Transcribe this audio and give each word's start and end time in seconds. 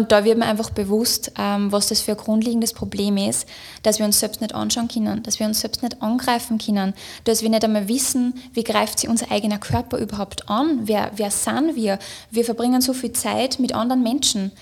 Und 0.00 0.12
da 0.12 0.24
wird 0.24 0.38
mir 0.38 0.46
einfach 0.46 0.70
bewusst, 0.70 1.30
ähm, 1.36 1.70
was 1.72 1.88
das 1.88 2.00
für 2.00 2.12
ein 2.12 2.16
grundlegendes 2.16 2.72
Problem 2.72 3.18
ist, 3.18 3.46
dass 3.82 3.98
wir 3.98 4.06
uns 4.06 4.18
selbst 4.18 4.40
nicht 4.40 4.54
anschauen 4.54 4.88
können, 4.88 5.22
dass 5.22 5.38
wir 5.38 5.46
uns 5.46 5.60
selbst 5.60 5.82
nicht 5.82 6.00
angreifen 6.00 6.56
können, 6.56 6.94
dass 7.24 7.42
wir 7.42 7.50
nicht 7.50 7.62
einmal 7.64 7.86
wissen, 7.86 8.32
wie 8.54 8.64
greift 8.64 8.98
sich 8.98 9.10
unser 9.10 9.30
eigener 9.30 9.58
Körper 9.58 9.98
überhaupt 9.98 10.48
an, 10.48 10.80
wer, 10.84 11.10
wer 11.16 11.30
sind 11.30 11.76
wir. 11.76 11.98
Wir 12.30 12.46
verbringen 12.46 12.80
so 12.80 12.94
viel 12.94 13.12
Zeit 13.12 13.58
mit 13.58 13.74
anderen 13.74 14.02
Menschen. 14.02 14.52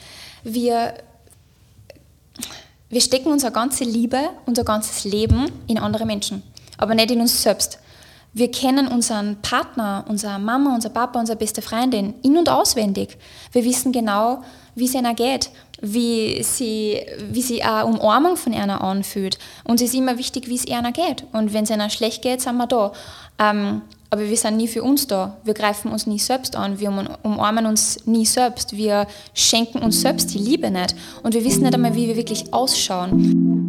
Wir, 0.43 0.95
wir 2.89 3.01
stecken 3.01 3.31
unsere 3.31 3.53
ganze 3.53 3.85
Liebe, 3.85 4.31
unser 4.45 4.65
ganzes 4.65 5.05
Leben 5.05 5.53
in 5.69 5.79
andere 5.79 6.05
Menschen, 6.05 6.43
aber 6.79 6.97
nicht 6.97 7.13
in 7.13 7.21
uns 7.21 7.41
selbst. 7.41 7.79
Wir 8.35 8.51
kennen 8.51 8.89
unseren 8.89 9.37
Partner, 9.43 10.05
unsere 10.09 10.39
Mama, 10.39 10.75
unser 10.75 10.91
Papa, 10.91 11.19
unsere 11.19 11.39
beste 11.39 11.63
Freundin 11.63 12.15
in- 12.23 12.37
und 12.37 12.49
auswendig. 12.49 13.17
Wir 13.53 13.65
wissen 13.65 13.91
genau, 13.91 14.43
wie 14.75 14.85
es 14.85 14.95
ihnen 14.95 15.17
geht, 15.17 15.51
wie 15.81 16.43
sie, 16.43 17.01
wie 17.31 17.43
sie 17.43 17.63
eine 17.63 17.87
Umarmung 17.87 18.37
von 18.37 18.53
einer 18.55 18.83
anfühlt. 18.83 19.39
Uns 19.65 19.81
ist 19.83 19.95
immer 19.95 20.19
wichtig, 20.19 20.49
wie 20.49 20.57
es 20.57 20.67
ihnen 20.67 20.93
geht. 20.93 21.25
Und 21.33 21.53
wenn 21.53 21.65
es 21.65 21.71
ihnen 21.71 21.91
schlecht 21.91 22.23
geht, 22.23 22.41
sind 22.41 22.57
wir 22.57 22.67
da. 22.67 22.93
Ähm, 23.39 23.83
aber 24.11 24.23
wir 24.23 24.37
sind 24.37 24.57
nie 24.57 24.69
für 24.69 24.83
uns 24.83 25.07
da. 25.07 25.37
Wir 25.45 25.55
greifen 25.55 25.93
uns 25.93 26.07
nie 26.07 26.19
selbst 26.19 26.57
an. 26.57 26.81
Wir 26.81 26.91
umarmen 27.23 27.67
uns 27.67 28.07
nie 28.07 28.25
selbst. 28.25 28.77
Wir 28.77 29.07
schenken 29.35 29.79
uns 29.81 30.01
selbst 30.01 30.33
die 30.33 30.39
Liebe 30.39 30.71
nicht. 30.71 30.95
Und 31.23 31.35
wir 31.35 31.45
wissen 31.45 31.63
nicht 31.63 31.75
einmal, 31.75 31.95
wie 31.95 32.09
wir 32.09 32.17
wirklich 32.17 32.53
ausschauen. 32.53 33.67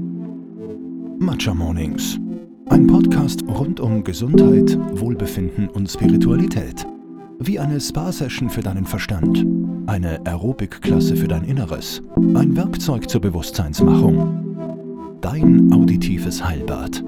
Matcha 1.19 1.53
Mornings. 1.53 2.17
Ein 2.69 2.85
Podcast 2.85 3.41
rund 3.47 3.79
um 3.79 4.03
Gesundheit, 4.03 4.77
Wohlbefinden 4.99 5.69
und 5.69 5.89
Spiritualität. 5.89 6.85
Wie 7.39 7.57
eine 7.57 7.81
Spa-Session 7.81 8.49
für 8.49 8.61
deinen 8.61 8.85
Verstand, 8.85 9.43
eine 9.87 10.23
Aerobic-Klasse 10.25 11.15
für 11.15 11.27
dein 11.27 11.45
Inneres, 11.45 12.03
ein 12.15 12.55
Werkzeug 12.55 13.09
zur 13.09 13.21
Bewusstseinsmachung. 13.21 15.17
Dein 15.19 15.73
auditives 15.73 16.43
Heilbad. 16.45 17.03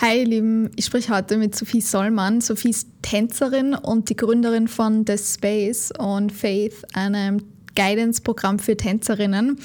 Hi, 0.00 0.20
ihr 0.20 0.26
Lieben. 0.26 0.70
Ich 0.76 0.84
spreche 0.84 1.16
heute 1.16 1.36
mit 1.38 1.56
Sophie 1.56 1.80
Sollmann. 1.80 2.40
Sophie 2.40 2.70
ist 2.70 2.88
Tänzerin 3.02 3.74
und 3.74 4.08
die 4.08 4.16
Gründerin 4.16 4.68
von 4.68 5.04
The 5.04 5.18
Space 5.18 5.92
und 5.98 6.30
Faith, 6.30 6.86
einem 6.94 7.42
Guidance-Programm 7.74 8.60
für 8.60 8.76
Tänzerinnen. 8.76 9.58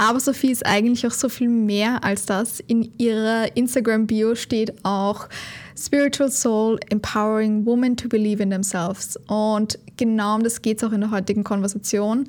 Aber 0.00 0.18
Sophie 0.18 0.50
ist 0.50 0.64
eigentlich 0.64 1.06
auch 1.06 1.12
so 1.12 1.28
viel 1.28 1.50
mehr 1.50 2.02
als 2.02 2.24
das. 2.24 2.58
In 2.60 2.90
ihrer 2.96 3.54
Instagram-Bio 3.54 4.34
steht 4.34 4.82
auch 4.82 5.28
Spiritual 5.78 6.30
Soul, 6.30 6.80
Empowering 6.88 7.66
Women 7.66 7.98
to 7.98 8.08
Believe 8.08 8.42
in 8.42 8.48
Themselves. 8.48 9.18
Und 9.26 9.78
genau 9.98 10.36
um 10.36 10.42
das 10.42 10.62
geht 10.62 10.78
es 10.78 10.84
auch 10.84 10.92
in 10.92 11.02
der 11.02 11.10
heutigen 11.10 11.44
Konversation. 11.44 12.24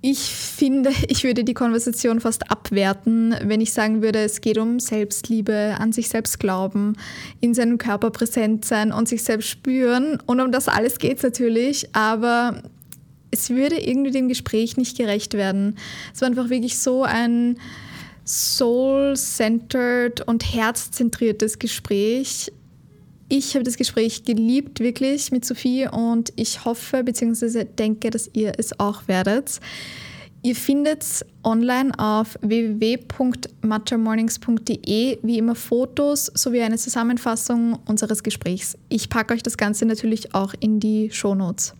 Ich 0.00 0.20
finde, 0.30 0.90
ich 1.08 1.24
würde 1.24 1.42
die 1.42 1.54
Konversation 1.54 2.20
fast 2.20 2.52
abwerten, 2.52 3.34
wenn 3.42 3.60
ich 3.60 3.72
sagen 3.72 4.00
würde, 4.00 4.20
es 4.20 4.40
geht 4.40 4.56
um 4.56 4.78
Selbstliebe, 4.78 5.74
an 5.80 5.90
sich 5.90 6.08
selbst 6.08 6.38
glauben, 6.38 6.92
in 7.40 7.52
seinem 7.52 7.78
Körper 7.78 8.10
präsent 8.12 8.64
sein 8.64 8.92
und 8.92 9.08
sich 9.08 9.24
selbst 9.24 9.48
spüren. 9.48 10.22
Und 10.26 10.40
um 10.40 10.52
das 10.52 10.68
alles 10.68 10.98
geht 11.00 11.16
es 11.16 11.24
natürlich, 11.24 11.88
aber 11.96 12.62
es 13.36 13.50
würde 13.50 13.76
irgendwie 13.76 14.10
dem 14.10 14.28
Gespräch 14.28 14.78
nicht 14.78 14.96
gerecht 14.96 15.34
werden. 15.34 15.76
Es 16.14 16.22
war 16.22 16.28
einfach 16.28 16.48
wirklich 16.48 16.78
so 16.78 17.02
ein 17.02 17.58
soul-centered 18.24 20.26
und 20.26 20.54
herzzentriertes 20.54 21.58
Gespräch. 21.58 22.50
Ich 23.28 23.54
habe 23.54 23.64
das 23.64 23.76
Gespräch 23.76 24.24
geliebt, 24.24 24.80
wirklich 24.80 25.30
mit 25.32 25.44
Sophie 25.44 25.86
und 25.88 26.32
ich 26.36 26.64
hoffe 26.64 27.04
bzw. 27.04 27.64
denke, 27.64 28.08
dass 28.10 28.30
ihr 28.32 28.52
es 28.56 28.80
auch 28.80 29.06
werdet. 29.06 29.60
Ihr 30.42 30.54
findet 30.54 31.02
es 31.02 31.24
online 31.42 31.90
auf 31.98 32.38
www.matchamornings.de 32.40 35.18
wie 35.22 35.38
immer 35.38 35.56
Fotos 35.56 36.30
sowie 36.34 36.60
eine 36.62 36.78
Zusammenfassung 36.78 37.80
unseres 37.86 38.22
Gesprächs. 38.22 38.78
Ich 38.88 39.08
packe 39.08 39.34
euch 39.34 39.42
das 39.42 39.56
Ganze 39.56 39.86
natürlich 39.86 40.32
auch 40.34 40.54
in 40.60 40.78
die 40.78 41.10
Shownotes. 41.10 41.74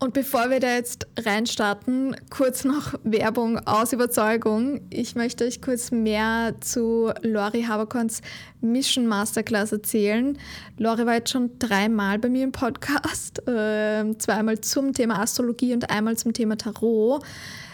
Und 0.00 0.14
bevor 0.14 0.48
wir 0.48 0.60
da 0.60 0.74
jetzt 0.74 1.08
reinstarten, 1.18 2.14
kurz 2.30 2.64
noch 2.64 2.94
Werbung 3.02 3.58
aus 3.66 3.92
Überzeugung. 3.92 4.80
Ich 4.90 5.16
möchte 5.16 5.44
euch 5.44 5.60
kurz 5.60 5.90
mehr 5.90 6.54
zu 6.60 7.10
Lori 7.22 7.64
Haberkorns 7.64 8.22
Mission 8.60 9.08
Masterclass 9.08 9.72
erzählen. 9.72 10.38
Lori 10.76 11.04
war 11.04 11.14
jetzt 11.14 11.32
schon 11.32 11.50
dreimal 11.58 12.20
bei 12.20 12.28
mir 12.28 12.44
im 12.44 12.52
Podcast, 12.52 13.40
äh, 13.48 14.16
zweimal 14.18 14.60
zum 14.60 14.92
Thema 14.92 15.20
Astrologie 15.20 15.74
und 15.74 15.90
einmal 15.90 16.16
zum 16.16 16.32
Thema 16.32 16.56
Tarot. 16.56 17.24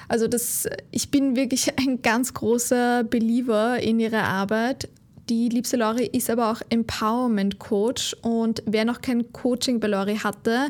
Also 0.09 0.27
das, 0.27 0.67
ich 0.93 1.11
bin 1.11 1.37
wirklich 1.37 1.79
ein 1.79 2.01
ganz 2.01 2.33
großer 2.33 3.05
Believer 3.05 3.81
in 3.81 4.01
ihre 4.01 4.23
Arbeit. 4.23 4.89
Die 5.31 5.49
liebste 5.49 5.79
Lori 5.79 6.07
ist 6.07 6.29
aber 6.29 6.51
auch 6.51 6.61
Empowerment 6.69 7.59
Coach 7.59 8.15
und 8.21 8.63
wer 8.67 8.85
noch 8.85 9.01
kein 9.01 9.33
Coaching 9.33 9.81
bei 9.81 9.89
Lori 9.89 10.17
hatte, 10.17 10.69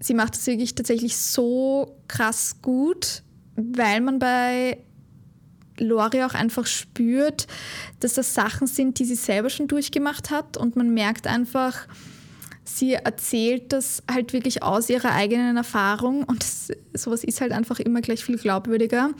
sie 0.00 0.14
macht 0.14 0.34
es 0.34 0.46
wirklich 0.46 0.74
tatsächlich 0.74 1.16
so 1.16 1.96
krass 2.08 2.56
gut, 2.62 3.22
weil 3.56 4.00
man 4.00 4.18
bei 4.18 4.78
Lori 5.78 6.22
auch 6.22 6.34
einfach 6.34 6.66
spürt, 6.66 7.46
dass 8.00 8.14
das 8.14 8.34
Sachen 8.34 8.66
sind, 8.66 8.98
die 8.98 9.04
sie 9.04 9.14
selber 9.14 9.50
schon 9.50 9.68
durchgemacht 9.68 10.30
hat 10.30 10.56
und 10.56 10.76
man 10.76 10.92
merkt 10.92 11.26
einfach, 11.26 11.86
sie 12.68 12.94
erzählt 12.94 13.72
das 13.72 14.02
halt 14.10 14.32
wirklich 14.32 14.62
aus 14.62 14.90
ihrer 14.90 15.12
eigenen 15.12 15.56
Erfahrung 15.56 16.24
und 16.24 16.42
das, 16.42 16.70
sowas 16.92 17.24
ist 17.24 17.40
halt 17.40 17.52
einfach 17.52 17.80
immer 17.80 18.00
gleich 18.00 18.24
viel 18.24 18.36
glaubwürdiger. 18.36 19.10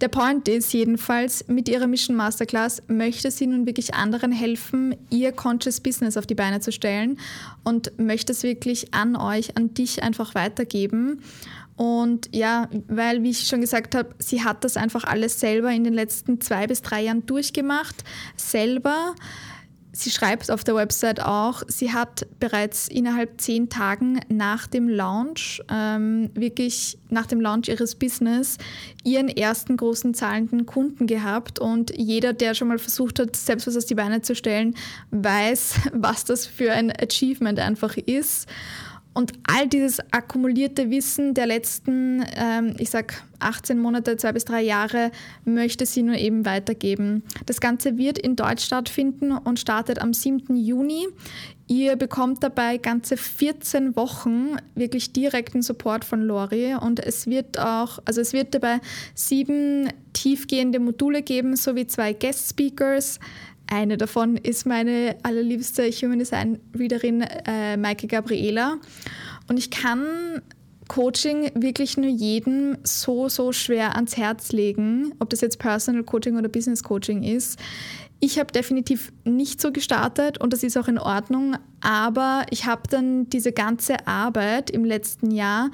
Der 0.00 0.08
Point 0.08 0.48
ist 0.48 0.72
jedenfalls, 0.72 1.46
mit 1.46 1.68
ihrer 1.68 1.86
Mission 1.86 2.16
Masterclass 2.16 2.82
möchte 2.88 3.30
sie 3.30 3.46
nun 3.46 3.64
wirklich 3.66 3.94
anderen 3.94 4.32
helfen, 4.32 4.96
ihr 5.10 5.32
Conscious 5.32 5.80
Business 5.80 6.16
auf 6.16 6.26
die 6.26 6.34
Beine 6.34 6.60
zu 6.60 6.72
stellen 6.72 7.18
und 7.62 7.98
möchte 7.98 8.32
es 8.32 8.42
wirklich 8.42 8.92
an 8.92 9.16
euch, 9.16 9.56
an 9.56 9.72
dich 9.72 10.02
einfach 10.02 10.34
weitergeben. 10.34 11.22
Und 11.76 12.34
ja, 12.34 12.68
weil, 12.88 13.22
wie 13.22 13.30
ich 13.30 13.46
schon 13.46 13.60
gesagt 13.60 13.94
habe, 13.94 14.14
sie 14.18 14.42
hat 14.42 14.64
das 14.64 14.76
einfach 14.76 15.04
alles 15.04 15.38
selber 15.38 15.70
in 15.70 15.84
den 15.84 15.92
letzten 15.92 16.40
zwei 16.40 16.66
bis 16.66 16.80
drei 16.82 17.02
Jahren 17.02 17.26
durchgemacht, 17.26 18.02
selber 18.36 19.14
Sie 19.98 20.10
schreibt 20.10 20.50
auf 20.50 20.62
der 20.62 20.74
Website 20.74 21.22
auch, 21.22 21.62
sie 21.68 21.90
hat 21.90 22.26
bereits 22.38 22.86
innerhalb 22.86 23.40
zehn 23.40 23.70
Tagen 23.70 24.20
nach 24.28 24.66
dem 24.66 24.90
Launch, 24.90 25.62
ähm, 25.70 26.28
wirklich 26.34 26.98
nach 27.08 27.24
dem 27.24 27.40
Launch 27.40 27.68
ihres 27.68 27.94
Business, 27.94 28.58
ihren 29.04 29.28
ersten 29.28 29.74
großen 29.78 30.12
zahlenden 30.12 30.66
Kunden 30.66 31.06
gehabt. 31.06 31.58
Und 31.58 31.96
jeder, 31.96 32.34
der 32.34 32.52
schon 32.52 32.68
mal 32.68 32.78
versucht 32.78 33.18
hat, 33.18 33.36
selbst 33.36 33.66
was 33.66 33.74
aus 33.74 33.86
die 33.86 33.94
Beine 33.94 34.20
zu 34.20 34.34
stellen, 34.34 34.74
weiß, 35.12 35.76
was 35.94 36.24
das 36.24 36.44
für 36.44 36.72
ein 36.72 36.92
Achievement 36.92 37.58
einfach 37.58 37.96
ist. 37.96 38.50
Und 39.16 39.32
all 39.44 39.66
dieses 39.66 39.98
akkumulierte 40.12 40.90
Wissen 40.90 41.32
der 41.32 41.46
letzten, 41.46 42.22
ähm, 42.36 42.76
ich 42.78 42.90
sag 42.90 43.24
18 43.38 43.78
Monate, 43.78 44.18
zwei 44.18 44.32
bis 44.32 44.44
drei 44.44 44.60
Jahre, 44.60 45.10
möchte 45.46 45.86
sie 45.86 46.02
nur 46.02 46.16
eben 46.16 46.44
weitergeben. 46.44 47.22
Das 47.46 47.62
Ganze 47.62 47.96
wird 47.96 48.18
in 48.18 48.36
Deutsch 48.36 48.66
stattfinden 48.66 49.32
und 49.32 49.58
startet 49.58 50.02
am 50.02 50.12
7. 50.12 50.54
Juni. 50.54 51.06
Ihr 51.66 51.96
bekommt 51.96 52.42
dabei 52.42 52.76
ganze 52.76 53.16
14 53.16 53.96
Wochen 53.96 54.58
wirklich 54.74 55.14
direkten 55.14 55.62
Support 55.62 56.04
von 56.04 56.20
Lori 56.20 56.74
und 56.74 57.00
es 57.00 57.26
wird 57.26 57.58
auch, 57.58 57.98
also 58.04 58.20
es 58.20 58.34
wird 58.34 58.54
dabei 58.54 58.80
sieben 59.14 59.88
tiefgehende 60.12 60.78
Module 60.78 61.22
geben 61.22 61.56
sowie 61.56 61.86
zwei 61.86 62.12
Guest 62.12 62.50
Speakers. 62.50 63.18
Eine 63.68 63.96
davon 63.96 64.36
ist 64.36 64.66
meine 64.66 65.16
allerliebste 65.22 65.90
Human 65.90 66.18
Design 66.18 66.58
Readerin 66.76 67.22
äh, 67.22 67.76
Maike 67.76 68.06
Gabriela. 68.06 68.78
Und 69.48 69.58
ich 69.58 69.70
kann 69.70 70.42
Coaching 70.88 71.50
wirklich 71.54 71.96
nur 71.96 72.10
jedem 72.10 72.78
so, 72.84 73.28
so 73.28 73.52
schwer 73.52 73.96
ans 73.96 74.16
Herz 74.16 74.52
legen, 74.52 75.12
ob 75.18 75.30
das 75.30 75.40
jetzt 75.40 75.58
Personal 75.58 76.04
Coaching 76.04 76.36
oder 76.36 76.48
Business 76.48 76.82
Coaching 76.82 77.22
ist. 77.22 77.58
Ich 78.18 78.38
habe 78.38 78.50
definitiv 78.50 79.12
nicht 79.24 79.60
so 79.60 79.72
gestartet 79.72 80.38
und 80.38 80.52
das 80.52 80.62
ist 80.62 80.78
auch 80.78 80.88
in 80.88 80.98
Ordnung, 80.98 81.56
aber 81.82 82.46
ich 82.50 82.64
habe 82.64 82.82
dann 82.88 83.28
diese 83.28 83.52
ganze 83.52 84.06
Arbeit 84.06 84.70
im 84.70 84.84
letzten 84.84 85.30
Jahr, 85.30 85.70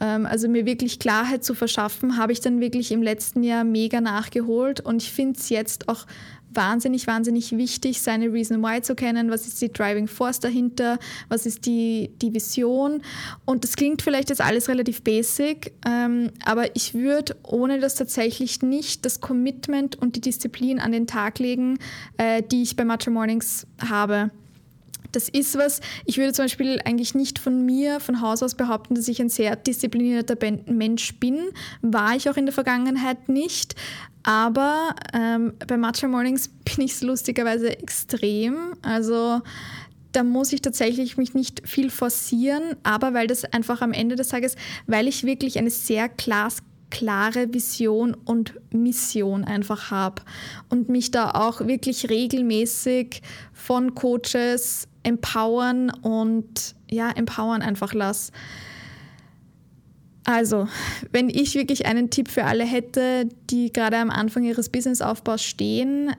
ähm, 0.00 0.24
also 0.24 0.48
mir 0.48 0.64
wirklich 0.64 0.98
Klarheit 1.00 1.44
zu 1.44 1.54
verschaffen, 1.54 2.16
habe 2.16 2.32
ich 2.32 2.40
dann 2.40 2.60
wirklich 2.60 2.92
im 2.92 3.02
letzten 3.02 3.42
Jahr 3.42 3.64
mega 3.64 4.00
nachgeholt 4.00 4.80
und 4.80 5.02
ich 5.02 5.10
finde 5.10 5.38
es 5.38 5.50
jetzt 5.50 5.90
auch 5.90 6.06
wahnsinnig, 6.54 7.06
wahnsinnig 7.06 7.56
wichtig, 7.56 8.00
seine 8.00 8.32
Reason 8.32 8.62
Why 8.62 8.82
zu 8.82 8.94
kennen. 8.94 9.30
Was 9.30 9.46
ist 9.46 9.60
die 9.60 9.72
Driving 9.72 10.08
Force 10.08 10.40
dahinter? 10.40 10.98
Was 11.28 11.46
ist 11.46 11.66
die, 11.66 12.10
die 12.20 12.34
Vision? 12.34 13.02
Und 13.44 13.64
das 13.64 13.76
klingt 13.76 14.02
vielleicht 14.02 14.30
jetzt 14.30 14.40
alles 14.40 14.68
relativ 14.68 15.02
basic, 15.02 15.72
ähm, 15.86 16.30
aber 16.44 16.74
ich 16.76 16.94
würde 16.94 17.36
ohne 17.42 17.80
das 17.80 17.94
tatsächlich 17.94 18.62
nicht 18.62 19.04
das 19.04 19.20
Commitment 19.20 19.96
und 19.96 20.16
die 20.16 20.20
Disziplin 20.20 20.80
an 20.80 20.92
den 20.92 21.06
Tag 21.06 21.38
legen, 21.38 21.78
äh, 22.16 22.42
die 22.42 22.62
ich 22.62 22.76
bei 22.76 22.84
Matcha 22.84 23.10
Mornings 23.10 23.66
habe. 23.88 24.30
Das 25.12 25.28
ist 25.28 25.56
was, 25.56 25.80
ich 26.06 26.18
würde 26.18 26.32
zum 26.32 26.46
Beispiel 26.46 26.80
eigentlich 26.84 27.14
nicht 27.14 27.38
von 27.38 27.64
mir 27.64 28.00
von 28.00 28.20
Haus 28.20 28.42
aus 28.42 28.54
behaupten, 28.54 28.94
dass 28.94 29.08
ich 29.08 29.20
ein 29.20 29.28
sehr 29.28 29.56
disziplinierter 29.56 30.36
Mensch 30.66 31.18
bin. 31.20 31.38
War 31.82 32.16
ich 32.16 32.28
auch 32.28 32.36
in 32.36 32.46
der 32.46 32.54
Vergangenheit 32.54 33.28
nicht. 33.28 33.76
Aber 34.22 34.94
ähm, 35.12 35.52
bei 35.66 35.76
Matcha 35.76 36.08
Mornings 36.08 36.48
bin 36.64 36.84
ich 36.84 36.92
es 36.92 37.02
lustigerweise 37.02 37.78
extrem. 37.78 38.74
Also 38.82 39.40
da 40.12 40.22
muss 40.22 40.52
ich 40.52 40.60
tatsächlich 40.62 41.16
mich 41.16 41.34
nicht 41.34 41.66
viel 41.66 41.90
forcieren, 41.90 42.62
aber 42.82 43.14
weil 43.14 43.26
das 43.26 43.44
einfach 43.44 43.80
am 43.80 43.92
Ende 43.92 44.16
des 44.16 44.28
Tages, 44.28 44.56
weil 44.86 45.08
ich 45.08 45.24
wirklich 45.24 45.58
eine 45.58 45.70
sehr 45.70 46.08
glasklare 46.08 47.52
Vision 47.52 48.14
und 48.14 48.54
Mission 48.72 49.44
einfach 49.44 49.90
habe 49.90 50.22
und 50.68 50.90
mich 50.90 51.10
da 51.10 51.30
auch 51.30 51.66
wirklich 51.66 52.10
regelmäßig 52.10 53.22
von 53.54 53.94
Coaches 53.94 54.86
empowern 55.02 55.90
und 55.90 56.74
ja, 56.90 57.10
empowern 57.10 57.62
einfach 57.62 57.94
lasse. 57.94 58.32
Also, 60.24 60.68
wenn 61.10 61.28
ich 61.28 61.54
wirklich 61.54 61.86
einen 61.86 62.10
Tipp 62.10 62.28
für 62.28 62.44
alle 62.44 62.64
hätte, 62.64 63.28
die 63.50 63.72
gerade 63.72 63.96
am 63.96 64.10
Anfang 64.10 64.44
ihres 64.44 64.68
Businessaufbaus 64.68 65.42
stehen, 65.42 66.12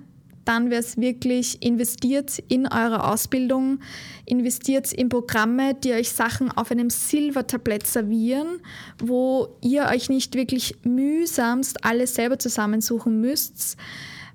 dann 0.46 0.70
wäre 0.70 0.82
es 0.82 0.98
wirklich, 0.98 1.62
investiert 1.64 2.40
in 2.50 2.68
eure 2.68 3.10
Ausbildung, 3.10 3.80
investiert 4.26 4.92
in 4.92 5.08
Programme, 5.08 5.74
die 5.74 5.94
euch 5.94 6.10
Sachen 6.10 6.52
auf 6.52 6.72
einem 6.72 6.90
Silbertablett 6.90 7.88
servieren, 7.88 8.60
wo 9.00 9.56
ihr 9.62 9.86
euch 9.86 10.10
nicht 10.10 10.36
wirklich 10.36 10.76
mühsamst 10.84 11.86
alles 11.86 12.16
selber 12.16 12.40
zusammensuchen 12.40 13.22
müsst. 13.22 13.78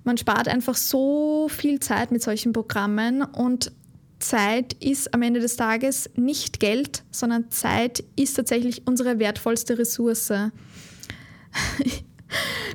Man 0.04 0.16
spart 0.16 0.48
einfach 0.48 0.76
so 0.76 1.48
viel 1.50 1.80
Zeit 1.80 2.10
mit 2.10 2.22
solchen 2.22 2.54
Programmen 2.54 3.22
und 3.22 3.72
Zeit 4.18 4.74
ist 4.74 5.14
am 5.14 5.22
Ende 5.22 5.40
des 5.40 5.56
Tages 5.56 6.10
nicht 6.16 6.60
Geld, 6.60 7.04
sondern 7.10 7.50
Zeit 7.50 8.02
ist 8.16 8.34
tatsächlich 8.34 8.86
unsere 8.86 9.18
wertvollste 9.18 9.78
Ressource. 9.78 10.32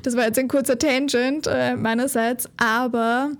Das 0.02 0.16
war 0.16 0.24
jetzt 0.24 0.38
ein 0.38 0.48
kurzer 0.48 0.76
Tangent 0.76 1.46
äh, 1.46 1.76
meinerseits, 1.76 2.48
aber 2.56 3.30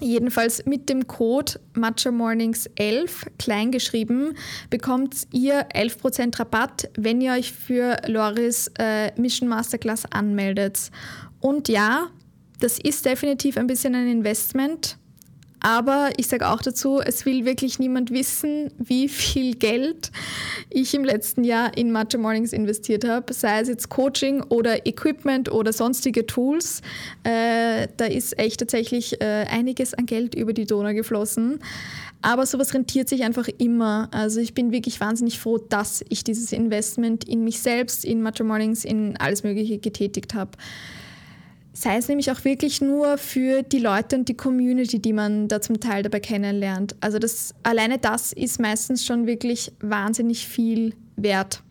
Jedenfalls 0.00 0.64
mit 0.64 0.88
dem 0.88 1.08
Code 1.08 1.58
Matcha 1.74 2.12
Mornings 2.12 2.70
11 2.76 3.26
kleingeschrieben 3.38 4.36
bekommt 4.70 5.26
ihr 5.32 5.68
11% 5.70 6.38
Rabatt, 6.38 6.88
wenn 6.96 7.20
ihr 7.20 7.32
euch 7.32 7.52
für 7.52 7.96
Loris 8.06 8.70
äh, 8.78 9.10
Mission 9.20 9.48
Masterclass 9.48 10.04
anmeldet. 10.10 10.92
Und 11.40 11.68
ja, 11.68 12.08
das 12.60 12.78
ist 12.78 13.06
definitiv 13.06 13.56
ein 13.56 13.66
bisschen 13.66 13.96
ein 13.96 14.06
Investment. 14.06 14.98
Aber 15.60 16.10
ich 16.16 16.28
sage 16.28 16.48
auch 16.48 16.60
dazu, 16.60 17.00
es 17.00 17.26
will 17.26 17.44
wirklich 17.44 17.78
niemand 17.78 18.10
wissen, 18.10 18.70
wie 18.78 19.08
viel 19.08 19.56
Geld 19.56 20.12
ich 20.70 20.94
im 20.94 21.04
letzten 21.04 21.42
Jahr 21.42 21.76
in 21.76 21.90
Matcha 21.90 22.18
Mornings 22.18 22.52
investiert 22.52 23.04
habe, 23.04 23.32
sei 23.32 23.60
es 23.60 23.68
jetzt 23.68 23.88
Coaching 23.88 24.42
oder 24.42 24.86
Equipment 24.86 25.50
oder 25.50 25.72
sonstige 25.72 26.26
Tools. 26.26 26.80
Äh, 27.24 27.88
da 27.96 28.04
ist 28.04 28.38
echt 28.38 28.60
tatsächlich 28.60 29.20
äh, 29.20 29.46
einiges 29.50 29.94
an 29.94 30.06
Geld 30.06 30.34
über 30.34 30.52
die 30.52 30.66
Donau 30.66 30.92
geflossen. 30.94 31.58
Aber 32.22 32.46
sowas 32.46 32.74
rentiert 32.74 33.08
sich 33.08 33.22
einfach 33.22 33.48
immer. 33.58 34.08
Also 34.12 34.40
ich 34.40 34.54
bin 34.54 34.72
wirklich 34.72 35.00
wahnsinnig 35.00 35.38
froh, 35.38 35.58
dass 35.58 36.04
ich 36.08 36.24
dieses 36.24 36.52
Investment 36.52 37.24
in 37.24 37.44
mich 37.44 37.60
selbst, 37.60 38.04
in 38.04 38.22
Matcha 38.22 38.44
Mornings, 38.44 38.84
in 38.84 39.16
alles 39.16 39.44
Mögliche 39.44 39.78
getätigt 39.78 40.34
habe 40.34 40.52
sei 41.80 41.98
es 41.98 42.08
nämlich 42.08 42.30
auch 42.32 42.44
wirklich 42.44 42.80
nur 42.80 43.18
für 43.18 43.62
die 43.62 43.78
Leute 43.78 44.16
und 44.16 44.28
die 44.28 44.36
Community, 44.36 44.98
die 44.98 45.12
man 45.12 45.46
da 45.46 45.60
zum 45.60 45.78
Teil 45.78 46.02
dabei 46.02 46.18
kennenlernt. 46.18 46.96
Also 47.00 47.20
das, 47.20 47.54
alleine 47.62 47.98
das 47.98 48.32
ist 48.32 48.58
meistens 48.58 49.06
schon 49.06 49.26
wirklich 49.26 49.72
wahnsinnig 49.80 50.46
viel 50.46 50.94
wert. 51.16 51.62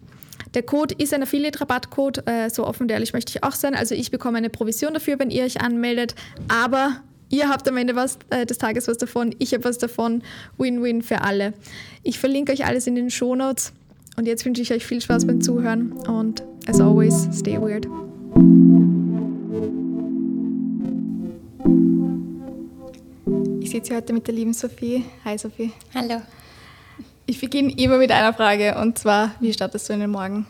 Der 0.54 0.64
Code 0.64 0.96
ist 0.98 1.14
ein 1.14 1.24
Affiliate-Rabattcode, 1.24 2.26
äh, 2.26 2.50
so 2.50 2.66
offen 2.66 2.84
und 2.84 2.92
ehrlich 2.92 3.12
möchte 3.12 3.32
ich 3.36 3.44
auch 3.44 3.52
sein. 3.52 3.76
Also 3.76 3.96
ich 3.96 4.10
bekomme 4.10 4.38
eine 4.38 4.50
Provision 4.50 4.94
dafür, 4.94 5.20
wenn 5.20 5.30
ihr 5.30 5.44
euch 5.44 5.60
anmeldet, 5.60 6.16
aber 6.48 7.02
ihr 7.30 7.50
habt 7.50 7.68
am 7.68 7.76
Ende 7.76 7.96
was, 7.98 8.18
äh, 8.30 8.46
des 8.46 8.58
Tages 8.60 8.88
was 8.88 8.98
davon, 8.98 9.36
ich 9.40 9.54
habe 9.54 9.66
was 9.66 9.78
davon. 9.78 10.24
Win-win 10.58 11.02
für 11.02 11.22
alle. 11.22 11.54
Ich 12.04 12.18
verlinke 12.18 12.54
euch 12.54 12.66
alles 12.66 12.88
in 12.88 12.96
den 12.96 13.10
Show 13.10 13.36
Notes 13.36 13.74
und 14.16 14.26
jetzt 14.26 14.46
wünsche 14.46 14.62
ich 14.62 14.72
euch 14.72 14.86
viel 14.86 15.02
Spaß 15.02 15.28
beim 15.28 15.42
Zuhören 15.42 15.92
und 16.08 16.44
as 16.66 16.80
always, 16.80 17.28
stay 17.34 17.60
weird. 17.60 17.88
Ich 23.68 23.72
sitze 23.72 23.98
heute 23.98 24.14
mit 24.14 24.26
der 24.26 24.34
lieben 24.34 24.54
Sophie. 24.54 25.04
Hi 25.26 25.38
Sophie. 25.38 25.74
Hallo. 25.94 26.22
Ich 27.26 27.42
beginne 27.42 27.74
immer 27.78 27.98
mit 27.98 28.14
einer 28.14 28.34
Frage 28.34 28.78
und 28.80 28.98
zwar, 28.98 29.32
wie 29.42 29.52
startest 29.52 29.90
du 29.90 29.94
in 29.94 30.00
den 30.00 30.10
Morgen? 30.10 30.48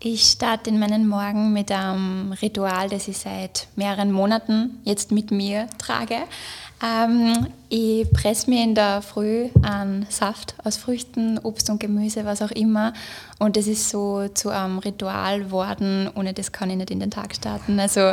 Ich 0.00 0.22
starte 0.22 0.68
in 0.70 0.80
meinen 0.80 1.06
Morgen 1.06 1.52
mit 1.52 1.70
einem 1.70 2.32
Ritual, 2.32 2.88
das 2.88 3.06
ich 3.06 3.18
seit 3.18 3.68
mehreren 3.76 4.10
Monaten 4.10 4.80
jetzt 4.82 5.12
mit 5.12 5.30
mir 5.30 5.68
trage. 5.78 6.24
Ähm, 6.82 7.46
ich 7.68 8.10
presse 8.12 8.50
mir 8.50 8.62
in 8.62 8.74
der 8.74 9.00
Früh 9.00 9.48
einen 9.62 10.06
Saft 10.10 10.54
aus 10.62 10.76
Früchten, 10.76 11.38
Obst 11.38 11.70
und 11.70 11.80
Gemüse, 11.80 12.24
was 12.24 12.42
auch 12.42 12.50
immer. 12.50 12.92
Und 13.38 13.56
das 13.56 13.66
ist 13.66 13.90
so 13.90 14.28
zu 14.28 14.50
einem 14.50 14.78
Ritual 14.78 15.50
worden. 15.50 16.10
Ohne 16.14 16.34
das 16.34 16.52
kann 16.52 16.70
ich 16.70 16.76
nicht 16.76 16.90
in 16.90 17.00
den 17.00 17.10
Tag 17.10 17.34
starten. 17.34 17.78
Also 17.80 18.12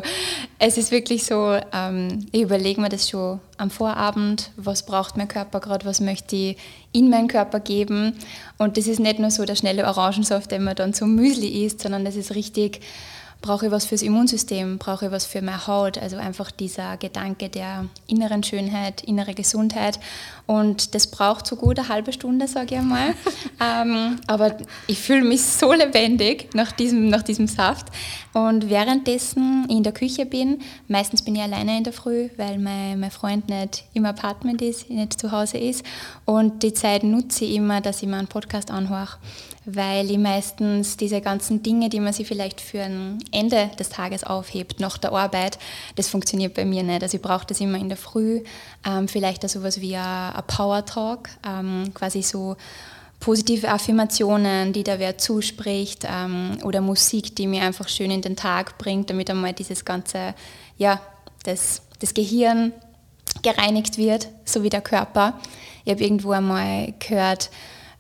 es 0.59 0.77
ist 0.77 0.91
wirklich 0.91 1.25
so, 1.25 1.57
ähm, 1.73 2.27
ich 2.31 2.41
überlege 2.41 2.81
mir 2.81 2.89
das 2.89 3.09
schon 3.09 3.39
am 3.57 3.69
Vorabend, 3.69 4.51
was 4.57 4.85
braucht 4.85 5.17
mein 5.17 5.27
Körper 5.27 5.59
gerade, 5.59 5.85
was 5.85 5.99
möchte 5.99 6.35
ich 6.35 6.57
in 6.91 7.09
meinen 7.09 7.27
Körper 7.27 7.59
geben. 7.59 8.13
Und 8.57 8.77
das 8.77 8.87
ist 8.87 8.99
nicht 8.99 9.19
nur 9.19 9.31
so 9.31 9.45
der 9.45 9.55
schnelle 9.55 9.85
Orangensaft, 9.85 10.51
den 10.51 10.63
man 10.63 10.75
dann 10.75 10.93
zum 10.93 11.15
Müsli 11.15 11.65
isst, 11.65 11.81
sondern 11.81 12.05
das 12.05 12.15
ist 12.15 12.35
richtig 12.35 12.81
brauche 13.41 13.65
ich 13.65 13.71
was 13.71 13.85
fürs 13.85 14.01
Immunsystem, 14.01 14.77
brauche 14.77 15.07
ich 15.07 15.11
was 15.11 15.25
für 15.25 15.41
meine 15.41 15.67
Haut. 15.67 15.97
Also 15.97 16.17
einfach 16.17 16.51
dieser 16.51 16.97
Gedanke 16.97 17.49
der 17.49 17.85
inneren 18.07 18.43
Schönheit, 18.43 19.03
innere 19.03 19.33
Gesundheit. 19.33 19.99
Und 20.51 20.95
das 20.95 21.07
braucht 21.07 21.47
so 21.47 21.55
gut 21.55 21.79
eine 21.79 21.87
halbe 21.87 22.11
Stunde, 22.11 22.45
sage 22.45 22.75
ich 22.75 22.81
einmal. 22.81 23.15
ähm, 23.61 24.19
aber 24.27 24.57
ich 24.85 24.99
fühle 24.99 25.23
mich 25.23 25.41
so 25.41 25.71
lebendig 25.71 26.49
nach 26.53 26.73
diesem, 26.73 27.07
nach 27.07 27.21
diesem 27.21 27.47
Saft. 27.47 27.85
Und 28.33 28.69
währenddessen 28.69 29.65
in 29.69 29.81
der 29.81 29.93
Küche 29.93 30.25
bin, 30.25 30.59
meistens 30.89 31.21
bin 31.21 31.37
ich 31.37 31.41
alleine 31.41 31.77
in 31.77 31.85
der 31.85 31.93
Früh, 31.93 32.27
weil 32.35 32.59
mein, 32.59 32.99
mein 32.99 33.11
Freund 33.11 33.47
nicht 33.47 33.85
im 33.93 34.05
Apartment 34.05 34.61
ist, 34.61 34.89
nicht 34.89 35.17
zu 35.17 35.31
Hause 35.31 35.57
ist. 35.57 35.85
Und 36.25 36.63
die 36.63 36.73
Zeit 36.73 37.03
nutze 37.03 37.45
ich 37.45 37.55
immer, 37.55 37.79
dass 37.79 38.03
ich 38.03 38.09
mir 38.09 38.17
einen 38.17 38.27
Podcast 38.27 38.71
anhöre 38.71 39.19
weil 39.65 40.09
ich 40.09 40.17
meistens 40.17 40.97
diese 40.97 41.21
ganzen 41.21 41.61
Dinge, 41.61 41.89
die 41.89 41.99
man 41.99 42.13
sich 42.13 42.27
vielleicht 42.27 42.59
für 42.59 42.81
ein 42.81 43.19
Ende 43.31 43.69
des 43.77 43.89
Tages 43.89 44.23
aufhebt, 44.23 44.79
nach 44.79 44.97
der 44.97 45.11
Arbeit, 45.11 45.59
das 45.95 46.07
funktioniert 46.07 46.55
bei 46.55 46.65
mir 46.65 46.81
nicht. 46.81 47.03
Also 47.03 47.17
ich 47.17 47.21
brauche 47.21 47.45
das 47.45 47.59
immer 47.59 47.77
in 47.77 47.87
der 47.87 47.97
Früh, 47.97 48.41
ähm, 48.85 49.07
vielleicht 49.07 49.47
so 49.47 49.59
etwas 49.59 49.79
wie 49.79 49.95
ein, 49.95 50.33
Power 50.41 50.85
Talk, 50.85 51.29
ähm, 51.45 51.91
quasi 51.93 52.21
so 52.21 52.55
positive 53.19 53.69
Affirmationen, 53.69 54.73
die 54.73 54.83
der 54.83 54.99
wer 54.99 55.17
zuspricht 55.17 56.05
ähm, 56.09 56.57
oder 56.63 56.81
Musik, 56.81 57.35
die 57.35 57.47
mir 57.47 57.63
einfach 57.63 57.87
schön 57.87 58.11
in 58.11 58.21
den 58.21 58.35
Tag 58.35 58.77
bringt, 58.77 59.09
damit 59.09 59.29
einmal 59.29 59.53
dieses 59.53 59.85
ganze, 59.85 60.33
ja, 60.77 60.99
das, 61.43 61.83
das 61.99 62.13
Gehirn 62.13 62.73
gereinigt 63.43 63.97
wird, 63.97 64.27
so 64.43 64.63
wie 64.63 64.69
der 64.69 64.81
Körper. 64.81 65.39
Ich 65.85 65.91
habe 65.91 66.03
irgendwo 66.03 66.31
einmal 66.31 66.93
gehört, 66.99 67.49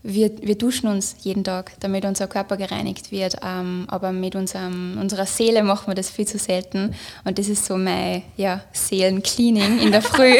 wir, 0.03 0.31
wir 0.41 0.57
duschen 0.57 0.89
uns 0.89 1.15
jeden 1.21 1.43
Tag, 1.43 1.73
damit 1.79 2.05
unser 2.05 2.27
Körper 2.27 2.57
gereinigt 2.57 3.11
wird, 3.11 3.37
ähm, 3.43 3.85
aber 3.87 4.11
mit 4.11 4.35
unserem, 4.35 4.97
unserer 4.99 5.27
Seele 5.27 5.63
machen 5.63 5.87
wir 5.87 5.95
das 5.95 6.09
viel 6.09 6.27
zu 6.27 6.39
selten. 6.39 6.95
Und 7.23 7.37
das 7.37 7.47
ist 7.47 7.65
so 7.65 7.77
mein 7.77 8.23
ja, 8.35 8.61
Seelencleaning 8.71 9.79
in 9.79 9.91
der 9.91 10.01
Früh. 10.01 10.37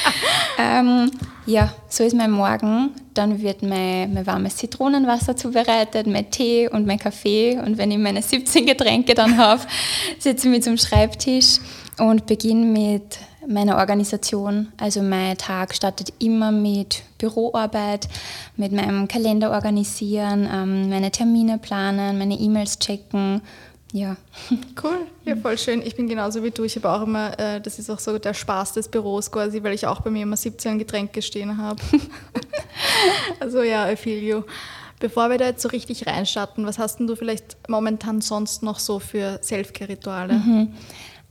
ähm, 0.58 1.10
ja, 1.46 1.72
so 1.88 2.04
ist 2.04 2.14
mein 2.14 2.30
Morgen. 2.30 2.90
Dann 3.14 3.40
wird 3.40 3.62
mein, 3.62 4.12
mein 4.12 4.26
warmes 4.26 4.56
Zitronenwasser 4.56 5.34
zubereitet, 5.34 6.06
mein 6.06 6.30
Tee 6.30 6.68
und 6.68 6.86
mein 6.86 6.98
Kaffee. 6.98 7.58
Und 7.58 7.78
wenn 7.78 7.90
ich 7.90 7.98
meine 7.98 8.20
17 8.20 8.66
Getränke 8.66 9.14
dann 9.14 9.38
habe, 9.38 9.62
setze 10.18 10.48
ich 10.48 10.52
mich 10.52 10.62
zum 10.64 10.76
Schreibtisch 10.76 11.60
und 11.98 12.26
beginne 12.26 12.66
mit 12.66 13.18
meiner 13.48 13.78
Organisation. 13.78 14.68
Also 14.76 15.02
mein 15.02 15.36
Tag 15.36 15.74
startet 15.74 16.12
immer 16.18 16.52
mit 16.52 17.02
Büroarbeit, 17.18 18.08
mit 18.56 18.72
meinem 18.72 19.08
Kalender 19.08 19.50
organisieren, 19.50 20.48
ähm, 20.52 20.88
meine 20.90 21.10
Termine 21.10 21.58
planen, 21.58 22.18
meine 22.18 22.34
E-Mails 22.34 22.78
checken. 22.78 23.42
Ja. 23.92 24.16
Cool, 24.80 25.06
ja, 25.24 25.34
voll 25.34 25.58
schön. 25.58 25.82
Ich 25.82 25.96
bin 25.96 26.06
genauso 26.06 26.44
wie 26.44 26.52
du. 26.52 26.62
Ich 26.62 26.76
habe 26.76 26.88
auch 26.90 27.02
immer, 27.02 27.36
äh, 27.38 27.60
das 27.60 27.80
ist 27.80 27.90
auch 27.90 27.98
so 27.98 28.16
der 28.18 28.34
Spaß 28.34 28.74
des 28.74 28.88
Büros 28.88 29.30
quasi, 29.30 29.62
weil 29.62 29.72
ich 29.72 29.86
auch 29.86 30.02
bei 30.02 30.10
mir 30.10 30.22
immer 30.22 30.36
17 30.36 30.78
Getränke 30.78 31.20
stehen 31.20 31.56
habe. 31.58 31.82
also 33.40 33.62
ja, 33.62 33.90
I 33.90 33.96
feel 33.96 34.22
you. 34.22 34.42
Bevor 35.00 35.30
wir 35.30 35.38
da 35.38 35.46
jetzt 35.46 35.62
so 35.62 35.68
richtig 35.68 36.06
reinstarten, 36.06 36.66
was 36.66 36.78
hast 36.78 36.98
denn 36.98 37.06
du 37.06 37.16
vielleicht 37.16 37.56
momentan 37.68 38.20
sonst 38.20 38.62
noch 38.62 38.78
so 38.78 38.98
für 38.98 39.38
Selfcare-Rituale? 39.42 40.34
Mhm. 40.34 40.74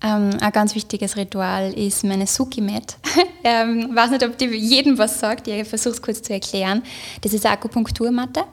Ähm, 0.04 0.30
ein 0.40 0.52
ganz 0.52 0.76
wichtiges 0.76 1.18
Ritual 1.18 1.74
ist 1.74 2.04
meine 2.04 2.28
Suki-Mat. 2.28 2.98
ähm, 3.44 3.96
weiß 3.96 4.12
nicht, 4.12 4.24
ob 4.24 4.38
die 4.38 4.46
jedem 4.46 4.98
was 4.98 5.20
sagt, 5.20 5.48
ich 5.48 5.68
versuche 5.68 5.96
es 5.96 6.02
kurz 6.02 6.22
zu 6.22 6.34
erklären. 6.34 6.84
Das 7.22 7.34
ist 7.34 7.46
eine 7.46 7.56
Akupunkturmatte. 7.56 8.44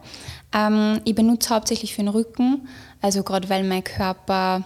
Ähm, 0.54 1.00
ich 1.04 1.14
benutze 1.14 1.54
hauptsächlich 1.54 1.94
für 1.94 2.02
den 2.02 2.08
Rücken, 2.08 2.66
also 3.02 3.22
gerade 3.22 3.48
weil 3.50 3.64
mein 3.64 3.84
Körper 3.84 4.64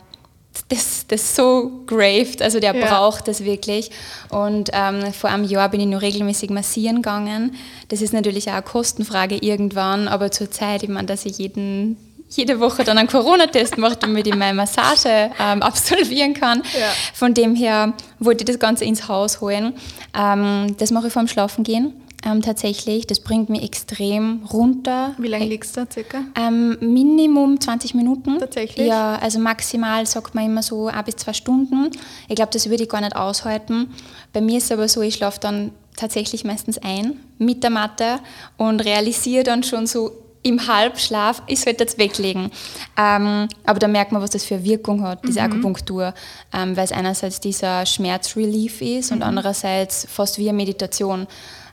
das, 0.68 1.06
das 1.06 1.37
so 1.37 1.82
graved, 1.87 2.42
also 2.42 2.61
der 2.61 2.75
ja. 2.75 2.87
braucht 2.87 3.28
das 3.28 3.44
wirklich. 3.44 3.90
Und 4.28 4.70
ähm, 4.73 5.12
vor 5.12 5.30
einem 5.30 5.44
Jahr 5.44 5.68
bin 5.68 5.80
ich 5.80 5.87
nur 5.87 6.02
regelmäßig 6.02 6.50
massieren 6.50 6.97
gegangen. 6.97 7.54
Das 7.88 8.02
ist 8.02 8.12
natürlich 8.12 8.49
auch 8.49 8.54
eine 8.54 8.62
Kostenfrage 8.62 9.37
irgendwann, 9.37 10.08
aber 10.08 10.30
zurzeit, 10.30 10.82
ich 10.82 10.88
meine, 10.88 11.06
dass 11.06 11.26
ich 11.26 11.38
jeden 11.38 11.97
jede 12.28 12.61
Woche 12.61 12.85
dann 12.85 12.99
einen 12.99 13.08
Corona-Test 13.08 13.78
macht, 13.78 14.02
damit 14.02 14.26
ich 14.26 14.35
meine 14.35 14.54
Massage 14.54 15.30
ähm, 15.40 15.62
absolvieren 15.62 16.35
kann. 16.35 16.62
Ja. 16.78 16.88
Von 17.14 17.35
dem 17.35 17.54
her 17.54 17.94
wollte 18.18 18.42
ich 18.42 18.47
das 18.47 18.58
Ganze 18.58 18.85
ins 18.85 19.08
Haus 19.08 19.40
holen. 19.40 19.75
Ähm, 20.18 20.76
das 20.78 20.90
mache 20.90 21.08
ich 21.08 21.12
vorm 21.12 21.28
Schlafen 21.28 21.64
gehen. 21.64 21.94
Ähm, 22.25 22.42
tatsächlich. 22.42 23.06
Das 23.06 23.20
bringt 23.20 23.49
mich 23.49 23.62
extrem 23.62 24.44
runter. 24.52 25.14
Wie 25.18 25.28
lange 25.28 25.47
liegst 25.47 25.76
du 25.76 25.85
da 25.85 25.90
circa? 25.90 26.25
Ähm, 26.37 26.76
Minimum 26.80 27.61
20 27.61 27.94
Minuten. 27.94 28.38
Tatsächlich? 28.38 28.88
Ja, 28.88 29.16
also 29.16 29.38
maximal 29.38 30.04
sagt 30.04 30.35
man 30.35 30.47
immer 30.47 30.62
so 30.62 30.88
ein 30.88 31.04
bis 31.04 31.16
zwei 31.16 31.32
Stunden. 31.32 31.90
Ich 32.28 32.35
glaube, 32.35 32.50
das 32.52 32.68
würde 32.68 32.82
ich 32.82 32.88
gar 32.88 33.00
nicht 33.00 33.14
aushalten. 33.14 33.94
Bei 34.32 34.40
mir 34.40 34.58
ist 34.58 34.64
es 34.64 34.73
aber 34.73 34.88
so, 34.88 35.00
ich 35.00 35.14
schlafe 35.14 35.38
dann 35.40 35.70
tatsächlich 35.97 36.44
meistens 36.44 36.78
ein 36.78 37.20
mit 37.38 37.62
der 37.62 37.70
Matte 37.70 38.18
und 38.56 38.80
realisiere 38.80 39.44
dann 39.44 39.62
schon 39.62 39.87
so 39.87 40.12
im 40.48 40.66
Halbschlaf, 40.66 41.42
ich 41.46 41.60
sollte 41.60 41.84
jetzt 41.84 41.98
weglegen. 41.98 42.50
Ähm, 42.96 43.48
aber 43.64 43.78
da 43.78 43.88
merkt 43.88 44.12
man, 44.12 44.22
was 44.22 44.30
das 44.30 44.44
für 44.44 44.54
eine 44.54 44.64
Wirkung 44.64 45.02
hat, 45.02 45.20
diese 45.26 45.40
mhm. 45.40 45.46
Akupunktur, 45.46 46.14
ähm, 46.52 46.76
weil 46.76 46.84
es 46.84 46.92
einerseits 46.92 47.40
dieser 47.40 47.86
Schmerzrelief 47.86 48.80
ist 48.80 49.12
und 49.12 49.18
mhm. 49.18 49.24
andererseits 49.24 50.06
fast 50.10 50.38
wie 50.38 50.48
eine 50.48 50.56
Meditation. 50.56 51.26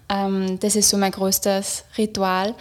Ähm, 0.09 0.59
das 0.59 0.75
ist 0.75 0.89
so 0.89 0.97
mein 0.97 1.11
größtes 1.11 1.85
Ritual. 1.97 2.53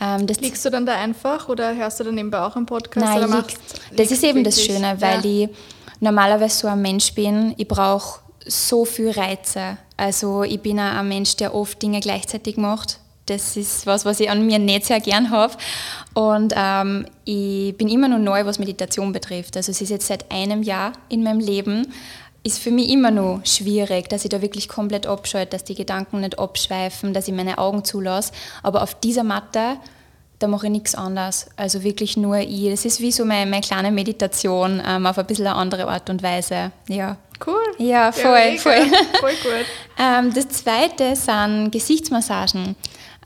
Ähm, 0.00 0.26
Liegst 0.26 0.64
du 0.64 0.70
dann 0.70 0.86
da 0.86 0.94
einfach 0.94 1.48
oder 1.48 1.74
hörst 1.74 2.00
du 2.00 2.04
dann 2.04 2.14
nebenbei 2.14 2.40
auch 2.40 2.56
einen 2.56 2.66
Podcast? 2.66 3.06
Nein, 3.06 3.30
lieg, 3.30 3.58
das 3.96 4.10
ist 4.10 4.22
eben 4.24 4.44
das 4.44 4.62
Schöne, 4.62 4.96
weil 5.00 5.24
ja. 5.24 5.44
ich 5.44 5.48
normalerweise 6.00 6.56
so 6.56 6.68
ein 6.68 6.82
Mensch 6.82 7.14
bin, 7.14 7.54
ich 7.56 7.68
brauche 7.68 8.20
so 8.44 8.84
viel 8.84 9.10
Reize. 9.10 9.78
Also 9.96 10.42
ich 10.42 10.60
bin 10.60 10.78
ein 10.78 11.06
Mensch, 11.08 11.36
der 11.36 11.54
oft 11.54 11.80
Dinge 11.80 12.00
gleichzeitig 12.00 12.56
macht 12.56 12.98
das 13.26 13.56
ist 13.56 13.86
was, 13.86 14.04
was 14.04 14.20
ich 14.20 14.30
an 14.30 14.44
mir 14.44 14.58
nicht 14.58 14.86
sehr 14.86 15.00
gern 15.00 15.30
habe. 15.30 15.54
Und 16.14 16.52
ähm, 16.56 17.06
ich 17.24 17.76
bin 17.76 17.88
immer 17.88 18.08
noch 18.08 18.18
neu, 18.18 18.44
was 18.44 18.58
Meditation 18.58 19.12
betrifft. 19.12 19.56
Also 19.56 19.70
es 19.70 19.80
ist 19.80 19.90
jetzt 19.90 20.06
seit 20.06 20.30
einem 20.30 20.62
Jahr 20.62 20.92
in 21.08 21.22
meinem 21.22 21.40
Leben. 21.40 21.92
Ist 22.44 22.58
für 22.58 22.72
mich 22.72 22.90
immer 22.90 23.12
noch 23.12 23.40
schwierig, 23.44 24.08
dass 24.08 24.24
ich 24.24 24.30
da 24.30 24.42
wirklich 24.42 24.68
komplett 24.68 25.06
abschalte, 25.06 25.50
dass 25.50 25.62
die 25.62 25.76
Gedanken 25.76 26.20
nicht 26.20 26.40
abschweifen, 26.40 27.14
dass 27.14 27.28
ich 27.28 27.34
meine 27.34 27.58
Augen 27.58 27.84
zulasse. 27.84 28.32
Aber 28.64 28.82
auf 28.82 28.98
dieser 28.98 29.22
Matte, 29.22 29.76
da 30.40 30.48
mache 30.48 30.66
ich 30.66 30.72
nichts 30.72 30.96
anderes. 30.96 31.46
Also 31.56 31.84
wirklich 31.84 32.16
nur 32.16 32.38
ich. 32.38 32.70
Das 32.70 32.84
ist 32.84 33.00
wie 33.00 33.12
so 33.12 33.24
meine, 33.24 33.48
meine 33.48 33.62
kleine 33.62 33.92
Meditation 33.92 34.82
ähm, 34.84 35.06
auf 35.06 35.16
ein 35.18 35.26
bisschen 35.26 35.46
eine 35.46 35.54
andere 35.54 35.86
Art 35.86 36.10
und 36.10 36.24
Weise. 36.24 36.72
Ja. 36.88 37.16
Cool. 37.46 37.54
Ja, 37.78 38.12
voll, 38.12 38.54
ja, 38.54 38.58
voll. 38.58 38.86
voll 39.20 39.34
gut. 39.42 39.66
ähm, 39.98 40.32
das 40.34 40.48
zweite 40.48 41.16
sind 41.16 41.70
Gesichtsmassagen. 41.70 42.76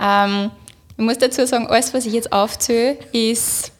Ähm, 0.01 0.51
ich 0.97 1.05
muss 1.05 1.19
dazu 1.19 1.47
sagen, 1.47 1.67
alles, 1.67 1.93
was 1.95 2.07
ich 2.07 2.13
jetzt 2.13 2.33
aufzähle, 2.33 2.99
ist 3.13 3.73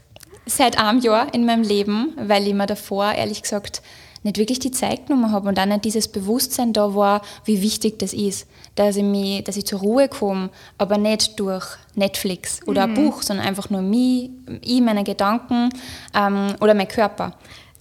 seit 0.47 0.79
einem 0.79 1.01
Jahr 1.01 1.33
in 1.35 1.45
meinem 1.45 1.63
Leben, 1.63 2.15
weil 2.17 2.47
ich 2.47 2.55
mir 2.55 2.67
davor, 2.67 3.13
ehrlich 3.13 3.43
gesagt, 3.43 3.83
nicht 4.27 4.39
wirklich 4.39 4.59
die 4.59 4.71
Zeit 4.73 5.07
genommen 5.07 5.33
habe 5.33 5.49
und 5.49 5.59
auch 5.59 5.67
nicht 5.67 5.85
dieses 5.85 6.09
Bewusstsein 6.09 6.73
da 6.73 6.95
war, 6.95 7.23
wie 7.45 7.63
wichtig 7.63 7.99
das 7.99 8.13
ist, 8.13 8.47
dass 8.75 8.97
ich, 8.97 9.03
mich, 9.03 9.45
dass 9.45 9.57
ich 9.57 9.65
zur 9.65 9.81
Ruhe 9.81 10.09
komme, 10.09 10.51
aber 10.79 10.99
nicht 10.99 11.39
durch 11.39 11.65
Netflix 11.95 12.61
oder 12.67 12.87
mhm. 12.87 12.95
ein 12.95 13.05
Buch, 13.05 13.23
sondern 13.23 13.47
einfach 13.47 13.71
nur 13.71 13.83
mich, 13.83 14.31
ich, 14.63 14.81
meine 14.81 15.05
Gedanken 15.05 15.71
ähm, 16.15 16.55
oder 16.61 16.75
mein 16.75 16.89
Körper. 16.89 17.35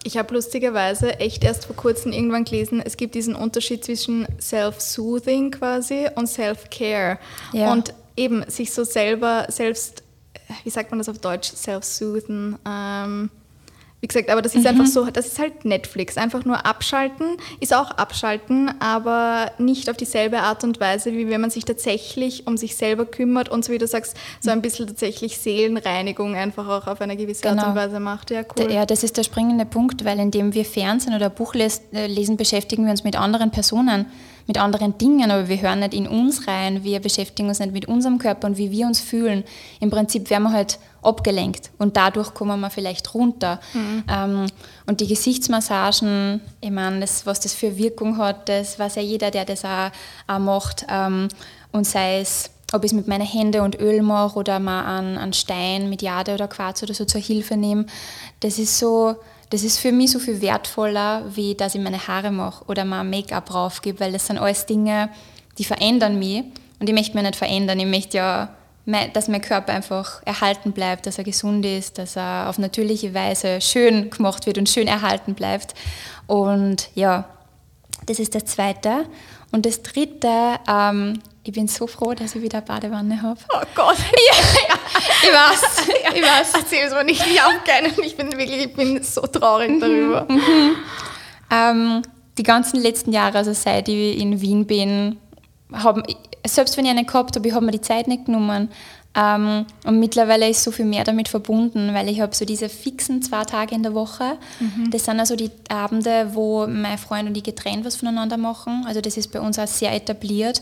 Ich 0.04 0.18
habe 0.18 0.36
lustigerweise 0.36 1.20
echt 1.20 1.44
erst 1.44 1.66
vor 1.66 1.76
kurzem 1.76 2.12
irgendwann 2.12 2.46
gelesen, 2.46 2.80
es 2.80 2.96
gibt 2.96 3.16
diesen 3.16 3.34
Unterschied 3.34 3.84
zwischen 3.84 4.28
Self-Soothing 4.40 5.50
quasi 5.50 6.08
und 6.14 6.28
Self-Care. 6.28 7.18
Ja. 7.54 7.72
Und 7.72 7.92
eben 8.16 8.50
sich 8.50 8.74
so 8.74 8.84
selber, 8.84 9.46
selbst, 9.50 10.04
wie 10.64 10.70
sagt 10.70 10.92
man 10.92 11.00
das 11.00 11.10
auf 11.10 11.20
Deutsch, 11.20 11.52
self-soothen, 11.52 12.58
ähm, 12.66 13.30
wie 14.06 14.08
gesagt, 14.08 14.30
aber 14.30 14.44
das 14.44 14.54
ist 14.54 14.62
mhm. 14.62 14.68
einfach 14.68 14.86
so, 14.86 15.06
das 15.06 15.26
ist 15.26 15.40
halt 15.40 15.66
Netflix. 15.66 16.16
Einfach 16.16 16.46
nur 16.46 16.64
abschalten 16.64 17.38
ist 17.60 17.74
auch 17.74 17.90
abschalten, 17.90 18.70
aber 18.80 19.52
nicht 19.58 19.90
auf 19.90 19.98
dieselbe 19.98 20.42
Art 20.42 20.64
und 20.64 20.80
Weise, 20.80 21.12
wie 21.14 21.28
wenn 21.30 21.42
man 21.42 21.50
sich 21.50 21.66
tatsächlich 21.66 22.46
um 22.46 22.56
sich 22.56 22.76
selber 22.76 23.08
kümmert 23.08 23.50
und 23.50 23.66
so 23.66 23.74
wie 23.74 23.80
du 23.80 23.88
sagst, 23.88 24.16
so 24.42 24.52
ein 24.52 24.62
bisschen 24.62 24.86
tatsächlich 24.86 25.40
Seelenreinigung 25.40 26.36
einfach 26.36 26.68
auch 26.68 26.86
auf 26.86 27.02
eine 27.02 27.18
gewisse 27.18 27.42
genau. 27.42 27.64
Art 27.64 27.68
und 27.70 27.74
genau. 27.74 27.86
Weise 27.88 28.00
macht. 28.00 28.30
Ja, 28.30 28.44
cool. 28.60 28.72
Ja, 28.72 28.86
das 28.86 29.04
ist 29.04 29.18
der 29.18 29.24
springende 29.24 29.66
Punkt, 29.66 30.06
weil 30.06 30.20
indem 30.20 30.54
wir 30.54 30.66
Fernsehen 30.66 31.16
oder 31.16 31.32
Buch 31.32 31.56
äh, 31.56 32.06
lesen, 32.06 32.38
beschäftigen 32.38 32.84
wir 32.84 32.92
uns 32.92 33.04
mit 33.04 33.18
anderen 33.18 33.50
Personen 33.50 34.06
mit 34.48 34.58
anderen 34.60 34.98
Dingen, 34.98 35.32
aber 35.32 35.48
wir 35.48 35.62
hören 35.62 35.80
nicht 35.80 35.94
in 35.94 36.08
uns 36.08 36.48
rein, 36.48 36.84
wir 36.84 37.00
beschäftigen 37.00 37.50
uns 37.50 37.60
nicht 37.60 37.72
mit 37.72 37.88
unserem 37.88 38.18
Körper 38.20 38.48
und 38.48 38.58
wie 38.58 38.72
wir 38.72 38.86
uns 38.86 39.00
fühlen. 39.00 39.44
Im 39.80 39.90
Prinzip 39.90 40.30
werden 40.30 40.44
wir 40.44 40.52
halt 40.52 40.80
abgelenkt 41.02 41.72
und 41.78 41.98
dadurch 41.98 42.34
kommen 42.34 42.60
wir 42.60 42.70
vielleicht 42.70 43.14
runter. 43.14 43.60
Mhm. 43.74 44.04
Ähm, 44.08 44.46
und 44.86 45.02
die 45.02 45.08
Gesichtsmassagen, 45.08 46.42
ich 46.62 46.72
meine, 46.72 47.00
das, 47.00 47.26
was 47.26 47.40
das 47.40 47.54
für 47.54 47.78
Wirkung 47.78 48.18
hat, 48.18 48.50
das 48.50 48.78
weiß 48.78 48.96
ja 48.96 49.02
jeder, 49.02 49.32
der 49.32 49.46
das 49.46 49.66
auch, 49.66 49.92
auch 50.28 50.40
macht. 50.40 50.86
Ähm, 50.90 51.28
und 51.72 51.86
sei 51.86 52.20
es 52.22 52.50
ob 52.76 52.84
ich 52.84 52.92
es 52.92 52.96
mit 52.96 53.08
meinen 53.08 53.26
Händen 53.26 53.62
und 53.62 53.80
Öl 53.80 54.02
mache 54.02 54.38
oder 54.38 54.60
mal 54.60 54.98
einen, 54.98 55.18
einen 55.18 55.34
Stein 55.34 55.90
mit 55.90 56.02
Jade 56.02 56.34
oder 56.34 56.48
Quarz 56.48 56.84
oder 56.84 56.94
so 56.94 57.06
zur 57.06 57.22
Hilfe 57.22 57.56
nehme. 57.56 57.86
Das 58.42 58.60
ist 58.60 58.78
so, 58.78 59.16
das 59.50 59.64
ist 59.64 59.80
für 59.80 59.92
mich 59.92 60.12
so 60.12 60.20
viel 60.20 60.42
wertvoller, 60.42 61.24
wie 61.34 61.56
dass 61.56 61.76
ich 61.76 61.82
meine 61.82 62.08
Haare 62.08 62.32
mache 62.32 62.66
oder 62.66 62.84
mal 62.84 63.04
Make-up 63.04 63.46
draufgebe, 63.46 64.00
weil 64.00 64.12
das 64.12 64.28
sind 64.28 64.38
alles 64.38 64.66
Dinge, 64.66 65.10
die 65.58 65.64
verändern 65.64 66.20
mich. 66.20 66.44
Und 66.80 66.90
ich 66.90 66.94
möchte 66.94 67.16
mich 67.16 67.24
nicht 67.24 67.38
verändern. 67.38 67.80
Ich 67.80 67.86
möchte 67.86 68.18
ja, 68.18 68.50
dass 69.14 69.30
mein 69.30 69.42
Körper 69.42 69.74
einfach 69.74 70.22
erhalten 70.26 70.74
bleibt, 70.74 71.08
dass 71.08 71.18
er 71.18 71.24
gesund 71.24 71.66
ist, 71.66 71.98
dass 71.98 72.18
er 72.18 72.50
auf 72.50 72.58
natürliche 72.58 73.14
Weise 73.14 73.62
schön 73.62 74.10
gemacht 74.10 74.46
wird 74.46 74.58
und 74.58 74.70
schön 74.70 74.88
erhalten 74.88 75.34
bleibt. 75.34 75.74
Und 76.28 76.90
ja, 76.94 77.26
das 78.06 78.20
ist 78.20 78.36
das 78.36 78.46
Zweite. 78.46 79.06
Und 79.52 79.66
das 79.66 79.82
Dritte, 79.82 80.60
ähm, 80.70 81.22
ich 81.46 81.54
bin 81.54 81.68
so 81.68 81.86
froh, 81.86 82.16
dass 82.16 82.34
ich 82.36 82.42
wieder 82.42 82.58
eine 82.58 82.66
Badewanne 82.66 83.22
habe. 83.22 83.40
Oh 83.54 83.62
Gott. 83.76 83.98
Ja, 84.28 84.36
ja. 84.68 84.76
ich 85.22 85.32
weiß. 85.32 85.88
Ich 86.16 86.22
weiß. 86.24 86.54
Erzähl 86.56 86.88
es 86.88 86.94
mir 86.94 87.04
nicht, 87.04 87.24
ich 87.28 87.40
auch 87.40 87.64
gerne. 87.64 87.90
Ich 88.04 88.18
bin 88.18 88.32
wirklich, 88.32 88.66
ich 88.66 88.74
bin 88.74 89.04
so 89.04 89.22
traurig 89.22 89.70
mhm, 89.70 89.80
darüber. 89.80 90.26
Mhm. 90.28 90.76
Ähm, 91.52 92.02
die 92.40 92.44
ganzen 92.44 92.82
letzten 92.82 93.12
Jahre, 93.12 93.38
also 93.38 93.54
seit 93.54 93.88
ich 93.88 94.20
in 94.20 94.42
Wien 94.42 94.66
bin, 94.66 95.18
haben, 95.72 96.02
selbst 96.48 96.78
wenn 96.78 96.86
ich 96.86 96.92
eine 96.92 97.06
gehabt 97.06 97.36
habe, 97.36 97.48
ich 97.48 97.54
habe 97.54 97.66
mir 97.66 97.72
die 97.72 97.82
Zeit 97.82 98.08
nicht 98.08 98.26
genommen. 98.26 98.70
Ähm, 99.16 99.66
und 99.86 100.00
mittlerweile 100.00 100.50
ist 100.50 100.64
so 100.64 100.72
viel 100.72 100.86
mehr 100.86 101.04
damit 101.04 101.28
verbunden, 101.28 101.94
weil 101.94 102.10
ich 102.10 102.22
habe 102.22 102.36
so 102.36 102.44
diese 102.44 102.70
fixen 102.70 103.22
zwei 103.22 103.44
Tage 103.44 103.76
in 103.76 103.84
der 103.84 103.94
Woche. 103.94 104.38
Mhm. 104.60 104.90
Das 104.90 105.06
sind 105.06 105.20
also 105.20 105.36
die 105.36 105.52
Abende, 105.70 106.32
wo 106.34 106.66
mein 106.66 106.98
Freund 106.98 107.30
und 107.30 107.38
ich 107.38 107.44
getrennt 107.44 107.86
was 107.86 107.98
voneinander 107.98 108.38
machen. 108.38 108.84
Also 108.88 109.00
das 109.00 109.16
ist 109.16 109.32
bei 109.32 109.40
uns 109.40 109.60
auch 109.60 109.68
sehr 109.68 109.94
etabliert. 109.94 110.62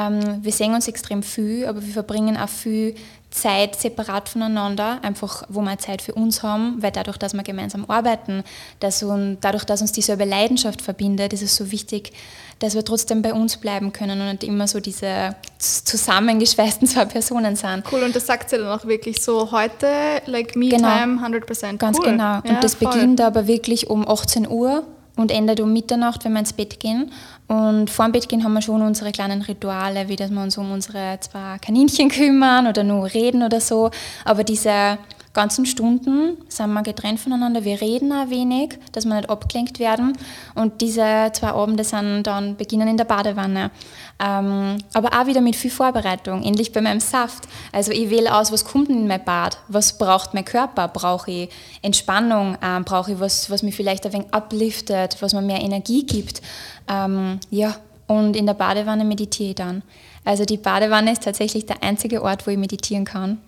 Ähm, 0.00 0.38
wir 0.42 0.52
sehen 0.52 0.74
uns 0.74 0.88
extrem 0.88 1.22
viel, 1.22 1.66
aber 1.66 1.84
wir 1.84 1.92
verbringen 1.92 2.36
auch 2.36 2.48
viel 2.48 2.94
Zeit 3.30 3.76
separat 3.76 4.28
voneinander, 4.28 4.98
einfach 5.02 5.44
wo 5.48 5.60
wir 5.60 5.78
Zeit 5.78 6.02
für 6.02 6.14
uns 6.14 6.42
haben, 6.42 6.82
weil 6.82 6.90
dadurch, 6.90 7.16
dass 7.16 7.32
wir 7.32 7.42
gemeinsam 7.42 7.84
arbeiten, 7.88 8.42
dass 8.80 9.02
und 9.02 9.38
dadurch, 9.40 9.64
dass 9.64 9.80
uns 9.80 9.92
dieselbe 9.92 10.24
Leidenschaft 10.24 10.82
verbindet, 10.82 11.32
ist 11.32 11.42
es 11.42 11.54
so 11.54 11.70
wichtig, 11.70 12.12
dass 12.58 12.74
wir 12.74 12.84
trotzdem 12.84 13.22
bei 13.22 13.32
uns 13.32 13.56
bleiben 13.56 13.92
können 13.92 14.20
und 14.20 14.26
nicht 14.26 14.44
immer 14.44 14.66
so 14.66 14.80
diese 14.80 15.36
zusammengeschweißten 15.58 16.88
zwei 16.88 17.04
Personen 17.04 17.56
sind. 17.56 17.84
Cool, 17.90 18.02
und 18.02 18.14
das 18.14 18.26
sagt 18.26 18.50
sie 18.50 18.58
dann 18.58 18.66
auch 18.66 18.84
wirklich 18.84 19.22
so 19.22 19.52
heute, 19.52 19.86
like 20.26 20.56
me 20.56 20.68
genau. 20.68 20.88
time, 20.88 21.20
100%. 21.24 21.76
Ganz 21.76 21.98
cool. 21.98 22.06
genau. 22.06 22.38
Und 22.38 22.46
ja, 22.46 22.60
das 22.60 22.74
voll. 22.74 22.92
beginnt 22.92 23.20
aber 23.20 23.46
wirklich 23.46 23.88
um 23.88 24.06
18 24.06 24.48
Uhr 24.48 24.84
und 25.16 25.30
endet 25.30 25.60
um 25.60 25.72
Mitternacht, 25.72 26.24
wenn 26.24 26.32
wir 26.32 26.40
ins 26.40 26.52
Bett 26.52 26.80
gehen. 26.80 27.10
Und 27.48 27.90
vor 27.90 28.04
dem 28.06 28.12
Bett 28.12 28.28
gehen 28.28 28.44
haben 28.44 28.52
wir 28.52 28.62
schon 28.62 28.82
unsere 28.82 29.12
kleinen 29.12 29.42
Rituale, 29.42 30.08
wie 30.08 30.16
dass 30.16 30.30
wir 30.30 30.42
uns 30.42 30.56
um 30.56 30.70
unsere 30.72 31.18
zwei 31.20 31.58
Kaninchen 31.58 32.08
kümmern 32.08 32.66
oder 32.66 32.84
nur 32.84 33.12
reden 33.12 33.42
oder 33.42 33.60
so. 33.60 33.90
Aber 34.24 34.44
diese 34.44 34.98
ganzen 35.32 35.64
Stunden 35.64 36.38
sind 36.48 36.72
wir 36.72 36.82
getrennt 36.82 37.20
voneinander. 37.20 37.64
Wir 37.64 37.80
reden 37.80 38.12
auch 38.12 38.30
wenig, 38.30 38.78
dass 38.92 39.04
wir 39.04 39.14
nicht 39.14 39.30
abgelenkt 39.30 39.78
werden. 39.78 40.16
Und 40.54 40.80
diese 40.80 41.30
zwei 41.32 41.52
Abende 41.52 41.84
sind 41.84 42.24
dann 42.24 42.56
beginnen 42.56 42.88
in 42.88 42.96
der 42.96 43.04
Badewanne. 43.04 43.70
Ähm, 44.18 44.78
aber 44.92 45.08
auch 45.18 45.26
wieder 45.26 45.40
mit 45.40 45.56
viel 45.56 45.70
Vorbereitung, 45.70 46.42
ähnlich 46.42 46.72
bei 46.72 46.80
meinem 46.80 47.00
Saft. 47.00 47.44
Also 47.72 47.92
ich 47.92 48.10
wähle 48.10 48.34
aus, 48.34 48.52
was 48.52 48.64
kommt 48.64 48.88
in 48.88 49.06
mein 49.06 49.24
Bad, 49.24 49.58
was 49.68 49.98
braucht 49.98 50.34
mein 50.34 50.44
Körper, 50.44 50.88
brauche 50.88 51.30
ich 51.30 51.50
Entspannung, 51.80 52.58
ähm, 52.62 52.84
brauche 52.84 53.12
ich 53.12 53.20
was, 53.20 53.50
was 53.50 53.62
mich 53.62 53.74
vielleicht 53.74 54.04
ein 54.06 54.12
wenig 54.12 54.34
upliftet, 54.34 55.16
was 55.20 55.32
mir 55.32 55.42
mehr 55.42 55.62
Energie 55.62 56.04
gibt. 56.04 56.42
Ähm, 56.88 57.38
ja, 57.50 57.76
und 58.08 58.36
in 58.36 58.46
der 58.46 58.54
Badewanne 58.54 59.04
meditiere 59.04 59.50
ich 59.50 59.54
dann. 59.54 59.82
Also 60.24 60.44
die 60.44 60.56
Badewanne 60.56 61.12
ist 61.12 61.22
tatsächlich 61.22 61.66
der 61.66 61.82
einzige 61.82 62.22
Ort, 62.22 62.46
wo 62.46 62.50
ich 62.50 62.58
meditieren 62.58 63.04
kann. 63.04 63.38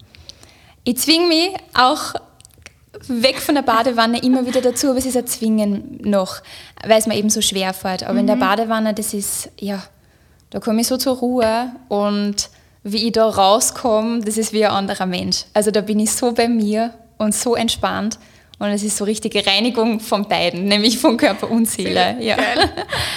Ich 0.84 0.98
zwinge 0.98 1.28
mich 1.28 1.50
auch 1.74 2.14
weg 3.08 3.40
von 3.40 3.54
der 3.54 3.62
Badewanne 3.62 4.22
immer 4.22 4.46
wieder 4.46 4.60
dazu, 4.60 4.88
aber 4.88 4.98
es 4.98 5.06
ist 5.06 5.16
ein 5.16 5.26
Zwingen 5.26 6.00
noch, 6.02 6.42
weil 6.84 6.98
es 6.98 7.06
mir 7.06 7.16
eben 7.16 7.30
so 7.30 7.40
schwer 7.40 7.72
fällt. 7.72 8.02
Aber 8.02 8.14
mhm. 8.14 8.20
in 8.20 8.26
der 8.26 8.36
mhm. 8.36 8.40
Badewanne, 8.40 8.94
das 8.94 9.14
ist, 9.14 9.50
ja, 9.58 9.82
da 10.50 10.60
komme 10.60 10.80
ich 10.80 10.86
so 10.86 10.96
zur 10.96 11.16
Ruhe 11.16 11.72
und 11.88 12.50
wie 12.84 13.06
ich 13.06 13.12
da 13.12 13.28
rauskomme, 13.28 14.20
das 14.20 14.36
ist 14.36 14.52
wie 14.52 14.64
ein 14.64 14.72
anderer 14.72 15.06
Mensch. 15.06 15.44
Also 15.54 15.70
da 15.70 15.80
bin 15.80 16.00
ich 16.00 16.12
so 16.12 16.32
bei 16.32 16.48
mir 16.48 16.92
und 17.16 17.34
so 17.34 17.54
entspannt. 17.54 18.18
Und 18.62 18.69
es 18.69 18.85
ist 18.85 18.97
so 18.97 19.02
richtige 19.02 19.45
Reinigung 19.45 19.99
von 19.99 20.28
beiden, 20.28 20.66
nämlich 20.66 20.97
von 20.97 21.16
Körper 21.16 21.50
und 21.50 21.69
Seele. 21.69 22.16
Ja. 22.21 22.37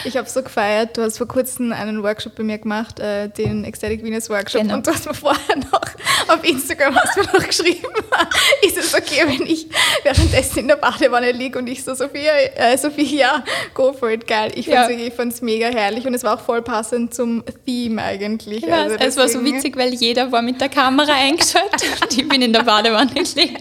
Ich 0.04 0.18
habe 0.18 0.28
so 0.28 0.42
gefeiert. 0.42 0.98
Du 0.98 1.04
hast 1.04 1.20
vor 1.20 1.28
kurzem 1.28 1.72
einen 1.72 2.02
Workshop 2.02 2.34
bei 2.34 2.42
mir 2.42 2.58
gemacht, 2.58 3.00
äh, 3.00 3.30
den 3.30 3.64
Ecstatic 3.64 4.04
Venus 4.04 4.28
Workshop. 4.28 4.62
Genau. 4.62 4.74
Und 4.74 4.88
du 4.88 4.92
hast 4.92 5.06
mir 5.06 5.14
vorher 5.14 5.56
noch 5.72 5.82
auf 6.28 6.44
Instagram 6.44 6.96
hast 6.96 7.18
du 7.18 7.22
noch 7.22 7.46
geschrieben, 7.46 7.88
ist 8.62 8.78
es 8.78 8.94
okay, 8.94 9.24
wenn 9.26 9.46
ich 9.46 9.68
währenddessen 10.04 10.60
in 10.60 10.68
der 10.68 10.78
Badewanne 10.78 11.32
liege 11.32 11.60
und 11.60 11.68
ich 11.68 11.84
so, 11.84 11.94
Sophia, 11.94 12.32
äh, 12.56 12.78
Sophie, 12.78 13.18
ja, 13.18 13.44
go 13.74 13.94
for 13.94 14.10
it, 14.10 14.28
geil. 14.28 14.52
Ich 14.56 14.66
ja. 14.66 14.88
fand 15.16 15.34
es 15.34 15.42
mega 15.42 15.68
herrlich 15.68 16.06
und 16.06 16.14
es 16.14 16.24
war 16.24 16.36
auch 16.36 16.42
voll 16.42 16.62
passend 16.62 17.14
zum 17.14 17.44
Theme 17.66 18.02
eigentlich. 18.02 18.64
Ja, 18.66 18.84
also 18.84 18.96
es 19.00 19.18
war 19.18 19.28
so 19.28 19.44
witzig, 19.44 19.78
weil 19.78 19.94
jeder 19.94 20.32
war 20.32 20.42
mit 20.42 20.60
der 20.62 20.70
Kamera 20.70 21.14
eingeschaltet 21.14 21.84
und 22.02 22.14
ich 22.18 22.28
bin 22.28 22.42
in 22.42 22.54
der 22.54 22.64
Badewanne 22.64 23.12
gelegen. 23.14 23.58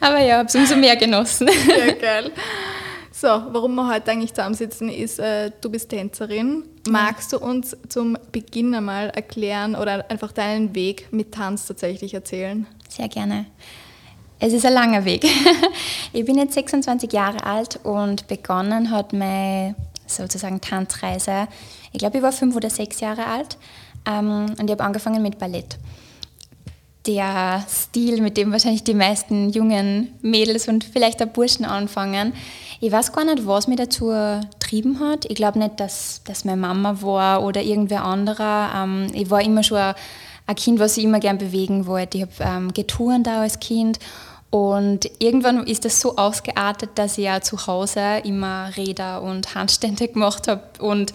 Aber 0.00 0.20
ja, 0.20 0.38
habe 0.38 0.48
es 0.48 0.54
umso 0.54 0.76
mehr 0.76 0.96
genossen. 0.98 1.48
Ja, 1.68 1.92
geil. 1.92 2.32
So, 3.20 3.26
warum 3.26 3.74
wir 3.74 3.92
heute 3.92 4.12
eigentlich 4.12 4.32
zusammensitzen, 4.32 4.88
ist, 4.88 5.18
äh, 5.18 5.50
du 5.60 5.70
bist 5.70 5.88
Tänzerin. 5.88 6.62
Magst 6.88 7.32
du 7.32 7.38
uns 7.38 7.76
zum 7.88 8.16
Beginn 8.30 8.72
einmal 8.74 9.10
erklären 9.10 9.74
oder 9.74 10.08
einfach 10.08 10.30
deinen 10.30 10.72
Weg 10.76 11.08
mit 11.10 11.34
Tanz 11.34 11.66
tatsächlich 11.66 12.14
erzählen? 12.14 12.66
Sehr 12.88 13.08
gerne. 13.08 13.46
Es 14.38 14.52
ist 14.52 14.64
ein 14.64 14.72
langer 14.72 15.04
Weg. 15.04 15.26
Ich 16.12 16.24
bin 16.24 16.38
jetzt 16.38 16.54
26 16.54 17.12
Jahre 17.12 17.44
alt 17.44 17.80
und 17.82 18.28
begonnen 18.28 18.90
hat 18.90 19.12
meine 19.12 19.74
sozusagen 20.06 20.60
Tanzreise. 20.60 21.48
Ich 21.92 21.98
glaube, 21.98 22.16
ich 22.16 22.22
war 22.22 22.32
fünf 22.32 22.56
oder 22.56 22.70
sechs 22.70 23.00
Jahre 23.00 23.26
alt 23.26 23.58
ähm, 24.08 24.46
und 24.58 24.64
ich 24.64 24.70
habe 24.70 24.84
angefangen 24.84 25.22
mit 25.22 25.38
Ballett 25.38 25.76
der 27.08 27.64
Stil, 27.68 28.20
mit 28.20 28.36
dem 28.36 28.52
wahrscheinlich 28.52 28.84
die 28.84 28.94
meisten 28.94 29.48
jungen 29.48 30.12
Mädels 30.20 30.68
und 30.68 30.84
vielleicht 30.84 31.22
auch 31.22 31.26
Burschen 31.26 31.64
anfangen. 31.64 32.34
Ich 32.80 32.92
weiß 32.92 33.12
gar 33.12 33.24
nicht, 33.24 33.46
was 33.46 33.66
mich 33.66 33.78
dazu 33.78 34.12
getrieben 34.52 35.00
hat. 35.00 35.24
Ich 35.24 35.34
glaube 35.34 35.58
nicht, 35.58 35.80
dass 35.80 36.20
das 36.24 36.44
meine 36.44 36.60
Mama 36.60 37.00
war 37.00 37.42
oder 37.42 37.62
irgendwer 37.62 38.04
anderer. 38.04 38.70
Ähm, 38.76 39.08
ich 39.14 39.30
war 39.30 39.42
immer 39.42 39.62
schon 39.62 39.94
ein 40.46 40.54
Kind, 40.54 40.78
was 40.78 40.96
ich 40.96 41.04
immer 41.04 41.18
gern 41.18 41.38
bewegen 41.38 41.86
wollte. 41.86 42.18
Ich 42.18 42.22
habe 42.24 42.32
ähm, 42.40 42.72
geturnt 42.72 43.26
da 43.26 43.40
als 43.40 43.58
Kind 43.58 43.98
und 44.50 45.10
irgendwann 45.18 45.66
ist 45.66 45.84
das 45.84 46.00
so 46.00 46.16
ausgeartet, 46.16 46.90
dass 46.94 47.18
ich 47.18 47.24
ja 47.24 47.42
zu 47.42 47.66
Hause 47.66 48.22
immer 48.24 48.70
Räder 48.78 49.20
und 49.20 49.54
Handstände 49.54 50.08
gemacht 50.12 50.48
habe. 50.48 50.62
Und 50.78 51.12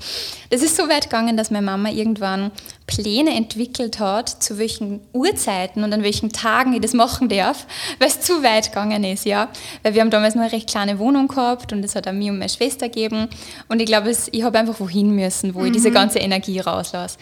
das 0.52 0.62
ist 0.62 0.78
so 0.78 0.88
weit 0.88 1.06
gegangen, 1.06 1.36
dass 1.36 1.50
meine 1.50 1.66
Mama 1.66 1.90
irgendwann 1.90 2.52
Pläne 2.86 3.36
entwickelt 3.36 4.00
hat, 4.00 4.30
zu 4.30 4.60
welchen 4.60 5.00
Uhrzeiten 5.14 5.84
und 5.84 5.92
an 5.94 6.04
welchen 6.04 6.32
Tagen 6.32 6.74
ich 6.74 6.82
das 6.82 6.94
machen 6.94 7.28
darf, 7.28 7.66
weil 7.98 8.10
es 8.10 8.22
zu 8.22 8.44
weit 8.44 8.68
gegangen 8.68 9.04
ist, 9.04 9.26
ja. 9.26 9.50
Weil 9.82 9.96
wir 9.96 10.02
haben 10.02 10.12
damals 10.12 10.36
nur 10.36 10.44
eine 10.44 10.54
recht 10.54 10.70
kleine 10.70 11.00
Wohnung 11.00 11.28
gehabt 11.28 11.74
und 11.74 11.84
es 11.84 11.96
hat 11.96 12.08
auch 12.08 12.14
mir 12.14 12.32
und 12.32 12.38
meine 12.38 12.50
Schwester 12.50 12.88
gegeben. 12.88 13.30
Und 13.68 13.82
ich 13.82 13.88
glaube, 13.88 14.16
ich 14.32 14.44
habe 14.44 14.60
einfach 14.60 14.80
wohin 14.80 15.10
müssen, 15.16 15.56
wo 15.56 15.62
mhm. 15.62 15.68
ich 15.68 15.72
diese 15.72 15.90
mhm. 15.90 15.96
ganze 15.96 16.20
Energie 16.20 16.60
rauslasse. 16.60 17.18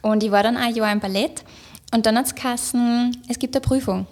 Und 0.00 0.22
ich 0.22 0.30
war 0.30 0.44
dann 0.44 0.56
ein 0.56 0.72
Jahr 0.76 0.92
im 0.92 1.00
Ballett 1.00 1.42
und 1.92 2.06
dann 2.06 2.16
hat 2.16 2.26
es 2.26 2.74
es 3.28 3.38
gibt 3.40 3.56
eine 3.56 3.62
Prüfung. 3.62 4.06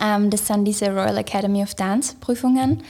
Ähm, 0.00 0.30
das 0.30 0.46
sind 0.46 0.64
diese 0.64 0.90
Royal 0.90 1.16
Academy 1.16 1.62
of 1.62 1.74
Dance 1.74 2.14
Prüfungen, 2.20 2.82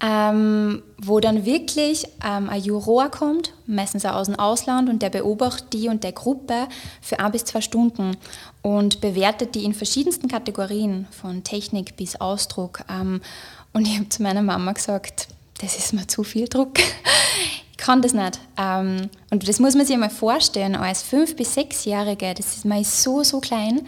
ähm, 0.00 0.82
wo 0.98 1.20
dann 1.20 1.44
wirklich 1.44 2.06
ähm, 2.24 2.50
ein 2.50 2.62
Juror 2.62 3.08
kommt, 3.08 3.54
meistens 3.66 4.04
auch 4.04 4.14
aus 4.14 4.26
dem 4.26 4.38
Ausland, 4.38 4.90
und 4.90 5.00
der 5.00 5.10
beobachtet 5.10 5.72
die 5.72 5.88
und 5.88 6.04
der 6.04 6.12
Gruppe 6.12 6.68
für 7.00 7.18
ein 7.18 7.32
bis 7.32 7.44
zwei 7.44 7.60
Stunden 7.60 8.16
und 8.62 9.00
bewertet 9.00 9.54
die 9.54 9.64
in 9.64 9.74
verschiedensten 9.74 10.28
Kategorien, 10.28 11.06
von 11.10 11.44
Technik 11.44 11.96
bis 11.96 12.20
Ausdruck. 12.20 12.80
Ähm, 12.90 13.20
und 13.72 13.86
ich 13.86 13.96
habe 13.96 14.08
zu 14.08 14.22
meiner 14.22 14.42
Mama 14.42 14.72
gesagt, 14.72 15.28
das 15.60 15.78
ist 15.78 15.94
mir 15.94 16.06
zu 16.06 16.24
viel 16.24 16.48
Druck. 16.48 16.74
Ich 17.86 17.88
kann 17.88 18.02
das 18.02 18.14
nicht. 18.14 18.40
Ähm, 18.58 19.10
und 19.30 19.48
das 19.48 19.60
muss 19.60 19.76
man 19.76 19.86
sich 19.86 19.94
einmal 19.94 20.10
vorstellen, 20.10 20.74
als 20.74 21.02
fünf- 21.02 21.36
bis 21.36 21.54
sechsjährige, 21.54 22.34
das 22.34 22.56
ist, 22.56 22.64
ist 22.64 23.02
so, 23.04 23.22
so 23.22 23.38
klein 23.38 23.82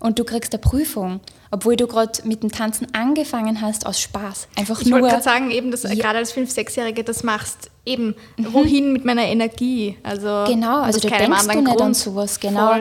und 0.00 0.18
du 0.18 0.24
kriegst 0.24 0.52
eine 0.52 0.60
Prüfung, 0.60 1.20
obwohl 1.52 1.76
du 1.76 1.86
gerade 1.86 2.10
mit 2.24 2.42
dem 2.42 2.50
Tanzen 2.50 2.88
angefangen 2.94 3.60
hast 3.60 3.86
aus 3.86 4.00
Spaß. 4.00 4.48
Einfach 4.58 4.80
ich 4.80 4.88
nur. 4.88 4.98
Ich 4.98 5.02
wollte 5.02 5.14
gerade 5.14 5.24
sagen, 5.24 5.50
eben, 5.52 5.70
dass 5.70 5.84
ja. 5.84 5.94
gerade 5.94 6.18
als 6.18 6.34
5-, 6.34 6.52
6-Jährige 6.52 7.04
das 7.04 7.22
machst, 7.22 7.70
eben, 7.86 8.16
mhm. 8.36 8.52
wohin 8.52 8.92
mit 8.92 9.04
meiner 9.04 9.24
Energie? 9.24 9.98
Also, 10.02 10.44
genau, 10.48 10.80
also 10.80 10.98
du 10.98 11.08
denkst 11.08 11.46
du 11.46 11.46
nicht 11.46 11.64
Grund. 11.64 11.80
an 11.80 11.94
sowas, 11.94 12.40
genau. 12.40 12.78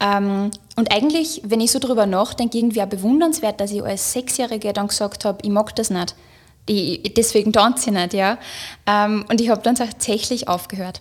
Ähm, 0.00 0.50
und 0.76 0.92
eigentlich, 0.92 1.40
wenn 1.44 1.62
ich 1.62 1.70
so 1.70 1.78
drüber 1.78 2.04
nachdenke, 2.04 2.58
irgendwie 2.58 2.82
auch 2.82 2.86
bewundernswert, 2.86 3.58
dass 3.58 3.70
ich 3.70 3.82
als 3.82 4.12
Sechsjährige 4.12 4.74
dann 4.74 4.88
gesagt 4.88 5.24
habe, 5.24 5.38
ich 5.42 5.50
mag 5.50 5.74
das 5.76 5.88
nicht. 5.88 6.14
Ich, 6.66 7.14
deswegen 7.14 7.52
tanze 7.52 7.90
ich 7.90 7.96
nicht, 7.96 8.14
ja. 8.14 8.38
Ähm, 8.86 9.24
und 9.28 9.40
ich 9.40 9.50
habe 9.50 9.62
dann 9.62 9.74
tatsächlich 9.74 10.48
aufgehört. 10.48 11.00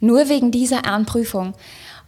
Nur 0.00 0.28
wegen 0.28 0.50
dieser 0.50 0.86
Anprüfung. 0.86 1.54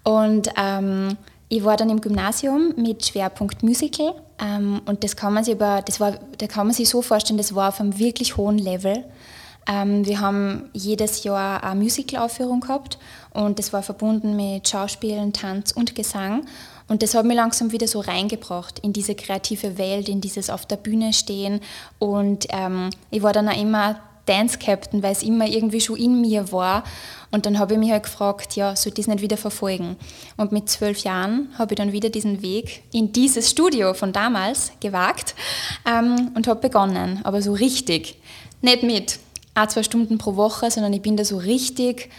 Und 0.02 0.50
ähm, 0.56 1.16
ich 1.48 1.64
war 1.64 1.76
dann 1.76 1.90
im 1.90 2.00
Gymnasium 2.00 2.74
mit 2.76 3.06
Schwerpunkt 3.06 3.62
Musical 3.62 4.14
ähm, 4.40 4.82
und 4.87 5.04
das 5.04 5.16
kann 5.16 5.32
man 5.32 5.44
sich 5.44 5.54
über, 5.54 5.82
das 5.82 6.00
war, 6.00 6.12
da 6.38 6.46
kann 6.46 6.66
man 6.66 6.74
sich 6.74 6.88
so 6.88 7.02
vorstellen, 7.02 7.38
das 7.38 7.54
war 7.54 7.68
auf 7.68 7.80
einem 7.80 7.98
wirklich 7.98 8.37
hohen 8.37 8.59
Level. 8.59 9.04
Ähm, 9.68 10.04
wir 10.04 10.20
haben 10.20 10.68
jedes 10.72 11.24
Jahr 11.24 11.62
eine 11.64 11.80
Musical-Aufführung 11.80 12.61
gehabt 12.61 12.98
und 13.32 13.59
das 13.59 13.72
war 13.72 13.82
verbunden 13.82 14.37
mit 14.37 14.68
Schauspielen, 14.68 15.32
Tanz 15.32 15.72
und 15.72 15.94
Gesang. 15.94 16.46
Und 16.88 17.03
das 17.03 17.14
hat 17.14 17.25
mich 17.25 17.37
langsam 17.37 17.72
wieder 17.72 17.88
so 17.88 18.01
reingebracht 18.01 18.79
in 18.79 18.92
diese 18.92 19.14
kreative 19.14 19.77
Welt, 19.79 20.09
in 20.09 20.20
dieses 20.20 20.51
auf 20.51 20.66
der 20.66 20.77
Bühne 20.77 21.12
stehen. 21.12 21.61
Und 21.99 22.46
ähm, 22.51 22.90
ich 23.11 23.22
war 23.22 23.33
dann 23.33 23.49
auch 23.49 23.61
immer 23.61 24.01
Dance 24.27 24.59
Captain, 24.59 25.03
weil 25.03 25.12
es 25.12 25.22
immer 25.22 25.46
irgendwie 25.46 25.81
schon 25.81 25.96
in 25.96 26.20
mir 26.20 26.53
war. 26.53 26.85
Und 27.31 27.46
dann 27.46 27.59
habe 27.59 27.75
ich 27.75 27.81
mich 27.81 27.90
halt 27.90 28.05
gefragt, 28.05 28.57
ja, 28.57 28.77
soll 28.77 28.90
ich 28.90 28.94
das 28.94 29.07
nicht 29.07 29.22
wieder 29.22 29.37
verfolgen? 29.37 29.96
Und 30.37 30.53
mit 30.53 30.68
zwölf 30.68 30.99
Jahren 30.99 31.49
habe 31.59 31.75
ich 31.75 31.77
dann 31.77 31.92
wieder 31.92 32.11
diesen 32.11 32.42
Weg 32.42 32.83
in 32.92 33.12
dieses 33.12 33.51
Studio 33.51 33.94
von 33.94 34.12
damals 34.12 34.72
gewagt 34.81 35.35
ähm, 35.88 36.33
und 36.35 36.46
habe 36.46 36.61
begonnen, 36.61 37.20
aber 37.25 37.42
so 37.42 37.53
richtig. 37.53 38.16
Nicht 38.62 38.83
mit 38.83 39.18
ein, 39.55 39.68
zwei 39.68 39.83
Stunden 39.83 40.18
pro 40.18 40.37
Woche, 40.37 40.70
sondern 40.70 40.92
ich 40.92 41.03
bin 41.03 41.16
da 41.16 41.25
so 41.25 41.38
richtig 41.38 42.11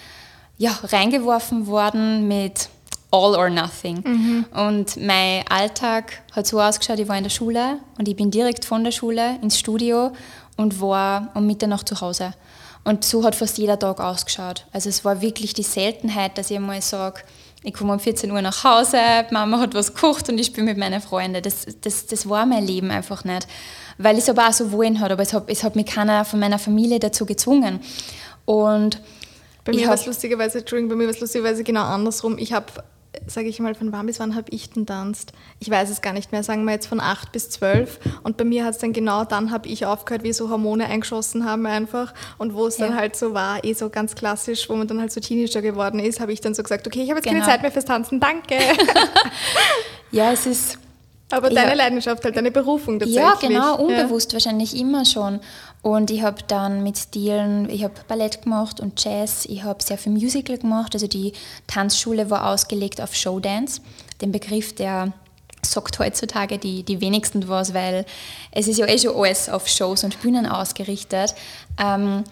ja, 0.58 0.78
reingeworfen 0.84 1.68
worden 1.68 2.28
mit 2.28 2.70
all 3.12 3.36
or 3.36 3.50
nothing. 3.50 4.02
Mhm. 4.04 4.46
Und 4.54 4.98
mein 4.98 5.46
Alltag 5.50 6.22
hat 6.34 6.48
so 6.48 6.62
ausgeschaut, 6.62 7.00
ich 7.00 7.08
war 7.08 7.18
in 7.18 7.24
der 7.24 7.30
Schule 7.30 7.80
und 7.98 8.08
ich 8.08 8.16
bin 8.16 8.32
direkt 8.32 8.66
von 8.66 8.84
der 8.84 8.92
Schule 8.92 9.40
ins 9.42 9.58
Studio 9.58 10.12
und 10.58 10.82
war 10.82 11.30
um 11.34 11.48
Mitternacht 11.48 11.88
zu 11.88 12.02
Hause. 12.02 12.34
Und 12.84 13.04
so 13.04 13.24
hat 13.24 13.36
fast 13.36 13.58
jeder 13.58 13.78
Tag 13.78 14.00
ausgeschaut. 14.00 14.66
Also 14.72 14.90
es 14.90 15.04
war 15.04 15.22
wirklich 15.22 15.54
die 15.54 15.64
Seltenheit, 15.64 16.38
dass 16.38 16.50
ich 16.52 16.58
einmal 16.58 16.82
sage, 16.82 17.22
ich 17.64 17.74
komme 17.74 17.92
um 17.92 18.00
14 18.00 18.32
Uhr 18.32 18.42
nach 18.42 18.64
Hause, 18.64 18.98
Mama 19.32 19.60
hat 19.60 19.74
was 19.74 19.94
gekocht 19.94 20.30
und 20.30 20.38
ich 20.38 20.48
spiele 20.48 20.66
mit 20.68 20.78
meinen 20.78 21.02
Freunden. 21.02 21.42
Das, 21.42 21.66
das, 21.82 22.06
das 22.06 22.30
war 22.30 22.46
mein 22.46 22.66
Leben 22.66 22.92
einfach 22.92 23.26
nicht. 23.26 23.48
Weil 23.98 24.16
ich 24.16 24.24
es 24.24 24.30
aber 24.30 24.48
auch 24.48 24.54
so 24.54 24.72
wollen 24.72 25.00
hat, 25.00 25.12
aber 25.12 25.24
es 25.24 25.34
hat, 25.34 25.50
es 25.50 25.64
hat 25.64 25.76
mich 25.76 25.88
keiner 25.88 26.24
von 26.24 26.40
meiner 26.40 26.60
Familie 26.60 27.00
dazu 27.00 27.26
gezwungen. 27.26 27.80
Und 28.46 29.02
bei 29.66 29.74
mir 29.74 29.88
war 29.88 29.96
es 29.96 30.06
lustigerweise, 30.06 30.60
Entschuldigung, 30.60 30.90
bei 30.90 30.96
mir 30.96 31.06
war 31.06 31.14
es 31.14 31.20
lustigerweise 31.20 31.64
genau 31.64 31.84
andersrum. 31.84 32.38
Ich 32.38 32.54
habe 32.54 32.68
sage 33.26 33.48
ich 33.48 33.60
mal, 33.60 33.76
von 33.76 33.92
wann 33.92 34.06
bis 34.06 34.20
wann 34.20 34.36
habe 34.36 34.48
ich 34.52 34.70
denn 34.70 34.86
tanzt? 34.86 35.34
Ich 35.60 35.70
weiß 35.70 35.90
es 35.90 36.02
gar 36.02 36.14
nicht 36.14 36.32
mehr, 36.32 36.44
sagen 36.44 36.66
wir 36.66 36.74
jetzt 36.74 36.88
von 36.88 37.00
8 37.00 37.32
bis 37.32 37.50
12. 37.50 38.00
Und 38.24 38.38
bei 38.38 38.44
mir 38.44 38.66
hat 38.66 38.76
es 38.76 38.80
dann 38.80 38.94
genau 38.94 39.24
dann, 39.24 39.52
habe 39.52 39.68
ich 39.68 39.86
aufgehört, 39.86 40.24
wie 40.24 40.34
so 40.34 40.50
Hormone 40.50 40.86
eingeschossen 40.86 41.46
haben 41.46 41.66
einfach. 41.66 42.14
Und 42.38 42.54
wo 42.54 42.68
es 42.68 42.78
ja. 42.78 42.88
dann 42.88 42.96
halt 42.96 43.16
so 43.16 43.34
war, 43.34 43.64
eh 43.64 43.74
so 43.74 43.90
ganz 43.90 44.16
klassisch, 44.16 44.70
wo 44.70 44.76
man 44.76 44.88
dann 44.88 45.00
halt 45.00 45.12
so 45.12 45.20
Teenager 45.20 45.62
geworden 45.62 46.00
ist, 46.00 46.20
habe 46.20 46.34
ich 46.34 46.42
dann 46.42 46.54
so 46.54 46.64
gesagt, 46.64 46.86
okay, 46.88 47.02
ich 47.02 47.10
habe 47.10 47.20
jetzt 47.20 47.26
genau. 47.26 47.40
keine 47.40 47.52
Zeit 47.52 47.62
mehr 47.62 47.72
fürs 47.72 47.86
Tanzen, 47.86 48.20
danke. 48.20 48.58
ja, 50.12 50.32
es 50.32 50.46
ist 50.46 50.80
Aber 51.30 51.50
deine 51.50 51.72
ja, 51.72 51.76
Leidenschaft, 51.76 52.24
halt 52.24 52.38
deine 52.38 52.52
Berufung 52.52 53.00
tatsächlich. 53.00 53.24
Ja, 53.24 53.36
genau, 53.40 53.76
unbewusst 53.78 54.32
ja. 54.32 54.36
wahrscheinlich 54.36 54.78
immer 54.80 55.04
schon. 55.04 55.42
Und 55.82 56.10
ich 56.10 56.22
habe 56.22 56.38
dann 56.48 56.84
mit 56.84 56.98
Stilen, 56.98 57.70
ich 57.70 57.84
habe 57.84 57.94
Ballett 58.08 58.44
gemacht 58.44 58.80
und 58.80 59.04
Jazz, 59.04 59.46
ich 59.46 59.64
habe 59.64 59.84
sehr 59.84 59.98
viel 59.98 60.14
Musical 60.14 60.58
gemacht. 60.58 60.94
Also 60.94 61.08
die 61.08 61.34
Tanzschule 61.68 62.30
war 62.30 62.50
ausgelegt 62.50 63.02
auf 63.02 63.14
Showdance, 63.14 63.82
den 64.22 64.32
Begriff, 64.32 64.74
der 64.74 65.12
sagt 65.64 66.00
heutzutage 66.00 66.58
die, 66.58 66.84
die 66.84 67.02
wenigsten 67.02 67.48
was, 67.50 67.74
weil 67.74 68.06
es 68.52 68.68
ist 68.68 68.78
ja 68.78 68.88
eh 68.88 68.98
schon 68.98 69.16
alles 69.16 69.50
auf 69.50 69.68
Shows 69.68 70.04
und 70.04 70.22
Bühnen 70.22 70.46
ausgerichtet. 70.46 71.36
Ähm, 71.82 72.24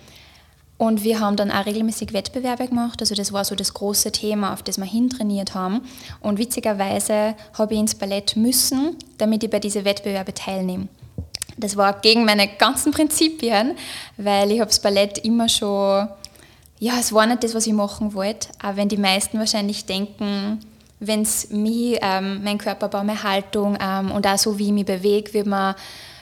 und 0.77 1.03
wir 1.03 1.21
haben 1.21 1.37
dann 1.37 1.51
auch 1.51 1.65
regelmäßig 1.65 2.11
Wettbewerbe 2.11 2.67
gemacht. 2.67 2.99
Also 3.01 3.15
das 3.15 3.31
war 3.31 3.45
so 3.45 3.55
das 3.55 3.73
große 3.73 4.11
Thema, 4.11 4.51
auf 4.51 4.61
das 4.61 4.77
wir 4.77 4.85
hintrainiert 4.85 5.53
haben. 5.53 5.81
Und 6.19 6.37
witzigerweise 6.37 7.35
habe 7.57 7.73
ich 7.73 7.79
ins 7.79 7.95
Ballett 7.95 8.35
müssen, 8.35 8.97
damit 9.17 9.43
ich 9.43 9.49
bei 9.49 9.59
diesen 9.59 9.85
Wettbewerben 9.85 10.35
teilnehme. 10.35 10.87
Das 11.57 11.77
war 11.77 11.93
gegen 12.01 12.25
meine 12.25 12.49
ganzen 12.49 12.91
Prinzipien, 12.91 13.77
weil 14.17 14.51
ich 14.51 14.59
habe 14.59 14.69
das 14.69 14.81
Ballett 14.81 15.19
immer 15.19 15.47
schon, 15.47 16.09
ja, 16.79 16.93
es 16.99 17.13
war 17.13 17.25
nicht 17.25 17.45
das, 17.45 17.55
was 17.55 17.65
ich 17.65 17.73
machen 17.73 18.13
wollte. 18.13 18.49
Auch 18.61 18.75
wenn 18.75 18.89
die 18.89 18.97
meisten 18.97 19.39
wahrscheinlich 19.39 19.85
denken, 19.85 20.59
wenn 20.99 21.21
es 21.21 21.49
mich, 21.51 21.97
ähm, 22.01 22.43
mein 22.43 22.57
Körperbau, 22.57 23.03
meine 23.05 23.23
Haltung 23.23 23.77
ähm, 23.79 24.11
und 24.11 24.27
auch 24.27 24.37
so, 24.37 24.57
wie 24.59 24.67
ich 24.67 24.73
mich 24.73 24.85
bewege, 24.85 25.33
wird 25.33 25.47
man 25.47 25.75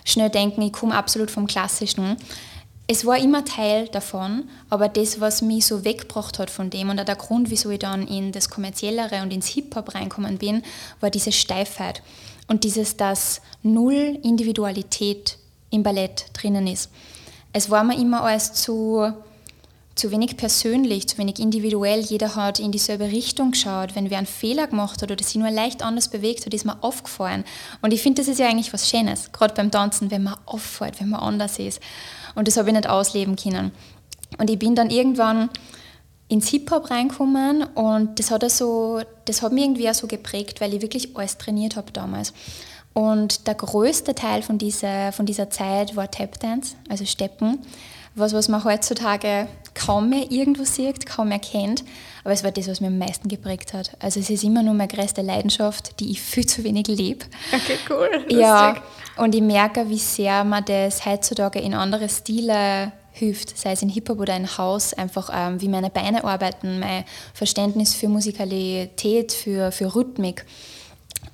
schnell 0.06 0.30
denken, 0.30 0.62
ich 0.62 0.74
komme 0.74 0.94
absolut 0.94 1.32
vom 1.32 1.48
Klassischen. 1.48 2.18
Es 2.86 3.06
war 3.06 3.18
immer 3.18 3.46
Teil 3.46 3.88
davon, 3.88 4.50
aber 4.70 4.90
das, 4.90 5.22
was 5.22 5.42
mich 5.42 5.66
so 5.66 5.86
weggebracht 5.86 6.38
hat 6.38 6.50
von 6.50 6.70
dem 6.70 6.90
und 6.90 7.00
auch 7.00 7.06
der 7.06 7.16
Grund, 7.16 7.50
wieso 7.50 7.70
ich 7.70 7.80
dann 7.80 8.06
in 8.08 8.34
das 8.34 8.50
Kommerziellere 8.50 9.22
und 9.22 9.32
ins 9.32 9.48
Hip-Hop 9.48 9.96
reinkommen 9.96 10.38
bin, 10.38 10.64
war 11.00 11.10
diese 11.10 11.32
Steifheit 11.32 12.02
und 12.48 12.66
dieses, 12.66 12.98
dass 12.98 13.42
null 13.62 14.20
Individualität 14.24 15.38
im 15.70 15.82
Ballett 15.82 16.26
drinnen 16.34 16.68
ist. 16.68 16.90
Es 17.54 17.70
war 17.70 17.86
mir 17.86 17.98
immer 17.98 18.24
alles 18.24 18.54
zu 18.54 19.14
zu 19.96 20.12
wenig 20.12 20.38
persönlich, 20.38 21.08
zu 21.08 21.18
wenig 21.20 21.40
individuell. 21.40 22.00
Jeder 22.00 22.36
hat 22.36 22.60
in 22.60 22.72
dieselbe 22.72 23.06
Richtung 23.06 23.52
geschaut. 23.52 23.96
Wenn 23.96 24.10
wer 24.10 24.18
einen 24.18 24.28
Fehler 24.28 24.68
gemacht 24.68 25.02
hat 25.02 25.12
oder 25.12 25.24
sich 25.24 25.36
nur 25.36 25.52
leicht 25.52 25.84
anders 25.84 26.08
bewegt 26.08 26.46
hat, 26.46 26.54
ist 26.54 26.66
mir 26.66 26.82
aufgefallen. 26.84 27.44
Und 27.82 27.94
ich 27.94 28.02
finde, 28.02 28.22
das 28.22 28.28
ist 28.28 28.40
ja 28.40 28.48
eigentlich 28.48 28.74
was 28.74 28.90
Schönes, 28.90 29.32
gerade 29.32 29.54
beim 29.54 29.70
Tanzen, 29.70 30.10
wenn 30.10 30.24
man 30.24 30.38
auffällt, 30.46 31.00
wenn 31.00 31.10
man 31.10 31.20
anders 31.20 31.60
ist. 31.60 31.80
Und 32.36 32.48
das 32.48 32.58
habe 32.58 32.70
ich 32.70 32.76
nicht 32.76 32.90
ausleben 32.90 33.36
können. 33.36 33.72
Und 34.38 34.50
ich 34.50 34.60
bin 34.60 34.76
dann 34.76 34.90
irgendwann 34.90 35.50
ins 36.28 36.50
Hip-Hop 36.50 36.90
reingekommen 36.90 37.64
und 37.76 38.18
das 38.18 38.32
hat, 38.32 38.44
also, 38.44 39.02
das 39.26 39.42
hat 39.42 39.52
mich 39.52 39.64
irgendwie 39.64 39.90
auch 39.90 39.94
so 39.94 40.08
geprägt, 40.08 40.62
weil 40.62 40.74
ich 40.74 40.82
wirklich 40.82 41.16
alles 41.16 41.38
trainiert 41.38 41.76
habe 41.76 41.92
damals. 41.92 42.34
Und 42.94 43.48
der 43.48 43.56
größte 43.56 44.16
Teil 44.16 44.42
von 44.42 44.58
dieser, 44.58 45.12
von 45.12 45.26
dieser 45.26 45.50
Zeit 45.50 45.96
war 45.96 46.10
Tap 46.10 46.40
Dance, 46.40 46.76
also 46.90 47.06
Steppen 47.06 47.60
was, 48.16 48.34
was 48.34 48.48
man 48.48 48.64
heutzutage 48.64 49.48
kaum 49.74 50.10
mehr 50.10 50.32
irgendwo 50.32 50.64
sieht, 50.64 51.06
kaum 51.06 51.30
mehr 51.30 51.40
kennt. 51.40 51.84
Aber 52.24 52.34
es 52.34 52.44
war 52.44 52.52
das, 52.52 52.68
was 52.68 52.80
mir 52.80 52.88
am 52.88 52.98
meisten 52.98 53.28
geprägt 53.28 53.74
hat. 53.74 53.98
Also 54.00 54.20
es 54.20 54.30
ist 54.30 54.44
immer 54.44 54.64
nur 54.64 54.74
meine 54.74 54.88
größte 54.88 55.22
Leidenschaft, 55.22 56.00
die 56.00 56.12
ich 56.12 56.22
viel 56.22 56.46
zu 56.46 56.64
wenig 56.64 56.88
lebe. 56.88 57.26
Okay, 57.52 57.78
cool. 57.90 58.10
Lustig. 58.14 58.40
Ja, 58.40 58.76
und 59.18 59.36
ich 59.36 59.42
merke, 59.42 59.90
wie 59.90 59.98
sehr 59.98 60.44
man 60.44 60.66
das 60.66 61.06
heutzutage 61.06 61.60
in 61.60 61.74
andere 61.74 62.10
Stile 62.10 62.92
hilft, 63.12 63.58
sei 63.58 63.74
es 63.74 63.82
in 63.82 63.90
Hip-Hop 63.90 64.20
oder 64.20 64.36
in 64.36 64.58
Haus, 64.58 64.94
einfach 64.94 65.30
ähm, 65.32 65.62
wie 65.62 65.70
meine 65.70 65.92
Beine 65.92 66.24
arbeiten, 66.24 66.80
mein 66.80 67.06
Verständnis 67.34 67.94
für 67.94 68.10
Musikalität, 68.10 69.32
für, 69.32 69.72
für 69.72 69.96
Rhythmik. 69.96 70.46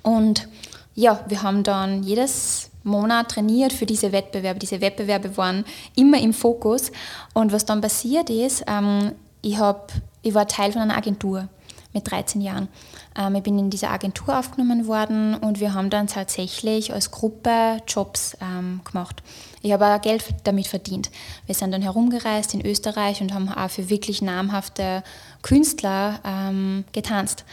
Und 0.02 0.46
ja, 0.94 1.24
wir 1.26 1.42
haben 1.42 1.62
dann 1.62 2.02
jedes 2.02 2.70
Monat 2.84 3.30
trainiert 3.30 3.72
für 3.72 3.86
diese 3.86 4.12
Wettbewerbe. 4.12 4.58
Diese 4.58 4.80
Wettbewerbe 4.80 5.36
waren 5.36 5.64
immer 5.96 6.20
im 6.20 6.34
Fokus. 6.34 6.92
Und 7.32 7.52
was 7.52 7.64
dann 7.64 7.80
passiert 7.80 8.28
ist, 8.28 8.64
ähm, 8.66 9.12
ich, 9.40 9.58
hab, 9.58 9.92
ich 10.22 10.34
war 10.34 10.46
Teil 10.46 10.72
von 10.72 10.82
einer 10.82 10.96
Agentur 10.96 11.48
mit 11.92 12.10
13 12.10 12.42
Jahren. 12.42 12.68
Ähm, 13.16 13.34
ich 13.34 13.42
bin 13.42 13.58
in 13.58 13.70
diese 13.70 13.88
Agentur 13.88 14.38
aufgenommen 14.38 14.86
worden 14.86 15.34
und 15.34 15.60
wir 15.60 15.74
haben 15.74 15.90
dann 15.90 16.06
tatsächlich 16.06 16.92
als 16.92 17.10
Gruppe 17.10 17.78
Jobs 17.86 18.36
ähm, 18.40 18.80
gemacht. 18.84 19.22
Ich 19.62 19.72
habe 19.72 19.86
auch 19.86 20.00
Geld 20.00 20.24
damit 20.44 20.66
verdient. 20.66 21.10
Wir 21.46 21.54
sind 21.54 21.72
dann 21.72 21.82
herumgereist 21.82 22.54
in 22.54 22.64
Österreich 22.64 23.20
und 23.20 23.34
haben 23.34 23.48
auch 23.48 23.70
für 23.70 23.90
wirklich 23.90 24.22
namhafte 24.22 25.02
Künstler 25.42 26.20
ähm, 26.24 26.84
getanzt. 26.92 27.44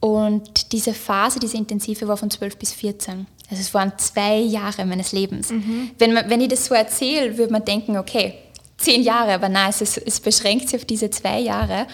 Und 0.00 0.72
diese 0.72 0.94
Phase, 0.94 1.38
diese 1.38 1.56
intensive, 1.56 2.08
war 2.08 2.16
von 2.16 2.30
12 2.30 2.56
bis 2.56 2.72
14. 2.72 3.26
Also 3.48 3.60
es 3.60 3.72
waren 3.72 3.92
zwei 3.98 4.38
Jahre 4.38 4.84
meines 4.84 5.12
Lebens. 5.12 5.50
Mhm. 5.50 5.92
Wenn, 5.98 6.12
man, 6.12 6.28
wenn 6.28 6.40
ich 6.40 6.48
das 6.48 6.64
so 6.64 6.74
erzähle, 6.74 7.38
würde 7.38 7.52
man 7.52 7.64
denken, 7.64 7.96
okay, 7.96 8.34
zehn 8.78 9.02
Jahre, 9.02 9.32
aber 9.34 9.48
nein, 9.48 9.70
es, 9.70 9.80
ist, 9.80 9.98
es 9.98 10.20
beschränkt 10.20 10.68
sich 10.68 10.80
auf 10.80 10.84
diese 10.84 11.08
zwei 11.10 11.38
Jahre. 11.38 11.86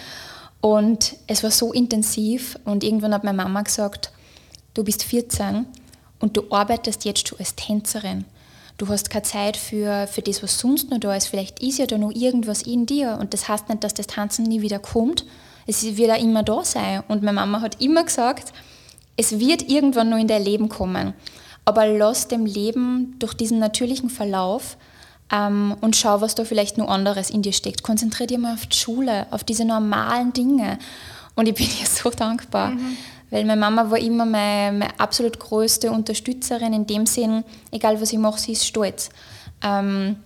Und 0.60 1.16
es 1.26 1.42
war 1.42 1.50
so 1.50 1.72
intensiv 1.72 2.58
und 2.64 2.82
irgendwann 2.82 3.14
hat 3.14 3.24
meine 3.24 3.36
Mama 3.36 3.62
gesagt, 3.62 4.12
du 4.74 4.82
bist 4.82 5.04
14 5.04 5.66
und 6.18 6.36
du 6.36 6.42
arbeitest 6.50 7.04
jetzt 7.04 7.28
schon 7.28 7.38
als 7.38 7.54
Tänzerin. 7.54 8.24
Du 8.76 8.88
hast 8.88 9.10
keine 9.10 9.22
Zeit 9.22 9.56
für, 9.56 10.06
für 10.06 10.22
das, 10.22 10.42
was 10.42 10.58
sonst 10.58 10.90
noch 10.90 10.98
da 10.98 11.14
ist. 11.14 11.28
Vielleicht 11.28 11.60
ist 11.60 11.78
ja 11.78 11.86
da 11.86 11.98
noch 11.98 12.12
irgendwas 12.12 12.62
in 12.62 12.86
dir 12.86 13.18
und 13.20 13.34
das 13.34 13.48
heißt 13.48 13.68
nicht, 13.68 13.84
dass 13.84 13.94
das 13.94 14.06
Tanzen 14.08 14.44
nie 14.44 14.62
wieder 14.62 14.78
kommt. 14.78 15.24
Es 15.66 15.84
wird 15.96 16.10
auch 16.10 16.20
immer 16.20 16.42
da 16.42 16.64
sein. 16.64 17.02
Und 17.08 17.22
meine 17.22 17.36
Mama 17.36 17.60
hat 17.60 17.80
immer 17.80 18.04
gesagt, 18.04 18.52
es 19.16 19.38
wird 19.38 19.68
irgendwann 19.68 20.10
noch 20.10 20.18
in 20.18 20.28
dein 20.28 20.44
Leben 20.44 20.68
kommen 20.68 21.14
aber 21.68 21.86
lass 21.86 22.28
dem 22.28 22.46
Leben 22.46 23.16
durch 23.18 23.34
diesen 23.34 23.58
natürlichen 23.58 24.08
Verlauf 24.08 24.78
ähm, 25.30 25.76
und 25.80 25.96
schau, 25.96 26.20
was 26.20 26.34
da 26.34 26.44
vielleicht 26.44 26.78
noch 26.78 26.88
anderes 26.88 27.30
in 27.30 27.42
dir 27.42 27.52
steckt. 27.52 27.82
Konzentriere 27.82 28.28
dich 28.28 28.38
mal 28.38 28.54
auf 28.54 28.66
die 28.66 28.76
Schule, 28.76 29.26
auf 29.30 29.44
diese 29.44 29.64
normalen 29.64 30.32
Dinge. 30.32 30.78
Und 31.34 31.48
ich 31.48 31.54
bin 31.56 31.66
ihr 31.66 31.86
so 31.86 32.10
dankbar, 32.10 32.70
mhm. 32.70 32.96
weil 33.30 33.44
meine 33.44 33.60
Mama 33.60 33.90
war 33.90 33.98
immer 33.98 34.24
meine, 34.24 34.78
meine, 34.78 35.00
absolut 35.00 35.38
größte 35.38 35.90
Unterstützerin 35.90 36.72
in 36.72 36.86
dem 36.86 37.06
Sinn, 37.06 37.44
egal 37.70 38.00
was 38.00 38.12
ich 38.12 38.18
mache, 38.18 38.40
sie 38.40 38.52
ist 38.52 38.66
stolz. 38.66 39.10
Ähm, 39.62 40.16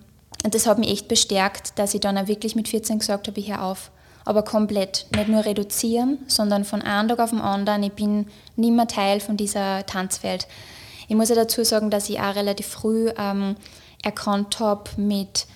und 0.45 0.55
das 0.55 0.67
hat 0.67 0.79
mich 0.79 0.91
echt 0.91 1.09
bestärkt, 1.09 1.79
dass 1.79 1.95
ich 1.95 2.01
dann 2.01 2.19
auch 2.19 2.27
wirklich 2.27 2.57
mit 2.57 2.69
14 2.69 2.99
gesagt 2.99 3.29
habe, 3.29 3.39
ich 3.39 3.51
höre 3.51 3.63
auf. 3.63 3.91
Aber 4.25 4.43
komplett, 4.43 5.07
nicht 5.17 5.29
nur 5.29 5.45
reduzieren, 5.45 6.19
sondern 6.29 6.65
von 6.65 6.81
einem 6.81 7.09
Tag 7.09 7.19
auf 7.19 7.31
den 7.31 7.41
anderen, 7.41 7.83
ich 7.83 7.93
bin 7.93 8.27
nicht 8.55 8.73
mehr 8.73 8.87
Teil 8.87 9.19
von 9.19 9.37
dieser 9.37 9.85
Tanzwelt. 9.85 10.47
Ich 11.09 11.17
muss 11.17 11.29
ja 11.29 11.35
dazu 11.35 11.65
sagen, 11.65 11.91
dass 11.91 12.09
ich 12.09 12.21
auch 12.21 12.37
relativ 12.37 12.67
früh 12.67 13.11
ähm, 13.19 13.57
erkannt 14.03 14.61
habe, 14.61 14.91
mit 14.97 15.47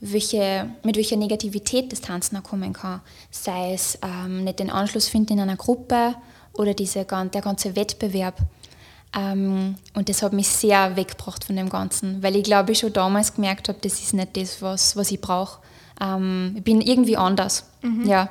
welche, 0.00 0.70
mit 0.82 0.96
welcher 0.96 1.16
Negativität 1.16 1.92
das 1.92 2.00
Tanzen 2.00 2.36
auch 2.36 2.42
kommen 2.42 2.72
kann. 2.72 3.00
Sei 3.30 3.72
es 3.72 3.98
ähm, 4.02 4.44
nicht 4.44 4.58
den 4.58 4.70
Anschluss 4.70 5.08
finden 5.08 5.34
in 5.34 5.40
einer 5.40 5.56
Gruppe 5.56 6.14
oder 6.54 6.74
diese, 6.74 7.04
der 7.04 7.42
ganze 7.42 7.76
Wettbewerb. 7.76 8.38
Ähm, 9.16 9.76
und 9.94 10.08
das 10.08 10.22
hat 10.22 10.32
mich 10.32 10.48
sehr 10.48 10.96
weggebracht 10.96 11.44
von 11.44 11.56
dem 11.56 11.70
Ganzen, 11.70 12.22
weil 12.22 12.36
ich 12.36 12.44
glaube, 12.44 12.72
ich 12.72 12.80
schon 12.80 12.92
damals 12.92 13.34
gemerkt 13.34 13.68
habe, 13.68 13.78
das 13.80 14.00
ist 14.00 14.12
nicht 14.12 14.36
das, 14.36 14.60
was, 14.60 14.96
was 14.96 15.10
ich 15.10 15.20
brauche. 15.20 15.60
Ähm, 16.00 16.54
ich 16.56 16.64
bin 16.64 16.80
irgendwie 16.80 17.16
anders. 17.16 17.64
Mhm. 17.82 18.06
Ja. 18.06 18.28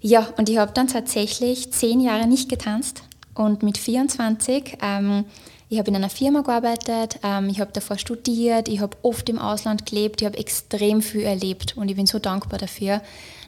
ja, 0.00 0.28
und 0.38 0.48
ich 0.48 0.56
habe 0.56 0.72
dann 0.72 0.88
tatsächlich 0.88 1.72
zehn 1.72 2.00
Jahre 2.00 2.26
nicht 2.26 2.48
getanzt 2.48 3.02
und 3.34 3.62
mit 3.62 3.76
24 3.76 4.78
ähm, 4.80 5.24
ich 5.74 5.80
habe 5.80 5.90
in 5.90 5.96
einer 5.96 6.08
Firma 6.08 6.42
gearbeitet, 6.42 7.18
ähm, 7.24 7.48
ich 7.48 7.60
habe 7.60 7.72
davor 7.72 7.98
studiert, 7.98 8.68
ich 8.68 8.80
habe 8.80 8.96
oft 9.02 9.28
im 9.28 9.40
Ausland 9.40 9.86
gelebt, 9.86 10.22
ich 10.22 10.26
habe 10.26 10.38
extrem 10.38 11.02
viel 11.02 11.22
erlebt 11.22 11.76
und 11.76 11.88
ich 11.88 11.96
bin 11.96 12.06
so 12.06 12.20
dankbar 12.20 12.60
dafür. 12.60 13.02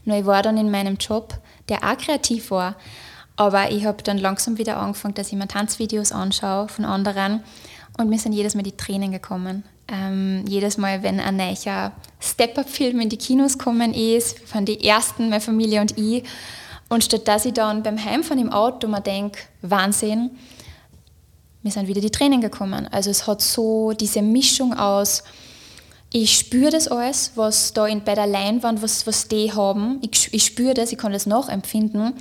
Nur 0.04 0.18
ich 0.18 0.26
war 0.26 0.42
dann 0.42 0.56
in 0.56 0.70
meinem 0.70 0.96
Job, 0.96 1.38
der 1.68 1.84
auch 1.84 1.96
kreativ 1.96 2.50
war, 2.50 2.74
aber 3.36 3.70
ich 3.70 3.84
habe 3.84 4.02
dann 4.02 4.18
langsam 4.18 4.58
wieder 4.58 4.76
angefangen, 4.76 5.14
dass 5.14 5.28
ich 5.28 5.38
mir 5.38 5.46
Tanzvideos 5.46 6.10
anschaue 6.10 6.68
von 6.68 6.84
anderen 6.84 7.44
und 7.96 8.08
mir 8.10 8.18
sind 8.18 8.32
jedes 8.32 8.56
Mal 8.56 8.62
die 8.62 8.76
Tränen 8.76 9.12
gekommen. 9.12 9.62
Ähm, 9.86 10.44
jedes 10.48 10.78
Mal, 10.78 11.04
wenn 11.04 11.20
ein 11.20 11.36
neuer 11.36 11.92
Step-Up-Film 12.18 13.00
in 13.00 13.08
die 13.08 13.18
Kinos 13.18 13.56
gekommen 13.56 13.94
ist, 13.94 14.40
von 14.40 14.64
die 14.64 14.84
ersten, 14.84 15.28
meine 15.28 15.40
Familie 15.40 15.80
und 15.80 15.96
ich. 15.96 16.24
Und 16.88 17.04
statt 17.04 17.28
dass 17.28 17.44
ich 17.44 17.52
dann 17.52 17.84
beim 17.84 18.04
Heimfahren 18.04 18.40
im 18.40 18.52
Auto 18.52 18.88
mir 18.88 19.00
denke, 19.00 19.38
Wahnsinn, 19.62 20.30
mir 21.66 21.72
sind 21.72 21.88
wieder 21.88 22.00
die 22.00 22.10
Tränen 22.10 22.40
gekommen. 22.40 22.86
Also 22.92 23.10
es 23.10 23.26
hat 23.26 23.42
so 23.42 23.92
diese 23.92 24.22
Mischung 24.22 24.72
aus, 24.72 25.24
ich 26.12 26.38
spüre 26.38 26.70
das 26.70 26.86
alles, 26.86 27.32
was 27.34 27.72
da 27.72 27.86
in, 27.86 28.04
bei 28.04 28.14
der 28.14 28.28
Leinwand, 28.28 28.80
was, 28.82 29.06
was 29.06 29.26
die 29.26 29.52
haben. 29.52 29.98
Ich, 30.00 30.32
ich 30.32 30.46
spüre 30.46 30.74
das, 30.74 30.92
ich 30.92 30.98
kann 30.98 31.12
das 31.12 31.26
nachempfinden 31.26 32.14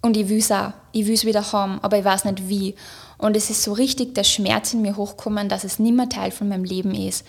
und 0.00 0.16
ich 0.16 0.28
will 0.28 0.38
es 0.38 0.52
auch. 0.52 0.72
Ich 0.92 1.06
will 1.06 1.14
es 1.14 1.24
wieder 1.24 1.52
haben, 1.52 1.80
aber 1.82 1.98
ich 1.98 2.04
weiß 2.04 2.24
nicht 2.24 2.48
wie. 2.48 2.76
Und 3.18 3.36
es 3.36 3.50
ist 3.50 3.64
so 3.64 3.72
richtig 3.72 4.14
der 4.14 4.22
Schmerz 4.22 4.72
in 4.72 4.80
mir 4.80 4.96
hochgekommen, 4.96 5.48
dass 5.48 5.64
es 5.64 5.80
nicht 5.80 5.96
mehr 5.96 6.08
Teil 6.08 6.30
von 6.30 6.48
meinem 6.48 6.62
Leben 6.62 6.94
ist. 6.94 7.26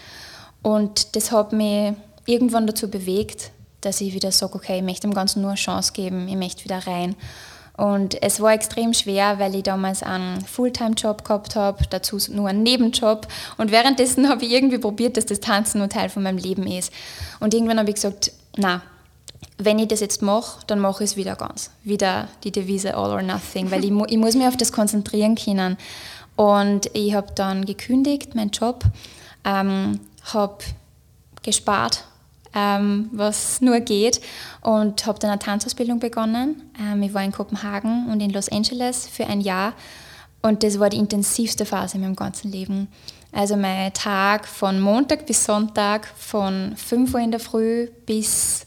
Und 0.61 1.15
das 1.15 1.31
hat 1.31 1.51
mich 1.51 1.93
irgendwann 2.27 2.67
dazu 2.67 2.91
bewegt, 2.91 3.49
dass 3.81 4.01
ich 4.01 4.13
wieder 4.13 4.31
sage, 4.31 4.53
okay, 4.53 4.77
ich 4.77 4.83
möchte 4.83 5.07
dem 5.07 5.15
Ganzen 5.15 5.41
nur 5.41 5.49
eine 5.49 5.59
Chance 5.59 5.93
geben, 5.93 6.27
ich 6.27 6.35
möchte 6.35 6.63
wieder 6.63 6.85
rein. 6.85 7.15
Und 7.79 8.21
es 8.21 8.41
war 8.41 8.51
extrem 8.51 8.93
schwer, 8.93 9.39
weil 9.39 9.55
ich 9.55 9.63
damals 9.63 10.03
einen 10.03 10.41
Fulltime-Job 10.41 11.23
gehabt 11.23 11.55
habe, 11.55 11.85
dazu 11.89 12.17
nur 12.29 12.49
einen 12.49 12.61
Nebenjob. 12.61 13.25
Und 13.55 13.71
währenddessen 13.71 14.27
habe 14.29 14.43
ich 14.43 14.51
irgendwie 14.51 14.79
probiert, 14.79 15.15
dass 15.15 15.25
das 15.25 15.39
Tanzen 15.39 15.77
nur 15.77 15.87
Teil 15.87 16.09
von 16.09 16.21
meinem 16.21 16.37
Leben 16.37 16.67
ist. 16.67 16.91
Und 17.39 17.53
irgendwann 17.53 17.79
habe 17.79 17.87
ich 17.87 17.95
gesagt, 17.95 18.33
na, 18.57 18.81
wenn 19.57 19.79
ich 19.79 19.87
das 19.87 20.01
jetzt 20.01 20.21
mache, 20.21 20.59
dann 20.67 20.79
mache 20.79 21.05
ich 21.05 21.11
es 21.11 21.15
wieder 21.15 21.37
ganz. 21.37 21.71
Wieder 21.85 22.27
die 22.43 22.51
Devise 22.51 22.97
All 22.97 23.11
or 23.11 23.21
Nothing, 23.21 23.71
weil 23.71 23.85
ich, 23.85 23.91
mu 23.91 24.03
ich 24.09 24.17
muss 24.17 24.35
mich 24.35 24.47
auf 24.47 24.57
das 24.57 24.73
konzentrieren 24.73 25.35
können. 25.35 25.77
Und 26.35 26.93
ich 26.93 27.13
habe 27.13 27.31
dann 27.33 27.63
gekündigt, 27.63 28.35
meinen 28.35 28.51
Job, 28.51 28.83
ähm, 29.45 30.01
habe 30.33 30.57
gespart 31.43 32.03
ähm, 32.53 33.09
was 33.11 33.61
nur 33.61 33.79
geht. 33.79 34.21
Und 34.61 35.05
habe 35.05 35.19
dann 35.19 35.31
eine 35.31 35.39
Tanzausbildung 35.39 35.99
begonnen. 35.99 36.61
Ähm, 36.79 37.03
ich 37.03 37.13
war 37.13 37.23
in 37.23 37.31
Kopenhagen 37.31 38.11
und 38.11 38.19
in 38.21 38.31
Los 38.31 38.49
Angeles 38.49 39.07
für 39.07 39.27
ein 39.27 39.41
Jahr. 39.41 39.73
Und 40.41 40.63
das 40.63 40.79
war 40.79 40.89
die 40.89 40.97
intensivste 40.97 41.65
Phase 41.65 41.97
in 41.97 42.01
meinem 42.01 42.15
ganzen 42.15 42.51
Leben. 42.51 42.87
Also 43.31 43.55
mein 43.55 43.93
Tag 43.93 44.47
von 44.47 44.79
Montag 44.79 45.25
bis 45.25 45.45
Sonntag, 45.45 46.07
von 46.17 46.73
5 46.75 47.13
Uhr 47.13 47.19
in 47.19 47.31
der 47.31 47.39
Früh 47.39 47.89
bis 48.05 48.65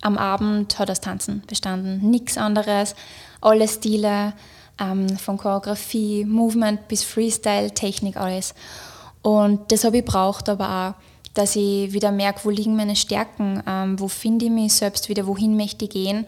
am 0.00 0.18
Abend 0.18 0.78
hat 0.78 0.88
das 0.88 1.00
Tanzen 1.00 1.42
bestanden. 1.46 2.10
Nichts 2.10 2.36
anderes. 2.36 2.94
Alle 3.40 3.68
Stile, 3.68 4.32
ähm, 4.80 5.16
von 5.16 5.38
Choreografie, 5.38 6.24
Movement 6.24 6.88
bis 6.88 7.04
Freestyle, 7.04 7.72
Technik, 7.72 8.16
alles. 8.16 8.54
Und 9.22 9.70
das 9.70 9.84
habe 9.84 9.98
ich 9.98 10.04
braucht, 10.04 10.48
aber 10.48 10.96
auch 10.98 11.11
dass 11.34 11.56
ich 11.56 11.92
wieder 11.92 12.12
merke, 12.12 12.40
wo 12.44 12.50
liegen 12.50 12.76
meine 12.76 12.96
Stärken, 12.96 13.62
ähm, 13.66 13.98
wo 13.98 14.08
finde 14.08 14.46
ich 14.46 14.50
mich 14.50 14.74
selbst 14.74 15.08
wieder, 15.08 15.26
wohin 15.26 15.56
möchte 15.56 15.84
ich 15.84 15.90
gehen. 15.90 16.26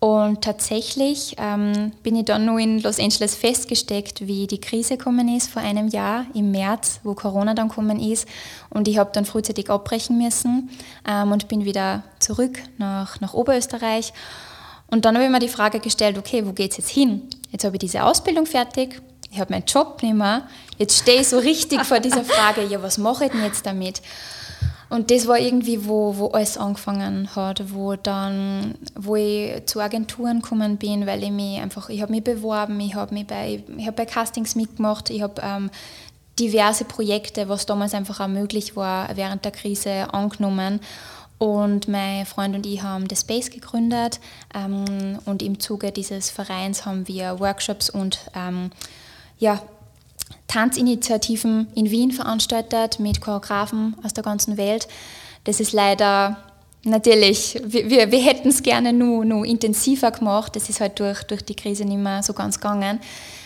Und 0.00 0.40
tatsächlich 0.40 1.36
ähm, 1.36 1.92
bin 2.02 2.16
ich 2.16 2.24
dann 2.24 2.46
nur 2.46 2.58
in 2.58 2.80
Los 2.80 2.98
Angeles 2.98 3.34
festgesteckt, 3.34 4.26
wie 4.26 4.46
die 4.46 4.58
Krise 4.58 4.96
gekommen 4.96 5.28
ist 5.28 5.50
vor 5.50 5.60
einem 5.60 5.88
Jahr 5.88 6.24
im 6.32 6.50
März, 6.50 7.00
wo 7.04 7.12
Corona 7.12 7.52
dann 7.52 7.68
gekommen 7.68 8.00
ist. 8.00 8.26
Und 8.70 8.88
ich 8.88 8.96
habe 8.96 9.10
dann 9.12 9.26
frühzeitig 9.26 9.68
abbrechen 9.68 10.16
müssen 10.16 10.70
ähm, 11.06 11.32
und 11.32 11.48
bin 11.48 11.66
wieder 11.66 12.02
zurück 12.18 12.60
nach, 12.78 13.20
nach 13.20 13.34
Oberösterreich. 13.34 14.14
Und 14.90 15.04
dann 15.04 15.16
habe 15.16 15.26
ich 15.26 15.30
mir 15.30 15.38
die 15.38 15.48
Frage 15.48 15.80
gestellt, 15.80 16.16
okay, 16.16 16.46
wo 16.46 16.52
geht 16.52 16.70
es 16.70 16.78
jetzt 16.78 16.90
hin? 16.90 17.28
Jetzt 17.52 17.64
habe 17.64 17.76
ich 17.76 17.80
diese 17.80 18.02
Ausbildung 18.02 18.46
fertig, 18.46 19.02
ich 19.30 19.38
habe 19.38 19.52
meinen 19.52 19.64
Job 19.64 20.02
nicht 20.02 20.14
mehr. 20.14 20.42
Jetzt 20.78 20.98
stehe 20.98 21.20
ich 21.20 21.28
so 21.28 21.38
richtig 21.38 21.82
vor 21.84 22.00
dieser 22.00 22.24
Frage, 22.24 22.64
ja, 22.64 22.82
was 22.82 22.98
mache 22.98 23.26
ich 23.26 23.30
denn 23.30 23.44
jetzt 23.44 23.64
damit? 23.64 24.02
Und 24.88 25.12
das 25.12 25.28
war 25.28 25.38
irgendwie, 25.38 25.86
wo, 25.86 26.16
wo 26.16 26.26
alles 26.28 26.58
angefangen 26.58 27.28
hat, 27.36 27.72
wo 27.72 27.94
dann, 27.94 28.74
wo 28.96 29.14
ich 29.14 29.64
zu 29.66 29.78
Agenturen 29.78 30.42
gekommen 30.42 30.78
bin, 30.78 31.06
weil 31.06 31.22
ich 31.22 31.30
mich 31.30 31.60
einfach, 31.60 31.88
ich 31.90 32.02
habe 32.02 32.10
mich 32.10 32.24
beworben, 32.24 32.80
ich 32.80 32.96
habe 32.96 33.14
mich 33.14 33.26
bei, 33.28 33.62
ich 33.76 33.86
habe 33.86 33.96
bei 33.96 34.06
Castings 34.06 34.56
mitgemacht, 34.56 35.10
ich 35.10 35.22
habe 35.22 35.40
ähm, 35.44 35.70
diverse 36.40 36.84
Projekte, 36.84 37.48
was 37.48 37.66
damals 37.66 37.94
einfach 37.94 38.18
auch 38.18 38.26
möglich 38.26 38.74
war, 38.74 39.16
während 39.16 39.44
der 39.44 39.52
Krise 39.52 40.12
angenommen. 40.12 40.80
Und 41.38 41.86
mein 41.86 42.26
Freund 42.26 42.56
und 42.56 42.66
ich 42.66 42.82
haben 42.82 43.08
The 43.08 43.16
Space 43.16 43.50
gegründet 43.50 44.18
ähm, 44.54 45.20
und 45.24 45.40
im 45.40 45.60
Zuge 45.60 45.92
dieses 45.92 46.30
Vereins 46.30 46.84
haben 46.84 47.06
wir 47.06 47.38
Workshops 47.38 47.90
und 47.90 48.18
ähm, 48.34 48.72
ja, 49.40 49.60
Tanzinitiativen 50.46 51.68
in 51.74 51.90
Wien 51.90 52.12
veranstaltet 52.12 53.00
mit 53.00 53.20
Choreografen 53.20 53.96
aus 54.02 54.14
der 54.14 54.24
ganzen 54.24 54.56
Welt. 54.56 54.88
Das 55.44 55.60
ist 55.60 55.72
leider 55.72 56.36
natürlich, 56.84 57.60
wir, 57.64 58.10
wir 58.10 58.20
hätten 58.20 58.48
es 58.48 58.62
gerne 58.62 58.92
nur, 58.92 59.24
nur 59.24 59.44
intensiver 59.44 60.10
gemacht. 60.10 60.56
Das 60.56 60.68
ist 60.68 60.80
halt 60.80 60.98
durch, 60.98 61.22
durch 61.24 61.44
die 61.44 61.54
Krise 61.54 61.84
nicht 61.84 61.98
mehr 61.98 62.22
so 62.22 62.32
ganz 62.32 62.60
gegangen. 62.60 63.00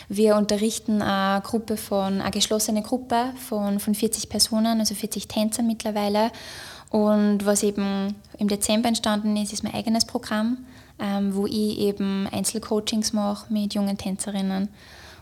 Wir 0.09 0.37
unterrichten 0.37 1.03
eine 1.03 1.41
Gruppe 1.43 1.77
von, 1.77 2.21
eine 2.21 2.31
geschlossene 2.31 2.83
Gruppe 2.83 3.33
von, 3.49 3.81
von 3.81 3.95
40 3.95 4.29
Personen, 4.29 4.81
also 4.81 4.95
40 4.95 5.29
Tänzer 5.29 5.63
mittlerweile. 5.63 6.31
Und 6.91 7.45
was 7.45 7.63
eben 7.63 8.15
im 8.39 8.49
Dezember 8.49 8.89
entstanden 8.89 9.37
ist, 9.37 9.53
ist 9.53 9.65
mein 9.65 9.75
eigenes 9.75 10.05
Programm, 10.05 10.59
ähm, 10.99 11.35
wo 11.35 11.47
ich 11.47 11.79
eben 11.79 12.29
Einzelcoachings 12.31 13.13
mache 13.13 13.53
mit 13.53 13.75
jungen 13.75 13.99
Tänzerinnen. 13.99 14.69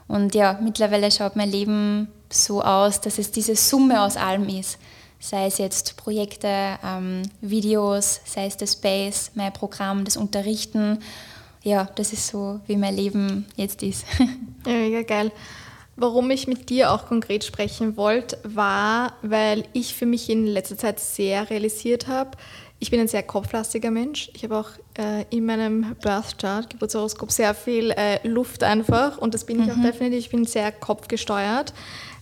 Und 0.08 0.34
ja, 0.34 0.58
mittlerweile 0.62 1.10
schaut 1.10 1.36
mein 1.36 1.50
Leben 1.50 2.08
so 2.30 2.62
aus, 2.62 3.00
dass 3.00 3.18
es 3.18 3.30
diese 3.30 3.56
Summe 3.56 4.02
aus 4.02 4.16
allem 4.16 4.48
ist. 4.48 4.78
Sei 5.18 5.46
es 5.46 5.58
jetzt 5.58 5.96
Projekte, 5.96 6.78
ähm, 6.84 7.22
Videos, 7.40 8.20
sei 8.24 8.46
es 8.46 8.56
das 8.56 8.72
Space, 8.72 9.30
mein 9.34 9.52
Programm, 9.52 10.04
das 10.04 10.16
Unterrichten. 10.16 10.98
Ja, 11.62 11.88
das 11.94 12.12
ist 12.12 12.26
so, 12.26 12.60
wie 12.66 12.76
mein 12.76 12.96
Leben 12.96 13.46
jetzt 13.56 13.82
ist. 13.82 14.04
Ja, 14.64 14.74
mega 14.74 15.02
geil. 15.02 15.32
Warum 15.96 16.30
ich 16.30 16.46
mit 16.46 16.70
dir 16.70 16.92
auch 16.92 17.06
konkret 17.06 17.44
sprechen 17.44 17.96
wollte, 17.96 18.38
war, 18.44 19.14
weil 19.22 19.64
ich 19.72 19.94
für 19.94 20.06
mich 20.06 20.30
in 20.30 20.46
letzter 20.46 20.78
Zeit 20.78 21.00
sehr 21.00 21.50
realisiert 21.50 22.06
habe, 22.06 22.30
ich 22.82 22.90
bin 22.90 22.98
ein 22.98 23.06
sehr 23.06 23.22
kopflastiger 23.22 23.92
Mensch. 23.92 24.28
Ich 24.34 24.42
habe 24.42 24.58
auch 24.58 24.70
äh, 24.98 25.24
in 25.30 25.46
meinem 25.46 25.94
Birth 26.02 26.36
Chart, 26.38 26.68
Geburtshoroskop, 26.68 27.30
sehr 27.30 27.54
viel 27.54 27.92
äh, 27.92 28.26
Luft 28.26 28.64
einfach 28.64 29.18
und 29.18 29.34
das 29.34 29.46
bin 29.46 29.58
mhm. 29.58 29.62
ich 29.62 29.70
auch 29.70 29.76
mhm. 29.76 29.82
definitiv. 29.84 30.18
Ich 30.18 30.30
bin 30.30 30.44
sehr 30.46 30.72
kopfgesteuert. 30.72 31.72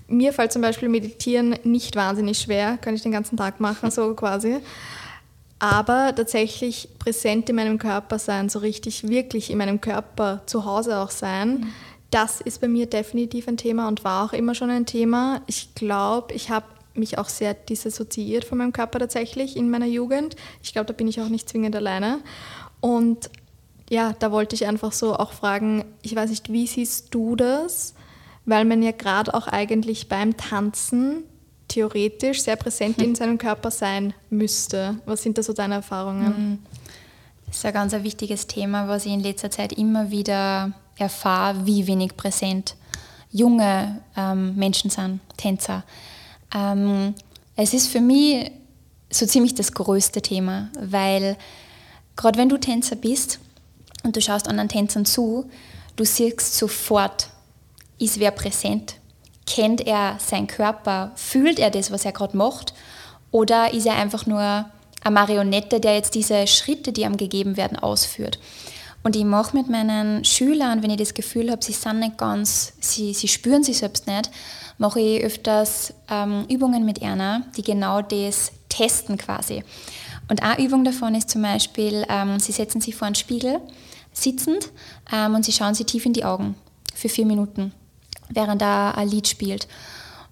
Mir 0.07 0.35
fällt 0.35 0.53
zum 0.53 0.61
Beispiel 0.61 0.91
Meditieren 0.91 1.57
nicht 1.65 1.97
wahnsinnig 1.97 2.41
schwer, 2.41 2.77
kann 2.77 2.95
ich 2.95 3.01
den 3.01 3.11
ganzen 3.11 3.39
Tag 3.39 3.59
machen, 3.59 3.91
so 3.91 4.13
quasi. 4.13 4.59
Aber 5.59 6.15
tatsächlich 6.15 6.91
präsent 6.99 7.49
in 7.49 7.57
meinem 7.57 7.79
Körper 7.79 8.19
sein, 8.19 8.51
so 8.51 8.59
richtig 8.59 9.09
wirklich 9.09 9.51
in 9.51 9.57
meinem 9.57 9.81
Körper 9.81 10.43
zu 10.45 10.67
Hause 10.67 10.99
auch 10.99 11.11
sein, 11.11 11.53
mhm. 11.53 11.73
das 12.11 12.43
ist 12.43 12.61
bei 12.61 12.69
mir 12.69 12.85
definitiv 12.85 13.49
ein 13.49 13.57
Thema 13.57 13.89
und 13.89 14.05
war 14.05 14.27
auch 14.27 14.35
immer 14.35 14.55
schon 14.55 14.69
ein 14.69 14.85
Thema. 14.85 15.41
Ich 15.47 15.75
glaube, 15.75 16.35
ich 16.35 16.51
habe 16.51 16.67
mich 16.95 17.19
auch 17.19 17.29
sehr 17.29 17.55
disassoziiert 17.55 18.45
von 18.45 18.59
meinem 18.59 18.73
Körper 18.73 18.99
tatsächlich 18.99 19.57
in 19.57 19.71
meiner 19.71 19.87
Jugend. 19.87 20.37
Ich 20.63 20.73
glaube, 20.73 20.87
da 20.87 20.93
bin 20.93 21.09
ich 21.09 21.21
auch 21.21 21.29
nicht 21.29 21.49
zwingend 21.49 21.77
alleine. 21.77 22.21
Und 22.81 23.31
ja, 23.89 24.15
da 24.19 24.33
wollte 24.33 24.55
ich 24.55 24.67
einfach 24.67 24.93
so 24.93 25.15
auch 25.17 25.33
fragen, 25.33 25.85
ich 26.03 26.15
weiß 26.15 26.31
nicht, 26.31 26.53
wie 26.53 26.67
siehst 26.67 27.09
du 27.11 27.37
das? 27.37 27.95
Weil 28.47 28.65
man 28.65 28.83
ja 28.83 28.93
gerade 28.93 29.35
auch 29.35 29.49
eigentlich 29.49 30.09
beim 30.09 30.37
Tanzen 30.37 31.25
theoretisch 31.69 32.43
sehr 32.43 32.57
präsent 32.57 32.99
in 33.03 33.15
seinem 33.17 33.39
Körper 33.39 33.71
sein 33.71 34.15
müsste. 34.31 35.01
Was 35.07 35.23
sind 35.23 35.39
da 35.39 35.43
so 35.43 35.53
deine 35.53 35.77
Erfahrungen? 35.77 36.27
Mhm. 36.27 36.59
Das 37.47 37.57
ist 37.57 37.67
ein 37.67 37.73
ganz 37.73 37.95
ein 37.95 38.05
wichtiges 38.05 38.47
Thema, 38.47 38.87
was 38.87 39.07
ich 39.07 39.13
in 39.13 39.21
letzter 39.21 39.51
Zeit 39.51 39.73
immer 39.73 40.11
wieder 40.11 40.73
erfahre, 40.97 41.67
wie 41.67 41.87
wenig 41.87 42.17
präsent 42.17 42.77
junge 43.33 44.01
ähm, 44.17 44.55
Menschen 44.57 44.91
sind, 44.91 45.21
Tänzer. 45.37 45.85
Ähm, 46.55 47.15
es 47.57 47.75
ist 47.75 47.89
für 47.89 48.01
mich 48.01 48.51
so 49.11 49.27
ziemlich 49.27 49.55
das 49.55 49.73
größte 49.73 50.23
Thema, 50.23 50.71
weil 50.81 51.37
gerade 52.17 52.39
wenn 52.39 52.49
du 52.49 52.59
Tänzer 52.59 52.97
bist 52.97 53.41
und 54.03 54.17
du 54.17 54.21
schaust 54.21 54.49
anderen 54.49 54.69
Tänzern 54.69 55.05
zu, 55.05 55.51
du 55.97 56.05
siehst 56.05 56.57
sofort, 56.57 57.29
ist 57.99 58.21
wer 58.21 58.31
präsent, 58.31 58.97
kennt 59.47 59.87
er 59.87 60.17
seinen 60.19 60.47
Körper, 60.47 61.13
fühlt 61.17 61.59
er 61.59 61.71
das, 61.71 61.91
was 61.91 62.05
er 62.05 62.13
gerade 62.13 62.37
macht, 62.37 62.73
oder 63.31 63.73
ist 63.73 63.87
er 63.87 63.97
einfach 63.97 64.27
nur 64.27 64.41
eine 65.03 65.15
Marionette, 65.15 65.81
der 65.81 65.95
jetzt 65.95 66.15
diese 66.15 66.47
Schritte, 66.47 66.93
die 66.93 67.03
ihm 67.03 67.17
gegeben 67.17 67.57
werden, 67.57 67.79
ausführt. 67.79 68.39
Und 69.03 69.17
ich 69.17 69.25
mache 69.25 69.57
mit 69.57 69.69
meinen 69.69 70.25
Schülern, 70.25 70.83
wenn 70.83 70.91
ich 70.91 70.99
das 70.99 71.15
Gefühl 71.15 71.51
habe, 71.51 71.65
sie 71.65 71.73
sind 71.73 72.01
nicht 72.01 72.19
ganz, 72.19 72.75
sie, 72.81 73.15
sie 73.15 73.29
spüren 73.29 73.63
sich 73.63 73.79
selbst 73.79 74.07
nicht, 74.07 74.31
mache 74.77 75.01
ich 75.01 75.25
öfters 75.25 75.95
ähm, 76.11 76.45
Übungen 76.49 76.85
mit 76.85 77.01
Erna, 77.01 77.43
die 77.57 77.63
genau 77.63 78.03
das 78.03 78.53
testen 78.69 79.17
quasi. 79.17 79.65
Und 80.29 80.43
eine 80.43 80.63
Übung 80.65 80.85
davon 80.85 81.15
ist 81.15 81.31
zum 81.31 81.43
Beispiel, 81.43 82.05
ähm, 82.09 82.39
sie 82.39 82.53
setzen 82.53 82.81
sich 82.81 82.95
vor 82.95 83.07
einen 83.07 83.15
Spiegel, 83.15 83.61
sitzend, 84.13 84.71
ähm, 85.13 85.35
und 85.35 85.45
sie 85.45 85.53
schauen 85.53 85.75
sie 85.75 85.85
tief 85.85 86.05
in 86.07 86.13
die 86.13 86.25
Augen 86.25 86.55
für 86.95 87.09
vier 87.09 87.27
Minuten, 87.27 87.73
während 88.29 88.63
er 88.63 88.97
ein 88.97 89.09
Lied 89.09 89.29
spielt. 89.29 89.67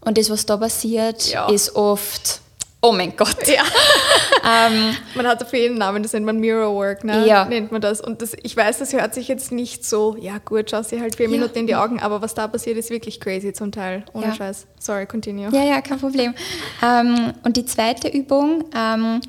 Und 0.01 0.19
das, 0.19 0.31
was 0.31 0.47
da 0.47 0.57
passiert, 0.57 1.33
ja. 1.33 1.49
ist 1.49 1.75
oft 1.75 2.41
oh 2.81 2.93
mein 2.93 3.17
Gott. 3.17 3.47
Ja. 3.47 3.63
ähm, 4.69 4.95
man 5.15 5.27
hat 5.27 5.43
auf 5.43 5.53
jeden 5.53 5.79
Namen, 5.79 6.03
das 6.03 6.13
nennt 6.13 6.27
man 6.27 6.39
Mirrorwork, 6.39 7.05
ne? 7.05 7.27
Ja. 7.27 7.45
nennt 7.45 7.73
man 7.73 7.81
das. 7.81 8.01
Und 8.01 8.23
das, 8.23 8.37
ich 8.43 8.57
weiß, 8.57 8.79
das 8.79 8.93
hört 8.93 9.15
sich 9.15 9.29
jetzt 9.29 9.53
nicht 9.53 9.85
so, 9.85 10.17
ja 10.21 10.39
gut, 10.39 10.71
schau 10.71 10.83
sie 10.83 11.01
halt 11.01 11.17
vier 11.17 11.27
ja. 11.27 11.33
Minuten 11.33 11.59
in 11.59 11.67
die 11.67 11.75
Augen, 11.75 12.01
aber 12.01 12.23
was 12.23 12.35
da 12.35 12.47
passiert, 12.47 12.77
ist 12.77 12.91
wirklich 12.91 13.21
crazy 13.21 13.53
zum 13.53 13.73
Teil. 13.73 14.05
Ohne 14.13 14.27
ja. 14.27 14.35
Scheiß. 14.35 14.67
Sorry, 14.79 15.07
continue. 15.07 15.51
Ja, 15.53 15.65
ja, 15.65 15.81
kein 15.81 15.99
Problem. 15.99 16.35
ähm, 16.83 17.33
und 17.43 17.57
die 17.57 17.65
zweite 17.65 18.09
Übung 18.09 18.65
ähm, 18.77 19.21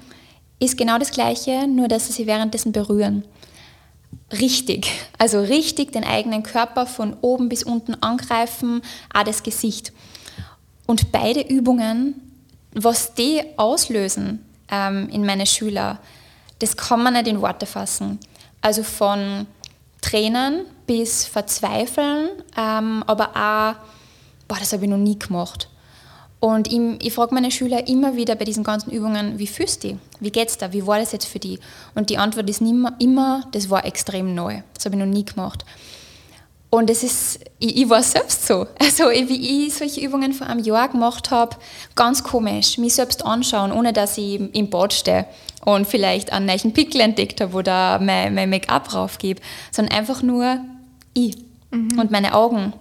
ist 0.59 0.77
genau 0.77 0.97
das 0.97 1.11
gleiche, 1.11 1.67
nur 1.67 1.87
dass 1.87 2.07
sie 2.07 2.27
währenddessen 2.27 2.71
berühren. 2.71 3.25
Richtig, 4.31 4.91
also 5.17 5.39
richtig 5.39 5.91
den 5.91 6.03
eigenen 6.03 6.43
Körper 6.43 6.85
von 6.85 7.15
oben 7.21 7.49
bis 7.49 7.63
unten 7.63 7.95
angreifen, 7.95 8.81
auch 9.11 9.23
das 9.23 9.41
Gesicht. 9.41 9.91
Und 10.85 11.11
beide 11.11 11.41
Übungen 11.41 12.28
was 12.73 13.13
die 13.13 13.41
auslösen 13.57 14.45
ähm, 14.69 15.09
in 15.09 15.25
meine 15.25 15.45
Schüler, 15.45 15.99
das 16.59 16.77
kann 16.77 17.03
man 17.03 17.13
nicht 17.13 17.27
in 17.27 17.41
Worte 17.41 17.65
fassen. 17.65 18.19
Also 18.61 18.83
von 18.83 19.47
Tränen 20.01 20.65
bis 20.85 21.25
Verzweifeln, 21.25 22.29
ähm, 22.57 23.03
aber 23.07 23.29
auch, 23.29 23.75
boah, 24.47 24.57
das 24.59 24.73
habe 24.73 24.83
ich 24.83 24.89
noch 24.89 24.97
nie 24.97 25.17
gemacht. 25.17 25.69
Und 26.39 26.71
ich, 26.71 26.79
ich 27.05 27.13
frage 27.13 27.33
meine 27.33 27.51
Schüler 27.51 27.87
immer 27.87 28.15
wieder 28.15 28.35
bei 28.35 28.45
diesen 28.45 28.63
ganzen 28.63 28.91
Übungen, 28.91 29.39
wie 29.39 29.47
fühlst 29.47 29.83
du? 29.83 29.99
Wie 30.21 30.31
geht's 30.31 30.57
da? 30.57 30.71
Wie 30.71 30.87
war 30.87 30.99
das 30.99 31.11
jetzt 31.11 31.25
für 31.25 31.39
die? 31.39 31.59
Und 31.95 32.09
die 32.09 32.17
Antwort 32.17 32.49
ist 32.49 32.61
immer, 32.61 32.95
immer 32.99 33.45
das 33.51 33.69
war 33.69 33.85
extrem 33.85 34.33
neu. 34.35 34.61
Das 34.73 34.85
habe 34.85 34.95
ich 34.95 34.99
noch 34.99 35.13
nie 35.13 35.25
gemacht. 35.25 35.65
Und 36.71 36.89
es 36.89 37.03
ist, 37.03 37.39
ich, 37.57 37.77
ich, 37.77 37.89
war 37.89 38.03
selbst 38.03 38.45
so. 38.45 38.67
Also 38.79 39.05
wie 39.09 39.65
ich 39.65 39.73
solche 39.73 40.01
Übungen 40.01 40.33
vor 40.33 40.47
einem 40.47 40.63
Jahr 40.63 40.89
gemacht 40.89 41.31
habe, 41.31 41.55
ganz 41.95 42.23
komisch, 42.23 42.77
mich 42.77 42.93
selbst 42.93 43.25
anschauen, 43.25 43.71
ohne 43.71 43.91
dass 43.91 44.17
ich 44.17 44.39
im 44.53 44.69
Bad 44.69 44.93
stehe 44.93 45.25
und 45.65 45.87
vielleicht 45.87 46.31
einen 46.31 46.45
neuen 46.45 46.73
Pickel 46.73 47.01
entdeckt 47.01 47.41
habe 47.41 47.55
oder 47.55 47.99
mein, 47.99 48.35
mein 48.35 48.49
Make-up 48.49 48.93
raufgebe, 48.93 49.41
sondern 49.71 49.97
einfach 49.97 50.21
nur 50.21 50.59
ich 51.13 51.37
mhm. 51.71 51.99
und 51.99 52.11
meine 52.11 52.33
Augen. 52.33 52.73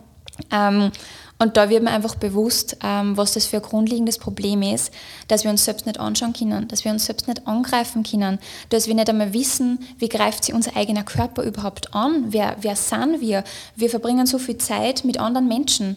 Ähm, 0.53 0.93
und 1.39 1.57
da 1.57 1.71
wird 1.71 1.83
mir 1.83 1.91
einfach 1.91 2.17
bewusst, 2.17 2.77
ähm, 2.83 3.17
was 3.17 3.35
das 3.35 3.47
für 3.47 3.57
ein 3.57 3.63
grundlegendes 3.63 4.19
Problem 4.19 4.63
ist, 4.63 4.93
dass 5.29 5.45
wir 5.45 5.51
uns 5.51 5.65
selbst 5.65 5.87
nicht 5.87 6.01
anschauen 6.01 6.33
können, 6.33 6.69
dass 6.69 6.85
wir 6.85 6.93
uns 6.93 7.07
selbst 7.07 7.29
nicht 7.29 7.47
angreifen 7.47 8.03
können, 8.03 8.39
dass 8.71 8.87
wir 8.87 8.95
nicht 8.95 9.09
einmal 9.09 9.33
wissen, 9.33 9.79
wie 9.99 10.09
greift 10.09 10.45
sich 10.45 10.55
unser 10.55 10.77
eigener 10.77 11.05
Körper 11.05 11.43
überhaupt 11.43 11.95
an, 11.95 12.27
wer, 12.29 12.57
wer 12.61 12.77
sind 12.77 13.21
wir. 13.21 13.45
Wir 13.77 13.91
verbringen 13.91 14.27
so 14.27 14.39
viel 14.39 14.59
Zeit 14.59 15.05
mit 15.05 15.19
anderen 15.19 15.49
Menschen. 15.49 15.97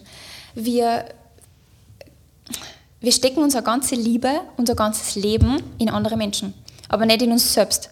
Wir, 0.54 1.06
wir 3.00 3.12
stecken 3.12 3.42
unsere 3.42 3.62
ganze 3.62 3.94
Liebe, 3.94 4.30
unser 4.56 4.74
ganzes 4.74 5.16
Leben 5.16 5.62
in 5.78 5.88
andere 5.88 6.16
Menschen 6.16 6.54
aber 6.92 7.06
nicht 7.06 7.22
in 7.22 7.32
uns 7.32 7.52
selbst. 7.52 7.90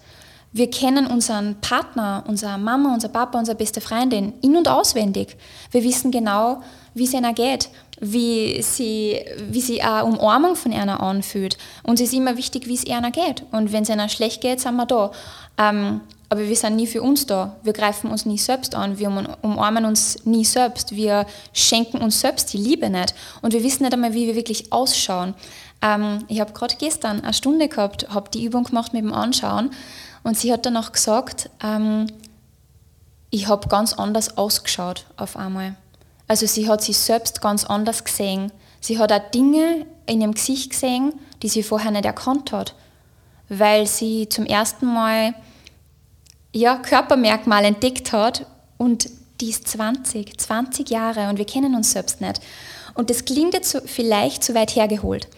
Wir 0.53 0.69
kennen 0.69 1.07
unseren 1.07 1.61
Partner, 1.61 2.25
unsere 2.27 2.59
Mama, 2.59 2.93
unser 2.93 3.09
Papa, 3.09 3.39
unsere 3.39 3.57
beste 3.57 3.81
Freundin 3.81 4.33
in- 4.43 4.57
und 4.57 4.69
auswendig. 4.69 5.37
Wir 5.71 5.85
wissen 5.85 6.11
genau, 6.11 6.63
wie 6.93 7.05
es 7.05 7.15
ihnen 7.15 7.35
geht, 7.37 7.69
wie 8.01 8.61
sie, 8.63 9.21
wie 9.49 9.61
sie 9.61 9.81
eine 9.81 10.05
Umarmung 10.05 10.57
von 10.57 10.73
einer 10.73 11.01
anfühlt. 11.01 11.57
Uns 11.85 12.01
ist 12.01 12.13
immer 12.13 12.37
wichtig, 12.37 12.67
wie 12.67 12.75
es 12.75 12.85
ihnen 12.85 13.13
geht. 13.13 13.45
Und 13.53 13.73
wenn 13.73 13.85
es 13.85 13.91
ihnen 13.91 14.09
schlecht 14.09 14.41
geht, 14.41 14.61
sind 14.61 14.75
wir 14.75 14.87
da. 14.87 15.13
Ähm, 15.57 16.01
aber 16.29 16.49
wir 16.49 16.57
sind 16.57 16.77
nie 16.77 16.87
für 16.87 17.03
uns 17.03 17.27
da. 17.27 17.57
Wir 17.63 17.73
greifen 17.73 18.11
uns 18.11 18.27
nie 18.27 18.39
selbst 18.39 18.75
an. 18.75 18.99
Wir 18.99 19.09
umarmen 19.43 19.85
uns 19.85 20.25
nie 20.25 20.45
selbst. 20.45 20.97
Wir 20.97 21.27
schenken 21.53 21.99
uns 21.99 22.21
selbst 22.21 22.53
die 22.53 22.59
Liebe 22.59 22.89
nicht. 22.91 23.15
Und 23.43 23.53
wir 23.53 23.63
wissen 23.63 23.85
nicht 23.85 23.93
einmal, 23.93 24.15
wie 24.15 24.27
wir 24.27 24.37
wirklich 24.37 24.73
ausschauen. 24.73 25.35
Ähm, 25.83 26.25
ich 26.29 26.41
habe 26.41 26.53
gerade 26.53 26.75
gestern 26.77 27.21
eine 27.21 27.35
Stunde 27.35 27.69
gehabt, 27.69 28.09
habe 28.11 28.31
die 28.31 28.45
Übung 28.45 28.65
gemacht 28.65 28.93
mit 28.93 29.03
dem 29.03 29.13
Anschauen 29.13 29.71
und 30.23 30.37
sie 30.39 30.53
hat 30.53 30.67
danach 30.67 30.93
gesagt, 30.93 31.51
ähm, 31.63 32.07
ich 33.31 33.49
habe 33.49 33.69
ganz 33.69 33.93
anders 33.95 34.37
ausgeschaut 34.37 35.07
auf 35.17 35.37
einmal. 35.37 35.77
Also 36.27 36.47
sie 36.47 36.69
hat 36.69 36.83
sich 36.83 36.99
selbst 36.99 37.41
ganz 37.41 37.65
anders 37.65 38.05
gesehen. 38.05 38.53
Sie 38.81 38.99
hat 38.99 39.13
auch 39.13 39.31
Dinge 39.31 39.87
in 40.07 40.21
ihrem 40.21 40.35
Gesicht 40.35 40.71
gesehen, 40.71 41.13
die 41.43 41.49
sie 41.49 41.63
vorher 41.63 41.91
nicht 41.91 42.05
erkannt 42.05 42.53
hat, 42.53 42.75
weil 43.49 43.87
sie 43.87 44.29
zum 44.29 44.47
ersten 44.47 44.87
Mal 44.87 45.35
ja, 46.53 46.77
Körpermerkmale 46.77 47.69
entdeckt 47.69 48.13
hat 48.13 48.47
und 48.77 49.09
die 49.41 49.51
ist 49.51 49.69
20, 49.69 50.39
20 50.39 50.91
Jahre 50.91 51.29
und 51.31 51.39
wir 51.39 51.47
kennen 51.47 51.75
uns 51.75 51.93
selbst 51.93 52.21
nicht. 52.21 52.41
Und 52.95 53.11
das 53.11 53.25
klingt 53.25 53.55
jetzt 53.55 53.81
vielleicht 53.87 54.45
zu 54.45 54.55
weit 54.55 54.75
hergeholt. 54.75 55.29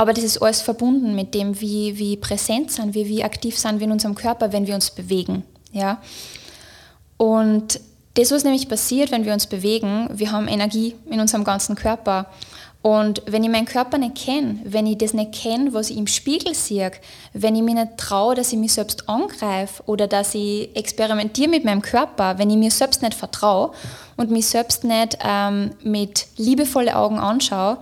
Aber 0.00 0.14
das 0.14 0.24
ist 0.24 0.40
alles 0.40 0.62
verbunden 0.62 1.14
mit 1.14 1.34
dem, 1.34 1.60
wie, 1.60 1.98
wie 1.98 2.16
präsent 2.16 2.70
sind 2.70 2.94
wir, 2.94 3.06
wie 3.06 3.22
aktiv 3.22 3.58
sind 3.58 3.80
wir 3.80 3.86
in 3.86 3.92
unserem 3.92 4.14
Körper, 4.14 4.50
wenn 4.50 4.66
wir 4.66 4.74
uns 4.74 4.90
bewegen. 4.90 5.42
Ja? 5.72 6.00
Und 7.18 7.78
das, 8.14 8.30
was 8.30 8.42
nämlich 8.42 8.66
passiert, 8.66 9.12
wenn 9.12 9.26
wir 9.26 9.34
uns 9.34 9.46
bewegen, 9.46 10.08
wir 10.10 10.32
haben 10.32 10.48
Energie 10.48 10.96
in 11.10 11.20
unserem 11.20 11.44
ganzen 11.44 11.76
Körper. 11.76 12.30
Und 12.80 13.20
wenn 13.26 13.44
ich 13.44 13.50
meinen 13.50 13.66
Körper 13.66 13.98
nicht 13.98 14.14
kenne, 14.14 14.60
wenn 14.64 14.86
ich 14.86 14.96
das 14.96 15.12
nicht 15.12 15.32
kenne, 15.32 15.74
was 15.74 15.90
ich 15.90 15.98
im 15.98 16.06
Spiegel 16.06 16.54
sehe, 16.54 16.92
wenn 17.34 17.54
ich 17.54 17.62
mir 17.62 17.74
nicht 17.74 17.98
traue, 17.98 18.34
dass 18.34 18.54
ich 18.54 18.58
mich 18.58 18.72
selbst 18.72 19.06
angreife 19.06 19.82
oder 19.84 20.06
dass 20.06 20.34
ich 20.34 20.74
experimentiere 20.74 21.50
mit 21.50 21.66
meinem 21.66 21.82
Körper, 21.82 22.38
wenn 22.38 22.48
ich 22.48 22.56
mir 22.56 22.70
selbst 22.70 23.02
nicht 23.02 23.12
vertraue 23.12 23.72
und 24.16 24.30
mich 24.30 24.46
selbst 24.46 24.82
nicht 24.82 25.18
ähm, 25.22 25.72
mit 25.82 26.26
liebevollen 26.38 26.94
Augen 26.94 27.18
anschaue, 27.18 27.76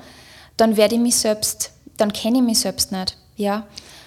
dann 0.57 0.77
werde 0.77 0.97
ich 0.97 1.01
mich 1.01 1.15
selbst 1.15 1.71
dann 1.99 2.13
kenne 2.13 2.39
ich 2.39 2.45
mich 2.45 2.61
selbst 2.61 2.91
nicht. 2.91 3.19
Ja? 3.37 3.67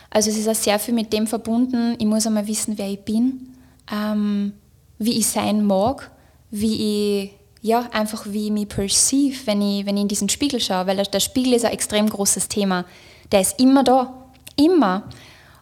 Also 0.09 0.29
es 0.29 0.37
ist 0.37 0.47
auch 0.47 0.55
sehr 0.55 0.79
viel 0.79 0.93
mit 0.93 1.13
dem 1.13 1.27
verbunden, 1.27 1.95
ich 1.99 2.05
muss 2.05 2.25
einmal 2.25 2.47
wissen, 2.47 2.77
wer 2.77 2.89
ich 2.89 2.99
bin, 2.99 3.55
ähm, 3.91 4.53
wie 4.97 5.17
ich 5.17 5.27
sein 5.27 5.63
mag, 5.65 6.11
wie 6.49 7.21
ich, 7.21 7.31
ja, 7.61 7.87
einfach 7.91 8.25
wie 8.25 8.47
ich 8.47 8.51
mich 8.51 8.67
perceive, 8.67 9.35
wenn 9.45 9.61
ich, 9.61 9.85
wenn 9.85 9.95
ich 9.95 10.01
in 10.01 10.07
diesen 10.07 10.29
Spiegel 10.29 10.59
schaue, 10.59 10.87
weil 10.87 10.97
der 10.97 11.19
Spiegel 11.19 11.53
ist 11.53 11.63
ein 11.63 11.71
extrem 11.71 12.09
großes 12.09 12.47
Thema. 12.49 12.85
Der 13.31 13.41
ist 13.41 13.59
immer 13.59 13.83
da, 13.83 14.25
immer. 14.57 15.03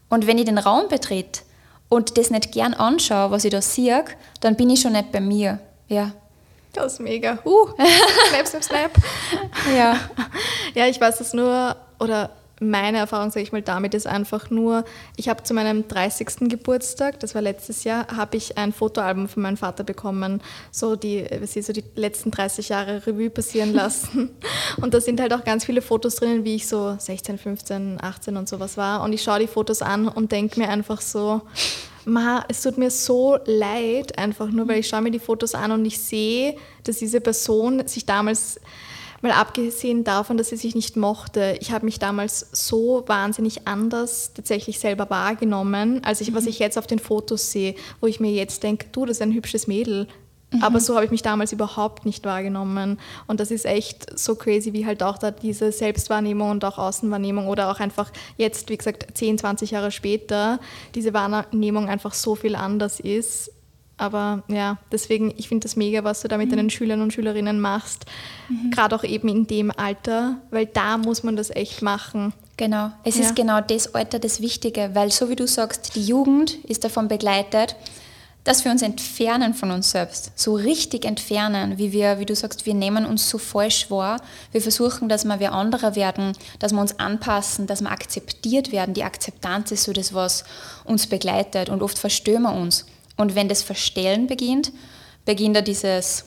Und 0.10 0.26
wenn 0.26 0.38
ich 0.40 0.46
den 0.46 0.58
Raum 0.58 0.88
betrete 0.88 1.42
und 1.90 2.18
das 2.18 2.32
nicht 2.32 2.52
gern 2.52 2.74
anschaue, 2.74 3.32
was 3.32 3.46
ich 3.46 3.52
da 3.52 3.62
sehe, 3.62 4.04
dann 4.40 4.56
bin 4.56 4.70
ich 4.70 4.82
schon 4.82 4.94
nicht 4.94 5.12
bei 5.12 5.22
mir. 5.22 5.60
Ja. 5.88 6.12
Das 6.74 6.94
ist 6.94 7.00
mega. 7.00 7.40
Uh, 7.46 7.68
snap, 8.30 8.48
snap, 8.48 8.64
snap. 8.64 8.92
ja. 9.78 10.00
Ja, 10.74 10.88
ich 10.88 11.00
weiß 11.00 11.20
es 11.20 11.34
nur 11.34 11.76
oder 12.00 12.32
meine 12.60 12.98
Erfahrung, 12.98 13.32
sage 13.32 13.44
ich 13.44 13.52
mal, 13.52 13.62
damit 13.62 13.94
ist 13.94 14.08
einfach 14.08 14.50
nur, 14.50 14.84
ich 15.16 15.30
habe 15.30 15.44
zu 15.44 15.54
meinem 15.54 15.88
30. 15.88 16.50
Geburtstag, 16.50 17.20
das 17.20 17.36
war 17.36 17.42
letztes 17.42 17.84
Jahr, 17.84 18.08
habe 18.16 18.38
ich 18.38 18.58
ein 18.58 18.74
Fotoalbum 18.74 19.28
von 19.28 19.44
meinem 19.44 19.58
Vater 19.58 19.84
bekommen, 19.84 20.42
so 20.72 20.96
die, 20.96 21.26
so 21.46 21.74
die 21.74 21.84
letzten 21.96 22.32
30 22.32 22.70
Jahre 22.70 23.06
Revue 23.08 23.30
passieren 23.30 23.74
lassen. 23.74 24.32
Und 24.82 24.94
da 24.94 25.02
sind 25.02 25.22
halt 25.22 25.34
auch 25.34 25.44
ganz 25.44 25.66
viele 25.66 25.82
Fotos 25.82 26.16
drinnen, 26.16 26.44
wie 26.44 26.56
ich 26.56 26.68
so 26.68 26.96
16, 26.98 27.38
15, 27.38 28.00
18 28.02 28.38
und 28.38 28.48
sowas 28.48 28.78
war. 28.78 29.04
Und 29.04 29.14
ich 29.14 29.24
schaue 29.24 29.40
die 29.40 29.48
Fotos 29.48 29.82
an 29.82 30.08
und 30.08 30.32
denke 30.32 30.60
mir 30.60 30.70
einfach 30.70 31.02
so, 31.02 31.42
Ma, 32.06 32.44
es 32.48 32.62
tut 32.62 32.78
mir 32.78 32.90
so 32.92 33.38
leid, 33.46 34.18
einfach 34.18 34.50
nur, 34.50 34.68
weil 34.68 34.80
ich 34.80 34.88
schaue 34.88 35.02
mir 35.02 35.12
die 35.12 35.20
Fotos 35.20 35.54
an 35.54 35.72
und 35.72 35.86
ich 35.86 36.00
sehe, 36.00 36.56
dass 36.84 36.98
diese 36.98 37.22
Person 37.22 37.88
sich 37.88 38.06
damals 38.06 38.60
Mal 39.22 39.32
abgesehen 39.32 40.04
davon, 40.04 40.38
dass 40.38 40.50
sie 40.50 40.56
sich 40.56 40.76
nicht 40.76 40.96
mochte, 40.96 41.58
ich 41.60 41.72
habe 41.72 41.86
mich 41.86 42.00
damals 42.00 42.50
so 42.52 43.04
wahnsinnig 43.08 43.68
anders 43.68 44.34
tatsächlich 44.34 44.80
selber 44.80 45.10
wahrgenommen, 45.10 46.02
als 46.04 46.22
ich, 46.22 46.34
was 46.34 46.44
mhm. 46.44 46.50
ich 46.50 46.60
jetzt 46.60 46.78
auf 46.78 46.88
den 46.88 47.00
Fotos 47.00 47.52
sehe, 47.52 47.76
wo 48.00 48.08
ich 48.08 48.20
mir 48.20 48.32
jetzt 48.32 48.64
denke, 48.64 48.88
du, 48.92 49.06
das 49.06 49.18
ist 49.18 49.22
ein 49.22 49.34
hübsches 49.34 49.68
Mädel. 49.68 50.08
Mhm. 50.52 50.64
Aber 50.64 50.80
so 50.80 50.96
habe 50.96 51.06
ich 51.06 51.12
mich 51.12 51.22
damals 51.22 51.52
überhaupt 51.52 52.06
nicht 52.06 52.26
wahrgenommen. 52.26 53.00
Und 53.28 53.40
das 53.40 53.52
ist 53.52 53.66
echt 53.66 54.18
so 54.18 54.36
crazy, 54.36 54.74
wie 54.74 54.86
halt 54.86 55.04
auch 55.04 55.18
da 55.18 55.32
diese 55.32 55.72
Selbstwahrnehmung 55.72 56.50
und 56.52 56.66
auch 56.66 56.78
Außenwahrnehmung 56.78 57.48
oder 57.48 57.72
auch 57.72 57.80
einfach 57.80 58.12
jetzt, 58.38 58.70
wie 58.70 58.78
gesagt, 58.78 59.18
10, 59.18 59.38
20 59.38 59.72
Jahre 59.72 59.92
später, 59.92 60.60
diese 60.96 61.14
Wahrnehmung 61.14 61.90
einfach 61.90 62.14
so 62.14 62.36
viel 62.36 62.56
anders 62.56 63.00
ist 63.00 63.52
aber 64.00 64.44
ja, 64.48 64.78
deswegen, 64.92 65.34
ich 65.38 65.50
finde 65.50 65.66
das 65.66 65.76
mega, 65.76 66.04
was 66.04 66.22
du 66.22 66.28
da 66.28 66.38
mit 66.38 66.50
mhm. 66.50 66.56
deinen 66.56 66.70
Schülern 66.70 67.02
und 67.02 67.14
Schülerinnen 67.14 67.60
machst. 67.60 68.06
Mhm. 68.48 68.72
Gerade 68.72 68.96
auch 68.96 69.04
eben 69.04 69.28
in 69.28 69.46
dem 69.46 69.72
Alter, 69.72 70.38
weil 70.52 70.66
da 70.66 70.98
muss 70.98 71.22
man 71.24 71.36
das 71.36 71.50
echt 71.50 71.82
machen. 71.82 72.34
Genau, 72.58 72.92
es 73.04 73.18
ja. 73.18 73.24
ist 73.24 73.36
genau 73.36 73.62
das 73.62 73.94
Alter 73.94 74.20
das 74.20 74.42
Wichtige, 74.42 74.92
weil 74.94 75.12
so 75.12 75.30
wie 75.30 75.36
du 75.36 75.48
sagst, 75.48 75.96
die 75.96 76.04
Jugend 76.04 76.56
ist 76.66 76.84
davon 76.84 77.08
begleitet, 77.08 77.76
dass 78.44 78.64
wir 78.64 78.72
uns 78.72 78.82
entfernen 78.82 79.54
von 79.54 79.70
uns 79.72 79.92
selbst, 79.92 80.32
so 80.36 80.56
richtig 80.56 81.06
entfernen, 81.06 81.78
wie 81.78 81.92
wir, 81.92 82.20
wie 82.20 82.26
du 82.26 82.36
sagst, 82.36 82.66
wir 82.66 82.74
nehmen 82.74 83.06
uns 83.06 83.30
so 83.30 83.38
falsch 83.38 83.92
wahr. 83.92 84.22
Wir 84.52 84.62
versuchen, 84.62 85.10
dass 85.10 85.26
wir 85.26 85.40
wie 85.40 85.48
anderer 85.48 85.96
werden, 85.96 86.34
dass 86.58 86.72
wir 86.72 86.80
uns 86.80 86.98
anpassen, 87.00 87.68
dass 87.68 87.82
wir 87.82 87.92
akzeptiert 87.92 88.72
werden. 88.72 88.94
Die 88.94 89.04
Akzeptanz 89.04 89.72
ist 89.72 89.84
so 89.84 89.94
das, 89.94 90.14
was 90.14 90.46
uns 90.86 91.08
begleitet 91.08 91.70
und 91.70 91.84
oft 91.84 92.00
verstören 92.00 92.44
wir 92.44 92.54
uns. 92.54 92.86
Und 93.20 93.36
wenn 93.36 93.50
das 93.50 93.64
Verstellen 93.64 94.28
beginnt, 94.28 94.72
beginnt 95.26 95.54
da 95.58 95.62
dieses, 95.62 96.24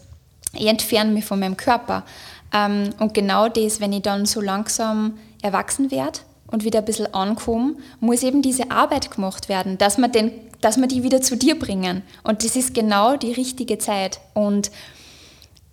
ich 0.52 0.66
entferne 0.66 1.10
mich 1.10 1.24
von 1.24 1.40
meinem 1.40 1.56
Körper. 1.56 2.04
Ähm, 2.52 2.90
und 2.98 3.14
genau 3.14 3.48
das, 3.48 3.80
wenn 3.80 3.94
ich 3.94 4.02
dann 4.02 4.26
so 4.26 4.42
langsam 4.42 5.18
erwachsen 5.40 5.90
werde 5.90 6.18
und 6.48 6.64
wieder 6.64 6.80
ein 6.80 6.84
bisschen 6.84 7.12
ankomme, 7.14 7.76
muss 8.00 8.22
eben 8.22 8.42
diese 8.42 8.70
Arbeit 8.70 9.10
gemacht 9.10 9.48
werden, 9.48 9.78
dass 9.78 9.96
wir, 9.96 10.08
den, 10.08 10.32
dass 10.60 10.76
wir 10.76 10.86
die 10.86 11.02
wieder 11.02 11.22
zu 11.22 11.34
dir 11.34 11.58
bringen. 11.58 12.02
Und 12.24 12.44
das 12.44 12.56
ist 12.56 12.74
genau 12.74 13.16
die 13.16 13.32
richtige 13.32 13.78
Zeit. 13.78 14.20
Und 14.34 14.70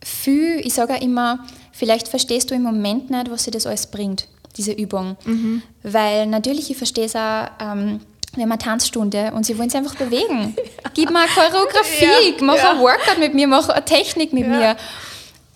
viel, 0.02 0.62
ich 0.66 0.74
sage 0.74 0.94
auch 0.94 1.02
immer, 1.02 1.46
vielleicht 1.74 2.08
verstehst 2.08 2.50
du 2.50 2.56
im 2.56 2.64
Moment 2.64 3.10
nicht, 3.10 3.30
was 3.30 3.44
sie 3.44 3.52
das 3.52 3.68
alles 3.68 3.88
bringt, 3.88 4.30
diese 4.56 4.72
Übung. 4.72 5.18
Mhm. 5.26 5.64
Weil 5.84 6.28
natürlich, 6.28 6.72
ich 6.72 6.78
verstehe 6.78 7.08
es 7.08 7.16
auch, 7.18 7.48
ähm, 7.60 8.00
wir 8.36 8.44
haben 8.44 8.52
eine 8.52 8.60
Tanzstunde 8.60 9.32
und 9.34 9.46
sie 9.46 9.58
wollen 9.58 9.70
sich 9.70 9.80
einfach 9.80 9.96
bewegen. 9.96 10.56
Gib 10.94 11.10
mir 11.10 11.20
eine 11.20 11.30
Choreografie, 11.30 12.36
ja, 12.38 12.44
mach 12.44 12.56
ja. 12.56 12.72
ein 12.72 12.80
Workout 12.80 13.18
mit 13.20 13.34
mir, 13.34 13.48
mach 13.48 13.70
eine 13.70 13.84
Technik 13.86 14.34
mit 14.34 14.44
ja. 14.44 14.50
mir. 14.50 14.78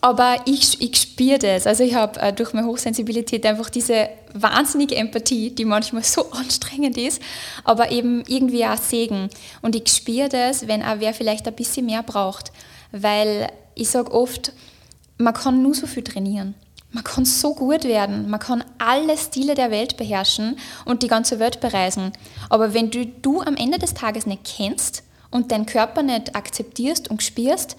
aber 0.01 0.37
ich, 0.45 0.81
ich 0.81 0.97
spüre 0.97 1.39
das. 1.39 1.67
Also 1.67 1.83
ich 1.83 1.93
habe 1.93 2.19
äh, 2.19 2.33
durch 2.33 2.53
meine 2.53 2.67
Hochsensibilität 2.67 3.45
einfach 3.45 3.69
diese 3.69 4.09
wahnsinnige 4.33 4.95
Empathie, 4.95 5.51
die 5.51 5.65
manchmal 5.65 6.03
so 6.03 6.31
anstrengend 6.31 6.97
ist, 6.97 7.21
aber 7.63 7.91
eben 7.91 8.23
irgendwie 8.27 8.65
auch 8.65 8.77
Segen. 8.77 9.29
Und 9.61 9.75
ich 9.75 9.87
spüre 9.87 10.29
das, 10.29 10.67
wenn 10.67 10.83
auch 10.83 10.95
wer 10.99 11.13
vielleicht 11.13 11.47
ein 11.47 11.55
bisschen 11.55 11.85
mehr 11.85 12.03
braucht. 12.03 12.51
Weil 12.91 13.51
ich 13.75 13.89
sage 13.89 14.11
oft, 14.11 14.51
man 15.17 15.33
kann 15.33 15.61
nur 15.61 15.73
so 15.73 15.87
viel 15.87 16.03
trainieren. 16.03 16.55
Man 16.93 17.03
kann 17.03 17.25
so 17.25 17.55
gut 17.55 17.85
werden, 17.85 18.29
man 18.29 18.39
kann 18.39 18.63
alle 18.77 19.17
Stile 19.17 19.55
der 19.55 19.71
Welt 19.71 19.97
beherrschen 19.97 20.57
und 20.85 21.01
die 21.01 21.07
ganze 21.07 21.39
Welt 21.39 21.59
bereisen. 21.59 22.11
Aber 22.49 22.75
wenn 22.75 22.91
du, 22.91 23.07
du 23.07 23.41
am 23.41 23.55
Ende 23.55 23.79
des 23.79 23.95
Tages 23.95 24.27
nicht 24.27 24.43
kennst 24.43 25.03
und 25.31 25.51
deinen 25.51 25.65
Körper 25.65 26.03
nicht 26.03 26.35
akzeptierst 26.35 27.09
und 27.09 27.23
spürst, 27.23 27.77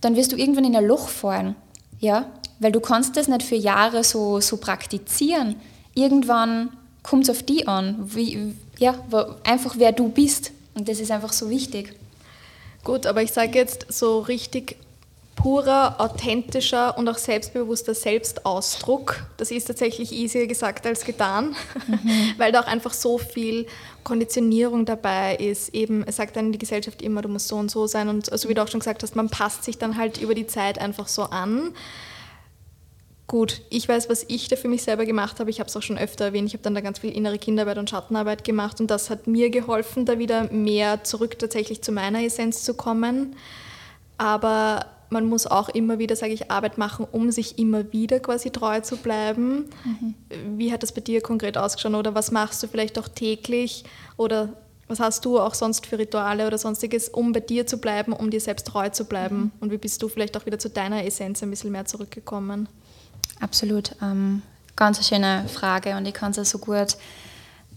dann 0.00 0.14
wirst 0.14 0.30
du 0.30 0.36
irgendwann 0.36 0.64
in 0.64 0.76
ein 0.76 0.86
Loch 0.86 1.08
fallen. 1.08 1.56
Ja? 1.98 2.30
Weil 2.60 2.70
du 2.70 2.78
kannst 2.78 3.16
das 3.16 3.26
nicht 3.26 3.42
für 3.42 3.56
Jahre 3.56 4.04
so, 4.04 4.40
so 4.40 4.58
praktizieren. 4.58 5.56
Irgendwann 5.94 6.70
kommt 7.02 7.24
es 7.24 7.30
auf 7.30 7.42
die 7.42 7.66
an, 7.66 7.96
wie, 8.14 8.54
ja, 8.78 8.94
einfach 9.42 9.74
wer 9.76 9.90
du 9.90 10.08
bist. 10.08 10.52
Und 10.74 10.88
das 10.88 11.00
ist 11.00 11.10
einfach 11.10 11.32
so 11.32 11.50
wichtig. 11.50 11.96
Gut, 12.84 13.06
aber 13.06 13.22
ich 13.22 13.32
sage 13.32 13.58
jetzt 13.58 13.86
so 13.92 14.20
richtig 14.20 14.76
purer, 15.42 15.96
authentischer 15.98 16.96
und 16.96 17.08
auch 17.08 17.18
selbstbewusster 17.18 17.94
Selbstausdruck. 17.94 19.26
Das 19.38 19.50
ist 19.50 19.64
tatsächlich 19.64 20.12
easier 20.12 20.46
gesagt 20.46 20.86
als 20.86 21.04
getan, 21.04 21.56
mhm. 21.88 22.34
weil 22.38 22.52
da 22.52 22.60
auch 22.60 22.66
einfach 22.66 22.92
so 22.92 23.18
viel 23.18 23.66
Konditionierung 24.04 24.84
dabei 24.84 25.34
ist. 25.36 25.74
Eben, 25.74 26.04
es 26.06 26.16
sagt 26.16 26.36
dann 26.36 26.52
die 26.52 26.58
Gesellschaft 26.58 27.02
immer, 27.02 27.22
du 27.22 27.28
musst 27.28 27.48
so 27.48 27.56
und 27.56 27.70
so 27.70 27.88
sein. 27.88 28.08
Und 28.08 28.30
also 28.30 28.48
wie 28.48 28.54
du 28.54 28.62
auch 28.62 28.68
schon 28.68 28.80
gesagt 28.80 29.02
hast, 29.02 29.16
man 29.16 29.28
passt 29.28 29.64
sich 29.64 29.78
dann 29.78 29.96
halt 29.96 30.18
über 30.18 30.34
die 30.34 30.46
Zeit 30.46 30.78
einfach 30.78 31.08
so 31.08 31.24
an. 31.24 31.74
Gut, 33.26 33.62
ich 33.70 33.88
weiß, 33.88 34.08
was 34.08 34.24
ich 34.28 34.46
da 34.46 34.56
für 34.56 34.68
mich 34.68 34.84
selber 34.84 35.06
gemacht 35.06 35.40
habe. 35.40 35.50
Ich 35.50 35.58
habe 35.58 35.68
es 35.68 35.76
auch 35.76 35.82
schon 35.82 35.98
öfter 35.98 36.26
erwähnt. 36.26 36.46
Ich 36.48 36.54
habe 36.54 36.62
dann 36.62 36.74
da 36.74 36.80
ganz 36.80 37.00
viel 37.00 37.10
innere 37.10 37.38
Kinderarbeit 37.38 37.78
und 37.78 37.90
Schattenarbeit 37.90 38.44
gemacht 38.44 38.80
und 38.80 38.90
das 38.90 39.10
hat 39.10 39.26
mir 39.26 39.50
geholfen, 39.50 40.04
da 40.04 40.18
wieder 40.18 40.52
mehr 40.52 41.02
zurück 41.02 41.38
tatsächlich 41.38 41.82
zu 41.82 41.90
meiner 41.90 42.22
Essenz 42.22 42.62
zu 42.62 42.74
kommen. 42.74 43.34
Aber 44.18 44.86
man 45.12 45.26
muss 45.26 45.46
auch 45.46 45.68
immer 45.68 45.98
wieder, 45.98 46.16
sage 46.16 46.32
ich, 46.32 46.50
Arbeit 46.50 46.78
machen, 46.78 47.06
um 47.12 47.30
sich 47.30 47.58
immer 47.58 47.92
wieder 47.92 48.18
quasi 48.18 48.50
treu 48.50 48.80
zu 48.80 48.96
bleiben. 48.96 49.66
Mhm. 49.84 50.14
Wie 50.58 50.72
hat 50.72 50.82
das 50.82 50.92
bei 50.92 51.02
dir 51.02 51.20
konkret 51.20 51.56
ausgeschaut 51.58 51.94
oder 51.94 52.14
was 52.14 52.32
machst 52.32 52.62
du 52.62 52.66
vielleicht 52.66 52.98
auch 52.98 53.08
täglich 53.08 53.84
oder 54.16 54.54
was 54.88 55.00
hast 55.00 55.24
du 55.24 55.38
auch 55.38 55.54
sonst 55.54 55.86
für 55.86 55.98
Rituale 55.98 56.46
oder 56.46 56.58
sonstiges, 56.58 57.08
um 57.08 57.32
bei 57.32 57.40
dir 57.40 57.66
zu 57.66 57.78
bleiben, 57.78 58.12
um 58.12 58.30
dir 58.30 58.40
selbst 58.40 58.66
treu 58.66 58.88
zu 58.88 59.04
bleiben? 59.04 59.36
Mhm. 59.36 59.50
Und 59.60 59.70
wie 59.70 59.78
bist 59.78 60.02
du 60.02 60.08
vielleicht 60.08 60.36
auch 60.36 60.46
wieder 60.46 60.58
zu 60.58 60.70
deiner 60.70 61.04
Essenz 61.04 61.42
ein 61.42 61.50
bisschen 61.50 61.72
mehr 61.72 61.84
zurückgekommen? 61.84 62.68
Absolut. 63.40 63.94
Ähm, 64.02 64.42
ganz 64.76 64.98
eine 64.98 65.04
schöne 65.04 65.48
Frage 65.48 65.96
und 65.96 66.06
ich 66.06 66.14
kann 66.14 66.32
es 66.32 66.50
so 66.50 66.58
gut 66.58 66.96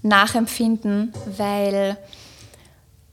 nachempfinden, 0.02 1.14
weil 1.38 1.98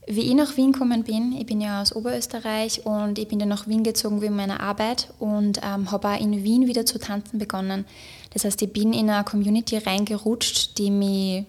wie 0.07 0.21
ich 0.21 0.33
nach 0.33 0.57
Wien 0.57 0.71
gekommen 0.71 1.03
bin, 1.03 1.33
ich 1.33 1.45
bin 1.45 1.61
ja 1.61 1.81
aus 1.81 1.95
Oberösterreich 1.95 2.85
und 2.85 3.17
ich 3.17 3.27
bin 3.27 3.39
dann 3.39 3.49
nach 3.49 3.67
Wien 3.67 3.83
gezogen 3.83 4.21
wegen 4.21 4.35
meiner 4.35 4.59
Arbeit 4.59 5.13
und 5.19 5.61
ähm, 5.63 5.91
habe 5.91 6.09
auch 6.09 6.19
in 6.19 6.43
Wien 6.43 6.67
wieder 6.67 6.85
zu 6.85 6.99
tanzen 6.99 7.39
begonnen. 7.39 7.85
Das 8.33 8.43
heißt, 8.43 8.61
ich 8.61 8.73
bin 8.73 8.93
in 8.93 9.09
eine 9.09 9.23
Community 9.23 9.77
reingerutscht, 9.77 10.77
die 10.77 10.91
mich 10.91 11.45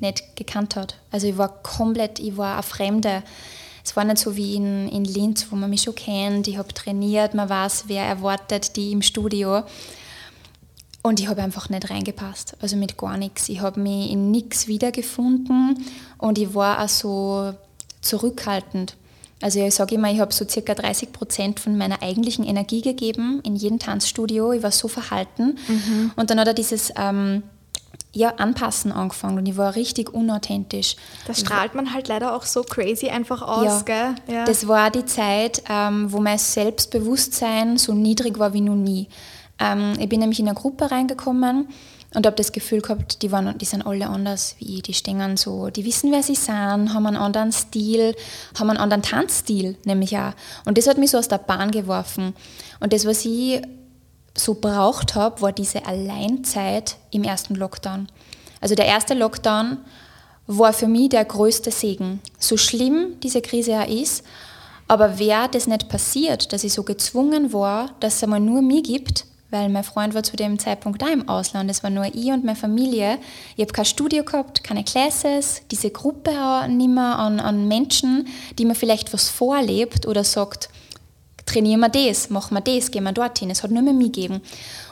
nicht 0.00 0.36
gekannt 0.36 0.76
hat. 0.76 0.96
Also 1.10 1.26
ich 1.26 1.38
war 1.38 1.62
komplett, 1.62 2.18
ich 2.18 2.36
war 2.36 2.54
eine 2.54 2.62
Fremde. 2.62 3.22
Es 3.84 3.96
war 3.96 4.04
nicht 4.04 4.18
so 4.18 4.36
wie 4.36 4.56
in, 4.56 4.88
in 4.88 5.04
Linz, 5.04 5.46
wo 5.50 5.56
man 5.56 5.70
mich 5.70 5.82
schon 5.82 5.94
kennt. 5.94 6.46
Ich 6.46 6.58
habe 6.58 6.74
trainiert, 6.74 7.34
man 7.34 7.48
weiß, 7.48 7.84
wer 7.86 8.04
erwartet 8.04 8.76
die 8.76 8.92
im 8.92 9.02
Studio. 9.02 9.62
Und 11.02 11.20
ich 11.20 11.28
habe 11.28 11.42
einfach 11.42 11.70
nicht 11.70 11.88
reingepasst, 11.88 12.56
also 12.60 12.76
mit 12.76 12.98
gar 12.98 13.16
nichts. 13.16 13.48
Ich 13.48 13.60
habe 13.60 13.80
mich 13.80 14.10
in 14.10 14.30
nichts 14.30 14.66
wiedergefunden 14.66 15.82
und 16.18 16.38
ich 16.38 16.54
war 16.54 16.84
auch 16.84 16.88
so 16.88 17.54
zurückhaltend. 18.08 18.96
Also 19.40 19.60
ich 19.60 19.74
sage 19.74 19.94
immer, 19.94 20.10
ich 20.10 20.18
habe 20.18 20.34
so 20.34 20.44
circa 20.48 20.74
30 20.74 21.12
Prozent 21.12 21.60
von 21.60 21.78
meiner 21.78 22.02
eigentlichen 22.02 22.44
Energie 22.44 22.82
gegeben 22.82 23.40
in 23.44 23.54
jedem 23.54 23.78
Tanzstudio. 23.78 24.52
Ich 24.52 24.62
war 24.62 24.72
so 24.72 24.88
verhalten. 24.88 25.58
Mhm. 25.68 26.10
Und 26.16 26.30
dann 26.30 26.40
hat 26.40 26.48
er 26.48 26.54
dieses 26.54 26.92
ähm, 26.96 27.44
ja, 28.12 28.30
Anpassen 28.30 28.90
angefangen 28.90 29.38
und 29.38 29.46
ich 29.46 29.56
war 29.56 29.76
richtig 29.76 30.12
unauthentisch. 30.12 30.96
Das 31.26 31.40
strahlt 31.40 31.74
man 31.74 31.92
halt 31.92 32.08
leider 32.08 32.34
auch 32.34 32.42
so 32.42 32.62
crazy 32.62 33.10
einfach 33.10 33.42
aus, 33.42 33.64
ja, 33.64 33.82
gell? 33.82 34.14
Ja. 34.26 34.44
Das 34.44 34.66
war 34.66 34.90
die 34.90 35.04
Zeit, 35.04 35.62
ähm, 35.68 36.10
wo 36.10 36.18
mein 36.18 36.38
Selbstbewusstsein 36.38 37.76
so 37.76 37.94
niedrig 37.94 38.38
war 38.38 38.54
wie 38.54 38.60
noch 38.62 38.74
nie. 38.74 39.08
Ähm, 39.60 39.94
ich 40.00 40.08
bin 40.08 40.20
nämlich 40.20 40.40
in 40.40 40.48
eine 40.48 40.56
Gruppe 40.56 40.90
reingekommen 40.90 41.68
und 42.18 42.26
habe 42.26 42.34
das 42.34 42.50
Gefühl 42.50 42.80
gehabt, 42.80 43.22
die, 43.22 43.30
waren, 43.30 43.56
die 43.58 43.64
sind 43.64 43.86
alle 43.86 44.08
anders 44.08 44.56
wie 44.58 44.78
ich. 44.78 44.82
Die 44.82 44.92
stehen 44.92 45.36
so, 45.36 45.70
die 45.70 45.84
wissen, 45.84 46.10
wer 46.10 46.24
sie 46.24 46.34
sind, 46.34 46.92
haben 46.92 47.06
einen 47.06 47.16
anderen 47.16 47.52
Stil, 47.52 48.16
haben 48.58 48.70
einen 48.70 48.80
anderen 48.80 49.04
Tanzstil, 49.04 49.76
nämlich 49.84 50.18
auch. 50.18 50.32
Und 50.64 50.76
das 50.76 50.88
hat 50.88 50.98
mich 50.98 51.12
so 51.12 51.18
aus 51.18 51.28
der 51.28 51.38
Bahn 51.38 51.70
geworfen. 51.70 52.34
Und 52.80 52.92
das, 52.92 53.06
was 53.06 53.24
ich 53.24 53.62
so 54.36 54.54
braucht 54.54 55.14
habe, 55.14 55.40
war 55.42 55.52
diese 55.52 55.86
Alleinzeit 55.86 56.96
im 57.12 57.22
ersten 57.22 57.54
Lockdown. 57.54 58.08
Also 58.60 58.74
der 58.74 58.86
erste 58.86 59.14
Lockdown 59.14 59.76
war 60.48 60.72
für 60.72 60.88
mich 60.88 61.10
der 61.10 61.24
größte 61.24 61.70
Segen. 61.70 62.18
So 62.36 62.56
schlimm 62.56 63.20
diese 63.22 63.42
Krise 63.42 63.70
ja 63.70 63.82
ist, 63.84 64.24
aber 64.88 65.20
wäre 65.20 65.48
das 65.48 65.68
nicht 65.68 65.88
passiert, 65.88 66.52
dass 66.52 66.64
ich 66.64 66.72
so 66.72 66.82
gezwungen 66.82 67.52
war, 67.52 67.90
dass 68.00 68.16
es 68.16 68.24
einmal 68.24 68.40
nur 68.40 68.60
mich 68.60 68.82
gibt, 68.82 69.27
weil 69.50 69.68
mein 69.68 69.84
Freund 69.84 70.14
war 70.14 70.22
zu 70.22 70.36
dem 70.36 70.58
Zeitpunkt 70.58 71.00
da 71.00 71.08
im 71.08 71.28
Ausland. 71.28 71.70
Es 71.70 71.82
war 71.82 71.90
nur 71.90 72.06
ich 72.06 72.30
und 72.30 72.44
meine 72.44 72.56
Familie. 72.56 73.18
Ich 73.56 73.62
habe 73.62 73.72
kein 73.72 73.84
Studio 73.84 74.24
gehabt, 74.24 74.62
keine 74.62 74.84
Classes, 74.84 75.62
diese 75.70 75.90
Gruppe 75.90 76.30
auch 76.30 76.66
nicht 76.66 76.90
mehr 76.90 77.18
an, 77.18 77.40
an 77.40 77.66
Menschen, 77.66 78.28
die 78.58 78.64
mir 78.64 78.74
vielleicht 78.74 79.12
was 79.12 79.30
vorlebt 79.30 80.06
oder 80.06 80.24
sagt, 80.24 80.68
trainieren 81.46 81.80
wir 81.80 81.88
das, 81.88 82.28
machen 82.28 82.54
wir 82.54 82.60
das, 82.60 82.90
gehen 82.90 83.04
wir 83.04 83.12
dorthin. 83.12 83.50
Es 83.50 83.62
hat 83.62 83.70
nur 83.70 83.82
mehr 83.82 83.94
mich 83.94 84.12
gegeben. 84.12 84.42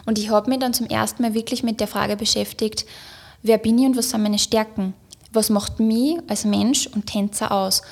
Und 0.06 0.18
ich 0.18 0.30
habe 0.30 0.48
mich 0.48 0.58
dann 0.58 0.72
zum 0.72 0.86
ersten 0.86 1.22
Mal 1.22 1.34
wirklich 1.34 1.62
mit 1.62 1.80
der 1.80 1.88
Frage 1.88 2.16
beschäftigt, 2.16 2.86
wer 3.42 3.58
bin 3.58 3.78
ich 3.78 3.86
und 3.86 3.96
was 3.96 4.10
sind 4.10 4.22
meine 4.22 4.38
Stärken? 4.38 4.94
Was 5.32 5.50
macht 5.50 5.80
mich 5.80 6.16
als 6.28 6.44
Mensch 6.44 6.86
und 6.86 7.06
Tänzer 7.06 7.52
aus? 7.52 7.82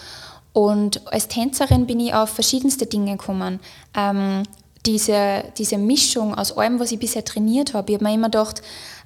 Und 0.55 1.07
als 1.13 1.29
Tänzerin 1.29 1.87
bin 1.87 2.01
ich 2.01 2.15
auf 2.15 2.31
verschiedenste 2.31 2.87
Dinge 2.87 3.17
gekommen. 3.17 3.61
Ähm, 3.95 4.45
diese, 4.87 5.45
diese 5.57 5.79
Mischung 5.79 6.35
aus 6.35 6.57
allem, 6.57 6.79
was 6.79 6.93
ich 6.93 6.99
bisher 6.99 7.25
trainiert 7.25 7.75
habe. 7.75 7.93
Ich 7.93 7.97
habe 7.97 8.05
mir 8.05 8.15
immer 8.15 8.29
gedacht, 8.29 8.63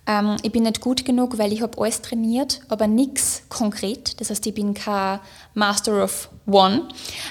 ähm, 0.07 0.37
ich 0.43 0.51
bin 0.51 0.65
nicht 0.65 0.81
gut 0.81 1.05
genug, 1.05 1.39
weil 1.39 1.53
ich 1.53 1.63
habe 1.63 1.81
alles 1.81 2.03
trainiert, 2.03 2.61
aber 2.69 2.87
nichts 2.87 3.43
konkret. 3.49 4.21
Das 4.21 4.31
heißt, 4.31 4.47
ich 4.47 4.55
bin 4.55 4.75
kein 4.75 5.21
Master 5.55 6.03
of 6.03 6.31
One 6.47 6.89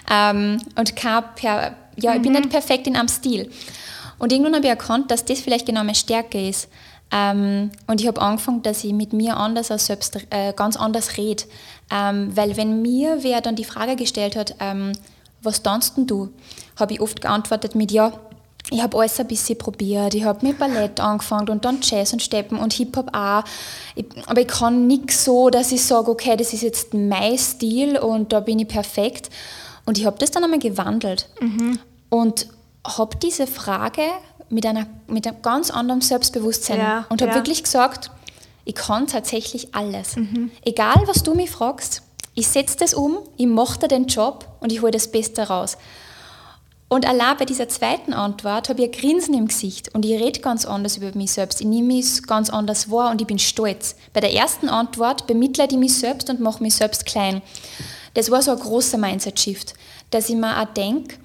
ähm, 0.09 0.61
und 0.75 0.95
kein 0.95 1.23
per, 1.35 1.75
ja, 1.97 2.15
ich 2.15 2.21
bin 2.21 2.33
mhm. 2.33 2.39
nicht 2.39 2.49
perfekt 2.51 2.87
in 2.87 2.95
einem 2.95 3.07
Stil. 3.07 3.49
Und 4.19 4.31
irgendwann 4.31 4.55
habe 4.55 4.65
ich 4.65 4.69
erkannt, 4.69 5.11
dass 5.11 5.25
das 5.25 5.39
vielleicht 5.39 5.65
genau 5.65 5.81
meine 5.81 5.95
Stärke 5.95 6.47
ist. 6.47 6.69
Ähm, 7.11 7.71
und 7.87 8.01
ich 8.01 8.07
habe 8.07 8.21
angefangen, 8.21 8.61
dass 8.63 8.83
ich 8.83 8.93
mit 8.93 9.13
mir 9.13 9.37
anders 9.37 9.71
als 9.71 9.85
selbst 9.85 10.17
äh, 10.29 10.53
ganz 10.53 10.75
anders 10.75 11.17
rede. 11.17 11.43
Ähm, 11.91 12.35
weil 12.35 12.57
wenn 12.57 12.81
mir 12.81 13.19
wer 13.21 13.41
dann 13.41 13.55
die 13.55 13.63
Frage 13.63 13.95
gestellt 13.95 14.35
hat, 14.35 14.55
ähm, 14.59 14.91
was 15.41 15.63
tanzt 15.63 15.97
denn 15.97 16.07
du, 16.07 16.29
habe 16.77 16.93
ich 16.93 17.01
oft 17.01 17.21
geantwortet 17.21 17.75
mit 17.75 17.91
ja, 17.91 18.11
ich 18.69 18.81
habe 18.81 18.97
alles 18.97 19.19
ein 19.19 19.27
bisschen 19.27 19.57
probiert. 19.57 20.13
Ich 20.13 20.23
habe 20.23 20.45
mit 20.45 20.59
Ballett 20.59 20.99
angefangen 20.99 21.49
und 21.49 21.63
dann 21.63 21.79
Jazz 21.81 22.13
und 22.13 22.21
Steppen 22.21 22.57
und 22.57 22.73
Hip-Hop 22.73 23.15
auch. 23.15 23.43
Ich, 23.95 24.05
aber 24.25 24.41
ich 24.41 24.47
kann 24.47 24.87
nichts 24.87 25.23
so, 25.23 25.49
dass 25.49 25.71
ich 25.71 25.83
sage, 25.83 26.11
okay, 26.11 26.35
das 26.35 26.53
ist 26.53 26.63
jetzt 26.63 26.93
mein 26.93 27.37
Stil 27.37 27.97
und 27.97 28.33
da 28.33 28.41
bin 28.41 28.59
ich 28.59 28.67
perfekt. 28.67 29.29
Und 29.85 29.97
ich 29.97 30.05
habe 30.05 30.17
das 30.19 30.31
dann 30.31 30.43
einmal 30.43 30.59
gewandelt 30.59 31.29
mhm. 31.39 31.79
und 32.09 32.47
habe 32.85 33.15
diese 33.17 33.47
Frage 33.47 34.03
mit, 34.49 34.65
einer, 34.65 34.87
mit 35.07 35.25
einem 35.25 35.41
ganz 35.41 35.71
anderen 35.71 36.01
Selbstbewusstsein 36.01 36.79
ja, 36.79 37.05
und 37.09 37.21
habe 37.21 37.31
ja. 37.31 37.37
wirklich 37.37 37.63
gesagt, 37.63 38.11
ich 38.65 38.75
kann 38.75 39.07
tatsächlich 39.07 39.73
alles. 39.73 40.17
Mhm. 40.17 40.51
Egal, 40.65 41.03
was 41.05 41.23
du 41.23 41.33
mich 41.35 41.49
fragst, 41.49 42.01
ich 42.33 42.47
setze 42.49 42.77
das 42.77 42.93
um, 42.93 43.17
ich 43.37 43.47
mache 43.47 43.79
da 43.79 43.87
den 43.87 44.07
Job 44.07 44.45
und 44.59 44.71
ich 44.71 44.81
hole 44.81 44.91
das 44.91 45.09
Beste 45.09 45.43
raus. 45.43 45.77
Und 46.89 47.05
allein 47.05 47.35
bei 47.37 47.43
dieser 47.43 47.67
zweiten 47.67 48.13
Antwort 48.13 48.69
habe 48.69 48.81
ich 48.81 48.87
ein 48.87 48.99
Grinsen 48.99 49.33
im 49.33 49.47
Gesicht 49.47 49.93
und 49.93 50.05
ich 50.05 50.21
rede 50.21 50.39
ganz 50.39 50.65
anders 50.65 50.95
über 50.95 51.11
mich 51.17 51.33
selbst. 51.33 51.59
Ich 51.59 51.67
nehme 51.67 51.87
mich 51.87 52.23
ganz 52.23 52.49
anders 52.49 52.89
wahr 52.89 53.11
und 53.11 53.19
ich 53.19 53.27
bin 53.27 53.39
stolz. 53.39 53.95
Bei 54.13 54.21
der 54.21 54.33
ersten 54.33 54.69
Antwort 54.69 55.27
bemitleide 55.27 55.73
ich 55.75 55.79
mich 55.79 55.97
selbst 55.97 56.29
und 56.29 56.39
mache 56.39 56.63
mich 56.63 56.75
selbst 56.75 57.05
klein. 57.05 57.41
Das 58.13 58.31
war 58.31 58.41
so 58.41 58.51
ein 58.51 58.59
großer 58.59 58.97
Mindset-Shift, 58.97 59.73
dass 60.11 60.29
ich 60.29 60.35
mir 60.35 60.61
auch 60.61 60.73
denke, 60.73 61.17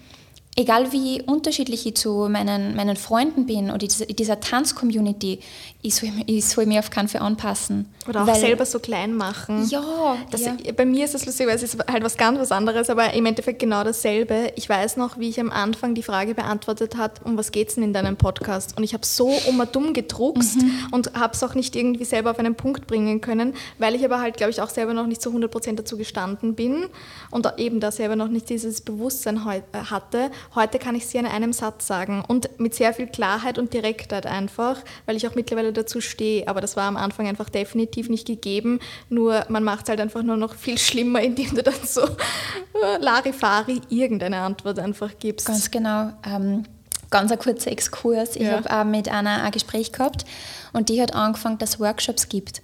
egal 0.54 0.92
wie 0.92 1.22
unterschiedlich 1.22 1.86
ich 1.86 1.94
zu 1.94 2.28
meinen, 2.28 2.76
meinen 2.76 2.96
Freunden 2.96 3.46
bin 3.46 3.70
oder 3.70 3.78
dieser, 3.78 4.06
dieser 4.06 4.38
Tanz-Community, 4.40 5.40
ich 5.80 5.94
soll, 5.94 6.10
ich 6.26 6.44
soll 6.44 6.66
mich 6.66 6.78
auf 6.78 6.90
keinen 6.90 7.08
Fall 7.08 7.22
anpassen. 7.22 7.86
Oder 8.08 8.22
auch 8.22 8.26
Weil, 8.26 8.40
selber 8.40 8.66
so 8.66 8.78
klein 8.78 9.14
machen. 9.14 9.66
Ja, 9.68 10.16
ja. 10.36 10.56
Bei 10.76 10.84
mir 10.84 11.04
ist 11.04 11.14
das 11.14 11.24
lustig, 11.24 11.46
weil 11.46 11.56
es 11.56 11.62
ist 11.62 11.78
halt 11.90 12.04
was 12.04 12.16
ganz 12.16 12.38
was 12.38 12.52
anderes, 12.52 12.90
aber 12.90 13.14
im 13.14 13.24
Endeffekt 13.26 13.60
genau 13.60 13.82
dasselbe. 13.82 14.52
Ich 14.56 14.68
weiß 14.68 14.96
noch, 14.96 15.18
wie 15.18 15.28
ich 15.28 15.40
am 15.40 15.50
Anfang 15.50 15.94
die 15.94 16.02
Frage 16.02 16.34
beantwortet 16.34 16.96
hat, 16.96 17.24
um 17.24 17.38
was 17.38 17.50
geht 17.50 17.68
es 17.68 17.76
denn 17.76 17.84
in 17.84 17.92
deinem 17.92 18.16
Podcast? 18.16 18.76
Und 18.76 18.84
ich 18.84 18.92
habe 18.92 19.06
so 19.06 19.28
um 19.48 19.58
und 19.60 19.74
dumm 19.74 19.92
gedruckst 19.92 20.56
mhm. 20.56 20.88
und 20.90 21.14
habe 21.14 21.34
es 21.34 21.42
auch 21.42 21.54
nicht 21.54 21.74
irgendwie 21.76 22.04
selber 22.04 22.32
auf 22.32 22.38
einen 22.38 22.56
Punkt 22.56 22.86
bringen 22.86 23.20
können, 23.20 23.54
weil 23.78 23.94
ich 23.94 24.04
aber 24.04 24.20
halt, 24.20 24.36
glaube 24.36 24.50
ich, 24.50 24.60
auch 24.60 24.70
selber 24.70 24.92
noch 24.92 25.06
nicht 25.06 25.22
zu 25.22 25.30
100% 25.30 25.76
dazu 25.76 25.96
gestanden 25.96 26.54
bin 26.54 26.86
und 27.30 27.46
eben 27.58 27.80
da 27.80 27.90
selber 27.90 28.16
noch 28.16 28.28
nicht 28.28 28.50
dieses 28.50 28.80
Bewusstsein 28.80 29.36
äh, 29.46 29.62
hatte. 29.90 30.30
Heute 30.54 30.78
kann 30.78 30.94
ich 30.94 31.06
sie 31.06 31.18
in 31.18 31.26
einem 31.26 31.52
Satz 31.52 31.86
sagen 31.86 32.24
und 32.26 32.60
mit 32.60 32.74
sehr 32.74 32.92
viel 32.92 33.06
Klarheit 33.06 33.58
und 33.58 33.72
Direktheit 33.72 34.26
einfach, 34.26 34.78
weil 35.06 35.16
ich 35.16 35.26
auch 35.26 35.34
mittlerweile 35.34 35.72
dazu 35.72 36.00
stehe. 36.00 36.46
Aber 36.48 36.60
das 36.60 36.76
war 36.76 36.84
am 36.84 36.96
Anfang 36.96 37.26
einfach 37.26 37.48
definitiv 37.48 38.08
nicht 38.08 38.26
gegeben. 38.26 38.80
Nur 39.08 39.44
man 39.48 39.64
macht 39.64 39.84
es 39.84 39.88
halt 39.90 40.00
einfach 40.00 40.22
nur 40.22 40.36
noch 40.36 40.54
viel 40.54 40.78
schlimmer, 40.78 41.20
indem 41.22 41.54
du 41.54 41.62
dann 41.62 41.74
so 41.84 42.02
äh, 42.02 42.98
Larifari 42.98 43.80
irgendeine 43.88 44.38
Antwort 44.38 44.78
einfach 44.78 45.10
gibst. 45.18 45.46
Ganz 45.46 45.70
genau. 45.70 46.12
Ähm, 46.26 46.64
ganz 47.10 47.30
ein 47.30 47.38
kurzer 47.38 47.70
Exkurs. 47.70 48.36
Ich 48.36 48.42
ja. 48.42 48.56
habe 48.56 48.70
auch 48.70 48.84
mit 48.84 49.08
einer 49.08 49.42
ein 49.42 49.52
Gespräch 49.52 49.92
gehabt 49.92 50.24
und 50.72 50.88
die 50.88 51.00
hat 51.00 51.14
angefangen, 51.14 51.58
dass 51.58 51.74
es 51.74 51.80
Workshops 51.80 52.28
gibt. 52.28 52.62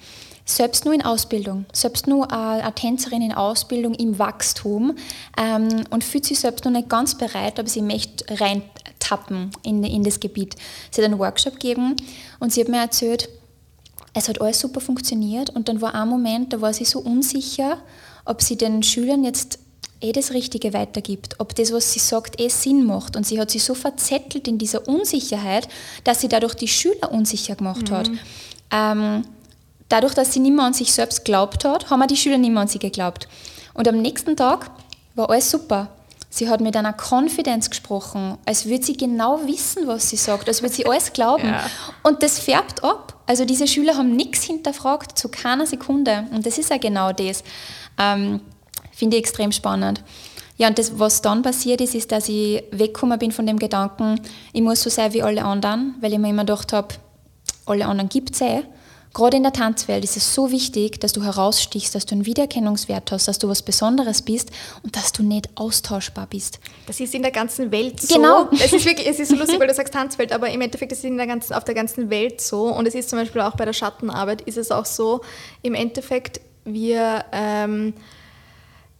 Selbst 0.51 0.87
nur 0.87 0.95
in 0.95 1.05
Ausbildung, 1.05 1.67
selbst 1.75 2.07
nur 2.07 2.33
eine 2.33 2.75
Tänzerin 2.75 3.21
in 3.21 3.33
Ausbildung 3.33 3.93
im 3.93 4.19
Wachstum 4.19 4.97
ähm, 5.37 5.85
und 5.91 6.05
fühlt 6.05 6.25
sich 6.25 6.41
selbst 6.41 6.65
noch 6.65 6.73
nicht 6.73 6.89
ganz 6.89 7.19
bereit, 7.19 7.59
aber 7.59 7.69
sie 7.69 7.83
möchte 7.83 8.25
reintappen 8.41 9.51
in, 9.63 9.85
in 9.85 10.05
das 10.05 10.21
Gebiet. 10.21 10.57
Sie 10.91 11.03
hat 11.03 11.11
einen 11.11 11.19
Workshop 11.19 11.61
gegeben 11.61 11.97
und 12.41 12.51
sie 12.51 12.63
hat 12.63 12.69
mir 12.71 12.81
erzählt, 12.81 13.29
es 14.15 14.31
hat 14.31 14.41
alles 14.41 14.59
super 14.59 14.81
funktioniert 14.81 15.51
und 15.51 15.69
dann 15.69 15.83
war 15.83 15.95
ein 15.95 16.09
Moment, 16.09 16.55
da 16.55 16.63
war 16.63 16.73
sie 16.73 16.87
so 16.87 17.01
unsicher, 17.01 17.77
ob 18.25 18.41
sie 18.41 18.57
den 18.57 18.83
Schülern 18.83 19.25
jetzt 19.25 19.59
eh 20.01 20.13
das 20.13 20.33
Richtige 20.33 20.73
weitergibt, 20.73 21.41
ob 21.41 21.55
das, 21.57 21.75
was 21.75 21.93
sie 21.93 21.99
sagt, 21.99 22.41
eh 22.41 22.49
Sinn 22.49 22.87
macht. 22.87 23.17
Und 23.17 23.27
sie 23.27 23.39
hat 23.39 23.51
sich 23.51 23.65
so 23.65 23.75
verzettelt 23.75 24.49
in 24.49 24.57
dieser 24.57 24.89
Unsicherheit, 24.89 25.69
dass 26.05 26.23
sie 26.23 26.29
dadurch 26.29 26.55
die 26.55 26.69
Schüler 26.69 27.13
unsicher 27.13 27.55
gemacht 27.55 27.91
mhm. 27.91 27.95
hat. 27.95 28.11
Ähm, 28.71 29.25
dadurch, 29.89 30.15
dass 30.15 30.33
sie 30.33 30.41
nicht 30.41 30.55
mehr 30.55 30.65
an 30.65 30.75
sich 30.75 30.93
selbst 30.93 31.25
geglaubt 31.25 31.65
hat, 31.65 31.91
haben 31.91 32.03
auch 32.03 32.07
die 32.07 32.17
Schüler 32.17 32.39
nicht 32.39 32.51
mehr 32.51 32.63
an 32.63 32.69
sie 32.69 32.79
geglaubt. 32.79 33.29
Und 33.75 33.89
am 33.89 34.01
nächsten 34.01 34.37
Tag 34.37 34.71
war 35.15 35.31
alles 35.31 35.51
super. 35.51 35.89
Sie 36.31 36.49
hat 36.49 36.61
mit 36.61 36.77
einer 36.77 36.93
Konfidenz 36.93 37.71
gesprochen, 37.71 38.37
als 38.45 38.67
würde 38.67 38.85
sie 38.85 38.97
genau 38.97 39.41
wissen, 39.47 39.87
was 39.87 40.11
sie 40.11 40.17
sagt, 40.17 40.47
als 40.49 40.63
würde 40.63 40.75
sie 40.75 40.87
alles 40.87 41.13
glauben. 41.13 41.49
Ja. 41.49 41.65
Und 42.03 42.23
das 42.23 42.39
färbt 42.39 42.85
ab. 42.85 43.15
Also 43.27 43.45
diese 43.45 43.67
Schüler 43.67 43.97
haben 43.97 44.15
nichts 44.15 44.45
hinterfragt, 44.45 45.19
zu 45.19 45.29
keiner 45.29 45.67
Sekunde. 45.67 46.27
Und 46.33 46.45
das 46.45 46.59
ist 46.59 46.71
ja 46.71 46.77
genau 46.77 47.13
das. 47.13 47.43
Ähm, 47.99 48.41
Finde 48.93 49.17
ich 49.17 49.23
extrem 49.23 49.53
spannend. 49.53 50.03
Ja, 50.57 50.67
und 50.69 50.79
das, 50.79 50.99
was 50.99 51.23
dann 51.23 51.43
passiert 51.43 51.81
ist, 51.81 51.95
ist, 51.95 52.11
dass 52.11 52.29
ich 52.29 52.65
weggekommen 52.73 53.19
bin 53.19 53.31
von 53.31 53.47
dem 53.47 53.59
Gedanken, 53.59 54.21
ich 54.53 54.61
muss 54.61 54.83
so 54.83 54.91
sein 54.91 55.13
wie 55.13 55.23
alle 55.23 55.45
anderen, 55.45 55.95
weil 56.01 56.13
ich 56.13 56.19
mir 56.19 56.31
immer 56.31 56.43
gedacht 56.43 56.73
habe, 56.73 56.89
alle 57.65 57.87
anderen 57.87 58.09
gibt 58.09 58.35
es 58.35 58.41
eh. 58.41 58.65
Gerade 59.15 59.37
in 59.37 59.43
der 59.43 59.53
Tanzwelt 59.53 60.05
ist 60.05 60.17
es 60.17 60.35
so 60.35 60.51
wichtig, 60.51 61.01
dass 61.01 61.13
du 61.13 61.23
herausstichst, 61.23 61.95
dass 61.95 62.07
du 62.07 62.15
einen 62.15 62.27
Wiedererkennungswert 62.27 63.11
hast, 63.11 63.29
dass 63.29 63.39
du 63.39 63.49
was 63.49 63.63
Besonderes 63.63 64.23
bist 64.23 64.51
und 64.83 64.97
dass 64.97 65.13
du 65.13 65.23
nicht 65.23 65.49
austauschbar 65.55 66.27
bist. 66.29 66.61
Das 66.87 67.01
ist 67.01 67.15
in 67.15 67.23
der 67.23 67.31
ganzen 67.31 67.73
Welt 67.73 68.01
so. 68.01 68.15
Genau. 68.15 68.49
Es 68.53 68.73
ist 68.73 68.85
wirklich, 68.85 69.09
es 69.09 69.19
ist 69.19 69.31
so 69.31 69.37
lustig, 69.39 69.59
weil 69.59 69.69
du 69.69 69.75
sagst 69.75 69.95
Tanzwelt, 69.95 70.33
aber 70.33 70.51
im 70.51 70.61
Endeffekt 70.61 70.93
ist 70.93 70.99
es 70.99 71.05
in 71.05 71.17
der 71.17 71.27
ganzen, 71.27 71.55
auf 71.55 71.65
der 71.65 71.75
ganzen 71.75 72.11
Welt 72.11 72.41
so. 72.41 72.65
Und 72.65 72.87
es 72.87 72.95
ist 72.95 73.11
zum 73.11 73.19
Beispiel 73.19 73.41
auch 73.41 73.57
bei 73.57 73.65
der 73.65 73.73
Schattenarbeit, 73.73 74.43
ist 74.43 74.59
es 74.59 74.71
auch 74.71 74.87
so, 74.87 75.23
im 75.63 75.75
Endeffekt, 75.75 76.41
wir... 76.65 77.25
Ähm, 77.33 77.95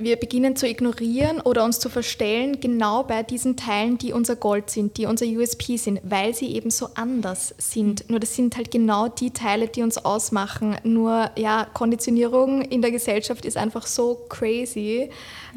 wir 0.01 0.15
beginnen 0.17 0.55
zu 0.55 0.69
ignorieren 0.69 1.41
oder 1.41 1.65
uns 1.65 1.81
zu 1.81 1.89
verstellen, 1.89 2.61
genau 2.61 3.03
bei 3.03 3.25
diesen 3.25 3.57
Teilen, 3.57 3.99
die 3.99 4.13
unser 4.13 4.37
Gold 4.37 4.71
sind, 4.71 4.97
die 4.97 5.07
unser 5.07 5.27
USP 5.27 5.77
sind, 5.77 6.01
weil 6.05 6.35
sie 6.35 6.55
eben 6.55 6.71
so 6.71 6.91
anders 6.95 7.53
sind. 7.59 8.09
Nur 8.09 8.21
das 8.21 8.37
sind 8.37 8.57
halt 8.57 8.71
genau 8.71 9.09
die 9.09 9.33
Teile, 9.33 9.67
die 9.67 9.83
uns 9.83 9.99
ausmachen. 9.99 10.77
Nur 10.85 11.33
ja, 11.37 11.67
Konditionierung 11.75 12.63
in 12.63 12.81
der 12.81 12.93
Gesellschaft 12.93 13.45
ist 13.45 13.57
einfach 13.57 13.89
so 13.89 14.25
crazy 14.29 15.11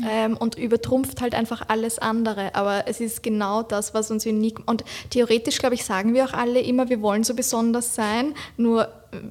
ähm, 0.09 0.35
und 0.37 0.57
übertrumpft 0.57 1.21
halt 1.21 1.35
einfach 1.35 1.61
alles 1.67 1.99
andere. 1.99 2.55
Aber 2.55 2.87
es 2.87 2.99
ist 2.99 3.21
genau 3.21 3.61
das, 3.61 3.93
was 3.93 4.09
uns 4.09 4.25
unique 4.25 4.67
und 4.67 4.83
theoretisch, 5.11 5.59
glaube 5.59 5.75
ich, 5.75 5.85
sagen 5.85 6.15
wir 6.15 6.25
auch 6.25 6.33
alle 6.33 6.61
immer, 6.61 6.89
wir 6.89 7.03
wollen 7.03 7.23
so 7.23 7.35
besonders 7.35 7.93
sein. 7.93 8.33
Nur 8.57 8.87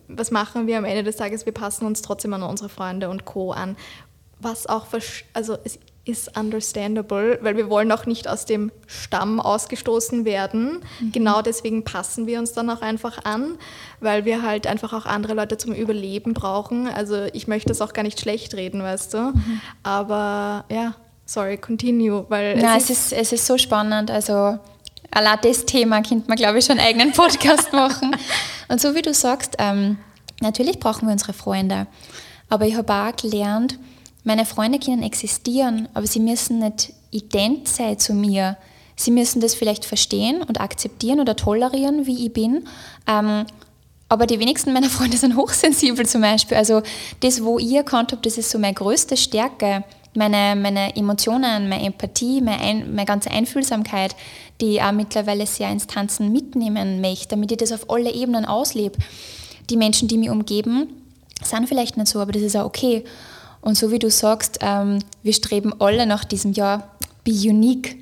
was 0.09 0.31
machen 0.31 0.67
wir 0.67 0.79
am 0.79 0.85
Ende 0.85 1.03
des 1.03 1.17
Tages? 1.17 1.47
Wir 1.47 1.55
passen 1.55 1.87
uns 1.87 2.03
trotzdem 2.03 2.35
an 2.35 2.43
unsere 2.43 2.69
Freunde 2.69 3.09
und 3.09 3.25
Co. 3.25 3.53
an 3.53 3.77
was 4.41 4.67
auch, 4.67 4.87
also 5.33 5.59
es 5.65 5.79
ist 6.05 6.37
understandable, 6.37 7.39
weil 7.43 7.57
wir 7.57 7.69
wollen 7.69 7.93
auch 7.93 8.07
nicht 8.07 8.27
aus 8.27 8.47
dem 8.47 8.73
Stamm 8.87 9.39
ausgestoßen 9.39 10.25
werden. 10.25 10.81
Mhm. 11.01 11.13
Genau 11.13 11.43
deswegen 11.43 11.85
passen 11.85 12.27
wir 12.27 12.39
uns 12.39 12.53
dann 12.53 12.71
auch 12.71 12.81
einfach 12.81 13.25
an, 13.25 13.59
weil 14.01 14.25
wir 14.25 14.43
halt 14.43 14.67
einfach 14.67 14.93
auch 14.93 15.07
andere 15.07 15.35
Leute 15.35 15.59
zum 15.59 15.73
Überleben 15.73 16.35
brauchen. 16.35 16.89
Also 16.89 17.27
ich 17.33 17.49
möchte 17.49 17.69
das 17.69 17.81
auch 17.81 17.93
gar 17.93 18.03
nicht 18.03 18.21
schlecht 18.21 18.55
reden, 18.55 18.83
weißt 18.83 19.15
du. 19.15 19.19
Mhm. 19.19 19.61
Aber 19.83 20.65
ja, 20.71 20.95
sorry, 21.27 21.59
continue, 21.59 22.25
weil 22.29 22.57
es, 22.57 22.63
ja, 22.63 22.77
ist, 22.77 22.91
es, 22.91 22.99
ist, 22.99 23.13
es 23.13 23.33
ist 23.33 23.47
so 23.47 23.59
spannend. 23.59 24.11
Also 24.11 24.59
allein 25.11 25.39
das 25.43 25.67
Thema 25.67 26.03
könnte 26.03 26.29
man, 26.29 26.37
glaube 26.37 26.59
ich, 26.59 26.65
schon 26.65 26.79
einen 26.79 26.89
eigenen 26.89 27.13
Podcast 27.13 27.73
machen. 27.73 28.17
Und 28.69 28.81
so 28.81 28.95
wie 28.95 29.03
du 29.03 29.13
sagst, 29.13 29.57
ähm, 29.59 29.99
natürlich 30.41 30.81
brauchen 30.81 31.07
wir 31.07 31.13
unsere 31.13 31.35
Freunde. 31.35 31.87
Aber 32.49 32.67
ich 32.67 32.75
habe 32.75 32.93
auch 32.93 33.17
gelernt, 33.17 33.79
meine 34.25 34.45
Freunde 34.45 34.79
können 34.79 35.03
existieren, 35.03 35.89
aber 35.95 36.07
sie 36.07 36.21
müssen 36.21 36.59
nicht 36.59 36.93
ident 37.11 37.69
sein 37.69 37.99
zu 37.99 38.15
mir. 38.15 38.57
Sie 38.97 39.11
müssen 39.11 39.41
das 39.41 39.55
vielleicht 39.55 39.87
verstehen 39.87 40.43
und 40.43 40.61
akzeptieren 40.61 41.21
oder 41.21 41.37
tolerieren, 41.37 42.07
wie 42.07 42.27
ich 42.27 42.33
bin. 42.33 42.69
Ähm, 43.07 43.47
aber 44.11 44.27
die 44.27 44.39
wenigsten 44.39 44.73
meiner 44.73 44.91
Freunde 44.91 45.17
sind 45.17 45.37
hochsensibel 45.37 46.05
zum 46.05 46.21
Beispiel. 46.21 46.57
Also 46.57 46.83
das, 47.21 47.43
wo 47.43 47.59
ich 47.59 47.73
erkannt 47.73 48.13
habe, 48.13 48.21
das 48.23 48.37
ist 48.37 48.51
so 48.51 48.59
meine 48.59 48.75
größte 48.75 49.17
Stärke. 49.17 49.85
Meine, 50.15 50.61
meine 50.61 50.97
Emotionen, 50.97 51.69
meine 51.69 51.85
Empathie, 51.85 52.41
meine, 52.41 52.61
Ein, 52.61 52.95
meine 52.95 53.07
ganze 53.07 53.31
Einfühlsamkeit, 53.31 54.17
die 54.61 54.75
ich 54.75 54.83
auch 54.83 54.91
mittlerweile 54.91 55.47
sehr 55.47 55.71
ins 55.71 55.87
Tanzen 55.87 56.33
mitnehmen 56.33 57.01
möchte, 57.01 57.29
damit 57.29 57.53
ich 57.53 57.59
das 57.59 57.71
auf 57.71 57.89
alle 57.89 58.13
Ebenen 58.13 58.45
auslebe. 58.45 58.99
Die 59.71 59.77
Menschen, 59.77 60.09
die 60.09 60.19
mich 60.19 60.29
umgeben, 60.29 60.89
sind 61.43 61.69
vielleicht 61.69 61.97
nicht 61.97 62.09
so, 62.09 62.19
aber 62.19 62.33
das 62.33 62.43
ist 62.43 62.57
auch 62.57 62.67
okay. 62.67 63.05
Und 63.61 63.77
so 63.77 63.91
wie 63.91 63.99
du 63.99 64.11
sagst, 64.11 64.59
ähm, 64.63 65.01
wir 65.23 65.33
streben 65.33 65.75
alle 65.81 66.07
nach 66.07 66.25
diesem 66.25 66.53
Jahr, 66.53 66.91
be 67.25 67.33
unique. 67.33 67.97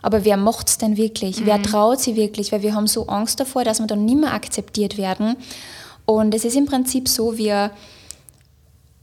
Aber 0.00 0.24
wer 0.24 0.36
macht 0.36 0.68
es 0.68 0.78
denn 0.78 0.96
wirklich? 0.96 1.40
Mhm. 1.40 1.46
Wer 1.46 1.62
traut 1.62 2.00
sich 2.00 2.16
wirklich? 2.16 2.52
Weil 2.52 2.62
wir 2.62 2.74
haben 2.74 2.86
so 2.86 3.06
Angst 3.06 3.38
davor, 3.38 3.64
dass 3.64 3.78
wir 3.78 3.86
dann 3.86 4.04
nicht 4.04 4.18
mehr 4.18 4.32
akzeptiert 4.32 4.98
werden. 4.98 5.36
Und 6.06 6.34
es 6.34 6.44
ist 6.44 6.56
im 6.56 6.66
Prinzip 6.66 7.08
so, 7.08 7.38
wir 7.38 7.70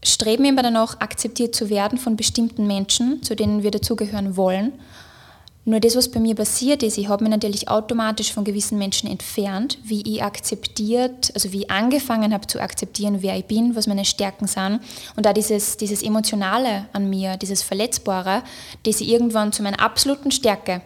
streben 0.02 0.44
immer 0.44 0.62
danach, 0.62 1.00
akzeptiert 1.00 1.54
zu 1.54 1.70
werden 1.70 1.98
von 1.98 2.16
bestimmten 2.16 2.66
Menschen, 2.66 3.22
zu 3.22 3.36
denen 3.36 3.62
wir 3.62 3.70
dazugehören 3.70 4.36
wollen. 4.36 4.72
Nur 5.70 5.78
das, 5.78 5.94
was 5.94 6.08
bei 6.08 6.18
mir 6.18 6.34
passiert 6.34 6.82
ist, 6.82 6.98
ich 6.98 7.08
habe 7.08 7.22
mich 7.22 7.30
natürlich 7.30 7.68
automatisch 7.68 8.32
von 8.32 8.42
gewissen 8.42 8.76
Menschen 8.76 9.08
entfernt, 9.08 9.78
wie 9.84 10.02
ich 10.02 10.20
akzeptiert, 10.20 11.30
also 11.32 11.52
wie 11.52 11.58
ich 11.58 11.70
angefangen 11.70 12.34
habe 12.34 12.48
zu 12.48 12.58
akzeptieren, 12.60 13.18
wer 13.20 13.36
ich 13.36 13.44
bin, 13.44 13.76
was 13.76 13.86
meine 13.86 14.04
Stärken 14.04 14.48
sind. 14.48 14.80
Und 15.14 15.26
da 15.26 15.32
dieses, 15.32 15.76
dieses 15.76 16.02
Emotionale 16.02 16.86
an 16.92 17.08
mir, 17.08 17.36
dieses 17.36 17.62
Verletzbare, 17.62 18.42
das 18.82 19.00
ich 19.00 19.08
irgendwann 19.10 19.52
zu 19.52 19.62
meiner 19.62 19.78
absoluten 19.78 20.32
Stärke 20.32 20.80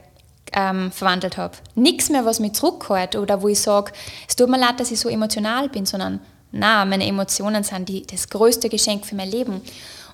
ähm, 0.52 0.92
verwandelt 0.92 1.38
habe. 1.38 1.56
Nichts 1.74 2.10
mehr, 2.10 2.26
was 2.26 2.38
mich 2.38 2.52
zurückhält 2.52 3.16
oder 3.16 3.40
wo 3.40 3.48
ich 3.48 3.60
sage, 3.60 3.90
es 4.28 4.36
tut 4.36 4.50
mir 4.50 4.60
leid, 4.60 4.80
dass 4.80 4.90
ich 4.90 5.00
so 5.00 5.08
emotional 5.08 5.70
bin, 5.70 5.86
sondern 5.86 6.20
na, 6.52 6.84
meine 6.84 7.06
Emotionen 7.06 7.64
sind 7.64 7.88
die, 7.88 8.06
das 8.06 8.28
größte 8.28 8.68
Geschenk 8.68 9.06
für 9.06 9.14
mein 9.14 9.30
Leben. 9.30 9.62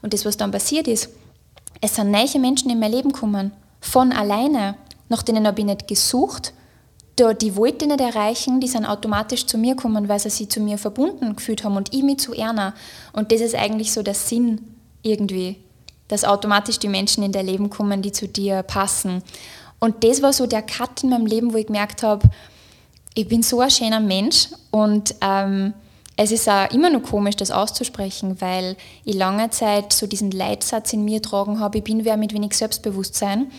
Und 0.00 0.14
das, 0.14 0.24
was 0.24 0.36
dann 0.36 0.52
passiert 0.52 0.86
ist, 0.86 1.08
es 1.80 1.96
sind 1.96 2.12
neue 2.12 2.38
Menschen 2.38 2.70
in 2.70 2.78
mein 2.78 2.92
Leben 2.92 3.10
gekommen 3.10 3.50
von 3.80 4.12
alleine. 4.12 4.76
Nach 5.08 5.22
denen 5.22 5.46
habe 5.46 5.60
ich 5.60 5.66
nicht 5.66 5.88
gesucht. 5.88 6.52
Die 7.18 7.54
wollte 7.56 7.84
ich 7.84 7.90
nicht 7.90 8.00
erreichen, 8.00 8.60
die 8.60 8.68
sind 8.68 8.86
automatisch 8.86 9.44
zu 9.44 9.58
mir 9.58 9.74
gekommen, 9.74 10.08
weil 10.08 10.18
sie 10.18 10.30
sich 10.30 10.48
zu 10.48 10.58
mir 10.58 10.78
verbunden 10.78 11.36
gefühlt 11.36 11.64
haben 11.64 11.76
und 11.76 11.92
ich 11.92 12.02
mich 12.02 12.18
zu 12.18 12.32
Erna. 12.32 12.72
Und 13.12 13.30
das 13.30 13.42
ist 13.42 13.54
eigentlich 13.54 13.92
so 13.92 14.02
der 14.02 14.14
Sinn 14.14 14.60
irgendwie, 15.02 15.56
dass 16.08 16.24
automatisch 16.24 16.78
die 16.78 16.88
Menschen 16.88 17.22
in 17.22 17.32
dein 17.32 17.44
Leben 17.44 17.68
kommen, 17.68 18.00
die 18.00 18.12
zu 18.12 18.26
dir 18.26 18.62
passen. 18.62 19.22
Und 19.80 20.02
das 20.02 20.22
war 20.22 20.32
so 20.32 20.46
der 20.46 20.62
Cut 20.62 21.02
in 21.02 21.10
meinem 21.10 21.26
Leben, 21.26 21.52
wo 21.52 21.58
ich 21.58 21.66
gemerkt 21.66 22.02
habe, 22.02 22.26
ich 23.14 23.28
bin 23.28 23.42
so 23.42 23.60
ein 23.60 23.70
schöner 23.70 24.00
Mensch 24.00 24.48
und 24.70 25.14
ähm, 25.20 25.74
es 26.22 26.32
ist 26.32 26.50
auch 26.50 26.70
immer 26.70 26.90
noch 26.90 27.02
komisch, 27.02 27.36
das 27.36 27.50
auszusprechen, 27.50 28.42
weil 28.42 28.76
ich 29.06 29.14
lange 29.14 29.48
Zeit 29.48 29.94
so 29.94 30.06
diesen 30.06 30.30
Leitsatz 30.30 30.92
in 30.92 31.02
mir 31.02 31.22
tragen 31.22 31.60
habe, 31.60 31.78
ich 31.78 31.84
bin 31.84 32.04
wer 32.04 32.18
mit 32.18 32.34
wenig 32.34 32.52
Selbstbewusstsein. 32.52 33.50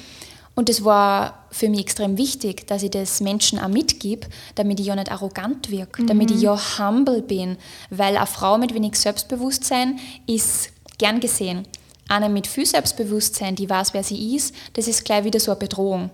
Und 0.53 0.69
das 0.69 0.85
war 0.85 1.45
für 1.49 1.69
mich 1.69 1.79
extrem 1.79 2.19
wichtig, 2.19 2.67
dass 2.67 2.83
ich 2.83 2.91
das 2.91 3.19
Menschen 3.19 3.57
auch 3.57 3.67
mitgib, 3.67 4.27
damit 4.53 4.79
ich 4.79 4.85
ja 4.85 4.95
nicht 4.95 5.11
arrogant 5.11 5.71
wirke, 5.71 6.03
mhm. 6.03 6.07
damit 6.07 6.29
ich 6.29 6.41
ja 6.41 6.55
humble 6.77 7.23
bin, 7.23 7.57
weil 7.89 8.15
eine 8.15 8.27
Frau 8.27 8.59
mit 8.59 8.75
wenig 8.75 8.95
Selbstbewusstsein 8.95 9.97
ist 10.27 10.69
gern 10.99 11.19
gesehen. 11.19 11.65
Eine 12.09 12.29
mit 12.29 12.45
viel 12.45 12.67
Selbstbewusstsein, 12.67 13.55
die 13.55 13.71
weiß, 13.71 13.95
wer 13.95 14.03
sie 14.03 14.35
ist, 14.35 14.53
das 14.73 14.87
ist 14.87 15.03
gleich 15.03 15.23
wieder 15.23 15.39
so 15.39 15.49
eine 15.49 15.59
Bedrohung. 15.59 16.11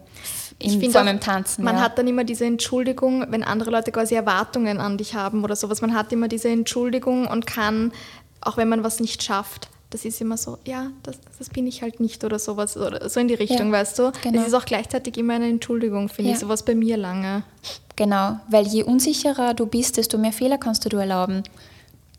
In, 0.59 0.81
ich 0.81 0.91
vor 0.91 1.01
allem 1.01 1.15
im 1.15 1.19
Tanzen. 1.19 1.63
Man 1.63 1.75
ja. 1.75 1.81
hat 1.81 1.97
dann 1.99 2.07
immer 2.07 2.23
diese 2.23 2.45
Entschuldigung, 2.45 3.25
wenn 3.29 3.43
andere 3.43 3.69
Leute 3.69 3.91
quasi 3.91 4.15
Erwartungen 4.15 4.79
an 4.79 4.97
dich 4.97 5.13
haben 5.13 5.43
oder 5.43 5.55
sowas. 5.55 5.81
Man 5.81 5.93
hat 5.93 6.11
immer 6.11 6.27
diese 6.27 6.49
Entschuldigung 6.49 7.27
und 7.27 7.45
kann, 7.45 7.91
auch 8.41 8.57
wenn 8.57 8.67
man 8.67 8.83
was 8.83 8.99
nicht 8.99 9.21
schafft, 9.21 9.69
das 9.89 10.03
ist 10.03 10.19
immer 10.19 10.35
so, 10.35 10.57
ja, 10.65 10.91
das, 11.03 11.17
das 11.37 11.49
bin 11.49 11.65
ich 11.65 11.81
halt 11.81 11.99
nicht 11.99 12.23
oder 12.23 12.39
sowas, 12.39 12.75
oder 12.75 13.07
so 13.09 13.19
in 13.19 13.27
die 13.27 13.35
Richtung, 13.35 13.67
ja, 13.67 13.73
weißt 13.73 13.99
du? 13.99 14.11
Genau. 14.21 14.41
Es 14.41 14.47
ist 14.47 14.53
auch 14.53 14.65
gleichzeitig 14.65 15.17
immer 15.17 15.35
eine 15.35 15.47
Entschuldigung, 15.47 16.09
finde 16.09 16.31
ja. 16.31 16.35
ich, 16.35 16.41
sowas 16.41 16.63
bei 16.63 16.75
mir 16.75 16.97
lange. 16.97 17.43
Genau, 17.95 18.39
weil 18.49 18.67
je 18.67 18.83
unsicherer 18.83 19.53
du 19.53 19.65
bist, 19.65 19.97
desto 19.97 20.17
mehr 20.17 20.33
Fehler 20.33 20.57
kannst 20.57 20.83
du 20.85 20.89
dir 20.89 20.99
erlauben. 20.99 21.43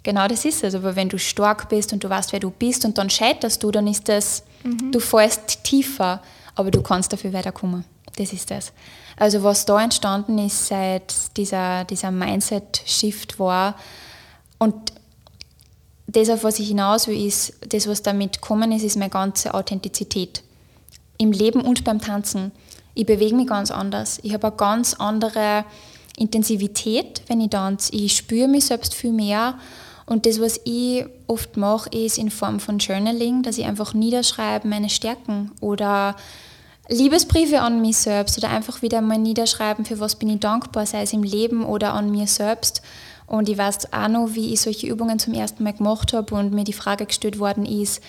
Genau 0.02 0.26
das 0.26 0.44
ist 0.44 0.64
es. 0.64 0.74
Aber 0.74 0.96
wenn 0.96 1.08
du 1.08 1.18
stark 1.18 1.68
bist 1.68 1.92
und 1.92 2.02
du 2.02 2.08
weißt, 2.08 2.32
wer 2.32 2.40
du 2.40 2.50
bist 2.50 2.84
und 2.84 2.96
dann 2.96 3.10
scheiterst 3.10 3.62
du, 3.62 3.70
dann 3.70 3.86
ist 3.86 4.08
das, 4.08 4.44
mhm. 4.64 4.90
du 4.90 5.00
fällst 5.00 5.64
tiefer, 5.64 6.22
aber 6.54 6.70
du 6.70 6.82
kannst 6.82 7.12
dafür 7.12 7.32
weiterkommen. 7.32 7.84
Das 8.18 8.32
ist 8.32 8.50
das. 8.50 8.72
Also 9.16 9.44
was 9.44 9.64
da 9.64 9.80
entstanden 9.80 10.38
ist 10.38 10.66
seit 10.66 11.14
dieser, 11.36 11.84
dieser 11.84 12.10
Mindset-Shift 12.10 13.38
war 13.38 13.76
und 14.58 14.74
das, 16.08 16.30
auf 16.30 16.42
was 16.42 16.58
ich 16.58 16.68
hinaus 16.68 17.06
will, 17.06 17.26
ist, 17.26 17.52
das, 17.68 17.86
was 17.86 18.02
damit 18.02 18.40
kommen 18.40 18.72
ist, 18.72 18.82
ist 18.82 18.96
meine 18.96 19.10
ganze 19.10 19.54
Authentizität. 19.54 20.42
Im 21.18 21.32
Leben 21.32 21.60
und 21.60 21.84
beim 21.84 22.00
Tanzen. 22.00 22.50
Ich 22.94 23.06
bewege 23.06 23.36
mich 23.36 23.46
ganz 23.46 23.70
anders. 23.70 24.18
Ich 24.22 24.32
habe 24.32 24.46
eine 24.46 24.56
ganz 24.56 24.94
andere 24.94 25.64
Intensivität, 26.16 27.22
wenn 27.28 27.40
ich 27.40 27.50
tanze. 27.50 27.92
Ich 27.92 28.16
spüre 28.16 28.48
mich 28.48 28.64
selbst 28.64 28.94
viel 28.94 29.12
mehr. 29.12 29.58
Und 30.06 30.24
das, 30.24 30.40
was 30.40 30.58
ich 30.64 31.04
oft 31.26 31.58
mache, 31.58 31.90
ist 31.90 32.16
in 32.16 32.30
Form 32.30 32.58
von 32.58 32.78
Journaling, 32.78 33.42
dass 33.42 33.58
ich 33.58 33.66
einfach 33.66 33.92
niederschreibe 33.92 34.66
meine 34.66 34.88
Stärken 34.88 35.52
oder 35.60 36.16
Liebesbriefe 36.88 37.60
an 37.60 37.82
mich 37.82 37.98
selbst 37.98 38.38
oder 38.38 38.48
einfach 38.50 38.80
wieder 38.80 39.02
mal 39.02 39.18
niederschreiben, 39.18 39.84
für 39.84 40.00
was 40.00 40.16
bin 40.16 40.30
ich 40.30 40.40
dankbar, 40.40 40.86
sei 40.86 41.02
es 41.02 41.12
im 41.12 41.22
Leben 41.22 41.64
oder 41.64 41.92
an 41.92 42.10
mir 42.10 42.26
selbst. 42.26 42.82
Und 43.26 43.50
ich 43.50 43.58
weiß 43.58 43.92
auch 43.92 44.08
noch, 44.08 44.28
wie 44.32 44.54
ich 44.54 44.62
solche 44.62 44.86
Übungen 44.86 45.18
zum 45.18 45.34
ersten 45.34 45.62
Mal 45.62 45.74
gemacht 45.74 46.14
habe 46.14 46.34
und 46.34 46.54
mir 46.54 46.64
die 46.64 46.72
Frage 46.72 47.04
gestellt 47.04 47.38
worden 47.38 47.66
ist, 47.66 48.02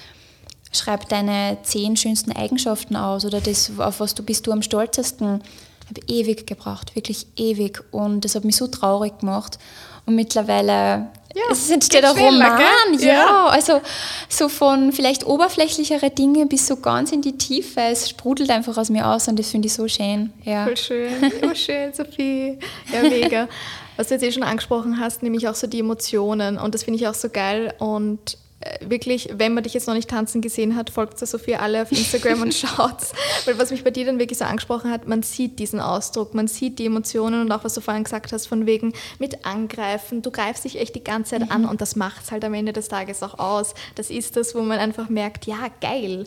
schreib 0.72 1.10
deine 1.10 1.58
zehn 1.64 1.98
schönsten 1.98 2.32
Eigenschaften 2.32 2.96
aus 2.96 3.26
oder 3.26 3.42
das, 3.42 3.72
auf 3.78 4.00
was 4.00 4.16
du 4.16 4.24
bist 4.24 4.48
du 4.48 4.54
am 4.54 4.62
stolzesten. 4.62 5.42
Ich 5.84 5.90
habe 5.90 6.02
ewig 6.08 6.48
gebraucht, 6.48 6.96
wirklich 6.96 7.28
ewig. 7.36 7.84
Und 7.92 8.24
das 8.24 8.36
hat 8.36 8.46
mich 8.46 8.56
so 8.56 8.68
traurig 8.68 9.20
gemacht. 9.20 9.60
Und 10.06 10.16
mittlerweile 10.16 11.10
ja, 11.48 11.52
es 11.52 11.70
entsteht 11.70 12.04
ein 12.04 12.18
Roman, 12.18 12.60
ja. 13.00 13.00
ja. 13.00 13.46
Also 13.48 13.82
so 14.28 14.50
von 14.50 14.92
vielleicht 14.92 15.26
oberflächlichere 15.26 16.10
Dinge 16.10 16.46
bis 16.46 16.68
so 16.68 16.78
ganz 16.78 17.12
in 17.12 17.22
die 17.22 17.38
Tiefe. 17.38 17.82
Es 17.82 18.10
sprudelt 18.10 18.50
einfach 18.50 18.78
aus 18.78 18.90
mir 18.90 19.08
aus 19.08 19.28
und 19.28 19.40
das 19.40 19.50
finde 19.50 19.68
ich 19.68 19.74
so 19.74 19.88
schön. 19.88 20.34
Ja. 20.44 20.66
Voll 20.66 20.78
schön, 20.78 21.32
oh 21.44 21.56
schön, 21.56 21.94
Sophie. 21.94 22.58
Ja, 22.92 23.02
mega. 23.04 23.48
Was 23.98 24.08
du 24.08 24.14
jetzt 24.14 24.24
eh 24.24 24.32
schon 24.32 24.44
angesprochen 24.44 25.00
hast, 25.00 25.24
nämlich 25.24 25.48
auch 25.48 25.56
so 25.56 25.68
die 25.68 25.80
Emotionen 25.80 26.58
und 26.58 26.74
das 26.74 26.84
finde 26.84 27.00
ich 27.00 27.08
auch 27.08 27.14
so 27.14 27.30
geil 27.30 27.74
und 27.80 28.38
wirklich, 28.82 29.30
wenn 29.34 29.54
man 29.54 29.64
dich 29.64 29.74
jetzt 29.74 29.88
noch 29.88 29.94
nicht 29.94 30.10
tanzen 30.10 30.42
gesehen 30.42 30.76
hat, 30.76 30.90
folgt 30.90 31.18
Sophie 31.20 31.56
alle 31.56 31.82
auf 31.82 31.92
Instagram 31.92 32.42
und 32.42 32.54
schaut's. 32.56 33.14
Weil 33.46 33.58
was 33.58 33.72
mich 33.72 33.84
bei 33.84 33.92
dir 33.92 34.06
dann 34.06 34.20
wirklich 34.20 34.38
so 34.38 34.46
angesprochen 34.46 34.92
hat, 34.92 35.08
man 35.08 35.24
sieht 35.24 35.60
diesen 35.60 35.80
Ausdruck, 35.80 36.34
man 36.34 36.48
sieht 36.48 36.78
die 36.78 36.86
Emotionen 36.86 37.42
und 37.42 37.52
auch 37.52 37.64
was 37.64 37.74
du 37.74 37.82
vorhin 37.82 38.04
gesagt 38.04 38.34
hast, 38.34 38.48
von 38.48 38.66
wegen 38.66 38.94
mit 39.18 39.46
Angreifen, 39.46 40.22
du 40.22 40.32
greifst 40.32 40.66
dich 40.66 40.80
echt 40.80 40.96
die 40.96 41.04
ganze 41.04 41.32
Zeit 41.32 41.46
mhm. 41.46 41.52
an 41.52 41.66
und 41.66 41.80
das 41.80 41.96
macht 41.96 42.24
es 42.24 42.32
halt 42.32 42.44
am 42.44 42.54
Ende 42.54 42.74
des 42.74 42.90
Tages 42.90 43.24
auch 43.24 43.40
aus. 43.40 43.74
Das 43.96 44.10
ist 44.10 44.36
das, 44.36 44.54
wo 44.56 44.62
man 44.62 44.78
einfach 44.80 45.08
merkt, 45.10 45.46
ja, 45.46 45.68
geil. 45.80 46.26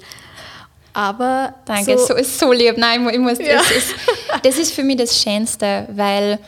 Aber. 0.94 1.54
Danke, 1.66 1.98
so, 1.98 2.06
so 2.06 2.14
ist 2.14 2.38
so 2.38 2.52
lieb. 2.52 2.76
Nein, 2.76 3.08
ich 3.10 3.18
muss, 3.18 3.38
ja. 3.38 3.56
das, 3.56 3.70
ist, 3.70 3.94
das 4.42 4.58
ist 4.58 4.72
für 4.72 4.82
mich 4.82 4.96
das 4.96 5.22
Schönste, 5.22 5.88
weil 5.92 6.38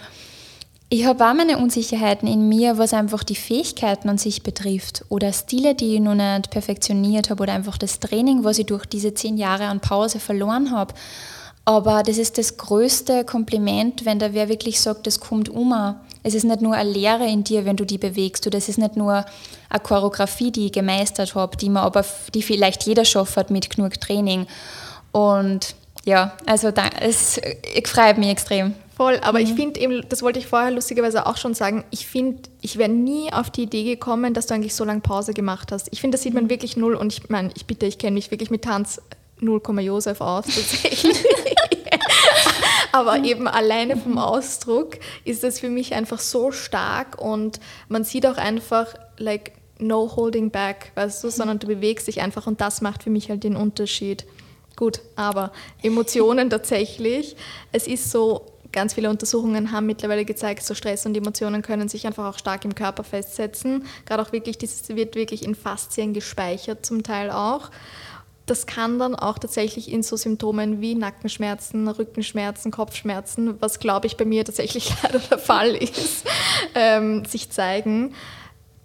ich 0.94 1.06
habe 1.06 1.28
auch 1.28 1.34
meine 1.34 1.58
Unsicherheiten 1.58 2.28
in 2.28 2.48
mir, 2.48 2.78
was 2.78 2.94
einfach 2.94 3.24
die 3.24 3.34
Fähigkeiten 3.34 4.08
an 4.08 4.16
sich 4.16 4.44
betrifft 4.44 5.04
oder 5.08 5.32
Stile, 5.32 5.74
die 5.74 5.96
ich 5.96 6.00
noch 6.00 6.14
nicht 6.14 6.50
perfektioniert 6.50 7.30
habe 7.30 7.42
oder 7.42 7.52
einfach 7.52 7.78
das 7.78 7.98
Training, 7.98 8.44
was 8.44 8.60
ich 8.60 8.66
durch 8.66 8.86
diese 8.86 9.12
zehn 9.12 9.36
Jahre 9.36 9.64
an 9.64 9.80
Pause 9.80 10.20
verloren 10.20 10.70
habe. 10.70 10.94
Aber 11.64 12.04
das 12.04 12.16
ist 12.16 12.38
das 12.38 12.58
größte 12.58 13.24
Kompliment, 13.24 14.04
wenn 14.04 14.20
da 14.20 14.34
wer 14.34 14.48
wirklich 14.48 14.80
sagt, 14.80 15.08
das 15.08 15.18
kommt 15.18 15.48
um. 15.48 15.74
Es 16.22 16.34
ist 16.34 16.44
nicht 16.44 16.60
nur 16.60 16.74
eine 16.74 16.90
Lehre 16.90 17.26
in 17.26 17.42
dir, 17.42 17.64
wenn 17.64 17.76
du 17.76 17.84
die 17.84 17.98
bewegst, 17.98 18.46
oder 18.46 18.58
es 18.58 18.68
ist 18.68 18.78
nicht 18.78 18.96
nur 18.96 19.24
eine 19.70 19.80
Choreografie, 19.82 20.52
die 20.52 20.66
ich 20.66 20.72
gemeistert 20.72 21.34
habe, 21.34 21.56
die 21.56 21.70
man 21.70 21.82
aber, 21.82 22.04
die 22.32 22.42
vielleicht 22.42 22.86
jeder 22.86 23.04
schafft 23.04 23.50
mit 23.50 23.68
genug 23.68 24.00
Training. 24.00 24.46
Und 25.10 25.74
ja, 26.04 26.34
also 26.46 26.70
da, 26.70 26.84
es, 27.00 27.40
ich 27.74 27.88
freue 27.88 28.14
mich 28.14 28.28
extrem. 28.28 28.76
Voll, 28.96 29.18
aber 29.22 29.40
mhm. 29.40 29.44
ich 29.44 29.54
finde 29.54 29.80
eben, 29.80 30.08
das 30.08 30.22
wollte 30.22 30.38
ich 30.38 30.46
vorher 30.46 30.70
lustigerweise 30.70 31.26
auch 31.26 31.36
schon 31.36 31.54
sagen, 31.54 31.84
ich 31.90 32.06
finde, 32.06 32.42
ich 32.60 32.78
wäre 32.78 32.88
nie 32.88 33.32
auf 33.32 33.50
die 33.50 33.64
Idee 33.64 33.84
gekommen, 33.84 34.34
dass 34.34 34.46
du 34.46 34.54
eigentlich 34.54 34.74
so 34.74 34.84
lange 34.84 35.00
Pause 35.00 35.34
gemacht 35.34 35.72
hast. 35.72 35.88
Ich 35.90 36.00
finde, 36.00 36.16
das 36.16 36.22
sieht 36.22 36.34
man 36.34 36.44
mhm. 36.44 36.50
wirklich 36.50 36.76
null 36.76 36.94
und 36.94 37.12
ich 37.12 37.28
meine, 37.28 37.50
ich 37.56 37.66
bitte, 37.66 37.86
ich 37.86 37.98
kenne 37.98 38.14
mich 38.14 38.30
wirklich 38.30 38.50
mit 38.50 38.62
Tanz 38.62 39.00
0, 39.40 39.60
Josef 39.80 40.20
aus 40.20 40.46
tatsächlich. 40.46 41.16
aber 42.92 43.24
eben 43.24 43.48
alleine 43.48 43.96
vom 43.96 44.18
Ausdruck 44.18 44.98
ist 45.24 45.42
das 45.42 45.58
für 45.58 45.68
mich 45.68 45.94
einfach 45.94 46.20
so 46.20 46.52
stark 46.52 47.20
und 47.20 47.58
man 47.88 48.04
sieht 48.04 48.26
auch 48.26 48.36
einfach, 48.36 48.94
like, 49.18 49.52
no 49.80 50.14
holding 50.14 50.50
back, 50.50 50.92
weißt 50.94 51.24
du, 51.24 51.30
sondern 51.30 51.58
du 51.58 51.66
bewegst 51.66 52.06
dich 52.06 52.20
einfach 52.20 52.46
und 52.46 52.60
das 52.60 52.80
macht 52.80 53.02
für 53.02 53.10
mich 53.10 53.28
halt 53.28 53.42
den 53.42 53.56
Unterschied. 53.56 54.24
Gut, 54.76 55.00
aber 55.16 55.52
Emotionen 55.82 56.48
tatsächlich. 56.50 57.36
Es 57.72 57.88
ist 57.88 58.10
so, 58.10 58.46
ganz 58.74 58.92
viele 58.94 59.08
Untersuchungen 59.08 59.72
haben 59.72 59.86
mittlerweile 59.86 60.26
gezeigt, 60.26 60.64
so 60.64 60.74
Stress 60.74 61.06
und 61.06 61.16
Emotionen 61.16 61.62
können 61.62 61.88
sich 61.88 62.06
einfach 62.06 62.26
auch 62.26 62.38
stark 62.38 62.64
im 62.66 62.74
Körper 62.74 63.04
festsetzen. 63.04 63.86
Gerade 64.04 64.22
auch 64.22 64.32
wirklich, 64.32 64.58
das 64.58 64.88
wird 64.90 65.14
wirklich 65.14 65.44
in 65.44 65.54
Faszien 65.54 66.12
gespeichert, 66.12 66.84
zum 66.84 67.02
Teil 67.02 67.30
auch. 67.30 67.70
Das 68.46 68.66
kann 68.66 68.98
dann 68.98 69.14
auch 69.14 69.38
tatsächlich 69.38 69.90
in 69.90 70.02
so 70.02 70.16
Symptomen 70.16 70.82
wie 70.82 70.94
Nackenschmerzen, 70.94 71.88
Rückenschmerzen, 71.88 72.70
Kopfschmerzen, 72.70 73.60
was 73.62 73.78
glaube 73.78 74.06
ich 74.06 74.18
bei 74.18 74.26
mir 74.26 74.44
tatsächlich 74.44 74.92
leider 75.02 75.20
der 75.20 75.38
Fall 75.38 75.74
ist, 75.74 76.26
ähm, 76.74 77.24
sich 77.24 77.50
zeigen. 77.50 78.12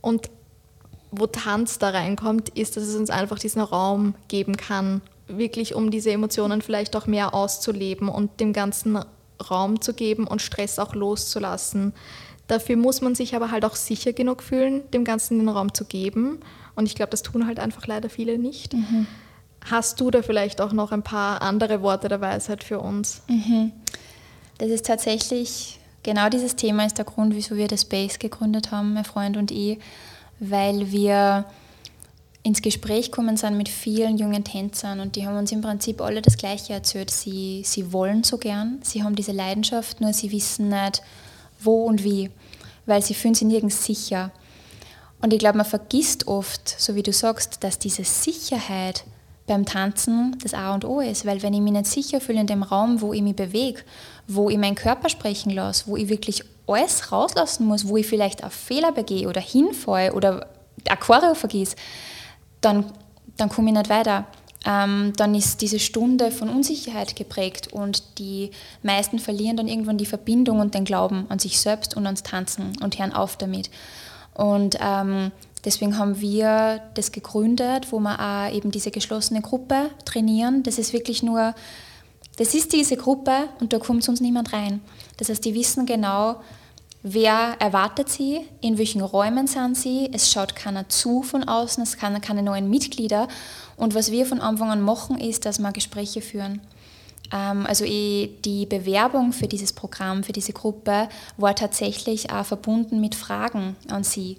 Und 0.02 0.30
wo 1.12 1.26
Tanz 1.28 1.80
da 1.80 1.90
reinkommt, 1.90 2.50
ist, 2.50 2.78
dass 2.78 2.84
es 2.84 2.96
uns 2.96 3.10
einfach 3.10 3.40
diesen 3.40 3.62
Raum 3.62 4.14
geben 4.28 4.56
kann, 4.56 5.02
wirklich 5.28 5.74
um 5.74 5.92
diese 5.92 6.12
Emotionen 6.12 6.62
vielleicht 6.62 6.96
auch 6.96 7.08
mehr 7.08 7.34
auszuleben 7.34 8.08
und 8.08 8.40
dem 8.40 8.54
ganzen 8.54 9.00
Raum 9.50 9.82
zu 9.82 9.94
geben 9.94 10.28
und 10.28 10.42
Stress 10.42 10.80
auch 10.80 10.96
loszulassen. 10.96 11.94
Dafür 12.48 12.78
muss 12.78 13.02
man 13.02 13.16
sich 13.16 13.36
aber 13.36 13.52
halt 13.52 13.64
auch 13.64 13.76
sicher 13.76 14.12
genug 14.12 14.42
fühlen, 14.42 14.82
dem 14.92 15.04
Ganzen 15.04 15.40
den 15.40 15.50
Raum 15.50 15.74
zu 15.74 15.86
geben. 15.86 16.40
Und 16.76 16.86
ich 16.86 16.96
glaube, 16.96 17.12
das 17.12 17.22
tun 17.22 17.46
halt 17.46 17.60
einfach 17.60 17.86
leider 17.88 18.10
viele 18.10 18.40
nicht. 18.40 18.74
Mhm. 18.74 19.06
Hast 19.70 20.00
du 20.02 20.10
da 20.10 20.22
vielleicht 20.22 20.62
auch 20.62 20.72
noch 20.72 20.92
ein 20.92 21.04
paar 21.04 21.42
andere 21.42 21.82
Worte 21.82 22.08
der 22.08 22.22
Weisheit 22.22 22.64
für 22.64 22.80
uns? 22.80 23.22
Mhm. 23.28 23.72
Das 24.58 24.70
ist 24.70 24.86
tatsächlich, 24.86 25.80
genau 26.04 26.30
dieses 26.30 26.56
Thema 26.56 26.86
ist 26.86 26.98
der 26.98 27.06
Grund, 27.06 27.36
wieso 27.36 27.56
wir 27.56 27.68
das 27.68 27.82
Space 27.82 28.20
gegründet 28.20 28.72
haben, 28.72 28.94
mein 28.94 29.06
Freund 29.06 29.38
und 29.38 29.52
ich, 29.52 29.78
weil 30.40 30.92
wir 30.92 31.46
ins 32.50 32.64
Gespräch 32.64 33.12
kommen 33.12 33.38
sind 33.38 33.58
mit 33.58 33.70
vielen 33.70 34.18
jungen 34.18 34.44
Tänzern 34.44 35.00
und 35.00 35.16
die 35.16 35.28
haben 35.28 35.38
uns 35.38 35.52
im 35.52 35.62
Prinzip 35.62 36.02
alle 36.02 36.20
das 36.24 36.36
Gleiche 36.36 36.74
erzählt. 36.74 37.12
Sie, 37.12 37.62
sie 37.64 37.94
wollen 37.94 38.24
so 38.24 38.40
gern, 38.40 38.80
sie 38.82 39.04
haben 39.04 39.16
diese 39.16 39.34
Leidenschaft, 39.34 40.02
nur 40.02 40.14
sie 40.14 40.32
wissen 40.32 40.70
nicht, 40.70 41.04
wo 41.60 41.84
und 41.86 42.04
wie, 42.04 42.32
weil 42.88 43.04
sie 43.04 43.14
fühlen 43.14 43.36
sich 43.36 43.48
nirgends 43.48 43.86
sicher. 43.86 44.32
Und 45.22 45.32
ich 45.32 45.38
glaube, 45.38 45.58
man 45.58 45.66
vergisst 45.66 46.28
oft, 46.28 46.68
so 46.68 46.96
wie 46.96 47.04
du 47.04 47.14
sagst, 47.14 47.64
dass 47.64 47.78
diese 47.78 48.04
Sicherheit 48.04 49.04
beim 49.46 49.66
Tanzen 49.68 50.36
das 50.42 50.56
A 50.56 50.74
und 50.74 50.86
O 50.86 51.02
ist, 51.02 51.28
weil 51.28 51.44
wenn 51.44 51.54
ich 51.54 51.62
mich 51.62 51.74
nicht 51.74 51.86
sicher 51.86 52.20
fühle 52.20 52.42
in 52.42 52.48
dem 52.48 52.64
Raum, 52.64 53.00
wo 53.00 53.14
ich 53.14 53.22
mich 53.22 53.36
bewege, 53.36 53.82
wo 54.28 54.50
ich 54.50 54.58
meinen 54.58 54.76
Körper 54.76 55.10
sprechen 55.10 55.52
lasse, 55.52 55.84
wo 55.86 55.98
ich 55.98 56.10
wirklich 56.10 56.44
alles 56.66 57.12
rauslassen 57.12 57.68
muss, 57.68 57.88
wo 57.88 57.98
ich 57.98 58.08
vielleicht 58.08 58.44
auf 58.44 58.54
Fehler 58.54 58.92
begehe 58.92 59.30
oder 59.30 59.42
hinfalle 59.42 60.14
oder 60.14 60.48
Aquario 60.88 61.36
vergieße, 61.36 61.76
dann, 62.62 62.86
dann 63.38 63.50
komme 63.50 63.70
ich 63.70 63.78
nicht 63.78 63.90
weiter. 63.90 64.26
Ähm, 64.66 65.14
dann 65.16 65.36
ist 65.36 65.62
diese 65.62 65.80
Stunde 65.80 66.32
von 66.32 66.50
Unsicherheit 66.50 67.16
geprägt 67.16 67.72
und 67.72 68.20
die 68.20 68.52
meisten 68.84 69.18
verlieren 69.20 69.56
dann 69.56 69.70
irgendwann 69.70 69.98
die 69.98 70.06
Verbindung 70.06 70.60
und 70.60 70.74
den 70.74 70.84
Glauben 70.84 71.26
an 71.30 71.40
sich 71.40 71.60
selbst 71.60 71.96
und 71.96 72.06
ans 72.06 72.24
Tanzen 72.24 72.74
und 72.84 73.00
hören 73.00 73.14
auf 73.14 73.38
damit. 73.38 73.70
Und 74.34 74.78
ähm, 74.82 75.32
deswegen 75.64 75.98
haben 75.98 76.20
wir 76.20 76.82
das 76.96 77.14
gegründet, 77.14 77.92
wo 77.92 78.00
wir 78.00 78.20
auch 78.20 78.54
eben 78.54 78.72
diese 78.72 78.92
geschlossene 78.92 79.42
Gruppe 79.42 79.92
trainieren. 80.04 80.64
Das 80.64 80.78
ist 80.78 80.92
wirklich 80.92 81.24
nur 81.24 81.54
Das 82.38 82.54
ist 82.54 82.72
diese 82.72 82.96
Gruppe 82.96 83.50
und 83.60 83.74
da 83.74 83.80
kommt 83.80 84.04
sonst 84.04 84.22
niemand 84.22 84.54
rein. 84.54 84.82
Das 85.18 85.28
heißt, 85.30 85.44
die 85.44 85.56
wissen 85.56 85.86
genau, 85.86 86.38
wer 87.04 87.56
erwartet 87.60 88.10
sie, 88.10 88.46
in 88.62 88.78
welchen 88.78 89.02
Räumen 89.02 89.48
sind 89.48 89.78
sie, 89.78 90.10
es 90.12 90.32
schaut 90.32 90.56
keiner 90.56 90.90
zu 90.90 91.24
von 91.24 91.44
außen, 91.44 91.84
es 91.84 91.98
kann 91.98 92.20
keine 92.22 92.44
neuen 92.44 92.70
Mitglieder. 92.70 93.28
Und 93.78 93.96
was 93.96 94.12
wir 94.12 94.26
von 94.26 94.42
Anfang 94.42 94.70
an 94.70 94.82
machen, 94.82 95.18
ist, 95.18 95.46
dass 95.46 95.60
wir 95.60 95.72
Gespräche 95.72 96.22
führen. 96.22 96.62
Ähm, 97.32 97.66
also 97.66 97.86
die 97.86 98.66
Bewerbung 98.68 99.32
für 99.32 99.48
dieses 99.48 99.74
Programm, 99.74 100.24
für 100.24 100.34
diese 100.34 100.54
Gruppe, 100.54 101.10
war 101.38 101.56
tatsächlich 101.56 102.32
auch 102.32 102.46
verbunden 102.46 103.00
mit 103.00 103.16
Fragen 103.16 103.76
an 103.90 104.04
sie. 104.04 104.38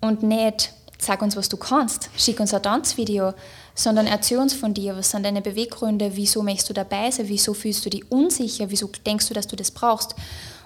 Und 0.00 0.22
nicht, 0.22 0.72
sag 0.98 1.22
uns, 1.22 1.36
was 1.36 1.48
du 1.48 1.56
kannst, 1.56 2.10
schick 2.16 2.40
uns 2.40 2.54
ein 2.54 2.62
Tanzvideo, 2.62 3.34
sondern 3.74 4.06
erzähl 4.06 4.38
uns 4.38 4.54
von 4.54 4.74
dir, 4.74 4.96
was 4.96 5.10
sind 5.10 5.24
deine 5.24 5.42
Beweggründe, 5.42 6.12
wieso 6.14 6.42
möchtest 6.42 6.70
du 6.70 6.74
dabei 6.74 7.10
sein, 7.10 7.28
wieso 7.28 7.54
fühlst 7.54 7.84
du 7.84 7.90
dich 7.90 8.10
unsicher, 8.10 8.70
wieso 8.70 8.90
denkst 9.06 9.28
du, 9.28 9.34
dass 9.34 9.46
du 9.46 9.56
das 9.56 9.70
brauchst. 9.70 10.14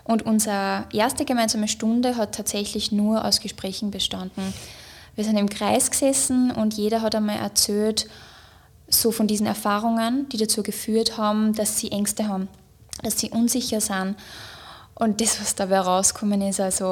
Und 0.04 0.24
unsere 0.24 0.84
erste 0.92 1.24
gemeinsame 1.24 1.68
Stunde 1.68 2.16
hat 2.16 2.34
tatsächlich 2.34 2.92
nur 2.92 3.24
aus 3.24 3.40
Gesprächen 3.40 3.90
bestanden. 3.90 4.52
Wir 5.14 5.24
sind 5.24 5.36
im 5.36 5.48
Kreis 5.48 5.90
gesessen 5.90 6.50
und 6.50 6.74
jeder 6.74 7.02
hat 7.02 7.14
einmal 7.14 7.36
erzählt, 7.36 8.08
so 8.88 9.10
von 9.10 9.26
diesen 9.26 9.46
Erfahrungen, 9.46 10.28
die 10.30 10.36
dazu 10.36 10.62
geführt 10.62 11.16
haben, 11.16 11.54
dass 11.54 11.78
sie 11.78 11.92
Ängste 11.92 12.28
haben, 12.28 12.48
dass 13.02 13.18
sie 13.18 13.30
unsicher 13.30 13.80
sind. 13.80 14.16
Und 14.94 15.20
das, 15.20 15.40
was 15.40 15.54
dabei 15.54 15.80
rausgekommen 15.80 16.42
ist, 16.42 16.60
also 16.60 16.86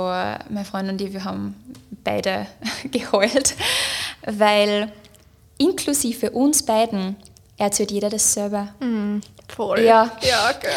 mein 0.48 0.64
Freund 0.64 0.88
und 0.88 1.00
ich, 1.00 1.12
wir 1.12 1.24
haben 1.24 1.54
beide 2.02 2.46
geheult, 2.90 3.54
weil 4.24 4.90
inklusive 5.58 6.30
uns 6.30 6.62
beiden 6.62 7.16
erzählt 7.58 7.90
jeder 7.90 8.08
dasselbe. 8.08 8.68
Mm, 8.80 9.20
voll. 9.53 9.80
Ja. 9.80 10.11
ja 10.22 10.51
okay. 10.55 10.68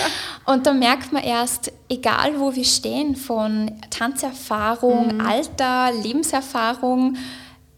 Und 0.46 0.66
da 0.66 0.74
merkt 0.74 1.12
man 1.14 1.24
erst, 1.24 1.72
egal 1.90 2.40
wo 2.40 2.56
wir 2.56 2.66
stehen, 2.66 3.16
von 3.16 3.72
Tanzerfahrung, 3.90 5.18
mm. 5.18 5.22
Alter, 5.22 5.92
Lebenserfahrung, 6.02 7.18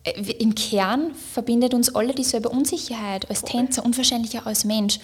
äh, 0.03 0.21
im 0.39 0.55
Kern 0.55 1.13
verbindet 1.13 1.73
uns 1.73 1.93
alle 1.93 2.13
dieselbe 2.13 2.49
Unsicherheit 2.49 3.29
als 3.29 3.41
Tänzer 3.43 3.83
und 3.83 3.97
wahrscheinlich 3.97 4.39
auch 4.39 4.45
als 4.45 4.65
Mensch. 4.65 4.99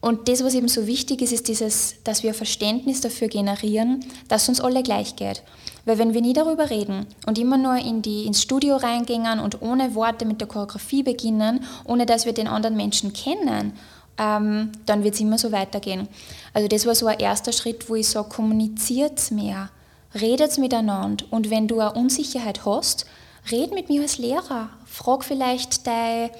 Und 0.00 0.28
das, 0.28 0.44
was 0.44 0.54
eben 0.54 0.68
so 0.68 0.86
wichtig 0.86 1.22
ist, 1.22 1.32
ist 1.32 1.48
dieses, 1.48 1.96
dass 2.04 2.22
wir 2.22 2.34
Verständnis 2.34 3.00
dafür 3.00 3.28
generieren, 3.28 4.04
dass 4.28 4.48
uns 4.48 4.60
alle 4.60 4.82
gleich 4.82 5.16
geht. 5.16 5.42
Weil 5.84 5.98
wenn 5.98 6.14
wir 6.14 6.20
nie 6.20 6.32
darüber 6.32 6.70
reden 6.70 7.06
und 7.26 7.38
immer 7.38 7.56
nur 7.56 7.76
in 7.76 8.02
die, 8.02 8.26
ins 8.26 8.42
Studio 8.42 8.76
reingehen 8.76 9.40
und 9.40 9.62
ohne 9.62 9.94
Worte 9.94 10.24
mit 10.24 10.40
der 10.40 10.48
Choreografie 10.48 11.02
beginnen, 11.02 11.64
ohne 11.84 12.06
dass 12.06 12.26
wir 12.26 12.32
den 12.32 12.46
anderen 12.48 12.76
Menschen 12.76 13.12
kennen, 13.12 13.72
ähm, 14.18 14.72
dann 14.86 15.04
wird 15.04 15.14
es 15.14 15.20
immer 15.20 15.38
so 15.38 15.52
weitergehen. 15.52 16.08
Also 16.52 16.68
das 16.68 16.86
war 16.86 16.94
so 16.94 17.06
ein 17.06 17.18
erster 17.18 17.52
Schritt, 17.52 17.88
wo 17.88 17.94
ich 17.94 18.08
sage, 18.08 18.28
kommuniziert 18.28 19.30
mehr, 19.30 19.70
redet 20.14 20.56
miteinander. 20.58 21.24
Und 21.30 21.50
wenn 21.50 21.68
du 21.68 21.80
eine 21.80 21.92
Unsicherheit 21.92 22.64
hast, 22.64 23.06
red 23.50 23.72
mit 23.72 23.88
mir 23.88 24.02
als 24.02 24.18
Lehrer. 24.18 24.70
Frag 24.86 25.24
vielleicht 25.24 25.86
deine, 25.86 26.30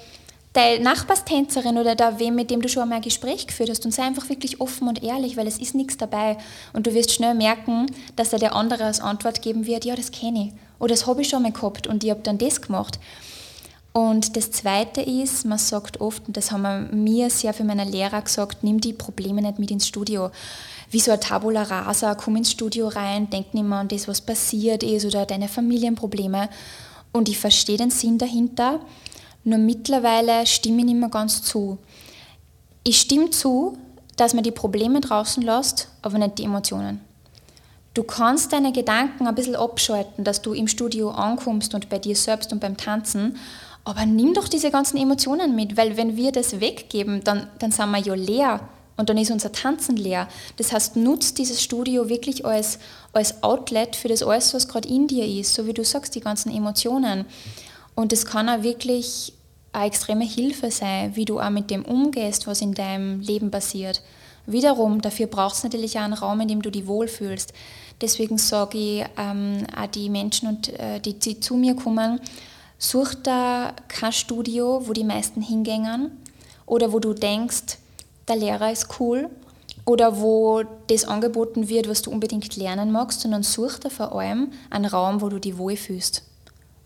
deine 0.53 0.83
Nachbarstänzerin 0.83 1.79
oder 1.79 1.95
da 1.95 2.19
wem, 2.19 2.35
mit 2.35 2.51
dem 2.51 2.63
du 2.63 2.69
schon 2.69 2.85
einmal 2.85 2.97
ein 2.97 3.03
Gespräch 3.03 3.47
geführt 3.47 3.71
hast 3.71 3.85
und 3.85 3.93
sei 3.93 4.05
einfach 4.05 4.29
wirklich 4.29 4.61
offen 4.61 4.89
und 4.89 5.03
ehrlich, 5.03 5.37
weil 5.37 5.47
es 5.47 5.59
ist 5.59 5.75
nichts 5.75 5.97
dabei. 5.97 6.39
Und 6.73 6.87
du 6.87 6.95
wirst 6.95 7.13
schnell 7.13 7.35
merken, 7.35 7.87
dass 8.17 8.31
da 8.31 8.39
der 8.39 8.55
andere 8.55 8.85
als 8.85 9.01
Antwort 9.01 9.43
geben 9.43 9.67
wird, 9.67 9.85
ja, 9.85 9.95
das 9.95 10.11
kenne 10.11 10.47
ich. 10.47 10.53
Oder 10.79 10.95
das 10.95 11.07
habe 11.07 11.23
ich 11.23 11.29
schon 11.29 11.43
mal 11.43 11.53
gehabt 11.53 11.87
und 11.87 12.05
ich 12.05 12.11
habe 12.11 12.21
dann 12.23 12.39
das 12.39 12.61
gemacht. 12.61 12.99
Und 13.97 14.37
das 14.37 14.51
Zweite 14.51 15.01
ist, 15.01 15.47
man 15.47 15.57
sagt 15.57 16.03
oft, 16.03 16.29
und 16.29 16.37
das 16.37 16.53
haben 16.53 17.03
mir 17.03 17.31
sehr 17.31 17.55
für 17.55 17.65
meine 17.65 17.87
Lehrer 17.87 18.21
gesagt, 18.21 18.63
nimm 18.63 18.79
die 18.79 18.93
Probleme 18.93 19.41
nicht 19.41 19.59
mit 19.59 19.71
ins 19.71 19.89
Studio. 19.89 20.31
Wie 20.91 21.01
so 21.01 21.13
ein 21.13 21.21
Tabula 21.23 21.63
rasa, 21.63 22.15
komm 22.15 22.37
ins 22.37 22.51
Studio 22.51 22.89
rein, 22.89 23.31
denk 23.31 23.55
nicht 23.55 23.65
mehr 23.65 23.79
an 23.79 23.89
das, 23.89 24.07
was 24.07 24.21
passiert 24.21 24.83
ist 24.83 25.07
oder 25.07 25.25
deine 25.25 25.49
Familienprobleme, 25.49 26.51
und 27.15 27.31
ich 27.31 27.39
verstehe 27.39 27.79
den 27.79 27.89
Sinn 27.89 28.19
dahinter, 28.19 28.81
nur 29.45 29.57
mittlerweile 29.57 30.45
stimme 30.45 30.81
ich 30.81 30.85
nicht 30.85 31.01
mehr 31.01 31.09
ganz 31.09 31.41
zu. 31.41 31.79
Ich 32.85 33.01
stimme 33.01 33.31
zu, 33.31 33.79
dass 34.19 34.35
man 34.35 34.45
die 34.45 34.51
Probleme 34.51 35.01
draußen 35.01 35.43
lässt, 35.43 35.89
aber 36.03 36.19
nicht 36.19 36.39
die 36.39 36.45
Emotionen. 36.45 37.01
Du 37.95 38.03
kannst 38.03 38.53
deine 38.53 38.73
Gedanken 38.73 39.27
ein 39.27 39.35
bisschen 39.35 39.57
abschalten, 39.57 40.23
dass 40.23 40.43
du 40.43 40.53
im 40.53 40.69
Studio 40.69 41.13
ankommst 41.13 41.75
und 41.75 41.89
bei 41.89 41.99
dir 41.99 42.15
selbst 42.15 42.53
und 42.53 42.61
beim 42.61 42.77
Tanzen, 42.77 43.39
aber 43.87 44.05
nimm 44.05 44.35
doch 44.35 44.49
diese 44.49 44.73
ganzen 44.73 44.97
Emotionen 44.97 45.55
mit, 45.55 45.77
weil 45.77 45.97
wenn 45.97 46.17
wir 46.17 46.33
das 46.33 46.59
weggeben, 46.59 47.23
dann, 47.23 47.47
dann 47.61 47.71
sind 47.71 47.89
wir 47.91 47.99
ja 47.99 48.15
leer 48.15 48.69
und 48.97 49.09
dann 49.09 49.17
ist 49.17 49.31
unser 49.31 49.53
Tanzen 49.53 49.97
leer. 49.97 50.27
Das 50.57 50.73
heißt, 50.73 50.97
nutzt 50.97 51.39
dieses 51.39 51.63
Studio 51.63 52.09
wirklich 52.09 52.45
als, 52.45 52.81
als 53.13 53.45
Outlet 53.45 53.95
für 53.95 54.09
das 54.09 54.25
alles, 54.25 54.53
was 54.55 54.67
gerade 54.67 54.89
in 54.89 55.07
dir 55.07 55.25
ist, 55.25 55.55
so 55.55 55.69
wie 55.69 55.73
du 55.73 55.85
sagst, 55.85 56.17
die 56.17 56.21
ganzen 56.21 56.53
Emotionen. 56.53 57.27
Und 57.95 58.11
das 58.11 58.27
kann 58.27 58.49
auch 58.49 58.65
wirklich 58.65 59.33
eine 59.73 59.87
extreme 59.87 60.25
Hilfe 60.25 60.73
sein, 60.73 61.15
wie 61.15 61.25
du 61.25 61.39
auch 61.39 61.51
mit 61.51 61.71
dem 61.71 61.85
umgehst, 61.85 62.49
was 62.49 62.63
in 62.63 62.75
deinem 62.75 63.21
Leben 63.21 63.53
passiert. 63.53 64.03
Wiederum, 64.47 65.01
dafür 65.01 65.29
braucht 65.29 65.55
es 65.55 65.63
natürlich 65.63 65.97
auch 65.97 66.03
einen 66.03 66.15
Raum, 66.15 66.41
in 66.41 66.49
dem 66.49 66.61
du 66.61 66.73
dich 66.73 66.89
wohlfühlst. 66.89 67.53
Deswegen 68.01 68.37
sage 68.37 68.79
ich 68.79 69.05
ähm, 69.17 69.65
auch 69.77 69.87
die 69.87 70.11
Menschen, 70.11 70.49
und, 70.49 70.71
äh, 70.71 70.99
die, 70.99 71.15
die 71.15 71.39
zu 71.39 71.55
mir 71.55 71.77
kommen, 71.77 72.21
such 72.79 73.15
da 73.23 73.75
kein 73.89 74.13
Studio, 74.13 74.87
wo 74.87 74.93
die 74.93 75.05
meisten 75.05 75.43
hingängen 75.43 76.13
oder 76.67 76.93
wo 76.93 76.99
du 76.99 77.15
denkst, 77.15 77.79
der 78.29 78.37
Lehrer 78.37 78.73
ist 78.73 79.01
cool 79.01 79.31
oder 79.85 80.21
wo 80.21 80.65
das 80.89 81.05
angeboten 81.05 81.69
wird, 81.69 81.89
was 81.89 82.03
du 82.03 82.11
unbedingt 82.11 82.57
lernen 82.57 82.91
magst, 82.91 83.21
sondern 83.21 83.43
such 83.43 83.79
dir 83.79 83.91
vor 83.91 84.15
allem 84.15 84.51
einen 84.69 84.87
Raum, 84.87 85.21
wo 85.21 85.29
du 85.29 85.39
dich 85.39 85.57
wohlfühlst. 85.57 86.23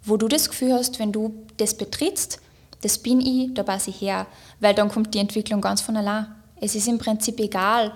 Wo 0.02 0.16
du 0.16 0.28
das 0.28 0.48
Gefühl 0.48 0.74
hast, 0.74 0.98
wenn 0.98 1.12
du 1.12 1.34
das 1.56 1.74
betrittst, 1.74 2.40
das 2.82 2.98
bin 2.98 3.20
ich, 3.20 3.52
da 3.54 3.62
passe 3.62 3.90
ich 3.90 4.00
her, 4.00 4.26
weil 4.60 4.74
dann 4.74 4.90
kommt 4.90 5.14
die 5.14 5.18
Entwicklung 5.18 5.60
ganz 5.60 5.80
von 5.80 5.96
allein. 5.96 6.26
Es 6.56 6.74
ist 6.74 6.88
im 6.88 6.98
Prinzip 6.98 7.40
egal, 7.40 7.92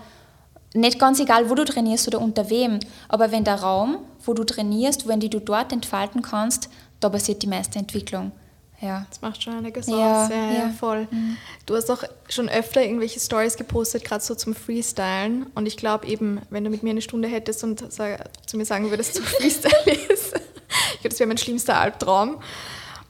nicht 0.74 0.98
ganz 0.98 1.20
egal, 1.20 1.48
wo 1.48 1.54
du 1.54 1.64
trainierst 1.64 2.08
oder 2.08 2.20
unter 2.20 2.50
wem, 2.50 2.80
aber 3.08 3.30
wenn 3.30 3.44
der 3.44 3.60
Raum, 3.60 3.98
wo 4.24 4.34
du 4.34 4.42
trainierst, 4.42 5.06
wenn 5.06 5.20
die 5.20 5.30
du 5.30 5.38
dort 5.38 5.72
entfalten 5.72 6.20
kannst, 6.20 6.68
da 7.04 7.10
passiert 7.10 7.42
die 7.42 7.46
meiste 7.46 7.78
Entwicklung. 7.78 8.32
Ja. 8.80 9.06
Das 9.08 9.20
macht 9.20 9.42
schon 9.42 9.54
einiges 9.54 9.86
ja, 9.86 10.24
aus. 10.24 10.30
Ja, 10.30 10.52
ja. 10.52 10.68
voll. 10.70 11.06
Mhm. 11.10 11.36
Du 11.66 11.76
hast 11.76 11.90
auch 11.90 12.02
schon 12.28 12.48
öfter 12.48 12.82
irgendwelche 12.82 13.20
Stories 13.20 13.56
gepostet, 13.56 14.04
gerade 14.04 14.22
so 14.22 14.34
zum 14.34 14.54
Freestylen. 14.54 15.46
Und 15.54 15.66
ich 15.66 15.76
glaube 15.76 16.06
eben, 16.06 16.40
wenn 16.50 16.64
du 16.64 16.70
mit 16.70 16.82
mir 16.82 16.90
eine 16.90 17.02
Stunde 17.02 17.28
hättest 17.28 17.62
und 17.62 17.92
zu 17.92 18.56
mir 18.56 18.64
sagen 18.64 18.90
würdest, 18.90 19.14
so 19.14 19.22
Freestyle 19.22 19.94
ist, 20.08 20.34
ich 20.34 21.00
glaube, 21.00 21.10
das 21.10 21.18
wäre 21.18 21.28
mein 21.28 21.38
schlimmster 21.38 21.76
Albtraum. 21.76 22.40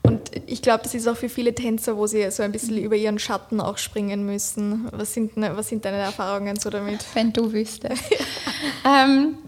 Und 0.02 0.30
ich 0.46 0.60
glaube, 0.60 0.82
das 0.82 0.94
ist 0.94 1.08
auch 1.08 1.16
für 1.16 1.30
viele 1.30 1.54
Tänzer, 1.54 1.96
wo 1.96 2.06
sie 2.06 2.30
so 2.30 2.42
ein 2.42 2.52
bisschen 2.52 2.76
über 2.76 2.94
ihren 2.94 3.18
Schatten 3.18 3.60
auch 3.60 3.78
springen 3.78 4.26
müssen. 4.26 4.88
Was 4.92 5.14
sind, 5.14 5.32
was 5.36 5.68
sind 5.68 5.84
deine 5.84 5.96
Erfahrungen 5.96 6.58
so 6.58 6.68
damit? 6.68 7.04
Wenn 7.14 7.32
du 7.32 7.52
wüsstest. 7.52 8.02
ähm, 8.84 9.38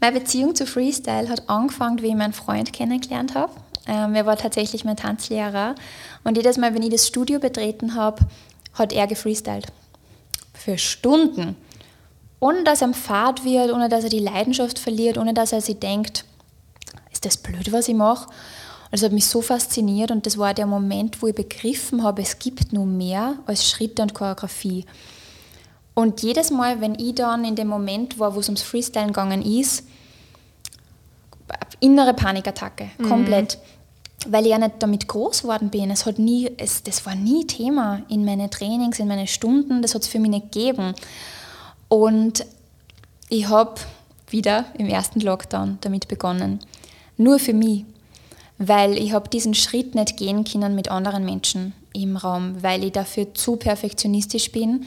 meine 0.00 0.20
Beziehung 0.20 0.54
zu 0.54 0.66
Freestyle 0.66 1.28
hat 1.28 1.48
angefangen, 1.48 2.02
wie 2.02 2.08
ich 2.08 2.14
meinen 2.14 2.32
Freund 2.32 2.72
kennengelernt 2.72 3.34
habe. 3.34 3.52
Ähm, 3.86 4.14
er 4.14 4.26
war 4.26 4.36
tatsächlich 4.36 4.84
mein 4.84 4.96
Tanzlehrer. 4.96 5.74
Und 6.22 6.36
jedes 6.36 6.56
Mal, 6.56 6.74
wenn 6.74 6.82
ich 6.82 6.90
das 6.90 7.06
Studio 7.06 7.38
betreten 7.38 7.94
habe, 7.94 8.26
hat 8.74 8.92
er 8.92 9.06
gefreestylt. 9.06 9.66
Für 10.52 10.78
Stunden. 10.78 11.56
Ohne 12.40 12.64
dass 12.64 12.80
er 12.80 12.88
am 12.88 12.94
Fahrt 12.94 13.44
wird, 13.44 13.72
ohne 13.72 13.88
dass 13.88 14.04
er 14.04 14.10
die 14.10 14.18
Leidenschaft 14.18 14.78
verliert, 14.78 15.18
ohne 15.18 15.34
dass 15.34 15.52
er 15.52 15.60
sich 15.60 15.78
denkt, 15.78 16.24
ist 17.12 17.24
das 17.24 17.36
blöd, 17.36 17.72
was 17.72 17.88
ich 17.88 17.94
mache? 17.94 18.26
Und 18.26 18.92
das 18.92 19.02
hat 19.02 19.12
mich 19.12 19.26
so 19.26 19.40
fasziniert 19.40 20.10
und 20.10 20.26
das 20.26 20.38
war 20.38 20.54
der 20.54 20.66
Moment, 20.66 21.20
wo 21.22 21.26
ich 21.26 21.34
begriffen 21.34 22.02
habe, 22.02 22.22
es 22.22 22.38
gibt 22.38 22.72
nur 22.72 22.86
mehr 22.86 23.36
als 23.46 23.68
Schritte 23.68 24.02
und 24.02 24.14
Choreografie. 24.14 24.84
Und 25.94 26.22
jedes 26.22 26.50
Mal, 26.50 26.80
wenn 26.80 26.96
ich 26.96 27.14
dann 27.14 27.44
in 27.44 27.56
dem 27.56 27.68
Moment 27.68 28.18
war, 28.18 28.34
wo 28.34 28.40
es 28.40 28.48
ums 28.48 28.62
Freestylen 28.62 29.08
gegangen 29.08 29.42
ist, 29.42 29.84
innere 31.80 32.14
Panikattacke, 32.14 32.90
mhm. 32.98 33.08
komplett. 33.08 33.58
Mhm. 33.58 33.73
Weil 34.26 34.44
ich 34.44 34.50
ja 34.50 34.58
nicht 34.58 34.76
damit 34.78 35.08
groß 35.08 35.42
geworden 35.42 35.70
bin. 35.70 35.90
Es 35.90 36.06
hat 36.06 36.18
nie, 36.18 36.50
es, 36.56 36.82
das 36.82 37.04
war 37.04 37.14
nie 37.14 37.46
Thema 37.46 38.02
in 38.08 38.24
meine 38.24 38.48
Trainings, 38.50 38.98
in 38.98 39.08
meine 39.08 39.26
Stunden, 39.26 39.82
das 39.82 39.94
hat 39.94 40.02
es 40.02 40.08
für 40.08 40.18
mich 40.18 40.30
nicht 40.30 40.52
gegeben. 40.52 40.94
Und 41.88 42.46
ich 43.28 43.48
habe 43.48 43.74
wieder 44.28 44.66
im 44.78 44.86
ersten 44.86 45.20
Lockdown 45.20 45.78
damit 45.80 46.08
begonnen. 46.08 46.60
Nur 47.16 47.38
für 47.38 47.54
mich. 47.54 47.84
Weil 48.58 48.96
ich 48.98 49.12
habe 49.12 49.28
diesen 49.28 49.54
Schritt 49.54 49.94
nicht 49.94 50.16
gehen 50.16 50.44
können 50.44 50.74
mit 50.74 50.88
anderen 50.88 51.24
Menschen 51.24 51.72
im 51.92 52.16
Raum, 52.16 52.62
weil 52.62 52.84
ich 52.84 52.92
dafür 52.92 53.34
zu 53.34 53.56
perfektionistisch 53.56 54.52
bin. 54.52 54.86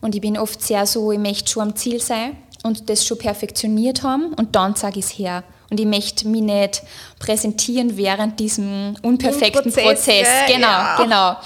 Und 0.00 0.14
ich 0.14 0.20
bin 0.20 0.38
oft 0.38 0.62
sehr 0.62 0.86
so, 0.86 1.10
ich 1.10 1.18
möchte 1.18 1.50
schon 1.50 1.62
am 1.62 1.76
Ziel 1.76 2.00
sein 2.00 2.36
und 2.62 2.88
das 2.88 3.04
schon 3.04 3.18
perfektioniert 3.18 4.02
haben 4.02 4.34
und 4.34 4.54
dann 4.54 4.74
sage 4.76 5.00
ich 5.00 5.06
es 5.06 5.18
her. 5.18 5.42
Und 5.70 5.78
ich 5.78 5.86
möchte 5.86 6.26
mich 6.26 6.42
nicht 6.42 6.82
präsentieren 7.18 7.96
während 7.96 8.40
diesem 8.40 8.96
unperfekten 9.02 9.72
Prozess. 9.72 9.84
Prozess. 9.84 10.28
Genau, 10.46 10.66
ja. 10.66 10.96
genau. 10.96 11.36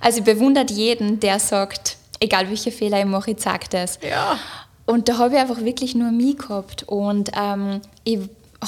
Also 0.00 0.18
ich 0.18 0.24
bewundert 0.24 0.70
jeden, 0.70 1.20
der 1.20 1.38
sagt, 1.38 1.96
egal 2.20 2.48
welche 2.48 2.72
Fehler 2.72 2.98
ich 2.98 3.06
mache, 3.06 3.32
ich 3.32 3.36
zeige 3.38 3.66
das. 3.70 3.98
Ja. 4.02 4.38
Und 4.86 5.08
da 5.08 5.18
habe 5.18 5.34
ich 5.34 5.40
einfach 5.40 5.60
wirklich 5.60 5.94
nur 5.94 6.10
mich 6.10 6.38
gehabt. 6.38 6.82
Und 6.84 7.30
ähm, 7.40 7.80
ich 8.02 8.18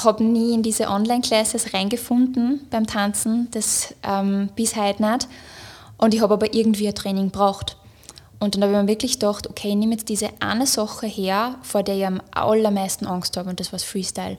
habe 0.03 0.23
nie 0.23 0.53
in 0.53 0.63
diese 0.63 0.87
Online-Classes 0.87 1.73
reingefunden 1.73 2.65
beim 2.69 2.87
Tanzen, 2.87 3.49
das 3.51 3.93
ähm, 4.03 4.49
bis 4.55 4.75
heute 4.75 5.03
nicht. 5.03 5.27
Und 5.97 6.13
ich 6.13 6.21
habe 6.21 6.33
aber 6.35 6.53
irgendwie 6.53 6.87
ein 6.87 6.95
Training 6.95 7.29
braucht. 7.29 7.77
Und 8.39 8.55
dann 8.55 8.63
habe 8.63 8.73
ich 8.73 8.81
mir 8.81 8.87
wirklich 8.87 9.13
gedacht, 9.13 9.49
okay, 9.49 9.69
ich 9.69 9.75
nehme 9.75 9.93
jetzt 9.93 10.09
diese 10.09 10.29
eine 10.39 10.67
Sache 10.67 11.07
her, 11.07 11.55
vor 11.63 11.83
der 11.83 11.95
ich 11.97 12.05
am 12.05 12.21
allermeisten 12.31 13.07
Angst 13.07 13.35
habe, 13.35 13.49
und 13.49 13.59
das 13.59 13.71
war 13.71 13.79
das 13.79 13.83
Freestyle. 13.83 14.37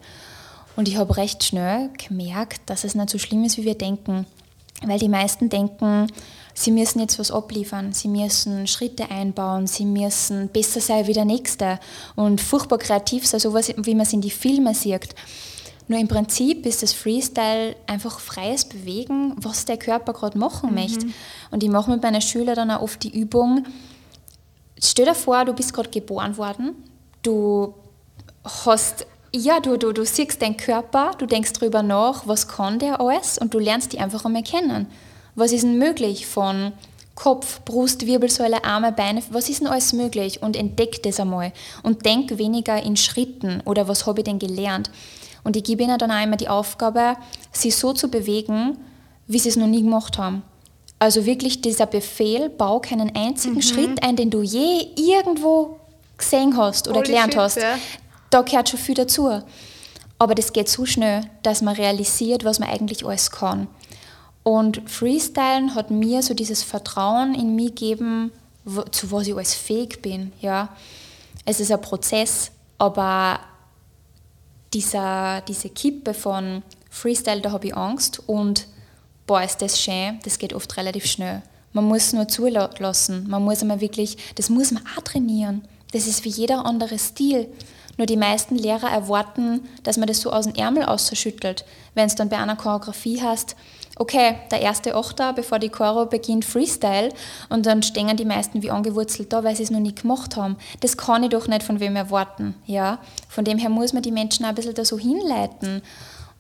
Und 0.79 0.87
ich 0.87 0.97
habe 0.97 1.17
recht 1.17 1.43
schnell 1.43 1.91
gemerkt, 1.99 2.61
dass 2.67 2.85
es 2.85 2.95
nicht 2.95 3.11
so 3.11 3.19
schlimm 3.19 3.43
ist, 3.43 3.59
wie 3.59 3.65
wir 3.65 3.75
denken. 3.75 4.27
Weil 4.87 5.01
die 5.01 5.09
meisten 5.09 5.49
denken, 5.49 6.07
sie 6.55 6.71
müssen 6.71 7.01
jetzt 7.01 7.19
was 7.19 7.33
abliefern, 7.33 7.93
sie 7.93 8.07
müssen 8.07 8.69
Schritte 8.69 9.11
einbauen, 9.11 9.67
sie 9.67 9.85
müssen 9.85 10.47
besser 10.51 10.81
sein 10.81 11.09
wie 11.09 11.15
der 11.15 11.25
Nächste 11.25 11.81
und 12.15 12.41
furchtbar 12.41 12.79
kreativ 12.79 13.27
sein, 13.27 13.41
so 13.41 13.55
wie 13.57 13.95
man 13.97 14.03
es 14.03 14.13
in 14.13 14.21
die 14.21 14.31
Filme 14.31 14.73
sieht. 14.73 15.17
Nur 15.89 15.99
im 15.99 16.07
Prinzip 16.07 16.65
ist 16.65 16.85
das 16.85 16.93
Freestyle 16.93 17.75
einfach 17.89 18.21
freies 18.21 18.65
Bewegen, 18.65 19.35
was 19.35 19.65
der 19.65 19.79
Körper 19.79 20.13
gerade 20.13 20.39
machen 20.39 20.69
mhm. 20.69 20.77
möchte. 20.77 21.07
Und 21.51 21.65
ich 21.65 21.71
mache 21.71 21.91
mit 21.91 22.05
meinen 22.05 22.21
Schülern 22.21 22.55
dann 22.55 22.71
auch 22.71 22.83
oft 22.83 23.03
die 23.03 23.19
Übung, 23.19 23.67
stell 24.81 25.07
dir 25.07 25.17
vor, 25.17 25.45
du 25.45 25.55
bist 25.55 25.75
gerade 25.75 25.91
geboren 25.91 26.37
worden, 26.37 26.77
du 27.25 27.75
hast, 28.45 29.09
ja, 29.35 29.61
du, 29.61 29.77
du, 29.77 29.93
du 29.93 30.05
siehst 30.05 30.41
deinen 30.41 30.57
Körper, 30.57 31.13
du 31.19 31.27
denkst 31.27 31.53
darüber 31.55 31.83
nach, 31.83 32.27
was 32.27 32.49
kann 32.49 32.79
der 32.79 33.01
alles 33.01 33.39
und 33.39 33.53
du 33.55 33.59
lernst 33.59 33.93
die 33.93 33.99
einfach 33.99 34.25
einmal 34.25 34.43
kennen. 34.43 34.87
Was 35.35 35.53
ist 35.53 35.63
denn 35.63 35.79
möglich 35.79 36.27
von 36.27 36.73
Kopf, 37.15 37.61
Brust, 37.65 38.07
Wirbelsäule, 38.07 38.65
Arme, 38.65 38.93
Beine, 38.93 39.23
was 39.31 39.49
ist 39.49 39.61
denn 39.61 39.67
alles 39.67 39.93
möglich? 39.93 40.41
Und 40.43 40.57
entdeck 40.57 41.03
das 41.03 41.21
einmal. 41.21 41.53
Und 41.83 42.07
denk 42.07 42.39
weniger 42.39 42.83
in 42.83 42.97
Schritten 42.97 43.61
oder 43.65 43.89
was 43.89 44.07
habe 44.07 44.21
ich 44.21 44.25
denn 44.25 44.39
gelernt. 44.39 44.91
Und 45.45 45.57
ich 45.57 45.65
gebe 45.65 45.83
ihnen 45.83 45.99
dann 45.99 46.11
auch 46.11 46.23
immer 46.23 46.37
die 46.37 46.49
Aufgabe, 46.49 47.17
sie 47.53 47.71
so 47.71 47.93
zu 47.93 48.09
bewegen, 48.09 48.79
wie 49.27 49.39
sie 49.39 49.49
es 49.49 49.57
noch 49.57 49.67
nie 49.67 49.83
gemacht 49.83 50.17
haben. 50.17 50.43
Also 50.99 51.27
wirklich 51.27 51.61
dieser 51.61 51.87
Befehl, 51.87 52.49
bau 52.49 52.81
keinen 52.81 53.15
einzigen 53.15 53.57
mhm. 53.57 53.63
Schritt 53.63 54.03
ein, 54.03 54.17
den 54.17 54.31
du 54.31 54.43
je 54.43 54.89
irgendwo 54.97 55.79
gesehen 56.17 56.57
hast 56.57 56.89
oder 56.89 56.99
Holy 56.99 57.07
gelernt 57.09 57.33
shit, 57.35 57.41
hast. 57.41 57.57
Ja. 57.57 57.79
Da 58.31 58.43
gehört 58.43 58.69
schon 58.69 58.79
viel 58.79 58.95
dazu. 58.95 59.43
Aber 60.19 60.35
das 60.35 60.53
geht 60.53 60.69
so 60.69 60.85
schnell, 60.85 61.23
dass 61.43 61.63
man 61.63 61.77
realisiert, 61.77 62.45
was 62.45 62.59
man 62.59 62.69
eigentlich 62.69 63.05
alles 63.07 63.31
kann. 63.31 63.69
Und 64.43 64.89
Freestylen 64.89 65.75
hat 65.75 65.91
mir 65.91 66.23
so 66.23 66.35
dieses 66.35 66.63
Vertrauen 66.63 67.35
in 67.35 67.55
mich 67.55 67.75
gegeben, 67.75 68.33
zu 68.91 69.11
was 69.13 69.27
ich 69.27 69.35
alles 69.35 69.55
fähig 69.55 70.03
bin. 70.03 70.33
Ja. 70.41 70.71
Es 71.45 71.61
ist 71.61 71.71
ein 71.71 71.81
Prozess, 71.81 72.51
aber 72.79 73.41
dieser, 74.75 75.41
diese 75.43 75.71
Kippe 75.71 76.15
von 76.15 76.63
Freestyle, 76.91 77.41
da 77.41 77.53
habe 77.53 77.69
ich 77.69 77.77
Angst 77.77 78.23
und 78.27 78.67
boah, 79.27 79.43
ist 79.43 79.63
das 79.63 79.81
schön, 79.81 80.19
das 80.25 80.39
geht 80.39 80.53
oft 80.53 80.77
relativ 80.77 81.07
schnell. 81.07 81.43
Man 81.73 81.85
muss 81.85 82.13
nur 82.13 82.29
zulassen, 82.29 83.29
man 83.29 83.45
muss 83.45 83.63
einmal 83.63 83.81
wirklich, 83.81 84.17
das 84.35 84.51
muss 84.51 84.73
man 84.73 84.83
auch 84.97 85.03
trainieren. 85.03 85.63
Das 85.93 86.07
ist 86.07 86.25
wie 86.25 86.31
jeder 86.31 86.67
andere 86.67 86.99
Stil. 86.99 87.49
Nur 87.99 88.07
die 88.07 88.17
meisten 88.17 88.55
Lehrer 88.55 88.91
erwarten, 88.91 89.69
dass 89.83 89.99
man 89.99 90.07
das 90.07 90.21
so 90.21 90.33
aus 90.33 90.47
dem 90.47 90.55
Ärmel 90.55 90.85
ausschüttelt. 90.85 91.65
Wenn 91.95 92.07
es 92.07 92.15
dann 92.15 92.29
bei 92.29 92.39
einer 92.39 92.57
Choreografie 92.57 93.21
hast, 93.21 93.57
okay, 93.99 94.37
der 94.51 94.61
erste 94.61 94.95
Achter, 94.95 95.33
bevor 95.33 95.59
die 95.59 95.69
Choro 95.69 96.07
beginnt, 96.07 96.45
Freestyle 96.45 97.11
und 97.49 97.67
dann 97.67 97.83
stehen 97.83 98.17
die 98.17 98.25
meisten 98.25 98.63
wie 98.63 98.71
angewurzelt 98.71 99.33
da, 99.33 99.43
weil 99.43 99.57
sie 99.57 99.65
es 99.65 99.71
noch 99.71 99.81
nie 99.81 99.95
gemacht 99.95 100.37
haben. 100.37 100.57
Das 100.81 100.97
kann 100.97 101.25
ich 101.25 101.31
doch 101.31 101.49
nicht 101.49 101.65
von 101.65 101.81
wem 101.81 101.97
erwarten. 101.97 102.55
Ja? 102.67 103.01
Von 103.29 103.45
dem 103.45 103.59
her 103.59 103.69
muss 103.69 103.93
man 103.93 104.03
die 104.03 104.13
Menschen 104.13 104.45
auch 104.45 104.51
ein 104.51 104.55
bisschen 104.55 104.75
da 104.75 104.85
so 104.85 104.99
hinleiten 104.99 105.83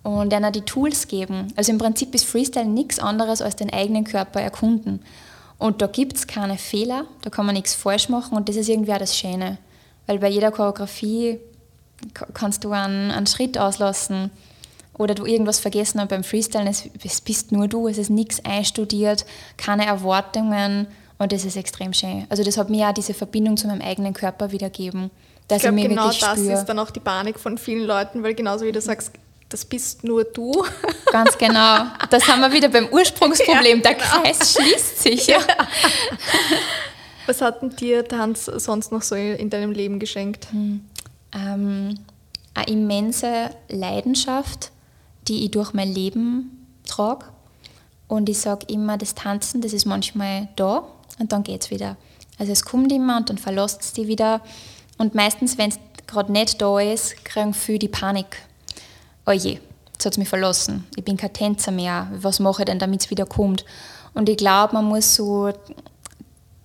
und 0.05 0.33
ihnen 0.33 0.53
die 0.53 0.63
Tools 0.63 1.09
geben. 1.09 1.53
Also 1.57 1.73
im 1.73 1.79
Prinzip 1.79 2.15
ist 2.15 2.25
Freestyle 2.25 2.67
nichts 2.67 3.01
anderes 3.01 3.43
als 3.43 3.57
den 3.57 3.73
eigenen 3.73 4.05
Körper 4.05 4.41
erkunden. 4.41 5.03
Und 5.59 5.83
da 5.83 5.89
gibt 5.89 6.17
es 6.17 6.29
keine 6.29 6.57
Fehler, 6.57 7.05
da 7.23 7.31
kann 7.31 7.45
man 7.45 7.57
nichts 7.57 7.75
falsch 7.75 8.09
machen 8.09 8.37
und 8.37 8.49
das 8.49 8.55
ist 8.55 8.69
irgendwie 8.69 8.93
auch 8.93 8.99
das 8.99 9.17
Schöne. 9.17 9.59
Weil 10.07 10.21
bei 10.21 10.29
jeder 10.29 10.53
Choreografie 10.53 11.41
kannst 12.35 12.65
du 12.65 12.73
einen, 12.73 13.11
einen 13.11 13.27
Schritt 13.27 13.59
auslassen 13.59 14.31
oder 14.97 15.15
du 15.15 15.27
irgendwas 15.27 15.61
vergessen 15.61 16.01
und 16.01 16.09
beim 16.09 16.25
Freestylen, 16.25 16.67
es, 16.67 16.85
es 17.05 17.21
bist 17.21 17.53
nur 17.53 17.69
du, 17.69 17.89
es 17.89 17.99
ist 17.99 18.11
nichts 18.11 18.45
einstudiert, 18.45 19.25
keine 19.57 19.87
Erwartungen 19.87 20.89
und 21.19 21.33
das 21.33 21.45
ist 21.45 21.57
extrem 21.57 21.93
schön. 21.93 22.27
Also 22.29 22.43
das 22.45 22.57
hat 22.57 22.71
mir 22.71 22.89
auch 22.89 22.95
diese 22.95 23.15
Verbindung 23.15 23.57
zu 23.57 23.67
meinem 23.67 23.83
eigenen 23.83 24.15
Körper 24.15 24.53
wiedergeben. 24.53 25.11
Dass 25.49 25.59
ich 25.59 25.63
glaube, 25.63 25.89
genau 25.89 26.07
das 26.09 26.17
spüre. 26.19 26.53
ist 26.53 26.67
dann 26.67 26.79
auch 26.79 26.91
die 26.91 27.01
Panik 27.01 27.39
von 27.39 27.59
vielen 27.59 27.85
Leuten, 27.85 28.23
weil 28.23 28.35
genauso 28.35 28.67
wie 28.67 28.73
du 28.73 28.81
sagst, 28.81 29.13
das 29.49 29.65
bist 29.65 30.05
nur 30.05 30.25
du. 30.25 30.65
Ganz 31.13 31.39
genau. 31.39 31.87
Das 32.11 32.29
haben 32.29 32.41
wir 32.41 32.53
wieder 32.53 32.69
beim 32.69 32.89
Ursprungsproblem. 32.89 33.79
Ja, 33.83 33.83
Der 33.83 33.95
genau. 33.95 34.23
Kreis 34.23 34.53
schließt 34.53 35.03
sich. 35.03 35.27
Ja. 35.27 35.39
Was 37.27 37.41
hat 37.41 37.63
denn 37.63 37.71
dir 37.71 38.07
Tanz 38.07 38.45
sonst 38.47 38.93
noch 38.93 39.03
so 39.03 39.15
in 39.15 39.51
deinem 39.51 39.73
Leben 39.73 39.99
geschenkt? 39.99 40.49
Hm. 40.51 40.83
Ähm, 41.33 41.99
eine 42.55 42.67
immense 42.67 43.51
Leidenschaft 43.69 44.73
die 45.29 45.45
ich 45.45 45.51
durch 45.51 45.73
mein 45.73 45.93
Leben 45.93 46.67
trage. 46.87 47.27
Und 48.07 48.29
ich 48.29 48.39
sage 48.39 48.67
immer, 48.69 48.97
das 48.97 49.15
Tanzen, 49.15 49.61
das 49.61 49.73
ist 49.73 49.85
manchmal 49.85 50.49
da 50.57 50.85
und 51.19 51.33
dann 51.33 51.43
geht 51.43 51.63
es 51.63 51.71
wieder. 51.71 51.97
Also 52.39 52.53
es 52.53 52.65
kommt 52.65 52.91
immer 52.93 53.19
und 53.19 53.29
dann 53.29 53.39
verlässt 53.39 53.83
es 53.83 53.93
die 53.93 54.09
wieder. 54.09 54.41
Und 54.97 55.15
meistens, 55.15 55.59
wenn 55.59 55.71
es 55.71 55.79
gerade 56.07 56.33
nicht 56.33 56.61
da 56.63 56.81
ist, 56.81 57.23
kriegen 57.25 57.53
viele 57.53 57.81
die 57.81 57.89
Panik. 57.89 58.43
Oh 59.27 59.33
je, 59.33 59.59
jetzt 59.93 60.07
hat 60.07 60.13
es 60.13 60.19
mich 60.19 60.29
verlassen. 60.29 60.87
Ich 60.97 61.05
bin 61.05 61.19
kein 61.19 61.33
Tänzer 61.33 61.71
mehr. 61.71 62.09
Was 62.13 62.41
mache 62.41 62.63
ich 62.63 62.67
denn, 62.67 62.79
damit 62.79 63.03
es 63.03 63.11
wieder 63.11 63.27
kommt? 63.27 63.65
Und 64.15 64.29
ich 64.29 64.39
glaube, 64.39 64.73
man 64.73 64.87
muss 64.87 65.15
so 65.15 65.53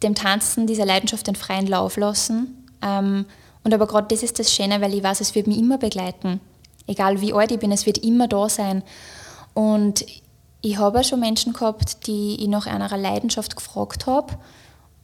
dem 0.02 0.16
Tanzen, 0.16 0.68
dieser 0.68 0.86
Leidenschaft 0.86 1.28
den 1.28 1.36
freien 1.36 1.68
Lauf 1.68 1.98
lassen. 1.98 2.70
Ähm, 2.82 3.26
und 3.64 3.74
aber 3.74 3.88
gerade 3.88 4.08
das 4.10 4.24
ist 4.24 4.40
das 4.40 4.54
Schöne, 4.54 4.82
weil 4.82 4.94
ich 4.94 5.04
weiß, 5.04 5.22
es 5.22 5.36
wird 5.36 5.48
mich 5.48 5.58
immer 5.58 5.78
begleiten. 5.78 6.42
Egal 6.88 7.22
wie 7.22 7.34
alt 7.34 7.52
ich 7.52 7.60
bin, 7.60 7.72
es 7.72 7.86
wird 7.86 8.00
immer 8.00 8.28
da 8.28 8.50
sein. 8.50 8.84
Und 9.54 10.06
ich 10.62 10.78
habe 10.78 11.00
auch 11.00 11.04
schon 11.04 11.20
Menschen 11.20 11.54
gehabt, 11.54 12.08
die 12.08 12.42
ich 12.42 12.48
nach 12.48 12.68
einer 12.68 12.98
Leidenschaft 12.98 13.56
gefragt 13.56 14.08
habe 14.08 14.38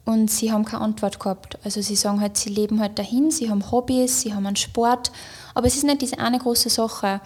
und 0.04 0.30
sie 0.30 0.50
haben 0.50 0.64
keine 0.64 0.82
Antwort 0.82 1.20
gehabt. 1.20 1.58
Also 1.64 1.80
sie 1.80 1.96
sagen 1.96 2.20
halt, 2.20 2.36
sie 2.36 2.50
leben 2.50 2.80
halt 2.80 2.98
dahin, 2.98 3.30
sie 3.30 3.50
haben 3.50 3.70
Hobbys, 3.70 4.22
sie 4.22 4.34
haben 4.34 4.46
einen 4.46 4.56
Sport, 4.56 5.12
aber 5.54 5.66
es 5.66 5.76
ist 5.76 5.84
nicht 5.84 6.02
diese 6.02 6.18
eine 6.18 6.38
große 6.38 6.70
Sache. 6.70 7.20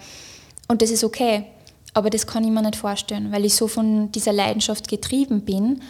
Und 0.67 0.81
das 0.81 0.89
ist 0.89 1.03
okay. 1.03 1.45
Aber 1.93 2.09
das 2.09 2.27
kann 2.27 2.43
ich 2.43 2.51
mir 2.51 2.61
nicht 2.61 2.75
vorstellen, 2.75 3.31
weil 3.31 3.45
ich 3.45 3.55
so 3.55 3.67
von 3.67 4.11
dieser 4.11 4.33
Leidenschaft 4.33 4.89
getrieben 4.89 5.41
bin. 5.41 5.81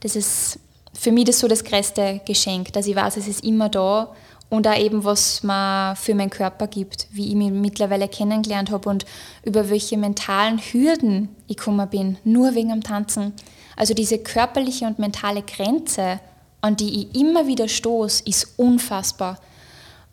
Das 0.00 0.14
ist 0.14 0.58
für 0.92 1.12
mich 1.12 1.24
das 1.24 1.40
so 1.40 1.48
das 1.48 1.64
größte 1.64 2.20
Geschenk, 2.26 2.72
dass 2.74 2.86
ich 2.86 2.94
weiß, 2.94 3.16
es 3.16 3.28
ist 3.28 3.42
immer 3.42 3.68
da 3.68 4.14
und 4.48 4.68
auch 4.68 4.78
eben, 4.78 5.04
was 5.04 5.42
man 5.42 5.96
für 5.96 6.14
meinen 6.14 6.30
Körper 6.30 6.66
gibt, 6.68 7.08
wie 7.10 7.28
ich 7.28 7.34
mich 7.34 7.50
mittlerweile 7.50 8.08
kennengelernt 8.08 8.70
habe 8.70 8.88
und 8.88 9.04
über 9.44 9.70
welche 9.70 9.96
mentalen 9.96 10.58
Hürden 10.58 11.28
ich 11.48 11.56
gekommen 11.56 11.88
bin, 11.88 12.18
nur 12.24 12.54
wegen 12.54 12.70
dem 12.70 12.82
Tanzen. 12.82 13.32
Also 13.74 13.92
diese 13.92 14.18
körperliche 14.18 14.86
und 14.86 14.98
mentale 14.98 15.42
Grenze, 15.42 16.20
an 16.60 16.76
die 16.76 17.00
ich 17.00 17.20
immer 17.20 17.46
wieder 17.46 17.68
stoße, 17.68 18.22
ist 18.24 18.54
unfassbar. 18.56 19.38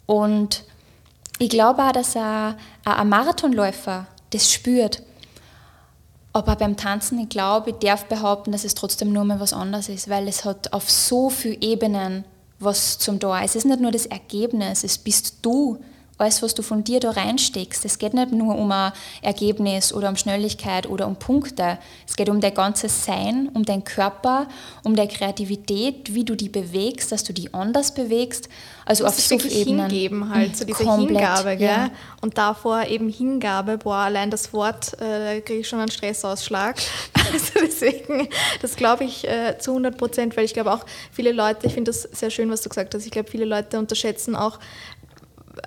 Und 0.05 0.63
ich 1.39 1.49
glaube 1.49 1.83
auch, 1.83 1.91
dass 1.91 2.15
ein, 2.15 2.55
ein 2.83 3.09
Marathonläufer 3.09 4.07
das 4.31 4.51
spürt. 4.51 5.03
Aber 6.33 6.55
beim 6.55 6.75
Tanzen, 6.75 7.19
ich 7.19 7.29
glaube, 7.29 7.69
ich 7.69 7.75
darf 7.77 8.05
behaupten, 8.05 8.51
dass 8.51 8.63
es 8.63 8.73
trotzdem 8.73 9.13
nur 9.13 9.23
mal 9.23 9.39
was 9.39 9.53
anderes 9.53 9.87
ist, 9.87 10.09
weil 10.09 10.27
es 10.27 10.43
hat 10.43 10.73
auf 10.73 10.89
so 10.89 11.29
vielen 11.29 11.61
Ebenen 11.61 12.25
was 12.63 12.97
zum 12.97 13.19
da 13.19 13.41
ist. 13.41 13.51
Es 13.51 13.57
ist 13.57 13.65
nicht 13.65 13.79
nur 13.79 13.91
das 13.91 14.05
Ergebnis, 14.05 14.83
es 14.83 14.97
bist 14.97 15.37
du, 15.41 15.79
alles, 16.17 16.41
was 16.41 16.53
du 16.53 16.61
von 16.61 16.83
dir 16.83 16.99
da 16.99 17.11
reinsteckst. 17.11 17.85
Es 17.85 17.97
geht 17.97 18.13
nicht 18.13 18.31
nur 18.31 18.55
um 18.55 18.71
ein 18.71 18.91
Ergebnis 19.21 19.93
oder 19.93 20.09
um 20.09 20.15
Schnelligkeit 20.15 20.87
oder 20.87 21.07
um 21.07 21.15
Punkte. 21.15 21.79
Es 22.07 22.15
geht 22.15 22.29
um 22.29 22.39
dein 22.39 22.53
ganzes 22.53 23.05
Sein, 23.05 23.49
um 23.53 23.65
deinen 23.65 23.83
Körper, 23.83 24.47
um 24.83 24.95
deine 24.95 25.09
Kreativität, 25.09 26.13
wie 26.13 26.23
du 26.23 26.35
die 26.35 26.49
bewegst, 26.49 27.11
dass 27.11 27.23
du 27.23 27.33
die 27.33 27.53
anders 27.53 27.93
bewegst. 27.93 28.47
Also 28.85 29.05
auf 29.05 29.17
so 29.19 29.35
Ebenen. 29.35 29.89
hingeben 29.89 30.29
halt, 30.33 30.57
so 30.57 30.65
diese 30.65 30.83
Komplett, 30.83 31.09
Hingabe. 31.09 31.57
Gell? 31.57 31.67
Ja. 31.67 31.89
Und 32.21 32.37
davor 32.37 32.85
eben 32.85 33.09
Hingabe, 33.09 33.77
boah, 33.77 33.97
allein 33.97 34.29
das 34.29 34.51
Wort, 34.53 34.93
äh, 34.99 35.35
da 35.35 35.41
kriege 35.41 35.61
ich 35.61 35.67
schon 35.67 35.79
einen 35.79 35.91
Stressausschlag. 35.91 36.77
also 37.31 37.53
deswegen, 37.61 38.27
das 38.61 38.75
glaube 38.75 39.05
ich 39.05 39.27
äh, 39.27 39.57
zu 39.57 39.71
100 39.71 39.97
Prozent, 39.97 40.37
weil 40.37 40.45
ich 40.45 40.53
glaube 40.53 40.71
auch 40.71 40.85
viele 41.11 41.31
Leute, 41.31 41.67
ich 41.67 41.73
finde 41.73 41.91
das 41.91 42.03
sehr 42.03 42.29
schön, 42.29 42.49
was 42.49 42.61
du 42.61 42.69
gesagt 42.69 42.93
hast, 42.93 43.05
ich 43.05 43.11
glaube 43.11 43.31
viele 43.31 43.45
Leute 43.45 43.79
unterschätzen 43.79 44.35
auch, 44.35 44.59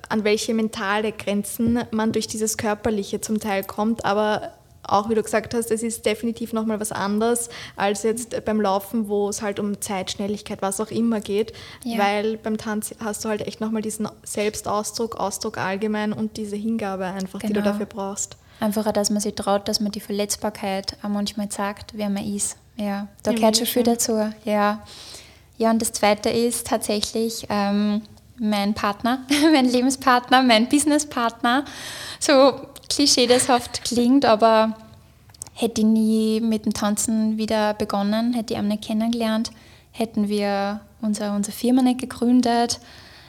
an 0.08 0.24
welche 0.24 0.54
mentale 0.54 1.12
Grenzen 1.12 1.80
man 1.90 2.12
durch 2.12 2.26
dieses 2.26 2.56
Körperliche 2.56 3.20
zum 3.20 3.40
Teil 3.40 3.64
kommt, 3.64 4.04
aber 4.04 4.52
auch 4.88 5.08
wie 5.08 5.14
du 5.14 5.22
gesagt 5.22 5.54
hast, 5.54 5.70
es 5.70 5.82
ist 5.82 6.06
definitiv 6.06 6.52
nochmal 6.52 6.80
was 6.80 6.92
anderes 6.92 7.48
als 7.76 8.02
jetzt 8.02 8.44
beim 8.44 8.60
Laufen, 8.60 9.08
wo 9.08 9.28
es 9.28 9.42
halt 9.42 9.58
um 9.58 9.80
Zeit, 9.80 10.12
Schnelligkeit, 10.12 10.62
was 10.62 10.80
auch 10.80 10.90
immer 10.90 11.20
geht. 11.20 11.52
Ja. 11.84 11.98
Weil 11.98 12.36
beim 12.36 12.56
Tanz 12.56 12.94
hast 13.02 13.24
du 13.24 13.28
halt 13.28 13.46
echt 13.46 13.60
nochmal 13.60 13.82
diesen 13.82 14.08
Selbstausdruck, 14.22 15.16
Ausdruck 15.16 15.58
allgemein 15.58 16.12
und 16.12 16.36
diese 16.36 16.56
Hingabe 16.56 17.06
einfach, 17.06 17.40
genau. 17.40 17.48
die 17.48 17.54
du 17.54 17.60
genau. 17.60 17.72
dafür 17.72 17.86
brauchst. 17.86 18.36
Einfach, 18.60 18.90
dass 18.92 19.10
man 19.10 19.20
sich 19.20 19.34
traut, 19.34 19.68
dass 19.68 19.80
man 19.80 19.92
die 19.92 20.00
Verletzbarkeit 20.00 20.96
auch 21.02 21.08
manchmal 21.08 21.50
sagt, 21.50 21.92
wer 21.94 22.08
man 22.08 22.24
ist. 22.24 22.56
Ja, 22.76 23.08
da 23.22 23.30
ja, 23.30 23.36
gehört 23.36 23.56
schon 23.56 23.66
viel 23.66 23.82
dazu. 23.82 24.30
Ja. 24.44 24.82
ja, 25.58 25.70
und 25.70 25.80
das 25.80 25.92
Zweite 25.92 26.30
ist 26.30 26.66
tatsächlich 26.66 27.46
ähm, 27.48 28.02
mein 28.38 28.74
Partner, 28.74 29.20
mein 29.52 29.66
Lebenspartner, 29.66 30.42
mein 30.42 30.68
Businesspartner. 30.68 31.64
So 32.20 32.54
klischee 32.88 33.26
das 33.26 33.48
oft 33.48 33.84
klingt, 33.84 34.24
aber 34.24 34.76
hätte 35.54 35.80
ich 35.80 35.86
nie 35.86 36.40
mit 36.40 36.66
dem 36.66 36.74
Tanzen 36.74 37.38
wieder 37.38 37.74
begonnen, 37.74 38.34
hätte 38.34 38.54
ich 38.54 38.60
ihn 38.60 38.68
nicht 38.68 38.84
kennengelernt, 38.84 39.50
hätten 39.90 40.28
wir 40.28 40.80
unsere, 41.00 41.32
unsere 41.32 41.56
Firma 41.56 41.82
nicht 41.82 42.00
gegründet. 42.00 42.80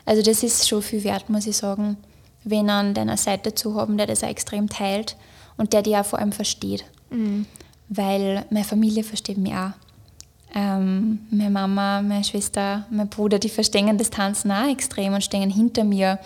Also 0.06 0.22
das 0.22 0.44
ist 0.44 0.68
schon 0.68 0.82
viel 0.82 1.04
wert, 1.04 1.30
muss 1.30 1.48
ich 1.48 1.58
sagen 1.58 1.98
wen 2.50 2.70
an 2.70 2.94
deiner 2.94 3.18
Seite 3.18 3.54
zu 3.54 3.76
haben, 3.76 3.98
der 3.98 4.08
das 4.08 4.24
auch 4.24 4.30
extrem 4.30 4.70
teilt 4.70 5.16
und 5.58 5.74
der 5.74 5.82
dich 5.82 5.96
auch 5.96 6.06
vor 6.06 6.20
allem 6.20 6.32
versteht. 6.32 6.86
Mhm. 7.10 7.46
Weil 7.90 8.46
meine 8.50 8.66
Familie 8.66 9.04
versteht 9.04 9.38
mich 9.38 9.54
auch. 9.54 9.72
Ähm, 10.56 11.20
meine 11.30 11.50
Mama, 11.50 12.02
meine 12.02 12.24
Schwester, 12.24 12.86
mein 12.90 13.10
Bruder, 13.10 13.40
die 13.40 13.50
verstehen 13.50 13.98
das 13.98 14.10
Tanzen 14.10 14.52
auch 14.52 14.70
extrem 14.70 15.14
und 15.14 15.24
stehen 15.24 15.50
hinter 15.50 15.84
mir. 15.84 16.20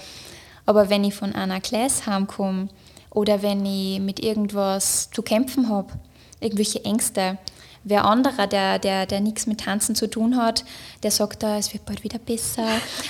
Aber 0.66 0.90
wenn 0.90 1.04
ich 1.04 1.16
von 1.16 1.34
einer 1.34 1.60
Klasse 1.60 2.06
heimkomme 2.06 2.70
oder 3.10 3.42
wenn 3.42 3.66
ich 3.66 4.00
mit 4.00 4.24
irgendwas 4.24 5.10
zu 5.12 5.22
kämpfen 5.22 5.70
habe, 5.70 5.94
irgendwelche 6.40 6.86
Ängste, 6.86 7.38
Wer 7.84 8.06
anderer, 8.06 8.46
der, 8.46 8.78
der, 8.78 9.08
der 9.08 9.22
nichts 9.22 9.48
mit 9.48 9.62
Tanzen 9.62 9.96
zu 9.96 10.08
tun 10.08 10.38
hat, 10.38 10.64
der 11.02 11.10
sagt 11.10 11.42
da, 11.42 11.58
es 11.58 11.74
wird 11.74 11.84
bald 11.84 12.04
wieder 12.04 12.20
besser. 12.20 12.68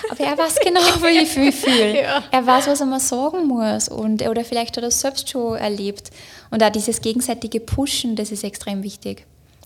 Aber 0.09 0.23
er 0.23 0.37
weiß 0.37 0.59
genau, 0.63 0.79
wie 1.01 1.23
ich 1.23 1.35
mich 1.35 1.55
fühle. 1.55 2.01
Ja. 2.01 2.23
Er 2.31 2.47
weiß, 2.47 2.67
was 2.67 2.79
er 2.79 2.85
mal 2.85 3.01
sagen 3.01 3.47
muss. 3.47 3.89
Und, 3.89 4.25
oder 4.25 4.45
vielleicht 4.45 4.77
hat 4.77 4.83
er 4.83 4.87
es 4.87 5.01
selbst 5.01 5.29
schon 5.29 5.57
erlebt. 5.57 6.11
Und 6.51 6.63
auch 6.63 6.69
dieses 6.69 7.01
gegenseitige 7.01 7.59
Pushen, 7.59 8.15
das 8.15 8.31
ist 8.31 8.45
extrem 8.45 8.81
wichtig. 8.81 9.25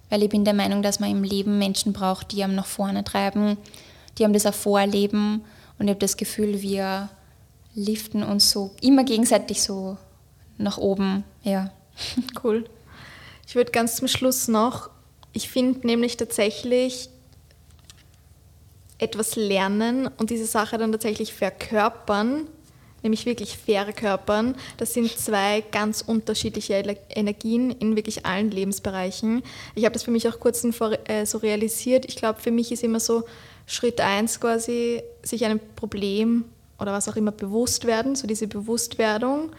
Weil 0.09 0.23
ich 0.23 0.29
bin 0.29 0.45
der 0.45 0.53
Meinung, 0.53 0.81
dass 0.81 0.99
man 0.99 1.09
im 1.09 1.23
Leben 1.23 1.57
Menschen 1.57 1.93
braucht, 1.93 2.31
die 2.31 2.43
einem 2.43 2.55
nach 2.55 2.65
vorne 2.65 3.03
treiben, 3.03 3.57
die 4.17 4.23
haben 4.23 4.33
das 4.33 4.45
auch 4.45 4.53
vorleben. 4.53 5.43
Und 5.77 5.87
ich 5.87 5.89
habe 5.89 5.99
das 5.99 6.17
Gefühl, 6.17 6.61
wir 6.61 7.09
liften 7.73 8.23
uns 8.23 8.51
so 8.51 8.71
immer 8.81 9.03
gegenseitig 9.03 9.61
so 9.61 9.97
nach 10.57 10.77
oben. 10.77 11.23
Ja. 11.43 11.71
Cool. 12.43 12.65
Ich 13.47 13.55
würde 13.55 13.71
ganz 13.71 13.97
zum 13.97 14.07
Schluss 14.07 14.47
noch 14.47 14.89
ich 15.35 15.49
finde 15.49 15.85
nämlich 15.85 16.15
tatsächlich 16.15 17.09
etwas 18.97 19.35
lernen 19.35 20.07
und 20.07 20.29
diese 20.29 20.45
Sache 20.45 20.77
dann 20.77 20.93
tatsächlich 20.93 21.33
verkörpern, 21.33 22.47
nämlich 23.05 23.25
wirklich 23.25 23.57
verkörpern, 23.57 24.55
das 24.77 24.93
sind 24.93 25.09
zwei 25.09 25.63
ganz 25.71 26.01
unterschiedliche 26.01 26.73
Energien 27.09 27.71
in 27.71 27.95
wirklich 27.95 28.25
allen 28.25 28.51
Lebensbereichen. 28.51 29.43
Ich 29.75 29.85
habe 29.85 29.93
das 29.93 30.03
für 30.03 30.11
mich 30.11 30.27
auch 30.27 30.39
kurz 30.39 30.65
äh, 31.05 31.25
so 31.25 31.37
realisiert. 31.37 32.05
Ich 32.05 32.17
glaube, 32.17 32.41
für 32.41 32.51
mich 32.51 32.73
ist 32.73 32.83
immer 32.83 32.99
so 32.99 33.23
Schritt 33.67 34.01
eins 34.01 34.39
quasi, 34.39 35.01
sich 35.23 35.45
einem 35.45 35.61
Problem 35.75 36.43
oder 36.79 36.91
was 36.91 37.07
auch 37.07 37.15
immer 37.15 37.31
bewusst 37.31 37.85
werden, 37.85 38.15
so 38.15 38.27
diese 38.27 38.47
Bewusstwerdung. 38.47 39.51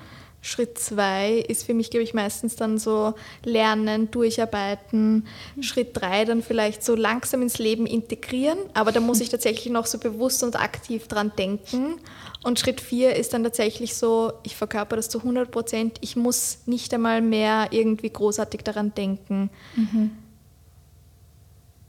Schritt 0.47 0.78
zwei 0.78 1.32
ist 1.32 1.64
für 1.64 1.74
mich, 1.74 1.90
glaube 1.90 2.05
ich, 2.05 2.14
meistens 2.14 2.55
dann 2.55 2.78
so 2.78 3.14
Lernen, 3.44 4.12
Durcharbeiten. 4.12 5.26
Mhm. 5.57 5.62
Schritt 5.62 5.88
drei 5.92 6.24
dann 6.24 6.40
vielleicht 6.40 6.84
so 6.84 6.94
langsam 6.94 7.42
ins 7.42 7.59
Leben 7.59 7.84
integrieren, 7.84 8.59
aber 8.72 8.92
da 8.92 9.01
muss 9.01 9.20
ich 9.20 9.28
tatsächlich 9.30 9.72
noch 9.72 9.86
so 9.86 9.99
bewusst 9.99 10.44
und 10.44 10.55
aktiv 10.55 11.09
dran 11.09 11.32
denken. 11.36 11.97
Und 12.44 12.61
Schritt 12.61 12.80
vier 12.80 13.16
ist 13.16 13.34
dann 13.34 13.42
tatsächlich 13.42 13.97
so, 13.97 14.34
ich 14.44 14.55
verkörper 14.55 14.94
das 14.94 15.09
zu 15.09 15.18
100 15.18 15.51
Prozent, 15.51 15.99
ich 16.01 16.14
muss 16.14 16.59
nicht 16.66 16.94
einmal 16.94 17.20
mehr 17.22 17.68
irgendwie 17.72 18.11
großartig 18.11 18.62
daran 18.62 18.94
denken. 18.94 19.51
Mhm. 19.74 20.12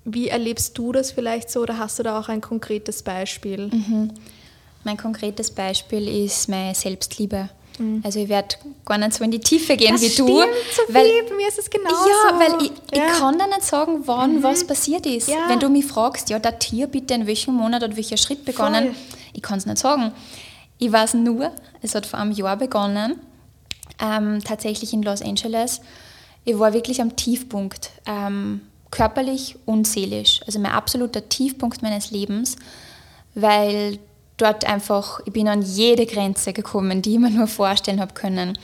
Wie 0.04 0.30
erlebst 0.30 0.76
du 0.78 0.92
das 0.94 1.12
vielleicht 1.12 1.52
so 1.52 1.62
oder 1.62 1.78
hast 1.78 2.00
du 2.00 2.04
da 2.04 2.20
auch 2.20 2.28
ein 2.28 2.42
konkretes 2.42 3.04
Beispiel? 3.04 3.68
Mhm. 3.68 4.14
Mein 4.84 4.98
konkretes 4.98 5.52
Beispiel 5.52 6.08
ist 6.08 6.50
meine 6.50 6.74
Selbstliebe. 6.74 7.50
Mhm. 7.78 8.02
Also 8.04 8.20
ich 8.20 8.30
werde 8.30 8.56
gar 8.86 8.98
nicht 8.98 9.14
so 9.14 9.24
in 9.24 9.32
die 9.32 9.40
Tiefe 9.40 9.78
gehen 9.78 9.94
das 9.94 10.02
wie 10.02 10.16
du. 10.16 10.28
So 10.28 10.34
weil, 10.90 11.06
viel. 11.06 11.24
Bei 11.30 11.36
mir 11.36 11.48
ist 11.48 11.60
es 11.60 11.70
genauso. 11.70 12.10
Ja, 12.10 12.40
weil 12.40 12.66
ich, 12.66 12.72
ja. 12.94 13.06
ich 13.06 13.20
kann 13.20 13.38
dir 13.38 13.48
nicht 13.48 13.64
sagen, 13.64 14.02
wann 14.06 14.38
mhm. 14.38 14.44
was 14.44 14.66
passiert 14.66 15.06
ist. 15.06 15.28
Ja. 15.28 15.48
Wenn 15.48 15.60
du 15.60 15.70
mich 15.70 15.86
fragst, 15.86 16.30
ja, 16.30 16.40
datier 16.40 16.88
bitte 16.88 17.14
in 17.14 17.28
welchem 17.28 17.54
Monat 17.56 17.84
oder 17.84 17.96
welcher 17.96 18.18
Schritt 18.18 18.46
begonnen, 18.46 18.86
Voll. 18.86 18.96
ich 19.34 19.42
kann 19.42 19.58
es 19.58 19.66
nicht 19.66 19.78
sagen. 19.78 20.12
Ich 20.80 20.92
weiß 20.92 21.16
nur, 21.16 21.52
es 21.82 21.96
hat 21.96 22.06
vor 22.06 22.20
einem 22.20 22.32
Jahr 22.32 22.58
begonnen, 22.58 23.20
ähm, 24.00 24.40
tatsächlich 24.44 24.94
in 24.94 25.02
Los 25.04 25.22
Angeles. 25.22 25.82
Ich 26.46 26.58
war 26.58 26.74
wirklich 26.74 27.02
am 27.02 27.16
Tiefpunkt, 27.16 27.92
ähm, 28.06 28.62
körperlich 28.92 29.56
und 29.66 29.86
seelisch. 29.86 30.42
Also 30.46 30.60
mein 30.60 30.72
absoluter 30.72 31.28
Tiefpunkt 31.28 31.82
meines 31.82 32.12
Lebens, 32.12 32.56
weil 33.36 34.00
dort 34.38 34.66
einfach, 34.66 35.20
ich 35.26 35.34
bin 35.34 35.48
an 35.48 35.62
jede 35.62 36.06
Grenze 36.06 36.54
gekommen, 36.54 37.02
die 37.02 37.14
ich 37.14 37.20
mir 37.20 37.30
nur 37.30 37.48
vorstellen 37.48 38.00
habe 38.00 38.14
können. 38.14 38.58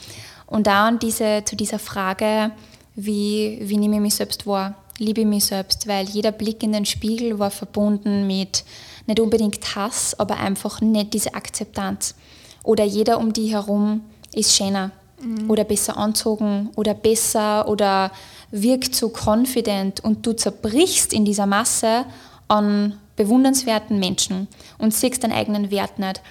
Und 0.46 0.68
da 0.68 0.88
an 0.88 1.00
diese, 1.00 1.44
zu 1.46 1.56
dieser 1.56 1.80
Frage, 1.80 2.52
wie, 2.96 3.58
wie 3.62 3.78
nehme 3.78 3.96
ich 3.96 4.02
mich 4.02 4.16
selbst 4.16 4.46
wahr, 4.46 4.76
liebe 5.00 5.22
ich 5.22 5.28
mich 5.28 5.46
selbst, 5.46 5.88
weil 5.88 6.08
jeder 6.08 6.32
Blick 6.32 6.62
in 6.64 6.74
den 6.74 6.86
Spiegel 6.86 7.40
war 7.40 7.52
verbunden 7.52 8.28
mit 8.28 8.64
nicht 9.08 9.20
unbedingt 9.20 9.76
Hass, 9.76 10.18
aber 10.20 10.38
einfach 10.38 10.80
nicht 10.82 11.14
diese 11.14 11.34
Akzeptanz. 11.34 12.16
Oder 12.64 12.84
jeder 12.84 13.18
um 13.18 13.34
die 13.34 13.48
herum 13.48 14.02
ist 14.34 14.56
schöner 14.56 14.92
mhm. 15.22 15.50
oder 15.50 15.64
besser 15.64 15.98
anzogen 15.98 16.70
oder 16.76 16.94
besser 16.94 17.68
oder 17.68 18.12
wirkt 18.52 18.96
so 18.96 19.10
confident 19.12 20.04
und 20.04 20.26
du 20.26 20.34
zerbrichst 20.34 21.14
in 21.14 21.26
dieser 21.26 21.46
Masse 21.46 22.06
an 22.48 22.98
bewundernswerten 23.16 24.00
Menschen 24.00 24.48
und 24.78 24.94
siehst 24.94 25.24
deinen 25.24 25.34
eigenen 25.34 25.72
Wert 25.72 26.00
nicht. 26.00 26.22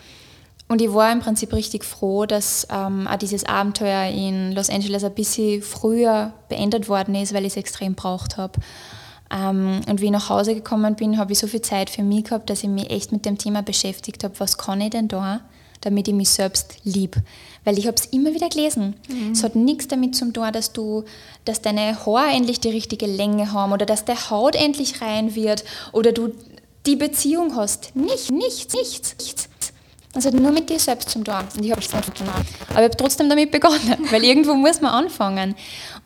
Und 0.68 0.80
ich 0.80 0.92
war 0.94 1.12
im 1.12 1.20
Prinzip 1.20 1.52
richtig 1.52 1.84
froh, 1.84 2.24
dass 2.24 2.66
ähm, 2.70 3.06
auch 3.06 3.16
dieses 3.16 3.44
Abenteuer 3.44 4.10
in 4.10 4.52
Los 4.52 4.70
Angeles 4.70 5.04
ein 5.04 5.12
bisschen 5.12 5.60
früher 5.60 6.32
beendet 6.48 6.88
worden 6.88 7.14
ist, 7.14 7.34
weil 7.34 7.44
ich 7.44 7.52
es 7.52 7.56
extrem 7.58 7.94
braucht 7.94 8.38
habe. 8.38 8.58
Ähm, 9.30 9.82
und 9.86 10.00
wie 10.00 10.06
ich 10.06 10.10
nach 10.10 10.30
Hause 10.30 10.54
gekommen 10.54 10.94
bin, 10.94 11.18
habe 11.18 11.32
ich 11.32 11.38
so 11.38 11.46
viel 11.46 11.62
Zeit 11.62 11.90
für 11.90 12.02
mich 12.02 12.24
gehabt, 12.24 12.48
dass 12.48 12.62
ich 12.62 12.70
mich 12.70 12.90
echt 12.90 13.12
mit 13.12 13.26
dem 13.26 13.36
Thema 13.38 13.62
beschäftigt 13.62 14.24
habe, 14.24 14.38
was 14.38 14.56
kann 14.56 14.80
ich 14.80 14.90
denn 14.90 15.08
da, 15.08 15.40
damit 15.82 16.08
ich 16.08 16.14
mich 16.14 16.30
selbst 16.30 16.76
lieb. 16.84 17.16
Weil 17.64 17.78
ich 17.78 17.86
habe 17.86 17.96
es 17.96 18.06
immer 18.06 18.32
wieder 18.32 18.48
gelesen. 18.48 18.94
Mhm. 19.08 19.32
Es 19.32 19.42
hat 19.42 19.54
nichts 19.54 19.88
damit 19.88 20.16
zu 20.16 20.32
tun, 20.32 20.52
dass 20.52 20.72
du, 20.72 21.04
dass 21.44 21.60
deine 21.60 21.98
Haare 22.06 22.30
endlich 22.32 22.60
die 22.60 22.70
richtige 22.70 23.06
Länge 23.06 23.52
haben 23.52 23.72
oder 23.72 23.84
dass 23.84 24.04
der 24.04 24.30
Haut 24.30 24.56
endlich 24.56 25.02
rein 25.02 25.34
wird 25.34 25.64
oder 25.92 26.12
du 26.12 26.32
die 26.86 26.96
Beziehung 26.96 27.56
hast. 27.56 27.94
Nicht, 27.94 28.30
nichts, 28.30 28.74
nichts, 28.74 29.16
nichts. 29.18 29.48
Hat 30.14 30.34
nur 30.34 30.52
mit 30.52 30.68
dir 30.68 30.78
selbst 30.78 31.08
zu 31.08 31.22
tun. 31.22 31.34
Und 31.56 31.64
ich 31.64 31.70
habe 31.70 31.80
es 31.80 31.92
nicht 31.92 32.14
gemacht. 32.14 32.46
Aber 32.68 32.80
ich 32.80 32.84
habe 32.84 32.96
trotzdem 32.96 33.28
damit 33.30 33.50
begonnen, 33.50 33.96
weil 34.10 34.24
irgendwo 34.24 34.54
muss 34.54 34.80
man 34.80 34.92
anfangen. 34.92 35.54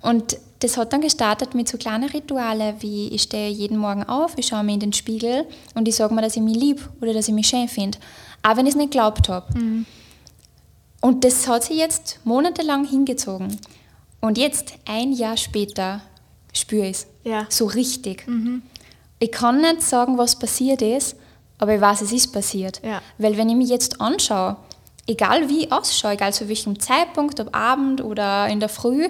Und 0.01 0.39
das 0.61 0.77
hat 0.77 0.93
dann 0.93 1.01
gestartet 1.01 1.55
mit 1.55 1.69
so 1.69 1.77
kleinen 1.77 2.09
Ritualen, 2.09 2.77
wie 2.81 3.09
ich 3.09 3.23
stehe 3.23 3.51
jeden 3.51 3.79
Morgen 3.79 4.05
auf, 4.05 4.35
ich 4.37 4.47
schaue 4.47 4.63
mir 4.63 4.75
in 4.75 4.81
den 4.81 4.93
Spiegel 4.93 5.47
und 5.75 5.87
ich 5.89 5.97
sage 5.97 6.15
mir, 6.15 6.23
dass 6.23 6.37
ich 6.37 6.43
mich 6.43 6.57
lieb 6.57 6.89
oder 7.01 7.13
dass 7.13 7.29
ich 7.29 7.35
mich 7.35 7.49
schön 7.49 7.69
finde. 7.69 7.99
Auch 8.43 8.57
wenn 8.57 8.67
ich 8.67 8.73
es 8.73 8.77
nicht 8.77 8.93
geglaubt 8.93 9.29
habe. 9.29 9.59
Mhm. 9.59 9.87
Und 11.01 11.25
das 11.25 11.47
hat 11.49 11.65
sich 11.65 11.77
jetzt 11.77 12.21
monatelang 12.25 12.87
hingezogen. 12.87 13.59
Und 14.21 14.39
jetzt, 14.39 14.75
ein 14.87 15.13
Jahr 15.13 15.37
später, 15.37 16.01
spüre 16.53 16.87
ich 16.87 16.97
es. 16.97 17.07
Ja. 17.25 17.47
So 17.51 17.67
richtig. 17.67 18.27
Mhm 18.27 18.63
ich 19.19 19.33
kann 19.33 19.61
nicht 19.61 19.83
sagen, 19.83 20.19
was 20.19 20.39
passiert 20.39 20.83
ist, 20.83 21.17
aber 21.59 21.75
ich 21.75 21.81
weiß, 21.81 22.03
es 22.03 22.13
ist 22.13 22.33
passiert. 22.33 22.81
Ja. 22.85 23.01
Weil 23.19 23.37
wenn 23.37 23.49
ich 23.49 23.57
mich 23.57 23.69
jetzt 23.69 24.01
anschaue, 24.01 24.57
egal 25.07 25.49
wie 25.49 25.65
ich 25.65 25.73
ausschaue, 25.73 26.13
egal 26.13 26.33
zu 26.33 26.49
welchem 26.49 26.79
Zeitpunkt, 26.79 27.41
ob 27.41 27.55
Abend 27.55 28.03
oder 28.03 28.47
in 28.49 28.61
der 28.61 28.69
Früh, 28.69 29.09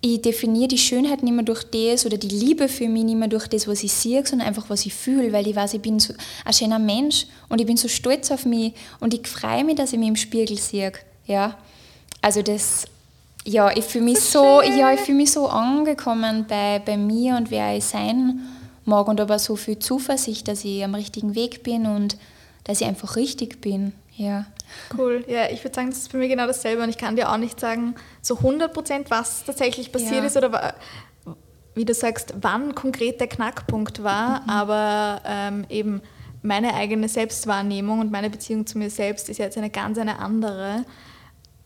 ich 0.00 0.20
definiere 0.20 0.68
die 0.68 0.78
Schönheit 0.78 1.22
nicht 1.22 1.32
mehr 1.32 1.44
durch 1.44 1.64
das 1.64 2.04
oder 2.04 2.18
die 2.18 2.28
Liebe 2.28 2.68
für 2.68 2.88
mich 2.88 3.04
nicht 3.04 3.16
mehr 3.16 3.28
durch 3.28 3.46
das, 3.48 3.66
was 3.66 3.82
ich 3.82 3.92
sehe, 3.92 4.24
sondern 4.26 4.48
einfach, 4.48 4.68
was 4.68 4.84
ich 4.84 4.92
fühle, 4.92 5.32
weil 5.32 5.46
ich 5.46 5.56
weiß, 5.56 5.74
ich 5.74 5.80
bin 5.80 5.98
so 5.98 6.12
ein 6.44 6.52
schöner 6.52 6.78
Mensch 6.78 7.26
und 7.48 7.60
ich 7.60 7.66
bin 7.66 7.78
so 7.78 7.88
stolz 7.88 8.30
auf 8.30 8.44
mich 8.44 8.74
und 9.00 9.14
ich 9.14 9.26
freue 9.26 9.64
mich, 9.64 9.76
dass 9.76 9.94
ich 9.94 9.98
mich 9.98 10.08
im 10.08 10.16
Spiegel 10.16 10.58
sehe. 10.58 10.92
Ja? 11.26 11.56
Also 12.20 12.42
das, 12.42 12.84
ja, 13.46 13.74
ich 13.74 13.84
fühle 13.84 14.04
mich 14.04 14.20
so, 14.20 14.60
so 14.60 14.62
ja, 14.62 14.92
ich 14.92 15.08
mich 15.08 15.32
so 15.32 15.48
angekommen 15.48 16.44
bei, 16.46 16.80
bei 16.84 16.98
mir 16.98 17.36
und 17.36 17.50
wer 17.50 17.74
ich 17.74 17.84
sein 17.84 18.40
und 18.86 19.20
aber 19.20 19.38
so 19.38 19.56
viel 19.56 19.78
Zuversicht, 19.78 20.48
dass 20.48 20.64
ich 20.64 20.84
am 20.84 20.94
richtigen 20.94 21.34
Weg 21.34 21.62
bin 21.62 21.86
und 21.86 22.16
dass 22.64 22.80
ich 22.80 22.86
einfach 22.86 23.16
richtig 23.16 23.60
bin. 23.60 23.92
Ja. 24.16 24.46
Cool. 24.96 25.24
Ja, 25.28 25.50
ich 25.50 25.64
würde 25.64 25.74
sagen, 25.74 25.90
das 25.90 25.98
ist 26.00 26.10
für 26.10 26.18
mich 26.18 26.30
genau 26.30 26.46
dasselbe 26.46 26.82
und 26.82 26.88
ich 26.88 26.98
kann 26.98 27.16
dir 27.16 27.30
auch 27.32 27.36
nicht 27.36 27.58
sagen, 27.58 27.94
so 28.22 28.36
100 28.36 28.72
Prozent, 28.72 29.10
was 29.10 29.44
tatsächlich 29.44 29.90
passiert 29.92 30.12
Ja. 30.20 30.24
ist 30.24 30.36
oder 30.36 30.74
wie 31.74 31.84
du 31.84 31.92
sagst, 31.92 32.34
wann 32.40 32.74
konkret 32.76 33.20
der 33.20 33.26
Knackpunkt 33.26 34.02
war, 34.04 34.42
Mhm. 34.42 34.48
aber 34.50 35.20
ähm, 35.26 35.66
eben 35.68 36.00
meine 36.42 36.74
eigene 36.74 37.08
Selbstwahrnehmung 37.08 37.98
und 38.00 38.12
meine 38.12 38.30
Beziehung 38.30 38.66
zu 38.66 38.78
mir 38.78 38.90
selbst 38.90 39.28
ist 39.28 39.38
jetzt 39.38 39.56
eine 39.58 39.70
ganz 39.70 39.98
eine 39.98 40.18
andere, 40.20 40.84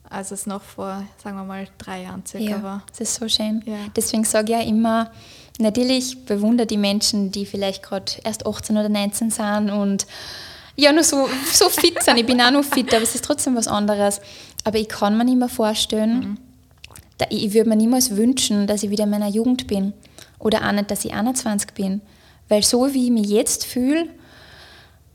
als 0.09 0.31
es 0.31 0.47
noch 0.47 0.63
vor, 0.63 1.03
sagen 1.23 1.35
wir 1.37 1.43
mal, 1.43 1.67
drei 1.77 2.03
Jahren 2.03 2.25
circa 2.25 2.45
Ja, 2.45 2.63
war. 2.63 2.83
das 2.89 3.01
ist 3.01 3.15
so 3.15 3.27
schön. 3.29 3.61
Ja. 3.67 3.75
Deswegen 3.95 4.23
sage 4.23 4.53
ich 4.53 4.59
ja 4.59 4.65
immer, 4.65 5.11
natürlich 5.59 6.25
bewundere 6.25 6.67
die 6.67 6.77
Menschen, 6.77 7.31
die 7.31 7.45
vielleicht 7.45 7.83
gerade 7.83 8.11
erst 8.23 8.45
18 8.45 8.77
oder 8.77 8.89
19 8.89 9.29
sind 9.29 9.69
und 9.69 10.07
ja 10.75 10.91
nur 10.91 11.03
so, 11.03 11.27
so 11.51 11.69
fit 11.69 12.01
sind. 12.01 12.17
Ich 12.17 12.25
bin 12.25 12.41
auch 12.41 12.51
noch 12.51 12.63
fit, 12.63 12.93
aber 12.93 13.03
es 13.03 13.15
ist 13.15 13.25
trotzdem 13.25 13.55
was 13.55 13.67
anderes. 13.67 14.21
Aber 14.63 14.77
ich 14.77 14.87
kann 14.87 15.17
mir 15.17 15.25
nicht 15.25 15.37
mehr 15.37 15.49
vorstellen, 15.49 16.39
da, 17.17 17.25
ich, 17.29 17.45
ich 17.45 17.53
würde 17.53 17.69
mir 17.69 17.75
niemals 17.75 18.15
wünschen, 18.15 18.67
dass 18.67 18.83
ich 18.83 18.89
wieder 18.89 19.03
in 19.03 19.09
meiner 19.09 19.27
Jugend 19.27 19.67
bin. 19.67 19.93
Oder 20.39 20.67
auch 20.67 20.71
nicht, 20.71 20.89
dass 20.89 21.05
ich 21.05 21.13
21 21.13 21.73
bin. 21.73 22.01
Weil 22.47 22.63
so 22.63 22.93
wie 22.93 23.05
ich 23.05 23.11
mich 23.11 23.27
jetzt 23.27 23.65
fühle, 23.65 24.07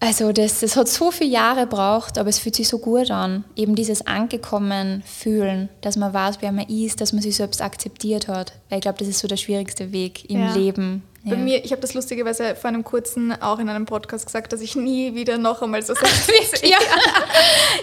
also 0.05 0.33
das, 0.33 0.61
das 0.61 0.77
hat 0.77 0.89
so 0.89 1.11
viele 1.11 1.31
Jahre 1.31 1.63
gebraucht, 1.63 2.19
aber 2.19 2.29
es 2.29 2.39
fühlt 2.39 2.55
sich 2.57 2.69
so 2.69 2.79
gut 2.79 3.11
an. 3.11 3.45
Eben 3.57 3.75
dieses 3.75 4.07
angekommen 4.07 5.03
fühlen, 5.07 5.69
dass 5.81 5.97
man 5.97 6.13
weiß, 6.13 6.39
wer 6.41 6.53
man 6.53 6.69
ist, 6.69 7.01
dass 7.01 7.13
man 7.13 7.23
sich 7.23 7.37
selbst 7.37 7.63
akzeptiert 7.63 8.29
hat. 8.29 8.53
Weil 8.69 8.79
ich 8.79 8.83
glaube, 8.83 8.99
das 8.99 9.09
ist 9.09 9.19
so 9.21 9.29
der 9.29 9.37
schwierigste 9.37 9.93
Weg 9.93 10.29
im 10.31 10.41
Ja. 10.41 10.55
Leben. 10.55 11.03
Bei 11.25 11.37
Ja. 11.37 11.37
mir, 11.37 11.65
ich 11.65 11.71
habe 11.73 11.81
das 11.81 11.95
lustigerweise 11.95 12.55
vor 12.55 12.69
einem 12.69 12.85
kurzen 12.85 13.33
auch 13.41 13.59
in 13.59 13.69
einem 13.71 13.87
Podcast 13.87 14.27
gesagt, 14.27 14.53
dass 14.53 14.61
ich 14.61 14.77
nie 14.77 15.15
wieder 15.15 15.39
noch 15.39 15.63
einmal 15.63 15.83
so 15.83 15.95
sein 15.95 16.05
Ja. 16.63 16.77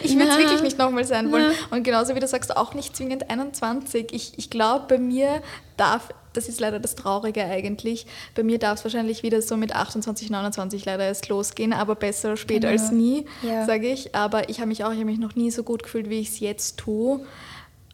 Ich 0.03 0.15
will 0.17 0.27
es 0.27 0.37
wirklich 0.37 0.61
nicht 0.61 0.77
nochmal 0.77 1.05
sein 1.05 1.31
wollen. 1.31 1.51
Und 1.71 1.83
genauso 1.83 2.15
wie 2.15 2.19
du 2.19 2.27
sagst, 2.27 2.55
auch 2.55 2.73
nicht 2.73 2.95
zwingend 2.95 3.29
21. 3.29 4.13
Ich, 4.13 4.33
ich 4.37 4.49
glaube, 4.49 4.85
bei 4.87 4.97
mir 4.99 5.41
darf, 5.77 6.09
das 6.33 6.47
ist 6.47 6.59
leider 6.59 6.79
das 6.79 6.93
Traurige 6.95 7.43
eigentlich, 7.43 8.05
bei 8.35 8.43
mir 8.43 8.59
darf 8.59 8.77
es 8.79 8.83
wahrscheinlich 8.85 9.23
wieder 9.23 9.41
so 9.41 9.57
mit 9.57 9.75
28, 9.75 10.29
29 10.29 10.85
leider 10.85 11.05
erst 11.05 11.27
losgehen, 11.29 11.73
aber 11.73 11.95
besser 11.95 12.37
spät 12.37 12.61
Genau. 12.61 12.71
als 12.73 12.91
nie, 12.91 13.25
Ja. 13.41 13.65
sage 13.65 13.87
ich. 13.87 14.13
Aber 14.15 14.49
ich 14.49 14.59
habe 14.59 14.67
mich 14.67 14.83
auch, 14.83 14.91
ich 14.91 14.97
habe 14.97 15.05
mich 15.05 15.19
noch 15.19 15.35
nie 15.35 15.49
so 15.51 15.63
gut 15.63 15.83
gefühlt, 15.83 16.09
wie 16.09 16.19
ich 16.19 16.29
es 16.29 16.39
jetzt 16.39 16.77
tue. 16.77 17.21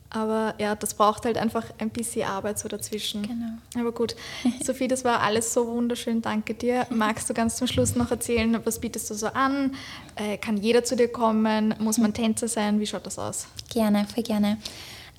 Aber 0.10 0.56
ja, 0.58 0.76
das 0.76 0.94
braucht 0.94 1.26
halt 1.26 1.38
einfach 1.38 1.66
ein 1.80 1.90
bisschen 1.90 2.28
Arbeit 2.28 2.60
so 2.60 2.70
dazwischen. 2.70 3.24
Genau. 3.24 3.82
Aber 3.82 3.92
gut, 3.92 4.16
Sophie, 4.64 4.88
das 4.88 5.04
war 5.04 5.22
alles 5.22 5.54
so 5.54 5.68
wunderschön. 5.68 6.22
Danke 6.22 6.54
dir. 6.54 6.88
Magst 6.90 7.30
du 7.30 7.34
ganz 7.34 7.58
zum 7.58 7.68
Schluss 7.68 7.96
noch 7.96 8.12
erzählen, 8.12 8.58
was 8.64 8.80
bietest 8.80 9.10
du 9.10 9.14
so 9.16 9.28
an? 9.28 9.76
Äh, 10.16 10.38
kann 10.38 10.58
jeder 10.58 10.84
zu 10.84 10.96
dir 10.96 11.10
kommen? 11.10 11.76
Muss 11.80 11.98
man 11.98 12.14
Tänzer 12.14 12.48
sein? 12.48 12.80
Wie 12.80 12.88
schaut 12.88 13.06
das 13.06 13.20
aus? 13.20 13.48
Gerne, 13.70 14.08
voll 14.14 14.24
gerne. 14.24 14.58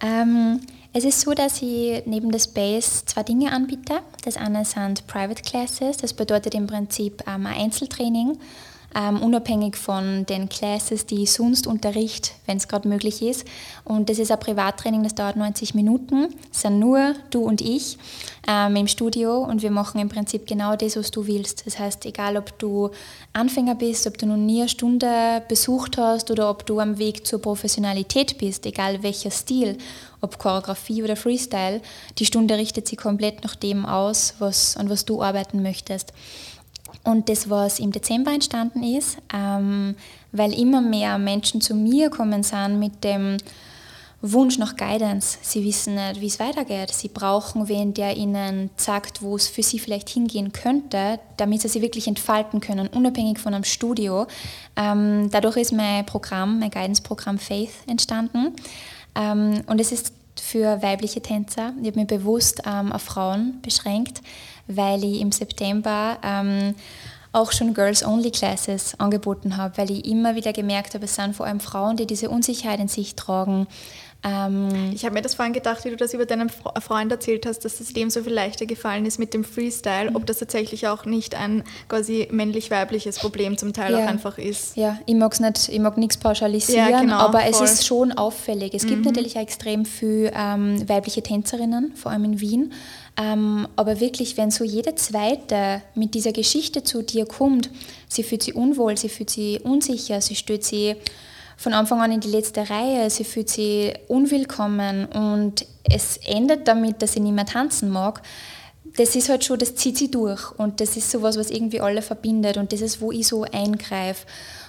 Ähm, 0.00 0.60
es 0.92 1.04
ist 1.04 1.20
so, 1.20 1.34
dass 1.34 1.60
ich 1.60 2.02
neben 2.06 2.30
der 2.30 2.38
Space 2.38 3.04
zwei 3.04 3.22
Dinge 3.22 3.52
anbiete. 3.52 4.00
Das 4.24 4.36
eine 4.36 4.64
sind 4.64 5.06
Private 5.06 5.42
Classes, 5.42 5.98
das 5.98 6.14
bedeutet 6.14 6.54
im 6.54 6.66
Prinzip 6.66 7.22
ähm, 7.26 7.46
ein 7.46 7.54
Einzeltraining, 7.54 8.38
ähm, 8.94 9.22
unabhängig 9.22 9.76
von 9.76 10.24
den 10.26 10.48
Classes, 10.48 11.06
die 11.06 11.24
ich 11.24 11.32
sonst 11.32 11.66
unterricht, 11.66 12.32
wenn 12.46 12.56
es 12.56 12.68
gerade 12.68 12.88
möglich 12.88 13.22
ist. 13.22 13.44
Und 13.84 14.08
das 14.08 14.18
ist 14.18 14.30
ein 14.30 14.40
Privattraining, 14.40 15.02
das 15.02 15.14
dauert 15.14 15.36
90 15.36 15.74
Minuten. 15.74 16.34
Es 16.52 16.62
sind 16.62 16.78
nur 16.78 17.14
du 17.30 17.40
und 17.40 17.60
ich 17.60 17.98
ähm, 18.46 18.76
im 18.76 18.88
Studio 18.88 19.44
und 19.44 19.62
wir 19.62 19.70
machen 19.70 20.00
im 20.00 20.08
Prinzip 20.08 20.46
genau 20.46 20.74
das, 20.74 20.96
was 20.96 21.10
du 21.10 21.26
willst. 21.26 21.66
Das 21.66 21.78
heißt, 21.78 22.06
egal 22.06 22.36
ob 22.38 22.58
du 22.58 22.90
Anfänger 23.34 23.74
bist, 23.74 24.06
ob 24.06 24.16
du 24.16 24.26
noch 24.26 24.36
nie 24.36 24.60
eine 24.60 24.68
Stunde 24.68 25.42
besucht 25.48 25.98
hast 25.98 26.30
oder 26.30 26.48
ob 26.48 26.64
du 26.64 26.80
am 26.80 26.98
Weg 26.98 27.26
zur 27.26 27.42
Professionalität 27.42 28.38
bist, 28.38 28.64
egal 28.64 29.02
welcher 29.02 29.30
Stil, 29.30 29.76
ob 30.20 30.38
Choreografie 30.38 31.02
oder 31.02 31.14
Freestyle, 31.14 31.82
die 32.18 32.26
Stunde 32.26 32.56
richtet 32.56 32.88
sich 32.88 32.98
komplett 32.98 33.44
nach 33.44 33.54
dem 33.54 33.84
aus, 33.84 34.34
was, 34.38 34.76
an 34.76 34.88
was 34.88 35.04
du 35.04 35.22
arbeiten 35.22 35.62
möchtest. 35.62 36.12
Und 37.04 37.28
das, 37.28 37.48
was 37.48 37.78
im 37.78 37.92
Dezember 37.92 38.32
entstanden 38.32 38.82
ist, 38.82 39.18
ähm, 39.34 39.94
weil 40.32 40.52
immer 40.52 40.80
mehr 40.80 41.18
Menschen 41.18 41.60
zu 41.60 41.74
mir 41.74 42.10
kommen 42.10 42.42
sind 42.42 42.78
mit 42.78 43.04
dem 43.04 43.38
Wunsch 44.20 44.58
nach 44.58 44.76
Guidance. 44.76 45.38
Sie 45.42 45.64
wissen 45.64 45.94
nicht, 45.94 46.20
wie 46.20 46.26
es 46.26 46.40
weitergeht. 46.40 46.90
Sie 46.90 47.08
brauchen 47.08 47.68
wen, 47.68 47.94
der 47.94 48.16
ihnen 48.16 48.70
sagt, 48.76 49.22
wo 49.22 49.36
es 49.36 49.46
für 49.46 49.62
sie 49.62 49.78
vielleicht 49.78 50.08
hingehen 50.08 50.52
könnte, 50.52 51.20
damit 51.36 51.62
sie 51.62 51.68
sich 51.68 51.82
wirklich 51.82 52.08
entfalten 52.08 52.60
können, 52.60 52.88
unabhängig 52.88 53.38
von 53.38 53.54
einem 53.54 53.64
Studio. 53.64 54.26
Ähm, 54.74 55.28
dadurch 55.30 55.56
ist 55.56 55.72
mein 55.72 56.04
Programm, 56.04 56.58
mein 56.58 56.70
Guidance-Programm 56.70 57.38
Faith 57.38 57.70
entstanden. 57.86 58.56
Ähm, 59.14 59.62
und 59.66 59.80
es 59.80 59.92
ist 59.92 60.12
für 60.40 60.82
weibliche 60.82 61.20
Tänzer. 61.20 61.72
Ich 61.80 61.86
habe 61.86 62.00
mich 62.00 62.08
bewusst 62.08 62.62
ähm, 62.66 62.92
auf 62.92 63.02
Frauen 63.02 63.60
beschränkt, 63.62 64.20
weil 64.68 65.02
ich 65.02 65.20
im 65.20 65.32
September 65.32 66.18
ähm, 66.22 66.74
auch 67.32 67.52
schon 67.52 67.74
Girls-Only-Classes 67.74 68.98
angeboten 69.00 69.56
habe, 69.56 69.76
weil 69.78 69.90
ich 69.90 70.06
immer 70.06 70.34
wieder 70.34 70.52
gemerkt 70.52 70.94
habe, 70.94 71.04
es 71.04 71.14
sind 71.14 71.36
vor 71.36 71.46
allem 71.46 71.60
Frauen, 71.60 71.96
die 71.96 72.06
diese 72.06 72.30
Unsicherheit 72.30 72.80
in 72.80 72.88
sich 72.88 73.16
tragen. 73.16 73.66
Ähm, 74.24 74.90
Ich 74.94 75.04
habe 75.04 75.14
mir 75.14 75.22
das 75.22 75.34
vorhin 75.36 75.52
gedacht, 75.52 75.84
wie 75.84 75.90
du 75.90 75.96
das 75.96 76.12
über 76.12 76.26
deinen 76.26 76.48
Fre- 76.50 76.80
Freund 76.80 77.12
erzählt 77.12 77.46
hast, 77.46 77.60
dass 77.64 77.78
es 77.78 77.92
dem 77.92 78.10
so 78.10 78.22
viel 78.24 78.32
leichter 78.32 78.66
gefallen 78.66 79.06
ist 79.06 79.18
mit 79.18 79.32
dem 79.32 79.44
Freestyle, 79.44 80.10
ob 80.14 80.26
das 80.26 80.38
tatsächlich 80.38 80.88
auch 80.88 81.04
nicht 81.04 81.36
ein 81.36 81.62
quasi 81.88 82.26
männlich-weibliches 82.30 83.18
Problem 83.20 83.56
zum 83.58 83.72
Teil 83.72 83.92
Ja. 83.92 83.98
auch 83.98 84.08
einfach 84.08 84.38
ist. 84.38 84.76
Ja, 84.76 84.98
ich 85.06 85.14
mag's 85.14 85.38
nicht, 85.38 85.68
ich 85.68 85.78
mag 85.78 85.96
nichts 85.98 86.16
pauschalisieren, 86.16 86.90
Ja, 86.90 87.00
genau, 87.00 87.18
aber 87.18 87.44
es 87.44 87.58
voll. 87.58 87.66
ist 87.66 87.86
schon 87.86 88.10
auffällig. 88.12 88.74
Es 88.74 88.86
gibt 88.86 89.04
natürlich 89.04 89.36
auch 89.36 89.42
extrem 89.42 89.84
viele 89.84 90.32
ähm, 90.34 90.88
weibliche 90.88 91.22
Tänzerinnen, 91.22 91.92
vor 91.94 92.10
allem 92.10 92.24
in 92.24 92.40
Wien. 92.40 92.72
Ähm, 93.20 93.66
aber 93.74 94.00
wirklich, 94.00 94.36
wenn 94.36 94.50
so 94.50 94.62
jede 94.64 94.94
zweite 94.94 95.82
mit 95.94 96.14
dieser 96.14 96.32
Geschichte 96.32 96.84
zu 96.84 97.02
dir 97.02 97.26
kommt, 97.26 97.68
sie 98.08 98.22
fühlt 98.22 98.44
sich 98.44 98.54
unwohl, 98.54 98.96
sie 98.96 99.08
fühlt 99.08 99.30
sich 99.30 99.64
unsicher, 99.64 100.20
sie 100.20 100.36
stellt 100.36 100.64
sie 100.64 100.94
von 101.56 101.72
Anfang 101.72 102.00
an 102.00 102.12
in 102.12 102.20
die 102.20 102.28
letzte 102.30 102.70
Reihe, 102.70 103.10
sie 103.10 103.24
fühlt 103.24 103.48
sich 103.48 103.92
unwillkommen 104.06 105.06
und 105.06 105.66
es 105.82 106.18
endet 106.18 106.68
damit, 106.68 107.02
dass 107.02 107.14
sie 107.14 107.20
nicht 107.20 107.34
mehr 107.34 107.46
tanzen 107.46 107.90
mag 107.90 108.22
das 108.96 109.14
ist 109.14 109.28
halt 109.28 109.44
schon, 109.44 109.58
das 109.58 109.74
zieht 109.74 109.96
sie 109.96 110.10
durch 110.10 110.50
und 110.58 110.80
das 110.80 110.96
ist 110.96 111.10
sowas, 111.10 111.36
was 111.36 111.50
irgendwie 111.50 111.80
alle 111.80 112.02
verbindet 112.02 112.56
und 112.56 112.72
das 112.72 112.80
ist, 112.80 113.00
wo 113.00 113.12
ich 113.12 113.26
so 113.26 113.42
eingreife. 113.44 114.26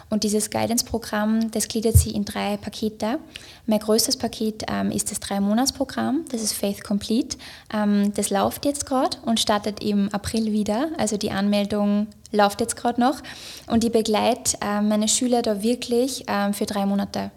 Und 0.09 0.23
dieses 0.23 0.49
Guidance-Programm, 0.49 1.51
das 1.51 1.67
gliedert 1.67 1.95
sich 1.95 2.15
in 2.15 2.25
drei 2.25 2.57
Pakete. 2.57 3.19
Mein 3.67 3.79
größtes 3.79 4.17
Paket 4.17 4.63
ähm, 4.67 4.91
ist 4.91 5.11
das 5.11 5.19
Drei-Monats-Programm, 5.19 6.25
das 6.31 6.41
ist 6.41 6.53
Faith 6.53 6.83
Complete. 6.83 7.37
Ähm, 7.71 8.11
das 8.15 8.31
läuft 8.31 8.65
jetzt 8.65 8.87
gerade 8.87 9.17
und 9.23 9.39
startet 9.39 9.83
im 9.83 10.09
April 10.11 10.51
wieder, 10.51 10.89
also 10.97 11.17
die 11.17 11.31
Anmeldung 11.31 12.07
läuft 12.31 12.59
jetzt 12.61 12.75
gerade 12.75 12.99
noch. 12.99 13.21
Und 13.67 13.83
ich 13.83 13.91
begleite 13.91 14.57
ähm, 14.61 14.89
meine 14.89 15.07
Schüler 15.07 15.43
da 15.43 15.61
wirklich 15.61 16.25
ähm, 16.27 16.53
für 16.53 16.65
drei 16.65 16.85
Monate. 16.85 17.31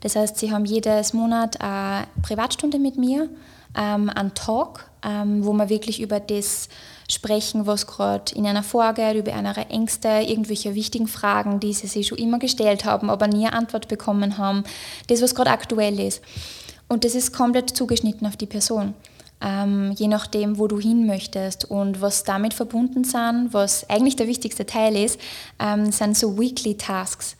Das 0.00 0.16
heißt, 0.16 0.38
sie 0.38 0.52
haben 0.52 0.64
jedes 0.64 1.12
Monat 1.12 1.60
eine 1.60 2.06
Privatstunde 2.22 2.78
mit 2.78 2.96
mir, 2.96 3.28
ähm, 3.76 4.10
einen 4.10 4.34
Talk, 4.34 4.90
ähm, 5.04 5.44
wo 5.44 5.52
wir 5.52 5.68
wirklich 5.68 6.00
über 6.00 6.20
das 6.20 6.68
sprechen, 7.10 7.66
was 7.66 7.86
gerade 7.86 8.34
in 8.34 8.46
einer 8.46 8.62
vorgeht, 8.62 9.16
über 9.16 9.32
ihre 9.32 9.68
Ängste, 9.68 10.08
irgendwelche 10.26 10.74
wichtigen 10.74 11.06
Fragen, 11.06 11.60
die 11.60 11.72
sie 11.72 11.86
sich 11.86 12.08
schon 12.08 12.18
immer 12.18 12.38
gestellt 12.38 12.84
haben, 12.84 13.10
aber 13.10 13.26
nie 13.26 13.46
eine 13.46 13.52
Antwort 13.52 13.88
bekommen 13.88 14.38
haben. 14.38 14.64
Das, 15.08 15.20
was 15.20 15.34
gerade 15.34 15.50
aktuell 15.50 16.00
ist. 16.00 16.22
Und 16.88 17.04
das 17.04 17.14
ist 17.14 17.32
komplett 17.32 17.70
zugeschnitten 17.70 18.26
auf 18.26 18.36
die 18.36 18.46
Person. 18.46 18.94
Ähm, 19.40 19.92
je 19.96 20.08
nachdem, 20.08 20.58
wo 20.58 20.68
du 20.68 20.78
hin 20.78 21.06
möchtest 21.06 21.66
und 21.66 22.00
was 22.00 22.24
damit 22.24 22.54
verbunden 22.54 23.04
sind, 23.04 23.48
was 23.52 23.88
eigentlich 23.90 24.16
der 24.16 24.28
wichtigste 24.28 24.64
Teil 24.64 24.96
ist, 24.96 25.20
ähm, 25.58 25.92
sind 25.92 26.16
so 26.16 26.38
Weekly 26.38 26.76
Tasks 26.76 27.36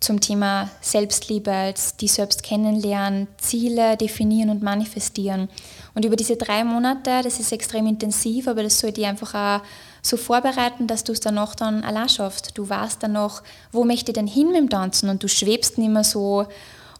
zum 0.00 0.20
Thema 0.20 0.70
Selbstliebe, 0.80 1.74
die 2.00 2.08
selbst 2.08 2.42
kennenlernen, 2.42 3.28
Ziele 3.38 3.96
definieren 3.96 4.50
und 4.50 4.62
manifestieren. 4.62 5.48
Und 5.94 6.04
über 6.04 6.16
diese 6.16 6.36
drei 6.36 6.64
Monate, 6.64 7.20
das 7.22 7.38
ist 7.38 7.52
extrem 7.52 7.86
intensiv, 7.86 8.48
aber 8.48 8.62
das 8.62 8.78
soll 8.78 8.92
dich 8.92 9.06
einfach 9.06 9.34
auch 9.34 9.64
so 10.00 10.16
vorbereiten, 10.16 10.86
dass 10.86 11.04
du 11.04 11.12
es 11.12 11.20
danach 11.20 11.54
dann 11.54 11.84
allein 11.84 12.08
schaffst. 12.08 12.56
Du 12.56 12.68
weißt 12.68 13.02
dann 13.02 13.12
noch, 13.12 13.42
wo 13.72 13.84
möchte 13.84 14.10
ich 14.10 14.14
denn 14.14 14.26
hin 14.26 14.48
mit 14.48 14.56
dem 14.56 14.70
Tanzen 14.70 15.10
und 15.10 15.22
du 15.22 15.28
schwebst 15.28 15.78
nicht 15.78 15.90
mehr 15.90 16.04
so 16.04 16.46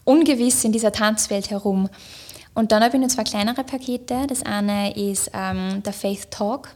ungewiss 0.03 0.63
in 0.63 0.71
dieser 0.71 0.91
Tanzwelt 0.91 1.49
herum. 1.49 1.89
Und 2.53 2.71
dann 2.71 2.83
habe 2.83 2.95
ich 2.95 3.01
noch 3.01 3.09
zwei 3.09 3.23
kleinere 3.23 3.63
Pakete. 3.63 4.27
Das 4.27 4.43
eine 4.43 4.95
ist 4.95 5.31
ähm, 5.33 5.81
der 5.83 5.93
Faith 5.93 6.29
Talk. 6.29 6.69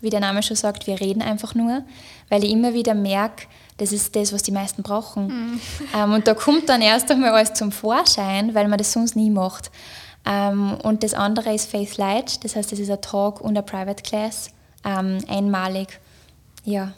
Wie 0.00 0.10
der 0.10 0.20
Name 0.20 0.42
schon 0.42 0.56
sagt, 0.56 0.88
wir 0.88 1.00
reden 1.00 1.22
einfach 1.22 1.54
nur, 1.54 1.84
weil 2.28 2.42
ich 2.42 2.50
immer 2.50 2.74
wieder 2.74 2.92
merke, 2.92 3.46
das 3.76 3.92
ist 3.92 4.16
das, 4.16 4.32
was 4.32 4.42
die 4.42 4.50
meisten 4.50 4.82
brauchen. 4.82 5.60
Ähm, 5.96 6.12
und 6.12 6.26
da 6.26 6.34
kommt 6.34 6.68
dann 6.68 6.82
erst 6.82 7.10
einmal 7.10 7.30
alles 7.30 7.54
zum 7.54 7.70
Vorschein, 7.70 8.52
weil 8.54 8.66
man 8.66 8.78
das 8.78 8.92
sonst 8.92 9.14
nie 9.14 9.30
macht. 9.30 9.70
Ähm, 10.24 10.76
und 10.82 11.02
das 11.02 11.14
andere 11.14 11.54
ist 11.54 11.70
Faith 11.70 11.96
Light, 11.96 12.44
das 12.44 12.56
heißt, 12.56 12.70
das 12.70 12.78
ist 12.78 12.90
ein 12.90 13.00
Talk 13.00 13.40
und 13.40 13.50
eine 13.50 13.62
Private 13.62 14.02
Class, 14.02 14.50
ähm, 14.84 15.18
einmalig. 15.28 15.98
Ja, 16.64 16.92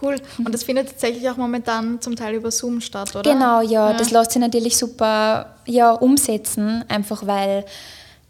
Cool. 0.00 0.16
Und 0.38 0.52
das 0.52 0.62
findet 0.62 0.88
tatsächlich 0.88 1.28
auch 1.28 1.36
momentan 1.36 2.00
zum 2.00 2.16
Teil 2.16 2.34
über 2.34 2.50
Zoom 2.50 2.80
statt, 2.80 3.14
oder? 3.14 3.32
Genau, 3.32 3.60
ja, 3.60 3.90
ja. 3.90 3.96
das 3.96 4.10
lässt 4.10 4.32
sich 4.32 4.40
natürlich 4.40 4.76
super 4.76 5.56
ja, 5.66 5.92
umsetzen, 5.92 6.84
einfach 6.88 7.26
weil 7.26 7.64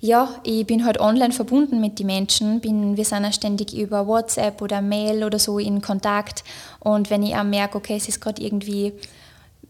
ja, 0.01 0.31
ich 0.45 0.67
bin 0.67 0.87
halt 0.87 0.99
online 0.99 1.33
verbunden 1.33 1.81
mit 1.81 1.99
den 1.99 2.07
Menschen. 2.07 2.61
Bin, 2.61 2.97
wir 2.97 3.05
sind 3.05 3.23
ja 3.23 3.33
ständig 3.33 3.77
über 3.77 4.07
WhatsApp 4.07 4.63
oder 4.63 4.81
Mail 4.81 5.25
oder 5.25 5.39
so 5.39 5.59
in 5.59 5.83
Kontakt. 5.83 6.43
Und 6.79 7.11
wenn 7.11 7.23
ich 7.23 7.37
auch 7.37 7.45
merke, 7.45 7.77
okay, 7.77 7.97
es 7.97 8.09
ist 8.09 8.21
gerade 8.21 8.43
irgendwie, 8.43 8.95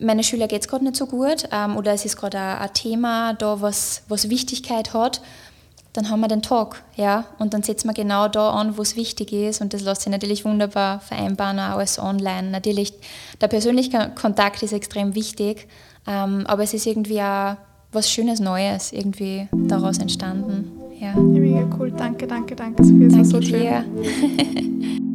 meine 0.01 0.25
Schüler 0.25 0.49
geht 0.49 0.63
es 0.63 0.69
gerade 0.69 0.85
nicht 0.85 0.97
so 0.97 1.07
gut 1.07 1.49
ähm, 1.53 1.77
oder 1.77 1.93
es 1.93 2.05
ist 2.05 2.17
gerade 2.17 2.39
ein, 2.39 2.73
Thema 2.73 3.35
da, 3.35 3.61
was, 3.61 4.03
was 4.09 4.31
Wichtigkeit 4.31 4.95
hat, 4.95 5.21
dann 5.93 6.09
haben 6.09 6.21
wir 6.21 6.29
den 6.29 6.43
Talk, 6.43 6.83
ja, 6.97 7.25
und 7.39 7.53
dann 7.53 7.63
setzen 7.63 7.89
wir 7.89 7.95
genau 7.95 8.29
da 8.29 8.51
an, 8.51 8.79
wo 8.79 8.83
es 8.83 8.97
wichtig 8.97 9.33
ist 9.33 9.61
und 9.61 9.75
das 9.75 9.83
lässt 9.83 10.03
sich 10.03 10.11
natürlich 10.11 10.45
wunderbar 10.45 11.01
vereinbaren, 11.01 11.59
auch 11.59 11.79
als 11.79 11.99
online. 11.99 12.51
Natürlich, 12.51 12.93
der 13.41 13.49
persönliche 13.49 14.13
Kontakt 14.21 14.63
ist 14.63 14.73
extrem 14.73 15.15
wichtig, 15.15 15.67
ähm, 16.07 16.45
aber 16.47 16.63
es 16.63 16.75
ist 16.75 16.87
irgendwie 16.87 17.21
auch 17.21 17.57
was 17.93 18.11
Schönes 18.11 18.39
Neues 18.39 18.93
irgendwie 18.93 19.49
daraus 19.53 19.99
entstanden. 19.99 20.71
Ja. 21.01 21.15
Mega 21.17 21.69
cool, 21.79 21.91
danke, 21.91 22.27
danke, 22.27 22.55
danke, 22.55 22.85
Sophia, 22.85 23.09
es 23.09 23.17
war 23.17 23.25
so 23.25 23.43
schön. 23.43 25.07